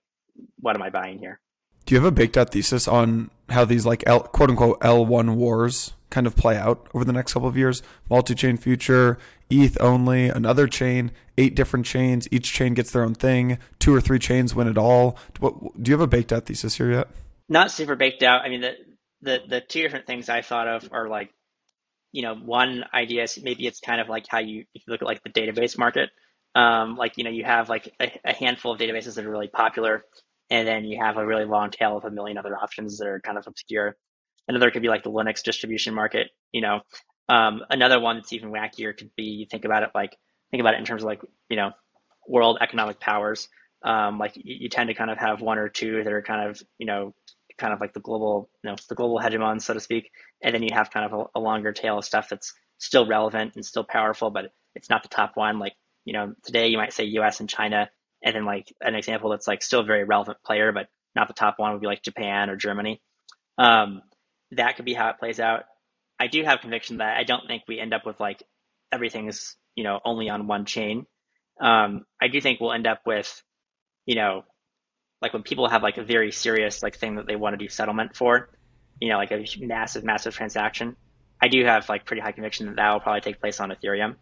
what 0.60 0.76
am 0.76 0.82
I 0.82 0.90
buying 0.90 1.18
here. 1.18 1.40
Do 1.84 1.94
you 1.94 2.00
have 2.00 2.06
a 2.06 2.14
baked 2.14 2.36
out 2.36 2.50
thesis 2.50 2.86
on 2.86 3.30
how 3.48 3.64
these 3.64 3.84
like 3.84 4.04
L, 4.06 4.20
quote 4.20 4.50
unquote 4.50 4.80
L1 4.80 5.34
wars 5.34 5.94
kind 6.10 6.26
of 6.26 6.36
play 6.36 6.56
out 6.56 6.88
over 6.94 7.04
the 7.04 7.12
next 7.12 7.32
couple 7.32 7.48
of 7.48 7.56
years? 7.56 7.82
Multi 8.08 8.34
chain 8.34 8.56
future, 8.56 9.18
ETH 9.50 9.76
only, 9.80 10.28
another 10.28 10.68
chain, 10.68 11.10
eight 11.38 11.56
different 11.56 11.86
chains. 11.86 12.28
Each 12.30 12.52
chain 12.52 12.74
gets 12.74 12.92
their 12.92 13.02
own 13.02 13.14
thing. 13.14 13.58
Two 13.78 13.94
or 13.94 14.00
three 14.00 14.18
chains 14.18 14.54
win 14.54 14.68
it 14.68 14.78
all. 14.78 15.16
What, 15.40 15.82
do 15.82 15.90
you 15.90 15.94
have 15.94 16.00
a 16.00 16.06
baked 16.06 16.32
out 16.32 16.46
thesis 16.46 16.76
here 16.76 16.92
yet? 16.92 17.08
Not 17.48 17.70
super 17.70 17.96
baked 17.96 18.22
out. 18.22 18.42
I 18.42 18.48
mean, 18.48 18.60
the, 18.60 18.74
the, 19.22 19.40
the 19.48 19.60
two 19.60 19.82
different 19.82 20.06
things 20.06 20.28
I 20.28 20.42
thought 20.42 20.68
of 20.68 20.88
are 20.92 21.08
like, 21.08 21.32
you 22.12 22.22
know, 22.22 22.34
one 22.34 22.84
idea 22.94 23.24
is 23.24 23.38
maybe 23.42 23.66
it's 23.66 23.80
kind 23.80 24.00
of 24.00 24.08
like 24.08 24.26
how 24.28 24.38
you, 24.38 24.64
if 24.74 24.82
you 24.86 24.92
look 24.92 25.02
at 25.02 25.06
like 25.06 25.22
the 25.22 25.30
database 25.30 25.78
market, 25.78 26.10
um, 26.54 26.96
like, 26.96 27.16
you 27.16 27.24
know, 27.24 27.30
you 27.30 27.44
have 27.44 27.68
like 27.68 27.92
a, 28.00 28.12
a 28.24 28.32
handful 28.34 28.72
of 28.72 28.78
databases 28.78 29.14
that 29.16 29.24
are 29.24 29.30
really 29.30 29.48
popular 29.48 30.04
and 30.52 30.68
then 30.68 30.84
you 30.84 31.00
have 31.02 31.16
a 31.16 31.26
really 31.26 31.46
long 31.46 31.70
tail 31.70 31.96
of 31.96 32.04
a 32.04 32.10
million 32.10 32.36
other 32.36 32.54
options 32.54 32.98
that 32.98 33.08
are 33.08 33.20
kind 33.20 33.38
of 33.38 33.46
obscure. 33.46 33.96
Another 34.48 34.70
could 34.70 34.82
be 34.82 34.88
like 34.88 35.02
the 35.02 35.10
Linux 35.10 35.42
distribution 35.42 35.94
market. 35.94 36.28
You 36.52 36.60
know, 36.60 36.80
um, 37.30 37.62
another 37.70 37.98
one 37.98 38.16
that's 38.16 38.34
even 38.34 38.52
wackier 38.52 38.96
could 38.96 39.10
be 39.16 39.24
you 39.24 39.46
think 39.50 39.64
about 39.64 39.82
it 39.82 39.90
like 39.94 40.14
think 40.50 40.60
about 40.60 40.74
it 40.74 40.80
in 40.80 40.84
terms 40.84 41.02
of 41.02 41.06
like 41.06 41.22
you 41.48 41.56
know 41.56 41.70
world 42.28 42.58
economic 42.60 43.00
powers. 43.00 43.48
Um, 43.82 44.18
like 44.18 44.36
you, 44.36 44.42
you 44.44 44.68
tend 44.68 44.88
to 44.88 44.94
kind 44.94 45.10
of 45.10 45.16
have 45.18 45.40
one 45.40 45.58
or 45.58 45.70
two 45.70 46.04
that 46.04 46.12
are 46.12 46.22
kind 46.22 46.50
of 46.50 46.62
you 46.76 46.86
know 46.86 47.14
kind 47.62 47.74
of 47.74 47.80
like 47.80 47.94
the 47.94 48.00
global 48.00 48.50
you 48.64 48.70
know 48.70 48.76
the 48.90 48.96
global 48.96 49.20
hegemon, 49.20 49.62
so 49.62 49.74
to 49.74 49.80
speak, 49.80 50.10
and 50.42 50.54
then 50.54 50.64
you 50.64 50.70
have 50.74 50.90
kind 50.92 51.06
of 51.06 51.20
a, 51.20 51.38
a 51.38 51.40
longer 51.40 51.72
tail 51.72 51.98
of 51.98 52.06
stuff 52.06 52.28
that's 52.30 52.54
still 52.78 53.08
relevant 53.08 53.54
and 53.56 53.66
still 53.66 53.84
powerful, 53.84 54.30
but 54.30 54.52
it's 54.76 54.90
not 54.90 55.04
the 55.04 55.10
top 55.10 55.32
one. 55.36 55.60
Like 55.60 55.74
you 56.06 56.14
know 56.14 56.34
today 56.44 56.68
you 56.68 56.78
might 56.78 56.94
say 56.94 57.04
U.S. 57.04 57.40
and 57.40 57.50
China 57.50 57.90
and 58.24 58.36
then 58.36 58.46
like 58.46 58.74
an 58.82 58.96
example 58.96 59.30
that's 59.30 59.48
like 59.48 59.62
still 59.62 59.82
a 59.82 59.86
very 59.86 60.04
relevant 60.04 60.38
player, 60.46 60.72
but 60.72 60.88
not 61.16 61.28
the 61.28 61.34
top 61.34 61.56
one 61.58 61.72
would 61.72 61.82
be 61.82 61.88
like 61.88 62.02
Japan 62.04 62.50
or 62.50 62.56
Germany. 62.56 63.02
Um, 63.58 64.02
that 64.52 64.76
could 64.76 64.86
be 64.86 64.94
how 64.94 65.10
it 65.10 65.18
plays 65.20 65.40
out. 65.40 65.64
I 66.20 66.28
do 66.28 66.44
have 66.44 66.60
conviction 66.62 66.98
that 66.98 67.18
I 67.18 67.24
don't 67.24 67.48
think 67.48 67.64
we 67.68 67.80
end 67.80 67.94
up 67.94 68.06
with 68.06 68.20
like 68.20 68.42
everything's 68.92 69.56
you 69.76 69.84
know 69.84 70.00
only 70.04 70.30
on 70.30 70.48
one 70.48 70.66
chain. 70.66 71.06
Um, 71.60 72.04
I 72.20 72.28
do 72.28 72.40
think 72.40 72.60
we'll 72.60 72.72
end 72.72 72.88
up 72.88 73.02
with, 73.06 73.42
you 74.06 74.16
know, 74.16 74.44
like 75.22 75.32
when 75.32 75.42
people 75.42 75.68
have 75.68 75.82
like 75.82 75.96
a 75.96 76.02
very 76.02 76.32
serious 76.32 76.82
like 76.82 76.96
thing 76.96 77.14
that 77.14 77.26
they 77.26 77.36
want 77.36 77.54
to 77.54 77.56
do 77.56 77.68
settlement 77.68 78.16
for, 78.16 78.50
you 79.00 79.08
know, 79.08 79.16
like 79.16 79.30
a 79.30 79.46
massive 79.60 80.02
massive 80.02 80.34
transaction. 80.34 80.96
I 81.40 81.48
do 81.48 81.64
have 81.64 81.88
like 81.88 82.04
pretty 82.04 82.20
high 82.20 82.32
conviction 82.32 82.66
that 82.66 82.76
that 82.76 82.92
will 82.92 83.00
probably 83.00 83.20
take 83.20 83.40
place 83.40 83.60
on 83.60 83.70
Ethereum 83.70 84.16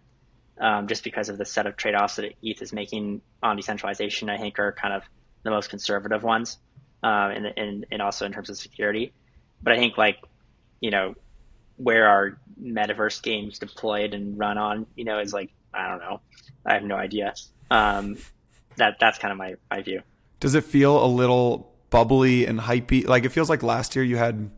um, 0.60 0.86
just 0.86 1.02
because 1.02 1.28
of 1.30 1.38
the 1.38 1.44
set 1.44 1.66
of 1.66 1.76
trade-offs 1.76 2.16
that 2.16 2.34
ETH 2.42 2.62
is 2.62 2.72
making 2.72 3.22
on 3.42 3.56
decentralization. 3.56 4.28
I 4.28 4.38
think 4.38 4.58
are 4.58 4.72
kind 4.72 4.94
of 4.94 5.02
the 5.42 5.50
most 5.50 5.70
conservative 5.70 6.22
ones, 6.22 6.58
uh, 7.02 7.30
and, 7.34 7.46
and 7.46 7.86
and 7.90 8.02
also 8.02 8.26
in 8.26 8.32
terms 8.32 8.50
of 8.50 8.58
security. 8.58 9.12
But 9.62 9.72
I 9.72 9.78
think 9.78 9.96
like 9.96 10.18
you 10.80 10.90
know 10.90 11.14
where 11.76 12.08
are 12.08 12.38
metaverse 12.62 13.22
games 13.22 13.58
deployed 13.58 14.12
and 14.12 14.38
run 14.38 14.58
on, 14.58 14.86
you 14.96 15.04
know, 15.04 15.18
is 15.18 15.32
like 15.32 15.50
I 15.72 15.88
don't 15.88 16.00
know. 16.00 16.20
I 16.66 16.74
have 16.74 16.82
no 16.82 16.96
idea. 16.96 17.34
Um, 17.70 18.18
that 18.76 18.98
that's 19.00 19.18
kind 19.18 19.32
of 19.32 19.38
my 19.38 19.54
my 19.70 19.80
view. 19.80 20.02
Does 20.40 20.54
it 20.54 20.64
feel 20.64 21.02
a 21.02 21.06
little 21.06 21.70
bubbly 21.90 22.46
and 22.46 22.60
hypey. 22.60 23.06
Like 23.06 23.24
it 23.24 23.30
feels 23.30 23.50
like 23.50 23.62
last 23.62 23.94
year 23.94 24.04
you 24.04 24.16
had 24.16 24.50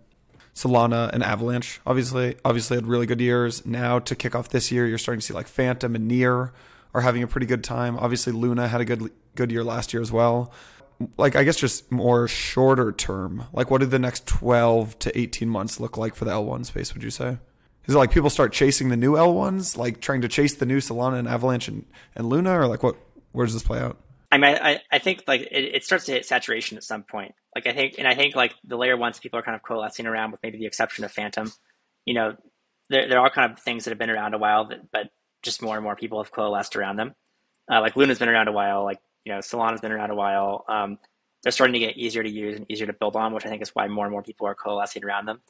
Solana 0.54 1.10
and 1.12 1.22
Avalanche. 1.22 1.80
Obviously, 1.86 2.36
obviously 2.44 2.76
had 2.76 2.86
really 2.86 3.06
good 3.06 3.20
years. 3.20 3.66
Now 3.66 3.98
to 3.98 4.14
kick 4.14 4.34
off 4.34 4.50
this 4.50 4.70
year, 4.70 4.86
you're 4.86 4.98
starting 4.98 5.20
to 5.20 5.26
see 5.26 5.34
like 5.34 5.48
Fantom 5.48 5.94
and 5.94 6.06
Near 6.06 6.52
are 6.94 7.00
having 7.00 7.22
a 7.22 7.26
pretty 7.26 7.46
good 7.46 7.64
time. 7.64 7.96
Obviously, 7.96 8.32
Luna 8.32 8.68
had 8.68 8.80
a 8.80 8.84
good 8.84 9.10
good 9.34 9.50
year 9.50 9.64
last 9.64 9.92
year 9.92 10.02
as 10.02 10.12
well. 10.12 10.52
Like 11.16 11.34
I 11.34 11.42
guess 11.42 11.56
just 11.56 11.90
more 11.90 12.28
shorter 12.28 12.92
term. 12.92 13.46
Like 13.52 13.70
what 13.70 13.80
do 13.80 13.86
the 13.86 13.98
next 13.98 14.26
12 14.26 14.98
to 15.00 15.18
18 15.18 15.48
months 15.48 15.80
look 15.80 15.96
like 15.96 16.14
for 16.14 16.26
the 16.26 16.30
L1 16.30 16.66
space? 16.66 16.94
Would 16.94 17.02
you 17.02 17.10
say? 17.10 17.38
Is 17.86 17.96
it 17.96 17.98
like 17.98 18.12
people 18.12 18.30
start 18.30 18.52
chasing 18.52 18.90
the 18.90 18.96
new 18.96 19.14
L1s, 19.14 19.76
like 19.76 20.00
trying 20.00 20.20
to 20.20 20.28
chase 20.28 20.54
the 20.54 20.66
new 20.66 20.78
Solana 20.78 21.18
and 21.18 21.26
Avalanche 21.26 21.66
and, 21.66 21.84
and 22.14 22.28
Luna, 22.28 22.60
or 22.60 22.68
like 22.68 22.84
what? 22.84 22.96
Where 23.32 23.46
does 23.46 23.54
this 23.54 23.64
play 23.64 23.80
out? 23.80 23.98
I 24.32 24.38
mean, 24.38 24.56
I, 24.60 24.80
I 24.90 24.98
think 24.98 25.24
like 25.28 25.42
it, 25.42 25.74
it, 25.74 25.84
starts 25.84 26.06
to 26.06 26.12
hit 26.12 26.24
saturation 26.24 26.78
at 26.78 26.84
some 26.84 27.02
point. 27.02 27.34
Like 27.54 27.66
I 27.66 27.74
think, 27.74 27.96
and 27.98 28.08
I 28.08 28.14
think 28.14 28.34
like 28.34 28.54
the 28.64 28.78
layer 28.78 28.96
ones 28.96 29.18
people 29.18 29.38
are 29.38 29.42
kind 29.42 29.54
of 29.54 29.62
coalescing 29.62 30.06
around, 30.06 30.30
with 30.30 30.42
maybe 30.42 30.56
the 30.56 30.64
exception 30.64 31.04
of 31.04 31.12
Fantom. 31.12 31.52
You 32.06 32.14
know, 32.14 32.36
there 32.88 33.06
there 33.08 33.18
are 33.18 33.24
all 33.24 33.30
kind 33.30 33.52
of 33.52 33.58
things 33.58 33.84
that 33.84 33.90
have 33.90 33.98
been 33.98 34.08
around 34.08 34.32
a 34.32 34.38
while, 34.38 34.64
that, 34.68 34.90
but 34.90 35.10
just 35.42 35.60
more 35.60 35.76
and 35.76 35.84
more 35.84 35.96
people 35.96 36.22
have 36.22 36.32
coalesced 36.32 36.76
around 36.76 36.96
them. 36.96 37.14
Uh, 37.70 37.82
like 37.82 37.94
Luna's 37.94 38.18
been 38.18 38.30
around 38.30 38.48
a 38.48 38.52
while. 38.52 38.84
Like 38.84 39.00
you 39.24 39.32
know, 39.32 39.40
Solana's 39.40 39.82
been 39.82 39.92
around 39.92 40.10
a 40.10 40.14
while. 40.14 40.64
Um, 40.66 40.98
they're 41.42 41.52
starting 41.52 41.74
to 41.74 41.80
get 41.80 41.98
easier 41.98 42.22
to 42.22 42.30
use 42.30 42.56
and 42.56 42.64
easier 42.70 42.86
to 42.86 42.94
build 42.94 43.16
on, 43.16 43.34
which 43.34 43.44
I 43.44 43.50
think 43.50 43.60
is 43.60 43.74
why 43.74 43.86
more 43.86 44.06
and 44.06 44.12
more 44.12 44.22
people 44.22 44.46
are 44.46 44.54
coalescing 44.54 45.04
around 45.04 45.26
them. 45.26 45.42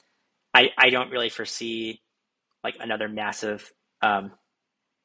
I 0.53 0.71
I 0.77 0.91
don't 0.91 1.11
really 1.11 1.29
foresee 1.29 2.03
like 2.65 2.77
another 2.81 3.09
massive 3.09 3.73
um, 4.03 4.33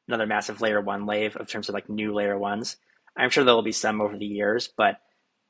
another 0.07 0.25
massive 0.25 0.61
layer 0.61 0.81
one 0.81 1.05
wave 1.05 1.35
of 1.35 1.47
terms 1.47 1.69
of 1.69 1.75
like 1.75 1.89
new 1.89 2.11
layer 2.11 2.39
ones. 2.39 2.77
I'm 3.17 3.29
sure 3.29 3.43
there 3.43 3.55
will 3.55 3.63
be 3.63 3.71
some 3.71 4.01
over 4.01 4.17
the 4.17 4.25
years, 4.25 4.69
but 4.77 4.97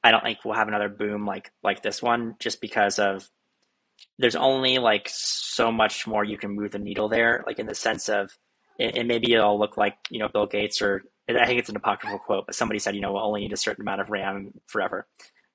I 0.04 0.12
don't 0.12 0.24
think 0.24 0.40
we'll 0.46 0.56
have 0.56 0.68
another 0.68 0.90
boom 0.90 1.26
like 1.26 1.52
like 1.64 1.82
this 1.84 2.02
one 2.02 2.36
just 2.40 2.62
because 2.62 3.00
of 3.00 3.30
there's 4.20 4.36
only 4.36 4.78
like 4.78 5.10
so 5.12 5.72
much 5.72 6.08
more 6.08 6.24
you 6.24 6.38
can 6.38 6.52
move 6.52 6.72
the 6.72 6.80
needle 6.80 7.10
there, 7.10 7.44
like 7.46 7.60
in 7.60 7.66
the 7.66 7.76
sense 7.76 8.10
of 8.10 8.32
and 8.80 9.08
maybe 9.08 9.34
it'll 9.34 9.60
look 9.60 9.76
like 9.76 9.98
you 10.10 10.20
know 10.20 10.30
Bill 10.30 10.46
Gates 10.46 10.82
or 10.82 11.04
I 11.30 11.46
think 11.46 11.60
it's 11.60 11.70
an 11.70 11.76
apocryphal 11.76 12.20
quote, 12.20 12.46
but 12.46 12.56
somebody 12.56 12.80
said 12.80 12.96
you 12.96 13.02
know 13.02 13.14
we'll 13.14 13.26
only 13.26 13.42
need 13.42 13.54
a 13.54 13.58
certain 13.58 13.82
amount 13.82 14.02
of 14.02 14.10
RAM 14.10 14.54
forever. 14.68 15.08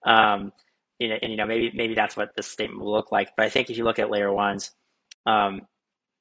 Um, 0.05 0.53
and, 1.01 1.13
and 1.23 1.31
you 1.31 1.37
know 1.37 1.47
maybe 1.47 1.73
maybe 1.75 1.95
that's 1.95 2.17
what 2.17 2.37
this 2.37 2.47
statement 2.47 2.81
will 2.81 2.93
look 2.93 3.13
like. 3.13 3.31
But 3.37 3.47
I 3.47 3.49
think 3.49 3.71
if 3.71 3.79
you 3.79 3.85
look 3.85 3.99
at 3.99 4.11
layer 4.11 4.33
ones, 4.33 4.73
um, 5.25 5.63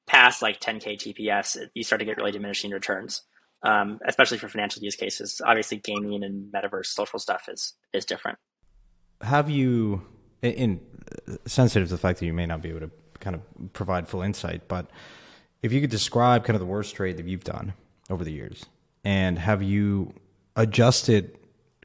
past 0.06 0.42
like 0.42 0.60
10k 0.60 0.96
TPS, 0.96 1.58
you 1.74 1.82
start 1.82 2.00
to 2.00 2.06
get 2.06 2.16
really 2.16 2.32
diminishing 2.32 2.70
returns 2.70 3.22
um, 3.62 3.98
especially 4.06 4.38
for 4.38 4.48
financial 4.48 4.82
use 4.82 4.96
cases. 4.96 5.40
Obviously, 5.44 5.78
gaming 5.78 6.22
and 6.24 6.52
metaverse 6.52 6.86
social 6.86 7.18
stuff 7.18 7.48
is 7.48 7.74
is 7.92 8.04
different. 8.04 8.38
Have 9.20 9.48
you, 9.48 10.02
in, 10.42 10.52
in 10.52 10.80
sensitive 11.46 11.88
to 11.88 11.94
the 11.94 11.98
fact 11.98 12.18
that 12.18 12.26
you 12.26 12.32
may 12.32 12.46
not 12.46 12.62
be 12.62 12.70
able 12.70 12.80
to 12.80 12.90
kind 13.20 13.36
of 13.36 13.72
provide 13.72 14.08
full 14.08 14.22
insight, 14.22 14.66
but 14.68 14.90
if 15.62 15.72
you 15.72 15.80
could 15.80 15.90
describe 15.90 16.44
kind 16.44 16.56
of 16.56 16.60
the 16.60 16.66
worst 16.66 16.96
trade 16.96 17.16
that 17.18 17.26
you've 17.26 17.44
done 17.44 17.74
over 18.10 18.24
the 18.24 18.32
years, 18.32 18.66
and 19.04 19.38
have 19.38 19.62
you 19.62 20.12
adjusted, 20.56 21.38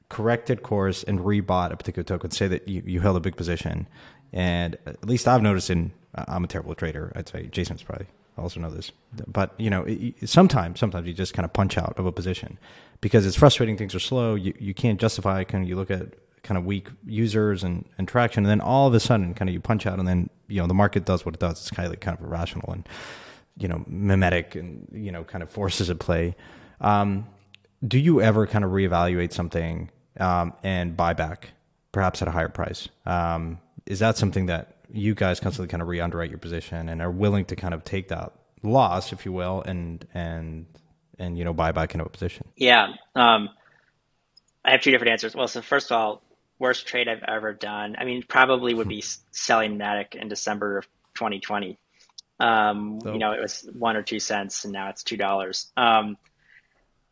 corrected 0.09 0.63
course, 0.63 1.03
and 1.03 1.19
rebought 1.19 1.71
a 1.71 1.77
particular 1.77 2.03
token? 2.03 2.31
Say 2.31 2.47
that 2.47 2.67
you, 2.67 2.81
you 2.85 3.01
held 3.01 3.17
a 3.17 3.19
big 3.19 3.35
position, 3.35 3.87
and 4.33 4.77
at 4.85 5.05
least 5.05 5.27
I've 5.27 5.43
noticed 5.43 5.69
in 5.69 5.91
I'm 6.15 6.43
a 6.43 6.47
terrible 6.47 6.73
trader. 6.73 7.11
I'd 7.15 7.29
say 7.29 7.47
Jason's 7.47 7.83
probably 7.83 8.07
Also 8.37 8.59
know 8.59 8.69
this, 8.69 8.91
but 9.27 9.53
you 9.57 9.69
know, 9.69 9.83
it, 9.87 10.29
sometimes, 10.29 10.79
sometimes 10.79 11.07
you 11.07 11.13
just 11.13 11.33
kind 11.33 11.45
of 11.45 11.53
punch 11.53 11.77
out 11.77 11.93
of 11.97 12.05
a 12.05 12.11
position 12.11 12.59
because 13.01 13.25
it's 13.25 13.35
frustrating. 13.35 13.77
Things 13.77 13.95
are 13.95 13.99
slow. 13.99 14.35
You 14.35 14.53
you 14.59 14.73
can't 14.73 14.99
justify. 14.99 15.43
Kind 15.43 15.67
you 15.67 15.75
look 15.75 15.91
at 15.91 16.13
kind 16.43 16.57
of 16.57 16.65
weak 16.65 16.87
users 17.05 17.63
and, 17.63 17.85
and 17.97 18.07
traction, 18.07 18.45
and 18.45 18.49
then 18.49 18.61
all 18.61 18.87
of 18.87 18.93
a 18.93 18.99
sudden, 18.99 19.33
kind 19.33 19.49
of 19.49 19.53
you 19.53 19.59
punch 19.59 19.85
out, 19.85 19.99
and 19.99 20.07
then 20.07 20.29
you 20.47 20.61
know 20.61 20.67
the 20.67 20.73
market 20.73 21.05
does 21.05 21.25
what 21.25 21.33
it 21.35 21.39
does. 21.39 21.59
It's 21.59 21.71
kind 21.71 21.91
of 21.91 21.99
kind 21.99 22.17
of 22.17 22.23
irrational 22.23 22.71
and 22.71 22.87
you 23.57 23.67
know 23.67 23.83
mimetic 23.87 24.55
and 24.55 24.87
you 24.91 25.11
know 25.11 25.23
kind 25.23 25.43
of 25.43 25.49
forces 25.49 25.89
at 25.89 25.99
play. 25.99 26.35
Um, 26.79 27.27
do 27.85 27.99
you 27.99 28.21
ever 28.21 28.47
kind 28.47 28.63
of 28.63 28.71
reevaluate 28.71 29.33
something 29.33 29.91
um, 30.19 30.53
and 30.63 30.95
buy 30.97 31.13
back, 31.13 31.51
perhaps 31.91 32.21
at 32.21 32.27
a 32.27 32.31
higher 32.31 32.49
price? 32.49 32.89
Um, 33.05 33.59
is 33.85 33.99
that 33.99 34.17
something 34.17 34.47
that 34.47 34.76
you 34.91 35.15
guys 35.15 35.39
constantly 35.39 35.69
kind 35.69 35.81
of 35.81 35.87
re-underwrite 35.87 36.29
your 36.29 36.39
position 36.39 36.89
and 36.89 37.01
are 37.01 37.11
willing 37.11 37.45
to 37.45 37.55
kind 37.55 37.73
of 37.73 37.83
take 37.83 38.09
that 38.09 38.33
loss, 38.63 39.11
if 39.13 39.25
you 39.25 39.31
will, 39.31 39.61
and 39.61 40.05
and 40.13 40.65
and 41.19 41.37
you 41.37 41.43
know 41.43 41.53
buy 41.53 41.71
back 41.71 41.93
into 41.93 42.05
a 42.05 42.09
position. 42.09 42.47
Yeah, 42.55 42.93
um, 43.15 43.49
I 44.63 44.71
have 44.71 44.81
two 44.81 44.91
different 44.91 45.11
answers. 45.11 45.35
Well, 45.35 45.47
so 45.47 45.61
first 45.61 45.91
of 45.91 45.97
all, 45.97 46.21
worst 46.59 46.87
trade 46.87 47.07
I've 47.07 47.23
ever 47.27 47.53
done. 47.53 47.95
I 47.97 48.05
mean, 48.05 48.23
probably 48.27 48.73
would 48.73 48.87
be 48.87 49.01
selling 49.31 49.77
Matic 49.77 50.15
in 50.15 50.27
December 50.27 50.79
of 50.79 50.87
2020. 51.15 51.77
Um, 52.39 52.99
so, 53.01 53.13
you 53.13 53.19
know, 53.19 53.31
it 53.31 53.41
was 53.41 53.67
one 53.77 53.95
or 53.95 54.03
two 54.03 54.19
cents, 54.19 54.63
and 54.63 54.73
now 54.73 54.89
it's 54.89 55.03
two 55.03 55.17
dollars. 55.17 55.71
Um, 55.75 56.17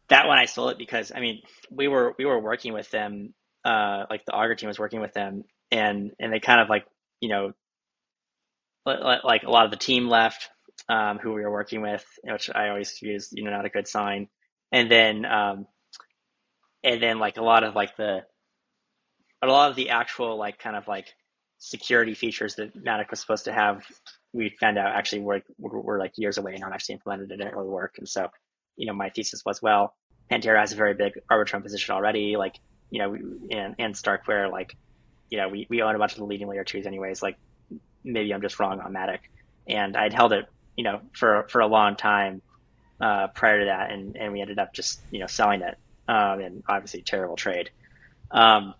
that 0.08 0.28
one 0.28 0.38
I 0.38 0.46
sold 0.46 0.72
it 0.72 0.78
because 0.78 1.12
I 1.14 1.20
mean, 1.20 1.42
we 1.72 1.88
were 1.88 2.14
we 2.18 2.26
were 2.26 2.40
working 2.40 2.74
with 2.74 2.90
them, 2.92 3.34
uh, 3.64 4.06
like 4.10 4.26
the 4.26 4.34
Augur 4.34 4.56
team 4.56 4.68
was 4.68 4.78
working 4.78 5.02
with 5.02 5.14
them, 5.14 5.44
and 5.72 6.12
and 6.20 6.32
they 6.32 6.40
kind 6.40 6.62
of 6.62 6.70
like 6.70 6.86
you 7.20 7.30
know 7.30 7.54
like 8.86 9.44
a 9.44 9.50
lot 9.50 9.66
of 9.66 9.72
the 9.72 9.78
team 9.78 10.08
left 10.08 10.50
um, 10.90 11.18
who 11.18 11.34
we 11.34 11.42
were 11.42 11.52
working 11.52 11.82
with, 11.82 12.06
which 12.24 12.50
I 12.54 12.70
always 12.70 13.02
use, 13.02 13.30
you 13.32 13.44
know 13.44 13.52
not 13.52 13.66
a 13.66 13.70
good 13.70 13.88
sign. 13.88 14.28
And 14.72 14.90
then 14.90 15.26
um, 15.26 15.68
and 16.84 17.02
then 17.02 17.20
like 17.20 17.38
a 17.38 17.44
lot 17.44 17.64
of 17.64 17.76
like 17.76 17.96
the 17.98 18.24
a 19.42 19.48
lot 19.48 19.70
of 19.70 19.76
the 19.76 19.90
actual 19.90 20.38
like 20.38 20.60
kind 20.60 20.76
of 20.76 20.88
like 20.88 21.08
security 21.58 22.14
features 22.14 22.56
that 22.56 22.76
Matic 22.84 23.10
was 23.10 23.20
supposed 23.20 23.46
to 23.46 23.54
have, 23.54 23.84
we 24.34 24.56
found 24.60 24.78
out 24.78 24.96
actually 24.96 25.22
were, 25.22 25.42
were, 25.58 25.82
were 25.82 26.00
like 26.00 26.14
years 26.18 26.38
away 26.38 26.54
and 26.54 26.62
not 26.62 26.74
actually 26.74 26.94
implemented. 26.94 27.32
It 27.32 27.38
didn't 27.38 27.56
really 27.56 27.70
work. 27.70 27.96
And 27.98 28.08
so, 28.08 28.28
you 28.76 28.86
know, 28.86 28.94
my 28.94 29.10
thesis 29.10 29.44
was, 29.46 29.62
well, 29.62 29.96
Pantera 30.32 30.60
has 30.60 30.74
a 30.74 30.76
very 30.76 30.94
big 30.94 31.14
Arbitrum 31.32 31.64
position 31.64 31.96
already. 31.96 32.36
Like, 32.38 32.56
you 32.90 33.00
know, 33.00 33.14
and, 33.52 33.76
and 33.80 33.96
Starkware, 33.96 34.52
like, 34.52 34.76
you 35.30 35.38
know, 35.38 35.50
we, 35.50 35.66
we 35.70 35.82
own 35.82 35.96
a 35.96 36.00
bunch 36.00 36.14
of 36.14 36.20
the 36.20 36.26
leading 36.26 36.48
layer 36.48 36.64
twos 36.64 36.86
anyways. 36.86 37.22
Like, 37.22 37.38
maybe 38.06 38.34
I'm 38.34 38.42
just 38.42 38.60
wrong 38.60 38.80
on 38.80 38.94
Matic. 38.94 39.20
And 39.68 39.98
I'd 39.98 40.14
held 40.14 40.32
it, 40.32 40.46
you 40.78 40.84
know, 40.84 41.02
for 41.14 41.48
for 41.50 41.60
a 41.60 41.68
long 41.68 41.96
time 41.96 42.42
uh, 43.02 43.28
prior 43.28 43.60
to 43.60 43.66
that, 43.66 43.92
and 43.92 44.16
and 44.16 44.32
we 44.32 44.42
ended 44.42 44.60
up 44.60 44.74
just 44.74 45.00
you 45.12 45.20
know 45.20 45.28
selling 45.28 45.62
it, 45.62 45.78
um, 46.08 46.40
and 46.40 46.64
obviously 46.68 47.02
terrible 47.02 47.36
trade. 47.36 47.72
Um, 48.32 48.74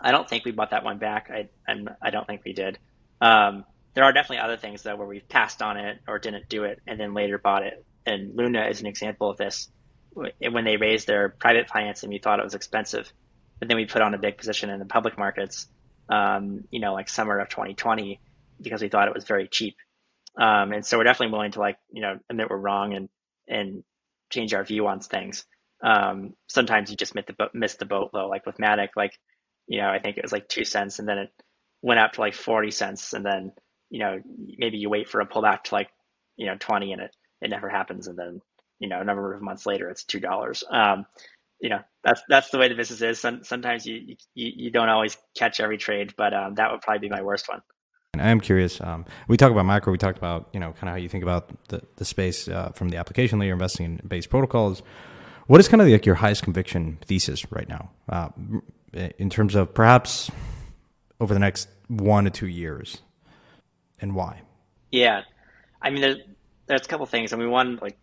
I 0.00 0.10
don't 0.10 0.28
think 0.28 0.44
we 0.44 0.52
bought 0.52 0.70
that 0.70 0.84
one 0.84 0.98
back. 0.98 1.30
I 1.30 1.48
I'm, 1.66 1.88
I 2.02 2.10
don't 2.10 2.26
think 2.26 2.42
we 2.44 2.52
did. 2.52 2.78
Um, 3.20 3.64
there 3.94 4.04
are 4.04 4.12
definitely 4.12 4.38
other 4.38 4.56
things 4.56 4.82
though 4.82 4.96
where 4.96 5.06
we've 5.06 5.28
passed 5.28 5.60
on 5.62 5.76
it 5.76 5.98
or 6.06 6.18
didn't 6.18 6.48
do 6.48 6.64
it 6.64 6.80
and 6.86 7.00
then 7.00 7.14
later 7.14 7.38
bought 7.38 7.64
it. 7.64 7.84
And 8.06 8.36
Luna 8.36 8.66
is 8.68 8.80
an 8.80 8.86
example 8.86 9.30
of 9.30 9.36
this. 9.36 9.68
When 10.14 10.64
they 10.64 10.76
raised 10.76 11.06
their 11.06 11.28
private 11.28 11.68
financing, 11.68 12.10
we 12.10 12.18
thought 12.18 12.40
it 12.40 12.44
was 12.44 12.54
expensive, 12.54 13.12
but 13.58 13.68
then 13.68 13.76
we 13.76 13.86
put 13.86 14.02
on 14.02 14.14
a 14.14 14.18
big 14.18 14.36
position 14.36 14.70
in 14.70 14.78
the 14.78 14.84
public 14.84 15.18
markets. 15.18 15.66
Um, 16.08 16.64
you 16.70 16.80
know, 16.80 16.94
like 16.94 17.08
summer 17.08 17.38
of 17.38 17.48
2020, 17.48 18.20
because 18.60 18.82
we 18.82 18.88
thought 18.88 19.08
it 19.08 19.14
was 19.14 19.24
very 19.24 19.48
cheap. 19.48 19.76
Um, 20.40 20.72
and 20.72 20.86
so 20.86 20.98
we're 20.98 21.04
definitely 21.04 21.32
willing 21.32 21.52
to 21.52 21.60
like, 21.60 21.78
you 21.90 22.02
know, 22.02 22.18
admit 22.30 22.48
we're 22.50 22.58
wrong 22.58 22.94
and, 22.94 23.08
and 23.48 23.82
change 24.30 24.54
our 24.54 24.64
view 24.64 24.86
on 24.86 25.00
things. 25.00 25.44
Um, 25.82 26.34
sometimes 26.48 26.90
you 26.90 26.96
just 26.96 27.14
miss 27.14 27.26
the, 27.26 27.32
boat, 27.32 27.50
miss 27.54 27.74
the 27.74 27.84
boat 27.86 28.10
though, 28.12 28.28
like 28.28 28.46
with 28.46 28.58
Matic, 28.58 28.90
like, 28.96 29.18
you 29.66 29.80
know, 29.80 29.88
I 29.88 29.98
think 29.98 30.16
it 30.16 30.22
was 30.22 30.32
like 30.32 30.48
two 30.48 30.64
cents 30.64 30.98
and 30.98 31.08
then 31.08 31.18
it 31.18 31.30
went 31.82 32.00
up 32.00 32.12
to 32.12 32.20
like 32.20 32.34
40 32.34 32.70
cents. 32.70 33.12
And 33.12 33.24
then, 33.24 33.52
you 33.90 34.00
know, 34.00 34.20
maybe 34.58 34.78
you 34.78 34.90
wait 34.90 35.08
for 35.08 35.20
a 35.20 35.26
pullback 35.26 35.64
to 35.64 35.74
like, 35.74 35.88
you 36.36 36.46
know, 36.46 36.56
20 36.58 36.92
and 36.92 37.02
it, 37.02 37.16
it 37.40 37.50
never 37.50 37.68
happens. 37.68 38.06
And 38.06 38.18
then, 38.18 38.40
you 38.78 38.88
know, 38.88 39.00
a 39.00 39.04
number 39.04 39.34
of 39.34 39.42
months 39.42 39.66
later, 39.66 39.88
it's 39.90 40.04
$2. 40.04 40.62
Um, 40.72 41.06
you 41.60 41.70
know, 41.70 41.80
that's, 42.04 42.22
that's 42.28 42.50
the 42.50 42.58
way 42.58 42.68
the 42.68 42.76
business 42.76 43.02
is. 43.02 43.18
Some, 43.20 43.42
sometimes 43.42 43.86
you, 43.86 44.16
you, 44.34 44.52
you 44.56 44.70
don't 44.70 44.88
always 44.88 45.16
catch 45.36 45.58
every 45.60 45.78
trade, 45.78 46.14
but, 46.16 46.32
um, 46.32 46.54
that 46.54 46.70
would 46.70 46.80
probably 46.80 47.08
be 47.08 47.12
my 47.12 47.22
worst 47.22 47.48
one. 47.48 47.60
And 48.14 48.22
I 48.22 48.30
am 48.30 48.40
curious. 48.40 48.80
Um, 48.80 49.04
we 49.28 49.36
talk 49.36 49.52
about 49.52 49.66
macro. 49.66 49.92
We 49.92 49.98
talked 49.98 50.16
about 50.16 50.48
you 50.52 50.60
know 50.60 50.72
kind 50.72 50.88
of 50.88 50.90
how 50.90 50.96
you 50.96 51.08
think 51.08 51.22
about 51.22 51.50
the 51.68 51.82
the 51.96 52.04
space 52.04 52.48
uh, 52.48 52.70
from 52.70 52.88
the 52.88 52.96
application 52.96 53.38
layer, 53.38 53.52
investing 53.52 53.84
in 53.84 54.08
base 54.08 54.26
protocols. 54.26 54.82
What 55.46 55.60
is 55.60 55.68
kind 55.68 55.82
of 55.82 55.88
like 55.88 56.06
your 56.06 56.14
highest 56.14 56.42
conviction 56.42 56.98
thesis 57.06 57.50
right 57.52 57.68
now, 57.68 57.90
uh, 58.08 58.28
in 58.92 59.30
terms 59.30 59.54
of 59.54 59.74
perhaps 59.74 60.30
over 61.20 61.34
the 61.34 61.40
next 61.40 61.68
one 61.88 62.24
to 62.24 62.30
two 62.30 62.46
years, 62.46 63.02
and 64.00 64.14
why? 64.14 64.40
Yeah, 64.90 65.22
I 65.82 65.90
mean, 65.90 66.00
there's 66.00 66.18
there's 66.66 66.86
a 66.86 66.88
couple 66.88 67.04
things. 67.04 67.34
I 67.34 67.36
mean, 67.36 67.50
one 67.50 67.78
like 67.82 67.98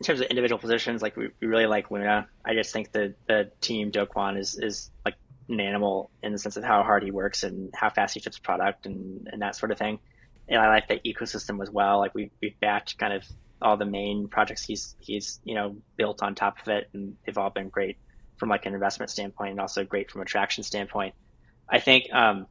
in 0.00 0.04
terms 0.04 0.20
of 0.20 0.26
individual 0.26 0.58
positions, 0.58 1.00
like 1.00 1.16
we, 1.16 1.30
we 1.40 1.46
really 1.46 1.66
like 1.66 1.92
Luna. 1.92 2.26
I 2.44 2.54
just 2.54 2.72
think 2.72 2.90
that 2.92 3.14
the 3.28 3.50
team 3.60 3.90
Do 3.90 4.04
Kwon 4.06 4.36
is 4.36 4.58
is 4.58 4.90
like 5.04 5.14
an 5.48 5.60
animal 5.60 6.10
in 6.22 6.32
the 6.32 6.38
sense 6.38 6.56
of 6.56 6.64
how 6.64 6.82
hard 6.82 7.02
he 7.02 7.10
works 7.10 7.42
and 7.42 7.70
how 7.74 7.90
fast 7.90 8.14
he 8.14 8.20
ships 8.20 8.38
product 8.38 8.86
and, 8.86 9.28
and 9.30 9.42
that 9.42 9.56
sort 9.56 9.72
of 9.72 9.78
thing. 9.78 9.98
And 10.48 10.60
I 10.60 10.68
like 10.68 10.88
the 10.88 11.00
ecosystem 11.00 11.62
as 11.62 11.70
well. 11.70 11.98
Like 11.98 12.14
we 12.14 12.30
we've 12.40 12.54
kind 12.60 13.12
of 13.12 13.24
all 13.62 13.76
the 13.76 13.86
main 13.86 14.28
projects 14.28 14.62
he's 14.62 14.94
he's 15.00 15.40
you 15.44 15.54
know 15.54 15.76
built 15.96 16.22
on 16.22 16.34
top 16.34 16.60
of 16.60 16.68
it, 16.68 16.88
and 16.92 17.16
they've 17.24 17.38
all 17.38 17.50
been 17.50 17.68
great 17.68 17.96
from 18.36 18.48
like 18.48 18.66
an 18.66 18.74
investment 18.74 19.10
standpoint, 19.10 19.52
and 19.52 19.60
also 19.60 19.84
great 19.84 20.10
from 20.10 20.20
a 20.20 20.24
traction 20.24 20.64
standpoint. 20.64 21.14
I 21.68 21.80
think, 21.80 22.12
um, 22.12 22.46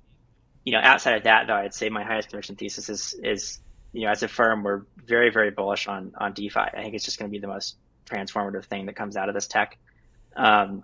you 0.63 0.73
know, 0.73 0.79
outside 0.81 1.17
of 1.17 1.23
that, 1.23 1.47
though, 1.47 1.55
I'd 1.55 1.73
say 1.73 1.89
my 1.89 2.03
highest 2.03 2.29
conviction 2.29 2.55
thesis 2.55 2.89
is, 2.89 3.15
is, 3.21 3.59
you 3.91 4.05
know, 4.05 4.11
as 4.11 4.23
a 4.23 4.27
firm, 4.27 4.63
we're 4.63 4.83
very, 4.97 5.29
very 5.29 5.51
bullish 5.51 5.87
on, 5.87 6.13
on 6.17 6.33
DeFi. 6.33 6.59
I 6.59 6.81
think 6.81 6.95
it's 6.95 7.05
just 7.05 7.19
going 7.19 7.29
to 7.29 7.31
be 7.31 7.39
the 7.39 7.47
most 7.47 7.77
transformative 8.05 8.65
thing 8.65 8.87
that 8.87 8.95
comes 8.95 9.17
out 9.17 9.29
of 9.29 9.35
this 9.35 9.47
tech. 9.47 9.77
Um, 10.35 10.83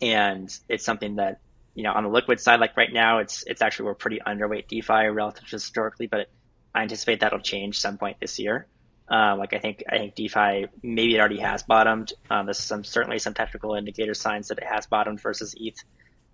and 0.00 0.56
it's 0.68 0.84
something 0.84 1.16
that, 1.16 1.40
you 1.74 1.82
know, 1.82 1.92
on 1.92 2.04
the 2.04 2.10
liquid 2.10 2.40
side, 2.40 2.60
like 2.60 2.76
right 2.76 2.92
now, 2.92 3.18
it's, 3.18 3.44
it's 3.46 3.62
actually, 3.62 3.86
we're 3.86 3.94
pretty 3.94 4.20
underweight 4.26 4.68
DeFi 4.68 5.08
relative 5.08 5.44
to 5.44 5.50
historically, 5.50 6.06
but 6.06 6.28
I 6.74 6.82
anticipate 6.82 7.20
that'll 7.20 7.40
change 7.40 7.80
some 7.80 7.98
point 7.98 8.18
this 8.20 8.38
year. 8.38 8.66
Uh, 9.10 9.36
like 9.38 9.52
I 9.54 9.58
think 9.58 9.84
I 9.88 9.98
think 9.98 10.14
DeFi 10.16 10.66
maybe 10.82 11.14
it 11.14 11.20
already 11.20 11.38
has 11.38 11.62
bottomed. 11.62 12.12
Um, 12.28 12.46
there's 12.46 12.58
some 12.58 12.82
certainly 12.82 13.20
some 13.20 13.34
technical 13.34 13.74
indicator 13.74 14.14
signs 14.14 14.48
that 14.48 14.58
it 14.58 14.64
has 14.64 14.86
bottomed 14.86 15.20
versus 15.20 15.54
ETH, 15.56 15.78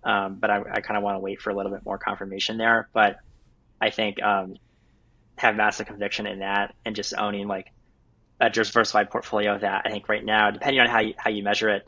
um, 0.03 0.35
but 0.35 0.49
I, 0.49 0.57
I 0.57 0.81
kind 0.81 0.97
of 0.97 1.03
want 1.03 1.15
to 1.15 1.19
wait 1.19 1.39
for 1.39 1.51
a 1.51 1.55
little 1.55 1.71
bit 1.71 1.85
more 1.85 1.99
confirmation 1.99 2.57
there. 2.57 2.89
But 2.91 3.17
I 3.79 3.91
think 3.91 4.23
um, 4.23 4.55
have 5.35 5.55
massive 5.55 5.85
conviction 5.85 6.25
in 6.25 6.39
that 6.39 6.73
and 6.83 6.95
just 6.95 7.13
owning 7.15 7.47
like 7.47 7.71
a 8.39 8.49
diversified 8.49 9.11
portfolio 9.11 9.53
of 9.53 9.61
that. 9.61 9.83
I 9.85 9.91
think 9.91 10.09
right 10.09 10.25
now, 10.25 10.49
depending 10.49 10.81
on 10.81 10.89
how 10.89 11.01
you 11.01 11.13
how 11.15 11.29
you 11.29 11.43
measure 11.43 11.69
it, 11.69 11.87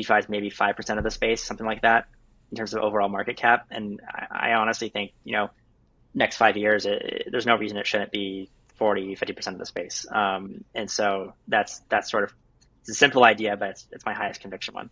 DeFi 0.00 0.14
is 0.14 0.28
maybe 0.28 0.50
five 0.50 0.76
percent 0.76 0.98
of 0.98 1.04
the 1.04 1.10
space, 1.10 1.42
something 1.42 1.66
like 1.66 1.82
that, 1.82 2.06
in 2.50 2.56
terms 2.56 2.74
of 2.74 2.82
overall 2.82 3.08
market 3.08 3.36
cap. 3.36 3.66
And 3.70 4.00
I, 4.08 4.50
I 4.50 4.54
honestly 4.54 4.88
think 4.88 5.12
you 5.24 5.32
know 5.32 5.50
next 6.16 6.36
five 6.36 6.56
years, 6.56 6.86
it, 6.86 7.02
it, 7.02 7.28
there's 7.30 7.46
no 7.46 7.56
reason 7.56 7.76
it 7.76 7.86
shouldn't 7.86 8.10
be 8.10 8.48
40, 8.76 9.14
50% 9.14 9.46
of 9.48 9.58
the 9.58 9.66
space. 9.66 10.06
Um, 10.10 10.64
and 10.74 10.90
so 10.90 11.34
that's, 11.46 11.80
that's 11.88 12.10
sort 12.10 12.24
of, 12.24 12.32
it's 12.80 12.90
a 12.90 12.94
simple 12.94 13.22
idea, 13.22 13.56
but 13.56 13.70
it's, 13.70 13.86
it's 13.92 14.04
my 14.04 14.14
highest 14.14 14.40
conviction 14.40 14.74
one. 14.74 14.90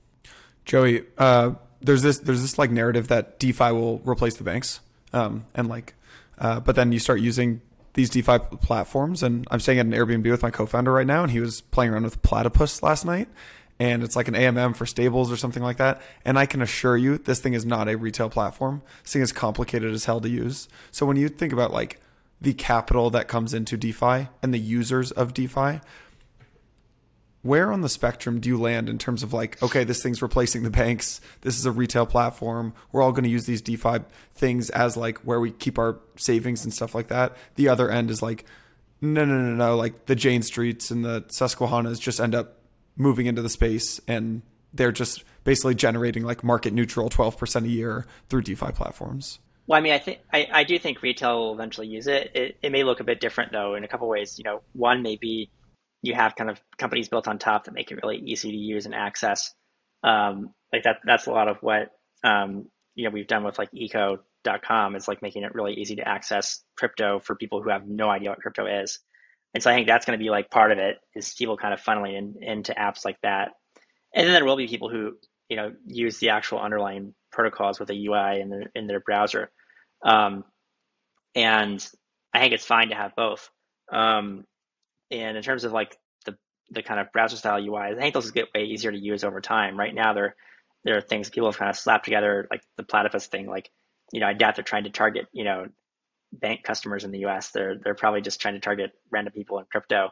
Joey, 0.64 1.04
uh, 1.18 1.52
there's 1.80 2.02
this, 2.02 2.18
there's 2.18 2.42
this 2.42 2.58
like 2.58 2.70
narrative 2.70 3.08
that 3.08 3.38
DeFi 3.38 3.72
will 3.72 4.00
replace 4.04 4.36
the 4.36 4.44
banks. 4.44 4.80
Um, 5.12 5.46
and 5.54 5.68
like, 5.68 5.94
uh, 6.38 6.60
but 6.60 6.76
then 6.76 6.92
you 6.92 6.98
start 6.98 7.20
using 7.20 7.62
these 7.94 8.10
DeFi 8.10 8.38
platforms 8.60 9.22
and 9.22 9.46
I'm 9.50 9.60
staying 9.60 9.78
at 9.78 9.86
an 9.86 9.92
Airbnb 9.92 10.28
with 10.28 10.42
my 10.42 10.50
co-founder 10.50 10.92
right 10.92 11.06
now 11.06 11.22
and 11.22 11.30
he 11.30 11.40
was 11.40 11.60
playing 11.60 11.92
around 11.92 12.02
with 12.02 12.20
Platypus 12.22 12.82
last 12.82 13.04
night 13.04 13.28
and 13.78 14.02
it's 14.02 14.16
like 14.16 14.28
an 14.28 14.34
AMM 14.34 14.76
for 14.76 14.86
stables 14.86 15.32
or 15.32 15.36
something 15.36 15.62
like 15.62 15.78
that. 15.78 16.00
And 16.24 16.38
I 16.38 16.46
can 16.46 16.62
assure 16.62 16.96
you, 16.96 17.18
this 17.18 17.40
thing 17.40 17.54
is 17.54 17.64
not 17.64 17.88
a 17.88 17.96
retail 17.96 18.30
platform. 18.30 18.82
This 19.02 19.12
thing 19.12 19.22
is 19.22 19.32
complicated 19.32 19.92
as 19.92 20.04
hell 20.04 20.20
to 20.20 20.28
use. 20.28 20.68
So 20.90 21.04
when 21.06 21.16
you 21.16 21.28
think 21.28 21.52
about 21.52 21.72
like 21.72 22.00
the 22.40 22.54
capital 22.54 23.10
that 23.10 23.26
comes 23.26 23.52
into 23.52 23.76
DeFi 23.76 24.28
and 24.42 24.54
the 24.54 24.58
users 24.58 25.10
of 25.10 25.34
DeFi, 25.34 25.80
where 27.42 27.72
on 27.72 27.82
the 27.82 27.88
spectrum 27.88 28.40
do 28.40 28.48
you 28.48 28.58
land 28.58 28.88
in 28.88 28.96
terms 28.96 29.22
of 29.22 29.34
like, 29.34 29.62
okay, 29.62 29.84
this 29.84 30.02
thing's 30.02 30.22
replacing 30.22 30.62
the 30.62 30.70
banks. 30.70 31.20
This 31.42 31.58
is 31.58 31.66
a 31.66 31.72
retail 31.72 32.06
platform. 32.06 32.72
We're 32.90 33.02
all 33.02 33.12
going 33.12 33.24
to 33.24 33.30
use 33.30 33.44
these 33.44 33.60
DeFi 33.60 33.98
things 34.34 34.70
as 34.70 34.96
like 34.96 35.18
where 35.18 35.40
we 35.40 35.50
keep 35.50 35.78
our 35.78 36.00
savings 36.16 36.64
and 36.64 36.72
stuff 36.72 36.94
like 36.94 37.08
that. 37.08 37.36
The 37.56 37.68
other 37.68 37.90
end 37.90 38.10
is 38.10 38.22
like, 38.22 38.46
no, 39.02 39.26
no, 39.26 39.34
no, 39.34 39.54
no. 39.54 39.76
Like 39.76 40.06
the 40.06 40.14
Jane 40.14 40.40
Streets 40.40 40.90
and 40.90 41.04
the 41.04 41.24
Susquehannas 41.28 42.00
just 42.00 42.18
end 42.18 42.34
up 42.34 42.60
moving 42.96 43.26
into 43.26 43.42
the 43.42 43.48
space 43.48 44.00
and 44.06 44.42
they're 44.72 44.92
just 44.92 45.24
basically 45.44 45.74
generating 45.74 46.24
like 46.24 46.42
market 46.42 46.72
neutral 46.72 47.08
12% 47.08 47.64
a 47.64 47.68
year 47.68 48.06
through 48.28 48.42
DeFi 48.42 48.72
platforms. 48.72 49.38
Well, 49.66 49.78
I 49.78 49.80
mean, 49.80 49.92
I 49.92 49.98
think 49.98 50.20
I, 50.32 50.46
I 50.52 50.64
do 50.64 50.78
think 50.78 51.00
retail 51.00 51.38
will 51.38 51.54
eventually 51.54 51.86
use 51.86 52.06
it. 52.06 52.32
it. 52.34 52.58
It 52.62 52.72
may 52.72 52.84
look 52.84 53.00
a 53.00 53.04
bit 53.04 53.20
different 53.20 53.52
though 53.52 53.76
in 53.76 53.84
a 53.84 53.88
couple 53.88 54.08
ways. 54.08 54.38
You 54.38 54.44
know, 54.44 54.62
one 54.72 55.02
may 55.02 55.16
be 55.16 55.50
you 56.02 56.14
have 56.14 56.36
kind 56.36 56.50
of 56.50 56.60
companies 56.76 57.08
built 57.08 57.26
on 57.28 57.38
top 57.38 57.64
that 57.64 57.72
make 57.72 57.90
it 57.90 58.00
really 58.02 58.18
easy 58.18 58.50
to 58.50 58.56
use 58.56 58.84
and 58.84 58.94
access. 58.94 59.54
Um, 60.02 60.52
like 60.70 60.82
that 60.82 60.98
that's 61.04 61.26
a 61.26 61.30
lot 61.30 61.48
of 61.48 61.58
what 61.62 61.92
um, 62.22 62.66
you 62.94 63.04
know 63.04 63.10
we've 63.10 63.26
done 63.26 63.42
with 63.42 63.58
like 63.58 63.70
eco.com 63.72 64.96
is 64.96 65.08
like 65.08 65.22
making 65.22 65.44
it 65.44 65.54
really 65.54 65.74
easy 65.74 65.96
to 65.96 66.06
access 66.06 66.62
crypto 66.76 67.20
for 67.20 67.34
people 67.34 67.62
who 67.62 67.70
have 67.70 67.86
no 67.86 68.10
idea 68.10 68.30
what 68.30 68.40
crypto 68.40 68.66
is. 68.66 68.98
And 69.54 69.62
so 69.62 69.70
I 69.70 69.74
think 69.74 69.86
that's 69.86 70.04
going 70.04 70.18
to 70.18 70.22
be 70.22 70.30
like 70.30 70.50
part 70.50 70.72
of 70.72 70.78
it 70.78 70.98
is 71.14 71.32
people 71.34 71.56
kind 71.56 71.72
of 71.72 71.80
funneling 71.80 72.18
in, 72.18 72.34
into 72.42 72.72
apps 72.72 73.04
like 73.04 73.20
that. 73.22 73.52
And 74.14 74.26
then 74.26 74.34
there 74.34 74.44
will 74.44 74.56
be 74.56 74.66
people 74.66 74.88
who, 74.90 75.12
you 75.48 75.56
know, 75.56 75.72
use 75.86 76.18
the 76.18 76.30
actual 76.30 76.58
underlying 76.58 77.14
protocols 77.30 77.78
with 77.78 77.90
a 77.90 78.06
UI 78.06 78.40
in 78.40 78.50
their 78.50 78.70
in 78.74 78.86
their 78.86 79.00
browser. 79.00 79.50
Um, 80.04 80.44
and 81.34 81.86
I 82.32 82.40
think 82.40 82.52
it's 82.52 82.66
fine 82.66 82.88
to 82.88 82.94
have 82.94 83.14
both. 83.16 83.48
Um, 83.92 84.44
and 85.10 85.36
in 85.36 85.42
terms 85.42 85.64
of 85.64 85.72
like 85.72 85.96
the 86.24 86.36
the 86.70 86.82
kind 86.82 87.00
of 87.00 87.12
browser 87.12 87.36
style 87.36 87.60
UIs, 87.60 87.96
I 87.96 88.00
think 88.00 88.14
those 88.14 88.30
get 88.30 88.48
way 88.54 88.64
easier 88.64 88.90
to 88.90 88.98
use 88.98 89.24
over 89.24 89.40
time. 89.40 89.78
Right 89.78 89.94
now, 89.94 90.14
there 90.14 90.34
there 90.84 90.96
are 90.96 91.00
things 91.00 91.30
people 91.30 91.48
have 91.48 91.58
kind 91.58 91.70
of 91.70 91.76
slapped 91.76 92.04
together, 92.04 92.46
like 92.50 92.62
the 92.76 92.82
platypus 92.82 93.26
thing. 93.26 93.46
Like, 93.48 93.70
you 94.12 94.20
know, 94.20 94.26
I 94.26 94.32
doubt 94.32 94.56
they're 94.56 94.64
trying 94.64 94.84
to 94.84 94.90
target, 94.90 95.26
you 95.32 95.44
know, 95.44 95.66
bank 96.40 96.62
customers 96.62 97.04
in 97.04 97.10
the 97.10 97.20
U.S. 97.20 97.50
They're 97.50 97.76
they're 97.82 97.94
probably 97.94 98.20
just 98.20 98.40
trying 98.40 98.54
to 98.54 98.60
target 98.60 98.92
random 99.10 99.32
people 99.32 99.58
in 99.58 99.66
crypto. 99.70 100.10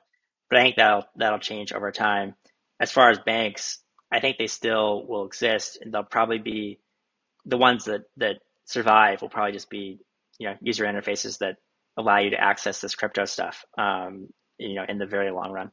But 0.49 0.59
I 0.59 0.63
think 0.63 0.77
that'll 0.77 1.05
that'll 1.17 1.39
change 1.39 1.73
over 1.73 1.91
time. 1.93 2.35
As 2.81 2.91
far 2.91 3.11
as 3.11 3.19
banks, 3.19 3.79
I 4.11 4.21
think 4.21 4.39
they 4.39 4.47
still 4.47 5.07
will 5.07 5.25
exist, 5.27 5.79
and 5.81 5.93
they'll 5.93 6.03
probably 6.03 6.39
be 6.39 6.81
the 7.45 7.59
ones 7.59 7.85
that 7.85 8.03
that 8.17 8.37
survive 8.67 9.23
will 9.23 9.29
probably 9.29 9.53
just 9.53 9.71
be 9.71 10.01
you 10.39 10.49
know 10.49 10.57
user 10.61 10.85
interfaces 10.85 11.39
that 11.39 11.57
allow 11.97 12.19
you 12.19 12.31
to 12.31 12.41
access 12.41 12.81
this 12.81 12.95
crypto 12.95 13.25
stuff 13.25 13.65
um, 13.79 14.29
you 14.59 14.75
know 14.75 14.85
in 14.89 14.99
the 14.99 15.07
very 15.07 15.31
long 15.31 15.53
run 15.53 15.71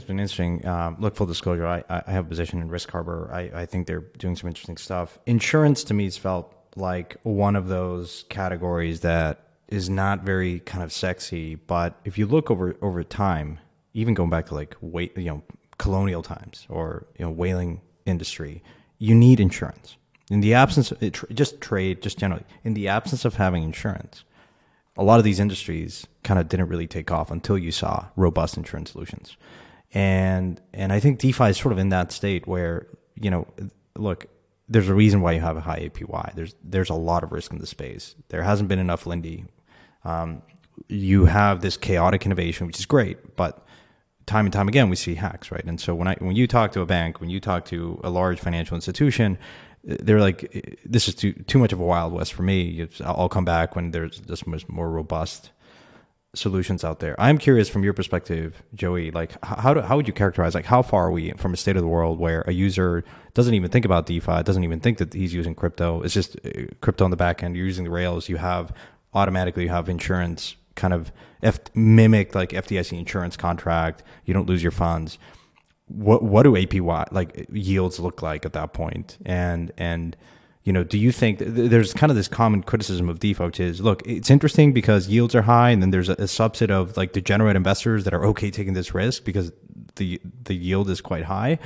it's 0.00 0.06
been 0.06 0.18
interesting 0.18 0.64
um, 0.66 0.96
look 0.98 1.14
full 1.16 1.26
disclosure 1.26 1.66
I, 1.66 1.84
I 1.88 2.10
have 2.10 2.26
a 2.26 2.28
position 2.28 2.60
in 2.60 2.68
risk 2.68 2.90
harbor 2.90 3.30
I, 3.32 3.62
I 3.62 3.66
think 3.66 3.86
they're 3.86 4.04
doing 4.18 4.36
some 4.36 4.48
interesting 4.48 4.76
stuff 4.76 5.18
insurance 5.26 5.84
to 5.84 5.94
me 5.94 6.04
has 6.04 6.16
felt 6.16 6.54
like 6.76 7.16
one 7.22 7.56
of 7.56 7.68
those 7.68 8.24
categories 8.28 9.00
that 9.00 9.46
is 9.72 9.88
not 9.88 10.22
very 10.22 10.60
kind 10.60 10.84
of 10.84 10.92
sexy 10.92 11.54
but 11.54 11.98
if 12.04 12.18
you 12.18 12.26
look 12.26 12.50
over 12.50 12.76
over 12.82 13.02
time 13.02 13.58
even 13.94 14.14
going 14.14 14.30
back 14.30 14.46
to 14.46 14.54
like 14.54 14.76
wait 14.80 15.16
you 15.16 15.24
know 15.24 15.42
colonial 15.78 16.22
times 16.22 16.66
or 16.68 17.06
you 17.18 17.24
know 17.24 17.30
whaling 17.30 17.80
industry 18.06 18.62
you 18.98 19.14
need 19.14 19.40
insurance 19.40 19.96
in 20.32 20.40
the 20.40 20.54
absence 20.54 20.90
of 20.90 20.98
just 21.34 21.60
trade, 21.60 22.00
just 22.00 22.18
generally, 22.18 22.44
in 22.64 22.72
the 22.72 22.88
absence 22.88 23.26
of 23.26 23.34
having 23.34 23.62
insurance, 23.62 24.24
a 24.96 25.04
lot 25.04 25.18
of 25.18 25.24
these 25.24 25.38
industries 25.38 26.06
kind 26.24 26.40
of 26.40 26.48
didn't 26.48 26.68
really 26.68 26.86
take 26.86 27.10
off 27.10 27.30
until 27.30 27.58
you 27.58 27.70
saw 27.70 28.06
robust 28.16 28.56
insurance 28.56 28.92
solutions. 28.92 29.36
And 29.92 30.58
and 30.72 30.90
I 30.90 31.00
think 31.00 31.18
DeFi 31.18 31.50
is 31.50 31.58
sort 31.58 31.72
of 31.72 31.78
in 31.78 31.90
that 31.90 32.12
state 32.12 32.46
where, 32.46 32.86
you 33.14 33.30
know, 33.30 33.46
look, 33.94 34.26
there's 34.70 34.88
a 34.88 34.94
reason 34.94 35.20
why 35.20 35.32
you 35.32 35.40
have 35.40 35.58
a 35.58 35.60
high 35.60 35.80
APY. 35.80 36.34
There's 36.34 36.54
there's 36.64 36.88
a 36.88 36.94
lot 36.94 37.24
of 37.24 37.32
risk 37.32 37.52
in 37.52 37.58
the 37.58 37.66
space. 37.66 38.14
There 38.28 38.42
hasn't 38.42 38.70
been 38.70 38.78
enough 38.78 39.06
Lindy. 39.06 39.44
Um, 40.04 40.42
you 40.88 41.26
have 41.26 41.60
this 41.60 41.76
chaotic 41.76 42.26
innovation, 42.26 42.66
which 42.66 42.78
is 42.78 42.86
great, 42.86 43.36
but 43.36 43.66
time 44.26 44.46
and 44.46 44.52
time 44.52 44.68
again 44.68 44.88
we 44.88 44.96
see 44.96 45.14
hacks, 45.14 45.50
right? 45.50 45.64
And 45.64 45.80
so 45.80 45.94
when 45.94 46.08
I 46.08 46.16
when 46.18 46.36
you 46.36 46.46
talk 46.46 46.72
to 46.72 46.80
a 46.80 46.86
bank, 46.86 47.20
when 47.20 47.30
you 47.30 47.40
talk 47.40 47.64
to 47.66 48.00
a 48.04 48.10
large 48.10 48.40
financial 48.40 48.74
institution, 48.74 49.38
they're 49.84 50.20
like, 50.20 50.80
this 50.84 51.08
is 51.08 51.14
too 51.14 51.32
too 51.32 51.58
much 51.58 51.72
of 51.72 51.80
a 51.80 51.84
wild 51.84 52.12
west 52.12 52.32
for 52.32 52.42
me. 52.42 52.86
I'll 53.04 53.28
come 53.28 53.44
back 53.44 53.76
when 53.76 53.90
there's 53.90 54.18
just 54.20 54.46
much 54.46 54.68
more 54.68 54.90
robust 54.90 55.50
solutions 56.34 56.82
out 56.82 57.00
there. 57.00 57.14
I'm 57.20 57.36
curious 57.36 57.68
from 57.68 57.84
your 57.84 57.92
perspective, 57.92 58.62
Joey. 58.74 59.10
Like, 59.10 59.32
how 59.44 59.74
do, 59.74 59.80
how 59.80 59.96
would 59.96 60.06
you 60.06 60.14
characterize 60.14 60.54
like 60.54 60.64
how 60.64 60.80
far 60.80 61.08
are 61.08 61.10
we 61.10 61.32
from 61.32 61.52
a 61.52 61.56
state 61.56 61.76
of 61.76 61.82
the 61.82 61.88
world 61.88 62.18
where 62.18 62.42
a 62.46 62.52
user 62.52 63.04
doesn't 63.34 63.54
even 63.54 63.70
think 63.70 63.84
about 63.84 64.06
DeFi, 64.06 64.42
doesn't 64.42 64.64
even 64.64 64.80
think 64.80 64.98
that 64.98 65.12
he's 65.12 65.34
using 65.34 65.54
crypto. 65.54 66.00
It's 66.02 66.14
just 66.14 66.36
uh, 66.44 66.66
crypto 66.80 67.04
on 67.04 67.10
the 67.10 67.16
back 67.16 67.42
end. 67.42 67.56
You're 67.56 67.66
using 67.66 67.84
the 67.84 67.90
rails. 67.90 68.28
You 68.28 68.36
have 68.38 68.72
automatically 69.14 69.64
you 69.64 69.68
have 69.68 69.88
insurance 69.88 70.56
kind 70.74 70.94
of 70.94 71.12
F- 71.42 71.60
mimic 71.74 72.34
like 72.34 72.50
FDIC 72.50 72.96
insurance 72.98 73.36
contract. 73.36 74.02
You 74.24 74.32
don't 74.32 74.46
lose 74.46 74.62
your 74.62 74.72
funds 74.72 75.18
what 75.94 76.22
what 76.22 76.44
do 76.44 76.52
APY 76.52 77.12
like 77.12 77.46
yields 77.52 78.00
look 78.00 78.22
like 78.22 78.44
at 78.44 78.52
that 78.52 78.72
point? 78.72 79.18
And 79.24 79.72
and 79.76 80.16
you 80.64 80.72
know, 80.72 80.84
do 80.84 80.96
you 80.96 81.10
think 81.10 81.40
there's 81.40 81.92
kind 81.92 82.10
of 82.10 82.16
this 82.16 82.28
common 82.28 82.62
criticism 82.62 83.08
of 83.08 83.18
DeFi, 83.18 83.44
which 83.44 83.58
is, 83.58 83.80
look, 83.80 84.00
it's 84.06 84.30
interesting 84.30 84.72
because 84.72 85.08
yields 85.08 85.34
are 85.34 85.42
high, 85.42 85.70
and 85.70 85.82
then 85.82 85.90
there's 85.90 86.08
a, 86.08 86.12
a 86.12 86.26
subset 86.26 86.70
of 86.70 86.96
like 86.96 87.12
degenerate 87.12 87.56
investors 87.56 88.04
that 88.04 88.14
are 88.14 88.24
okay 88.26 88.48
taking 88.50 88.72
this 88.72 88.94
risk 88.94 89.24
because 89.24 89.52
the 89.96 90.20
the 90.44 90.54
yield 90.54 90.88
is 90.88 91.00
quite 91.00 91.24
high. 91.24 91.58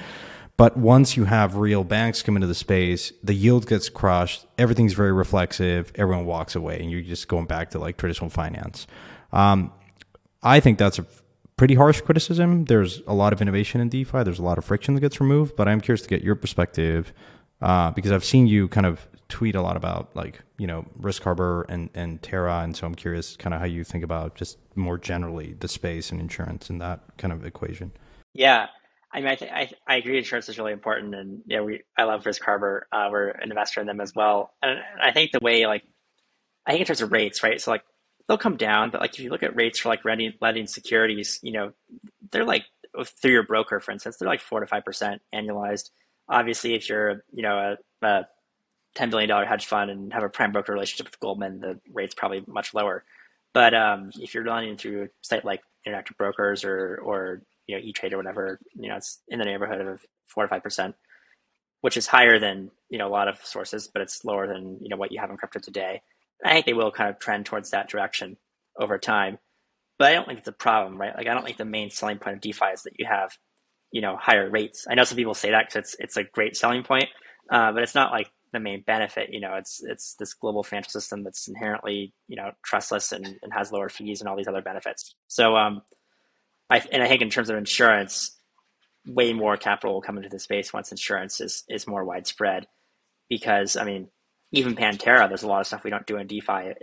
But 0.56 0.76
once 0.76 1.16
you 1.16 1.24
have 1.24 1.56
real 1.56 1.84
banks 1.84 2.22
come 2.22 2.36
into 2.36 2.46
the 2.46 2.54
space, 2.54 3.12
the 3.22 3.34
yield 3.34 3.66
gets 3.66 3.88
crushed. 3.90 4.46
Everything's 4.56 4.94
very 4.94 5.12
reflexive. 5.12 5.92
Everyone 5.96 6.24
walks 6.24 6.56
away, 6.56 6.80
and 6.80 6.90
you're 6.90 7.02
just 7.02 7.28
going 7.28 7.44
back 7.44 7.70
to 7.70 7.78
like 7.78 7.98
traditional 7.98 8.30
finance. 8.30 8.86
Um, 9.32 9.72
I 10.42 10.60
think 10.60 10.78
that's 10.78 10.98
a 10.98 11.06
pretty 11.56 11.74
harsh 11.74 12.00
criticism. 12.00 12.64
There's 12.64 13.02
a 13.06 13.12
lot 13.12 13.32
of 13.32 13.42
innovation 13.42 13.80
in 13.80 13.88
DeFi. 13.90 14.22
There's 14.22 14.38
a 14.38 14.42
lot 14.44 14.56
of 14.56 14.64
friction 14.64 14.94
that 14.94 15.00
gets 15.00 15.20
removed. 15.20 15.56
But 15.56 15.68
I'm 15.68 15.80
curious 15.80 16.02
to 16.02 16.08
get 16.08 16.22
your 16.22 16.36
perspective 16.36 17.12
uh, 17.60 17.90
because 17.90 18.12
I've 18.12 18.24
seen 18.24 18.46
you 18.46 18.68
kind 18.68 18.86
of 18.86 19.06
tweet 19.28 19.56
a 19.56 19.62
lot 19.62 19.76
about 19.76 20.14
like 20.14 20.40
you 20.56 20.66
know 20.66 20.86
Risk 20.96 21.22
Harbor 21.22 21.66
and 21.68 21.90
and 21.94 22.22
Terra, 22.22 22.60
and 22.60 22.76
so 22.76 22.86
I'm 22.86 22.94
curious 22.94 23.36
kind 23.36 23.52
of 23.54 23.60
how 23.60 23.66
you 23.66 23.84
think 23.84 24.04
about 24.04 24.36
just 24.36 24.58
more 24.74 24.98
generally 24.98 25.54
the 25.58 25.68
space 25.68 26.10
and 26.10 26.20
insurance 26.20 26.70
and 26.70 26.80
that 26.80 27.00
kind 27.18 27.32
of 27.32 27.44
equation. 27.44 27.92
Yeah, 28.32 28.68
I 29.16 29.20
mean, 29.20 29.28
I, 29.28 29.34
th- 29.34 29.50
I, 29.50 29.70
I 29.88 29.96
agree. 29.96 30.18
Insurance 30.18 30.50
is 30.50 30.58
really 30.58 30.74
important, 30.74 31.14
and 31.14 31.40
yeah, 31.46 31.62
we 31.62 31.80
I 31.96 32.04
love 32.04 32.26
Risk 32.26 32.42
Harbor. 32.44 32.86
Uh, 32.92 33.08
we're 33.10 33.30
an 33.30 33.48
investor 33.48 33.80
in 33.80 33.86
them 33.86 34.02
as 34.02 34.14
well, 34.14 34.52
and 34.62 34.78
I 35.02 35.10
think 35.10 35.32
the 35.32 35.38
way 35.40 35.66
like 35.66 35.84
I 36.66 36.72
think 36.72 36.82
in 36.82 36.86
terms 36.86 37.00
of 37.00 37.12
rates, 37.12 37.42
right? 37.42 37.58
So 37.58 37.70
like 37.70 37.82
they'll 38.28 38.36
come 38.36 38.58
down, 38.58 38.90
but 38.90 39.00
like 39.00 39.14
if 39.14 39.20
you 39.20 39.30
look 39.30 39.42
at 39.42 39.56
rates 39.56 39.80
for 39.80 39.88
like 39.88 40.04
lending, 40.04 40.34
lending 40.42 40.66
securities, 40.66 41.38
you 41.42 41.52
know, 41.52 41.72
they're 42.30 42.44
like 42.44 42.64
through 43.22 43.30
your 43.30 43.42
broker, 43.46 43.80
for 43.80 43.90
instance, 43.90 44.18
they're 44.18 44.28
like 44.28 44.42
four 44.42 44.60
to 44.60 44.66
five 44.66 44.84
percent 44.84 45.22
annualized. 45.34 45.88
Obviously, 46.28 46.74
if 46.74 46.86
you're 46.90 47.24
you 47.32 47.42
know 47.42 47.76
a, 48.02 48.06
a 48.06 48.26
ten 48.94 49.08
billion 49.08 49.30
dollar 49.30 49.46
hedge 49.46 49.64
fund 49.64 49.90
and 49.90 50.12
have 50.12 50.24
a 50.24 50.28
prime 50.28 50.52
broker 50.52 50.74
relationship 50.74 51.06
with 51.06 51.20
Goldman, 51.20 51.60
the 51.60 51.80
rate's 51.90 52.14
probably 52.14 52.44
much 52.46 52.74
lower. 52.74 53.02
But 53.54 53.72
um, 53.72 54.10
if 54.20 54.34
you're 54.34 54.44
lending 54.44 54.76
through 54.76 55.04
a 55.04 55.08
site 55.22 55.46
like 55.46 55.62
Interactive 55.86 56.18
Brokers 56.18 56.64
or 56.64 57.00
or 57.02 57.40
you 57.66 57.76
know 57.76 57.82
E 57.82 57.92
Trade 57.92 58.12
or 58.12 58.18
whatever, 58.18 58.60
you 58.74 58.88
know 58.88 58.96
it's 58.96 59.20
in 59.28 59.38
the 59.38 59.44
neighborhood 59.44 59.80
of 59.80 60.04
four 60.26 60.44
to 60.44 60.48
five 60.48 60.62
percent, 60.62 60.94
which 61.80 61.96
is 61.96 62.06
higher 62.06 62.38
than 62.38 62.70
you 62.88 62.98
know 62.98 63.08
a 63.08 63.10
lot 63.10 63.28
of 63.28 63.44
sources, 63.44 63.88
but 63.92 64.02
it's 64.02 64.24
lower 64.24 64.46
than 64.46 64.78
you 64.80 64.88
know 64.88 64.96
what 64.96 65.12
you 65.12 65.20
have 65.20 65.30
in 65.30 65.36
crypto 65.36 65.60
today. 65.60 66.02
I 66.44 66.52
think 66.52 66.66
they 66.66 66.72
will 66.72 66.90
kind 66.90 67.10
of 67.10 67.18
trend 67.18 67.46
towards 67.46 67.70
that 67.70 67.88
direction 67.88 68.36
over 68.78 68.98
time. 68.98 69.38
But 69.98 70.08
I 70.08 70.14
don't 70.14 70.26
think 70.26 70.40
it's 70.40 70.48
a 70.48 70.52
problem, 70.52 71.00
right? 71.00 71.16
Like 71.16 71.26
I 71.26 71.34
don't 71.34 71.44
think 71.44 71.56
the 71.56 71.64
main 71.64 71.90
selling 71.90 72.18
point 72.18 72.36
of 72.36 72.42
DeFi 72.42 72.66
is 72.74 72.82
that 72.82 72.98
you 72.98 73.06
have, 73.06 73.36
you 73.92 74.02
know, 74.02 74.16
higher 74.16 74.48
rates. 74.50 74.86
I 74.90 74.94
know 74.94 75.04
some 75.04 75.16
people 75.16 75.34
say 75.34 75.50
that 75.50 75.68
because 75.68 75.94
it's 75.94 75.96
it's 75.98 76.16
a 76.16 76.24
great 76.24 76.56
selling 76.56 76.82
point, 76.82 77.08
uh, 77.50 77.72
but 77.72 77.82
it's 77.82 77.94
not 77.94 78.12
like 78.12 78.30
the 78.52 78.60
main 78.60 78.82
benefit. 78.86 79.30
You 79.32 79.40
know, 79.40 79.54
it's 79.54 79.82
it's 79.82 80.14
this 80.18 80.34
global 80.34 80.62
financial 80.62 80.90
system 80.90 81.24
that's 81.24 81.48
inherently 81.48 82.12
you 82.28 82.36
know 82.36 82.50
trustless 82.62 83.12
and, 83.12 83.26
and 83.42 83.52
has 83.54 83.72
lower 83.72 83.88
fees 83.88 84.20
and 84.20 84.28
all 84.28 84.36
these 84.36 84.48
other 84.48 84.62
benefits. 84.62 85.14
So, 85.28 85.56
um, 85.56 85.82
I 86.70 86.82
and 86.92 87.02
I 87.02 87.08
think 87.08 87.22
in 87.22 87.30
terms 87.30 87.50
of 87.50 87.56
insurance, 87.56 88.38
way 89.06 89.32
more 89.32 89.56
capital 89.56 89.94
will 89.94 90.02
come 90.02 90.16
into 90.16 90.28
the 90.28 90.38
space 90.38 90.72
once 90.72 90.90
insurance 90.90 91.40
is 91.40 91.64
is 91.68 91.86
more 91.86 92.04
widespread, 92.04 92.66
because 93.28 93.76
I 93.76 93.84
mean, 93.84 94.08
even 94.52 94.74
Pantera, 94.76 95.28
there's 95.28 95.42
a 95.42 95.48
lot 95.48 95.60
of 95.60 95.66
stuff 95.66 95.84
we 95.84 95.90
don't 95.90 96.06
do 96.06 96.16
in 96.16 96.26
DeFi 96.26 96.74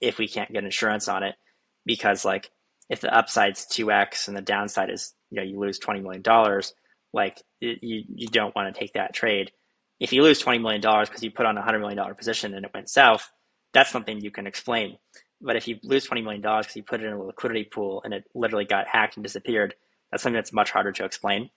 if 0.00 0.18
we 0.18 0.28
can't 0.28 0.52
get 0.52 0.64
insurance 0.64 1.08
on 1.08 1.22
it, 1.22 1.34
because 1.86 2.24
like 2.24 2.50
if 2.90 3.00
the 3.00 3.14
upside's 3.16 3.66
two 3.66 3.90
x 3.90 4.28
and 4.28 4.36
the 4.36 4.42
downside 4.42 4.90
is 4.90 5.14
you 5.30 5.36
know 5.36 5.42
you 5.42 5.58
lose 5.58 5.78
twenty 5.78 6.00
million 6.00 6.22
dollars, 6.22 6.74
like 7.12 7.42
it, 7.60 7.78
you 7.82 8.04
you 8.14 8.28
don't 8.28 8.54
want 8.54 8.72
to 8.72 8.78
take 8.78 8.94
that 8.94 9.14
trade. 9.14 9.50
If 10.00 10.12
you 10.12 10.22
lose 10.22 10.42
$20 10.42 10.60
million 10.60 10.80
because 10.80 11.22
you 11.22 11.30
put 11.30 11.46
on 11.46 11.56
a 11.56 11.62
$100 11.62 11.80
million 11.80 12.14
position 12.16 12.52
and 12.52 12.64
it 12.66 12.72
went 12.74 12.90
south, 12.90 13.30
that's 13.72 13.90
something 13.90 14.20
you 14.20 14.30
can 14.30 14.46
explain. 14.46 14.98
But 15.40 15.56
if 15.56 15.68
you 15.68 15.78
lose 15.82 16.08
$20 16.08 16.22
million 16.22 16.40
because 16.40 16.76
you 16.76 16.82
put 16.82 17.02
it 17.02 17.06
in 17.06 17.12
a 17.12 17.22
liquidity 17.22 17.64
pool 17.64 18.02
and 18.04 18.14
it 18.14 18.24
literally 18.34 18.64
got 18.64 18.86
hacked 18.86 19.16
and 19.16 19.24
disappeared, 19.24 19.74
that's 20.10 20.22
something 20.22 20.34
that's 20.34 20.52
much 20.52 20.70
harder 20.70 20.92
to 20.92 21.04
explain. 21.04 21.50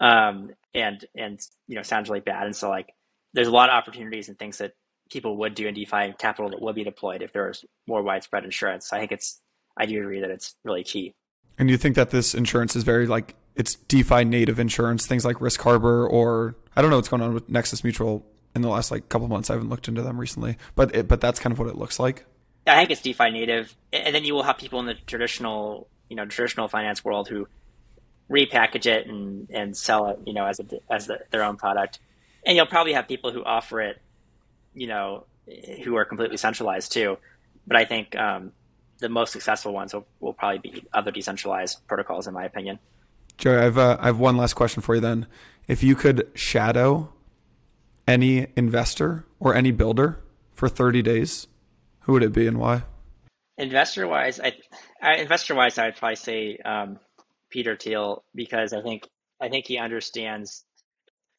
Um, 0.00 0.50
and, 0.74 1.04
and, 1.16 1.40
you 1.66 1.76
know, 1.76 1.82
sounds 1.82 2.08
really 2.08 2.20
bad. 2.20 2.46
And 2.46 2.56
so 2.56 2.68
like, 2.68 2.92
there's 3.34 3.48
a 3.48 3.52
lot 3.52 3.68
of 3.68 3.74
opportunities 3.74 4.28
and 4.28 4.38
things 4.38 4.58
that 4.58 4.72
people 5.10 5.36
would 5.38 5.54
do 5.54 5.66
in 5.66 5.74
DeFi 5.74 6.14
capital 6.18 6.50
that 6.50 6.60
would 6.60 6.74
be 6.74 6.84
deployed 6.84 7.22
if 7.22 7.32
there 7.32 7.48
was 7.48 7.64
more 7.86 8.02
widespread 8.02 8.44
insurance. 8.44 8.92
I 8.92 8.98
think 9.00 9.12
it's, 9.12 9.40
I 9.76 9.86
do 9.86 10.00
agree 10.00 10.20
that 10.20 10.30
it's 10.30 10.54
really 10.64 10.84
key. 10.84 11.14
And 11.58 11.70
you 11.70 11.76
think 11.76 11.96
that 11.96 12.10
this 12.10 12.34
insurance 12.34 12.76
is 12.76 12.82
very 12.82 13.06
like 13.06 13.34
it's 13.54 13.74
DeFi 13.74 14.24
native 14.24 14.58
insurance, 14.58 15.06
things 15.06 15.24
like 15.24 15.40
Risk 15.40 15.60
Harbor, 15.60 16.06
or 16.06 16.56
I 16.74 16.82
don't 16.82 16.90
know 16.90 16.96
what's 16.96 17.08
going 17.08 17.22
on 17.22 17.34
with 17.34 17.48
Nexus 17.48 17.84
Mutual 17.84 18.26
in 18.54 18.62
the 18.62 18.68
last 18.68 18.90
like 18.90 19.08
couple 19.08 19.28
months. 19.28 19.50
I 19.50 19.54
haven't 19.54 19.68
looked 19.68 19.88
into 19.88 20.02
them 20.02 20.18
recently, 20.18 20.56
but 20.74 20.94
it, 20.94 21.08
but 21.08 21.20
that's 21.20 21.38
kind 21.38 21.52
of 21.52 21.58
what 21.58 21.68
it 21.68 21.76
looks 21.76 21.98
like. 21.98 22.24
I 22.66 22.76
think 22.76 22.90
it's 22.90 23.00
DeFi 23.00 23.30
native, 23.30 23.74
and 23.92 24.14
then 24.14 24.24
you 24.24 24.34
will 24.34 24.44
have 24.44 24.58
people 24.58 24.80
in 24.80 24.86
the 24.86 24.94
traditional, 24.94 25.88
you 26.08 26.16
know, 26.16 26.24
traditional 26.26 26.68
finance 26.68 27.04
world 27.04 27.28
who 27.28 27.48
repackage 28.30 28.86
it 28.86 29.06
and, 29.06 29.48
and 29.50 29.76
sell 29.76 30.08
it, 30.08 30.20
you 30.24 30.32
know, 30.32 30.46
as 30.46 30.60
a, 30.60 30.64
as 30.90 31.06
the, 31.06 31.20
their 31.30 31.42
own 31.42 31.56
product, 31.56 31.98
and 32.46 32.56
you'll 32.56 32.66
probably 32.66 32.92
have 32.92 33.08
people 33.08 33.32
who 33.32 33.42
offer 33.42 33.80
it, 33.80 34.00
you 34.74 34.86
know, 34.86 35.24
who 35.82 35.96
are 35.96 36.04
completely 36.04 36.36
centralized 36.36 36.92
too. 36.92 37.18
But 37.66 37.76
I 37.76 37.84
think 37.84 38.16
um, 38.16 38.52
the 38.98 39.08
most 39.08 39.32
successful 39.32 39.72
ones 39.72 39.92
will, 39.92 40.06
will 40.20 40.32
probably 40.32 40.58
be 40.58 40.84
other 40.92 41.10
decentralized 41.10 41.86
protocols, 41.86 42.26
in 42.26 42.34
my 42.34 42.44
opinion. 42.44 42.78
Joey, 43.38 43.56
I've 43.56 43.78
uh, 43.78 43.96
I 44.00 44.06
have 44.06 44.18
one 44.18 44.36
last 44.36 44.54
question 44.54 44.82
for 44.82 44.94
you. 44.94 45.00
Then, 45.00 45.26
if 45.66 45.82
you 45.82 45.94
could 45.94 46.30
shadow 46.34 47.12
any 48.06 48.48
investor 48.56 49.26
or 49.40 49.54
any 49.54 49.70
builder 49.70 50.20
for 50.54 50.68
30 50.68 51.02
days, 51.02 51.46
who 52.02 52.12
would 52.12 52.22
it 52.22 52.32
be 52.32 52.46
and 52.46 52.58
why? 52.58 52.82
Investor 53.58 54.08
wise, 54.08 54.40
I, 54.40 54.54
I 55.00 55.16
investor 55.16 55.54
wise, 55.54 55.78
I'd 55.78 55.96
probably 55.96 56.16
say 56.16 56.58
um, 56.64 56.98
Peter 57.50 57.76
Thiel 57.76 58.24
because 58.34 58.72
I 58.72 58.82
think 58.82 59.08
I 59.40 59.48
think 59.48 59.66
he 59.66 59.78
understands, 59.78 60.64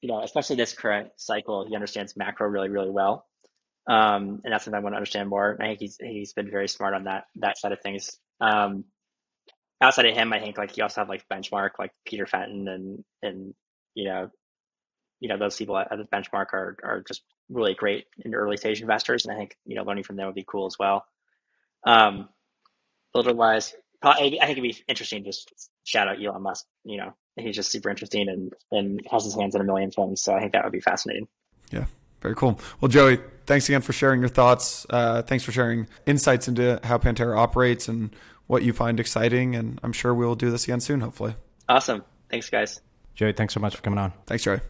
you 0.01 0.09
know, 0.09 0.21
especially 0.21 0.57
this 0.57 0.73
current 0.73 1.09
cycle, 1.17 1.65
he 1.67 1.75
understands 1.75 2.15
macro 2.15 2.47
really 2.47 2.69
really 2.69 2.91
well, 2.91 3.25
um, 3.87 4.41
and 4.43 4.53
that's 4.53 4.65
something 4.65 4.77
I 4.77 4.83
want 4.83 4.93
to 4.93 4.97
understand 4.97 5.29
more. 5.29 5.51
And 5.51 5.63
I 5.63 5.67
think 5.69 5.79
he's 5.79 5.97
he's 5.99 6.33
been 6.33 6.51
very 6.51 6.67
smart 6.67 6.93
on 6.93 7.05
that 7.05 7.25
that 7.37 7.57
side 7.57 7.71
of 7.71 7.81
things. 7.81 8.17
Um, 8.39 8.85
outside 9.81 10.05
of 10.05 10.15
him, 10.15 10.31
I 10.31 10.39
think 10.39 10.57
like 10.57 10.77
you 10.77 10.83
also 10.83 11.01
have 11.01 11.09
like 11.09 11.27
benchmark, 11.27 11.71
like 11.79 11.91
Peter 12.05 12.25
Fenton 12.25 12.67
and 12.67 13.03
and 13.21 13.53
you 13.95 14.05
know, 14.05 14.29
you 15.19 15.29
know 15.29 15.37
those 15.37 15.57
people 15.57 15.77
at, 15.77 15.89
the 15.89 16.05
benchmark 16.05 16.53
are 16.53 16.77
are 16.83 17.03
just 17.05 17.23
really 17.49 17.73
great 17.73 18.05
in 18.23 18.33
early 18.33 18.57
stage 18.57 18.81
investors, 18.81 19.25
and 19.25 19.33
I 19.33 19.37
think 19.37 19.57
you 19.65 19.75
know 19.75 19.83
learning 19.83 20.03
from 20.03 20.15
them 20.15 20.25
would 20.27 20.35
be 20.35 20.45
cool 20.47 20.65
as 20.65 20.77
well. 20.79 21.05
Um, 21.85 22.29
builder 23.13 23.33
wise, 23.33 23.73
I 24.01 24.15
think 24.15 24.41
it'd 24.41 24.63
be 24.63 24.83
interesting 24.87 25.23
to 25.23 25.29
just 25.29 25.69
shout 25.83 26.07
out 26.07 26.23
Elon 26.23 26.41
Musk. 26.41 26.65
You 26.83 26.97
know, 26.97 27.13
he's 27.35 27.55
just 27.55 27.71
super 27.71 27.89
interesting 27.89 28.29
and 28.29 28.53
and 28.71 29.01
has 29.11 29.25
his 29.25 29.35
hands 29.35 29.55
in 29.55 29.61
a 29.61 29.65
million 29.65 29.91
things. 29.91 30.21
So 30.21 30.33
I 30.33 30.39
think 30.39 30.53
that 30.53 30.63
would 30.63 30.73
be 30.73 30.81
fascinating. 30.81 31.27
Yeah. 31.71 31.85
Very 32.23 32.35
cool. 32.35 32.57
Well, 32.79 32.87
Joey, 32.87 33.19
thanks 33.45 33.67
again 33.67 33.81
for 33.81 33.91
sharing 33.91 34.21
your 34.21 34.29
thoughts. 34.29 34.85
Uh, 34.89 35.21
thanks 35.23 35.43
for 35.43 35.51
sharing 35.51 35.87
insights 36.05 36.47
into 36.47 36.79
how 36.81 36.97
Pantera 36.97 37.37
operates 37.37 37.89
and 37.89 38.15
what 38.47 38.63
you 38.63 38.71
find 38.71 38.97
exciting. 38.97 39.55
And 39.55 39.77
I'm 39.83 39.91
sure 39.91 40.13
we'll 40.13 40.35
do 40.35 40.49
this 40.49 40.63
again 40.63 40.79
soon, 40.79 41.01
hopefully. 41.01 41.35
Awesome. 41.67 42.03
Thanks, 42.29 42.49
guys. 42.49 42.79
Joey, 43.13 43.33
thanks 43.33 43.53
so 43.53 43.59
much 43.59 43.75
for 43.75 43.81
coming 43.81 43.99
on. 43.99 44.13
Thanks, 44.25 44.45
Joey. 44.45 44.61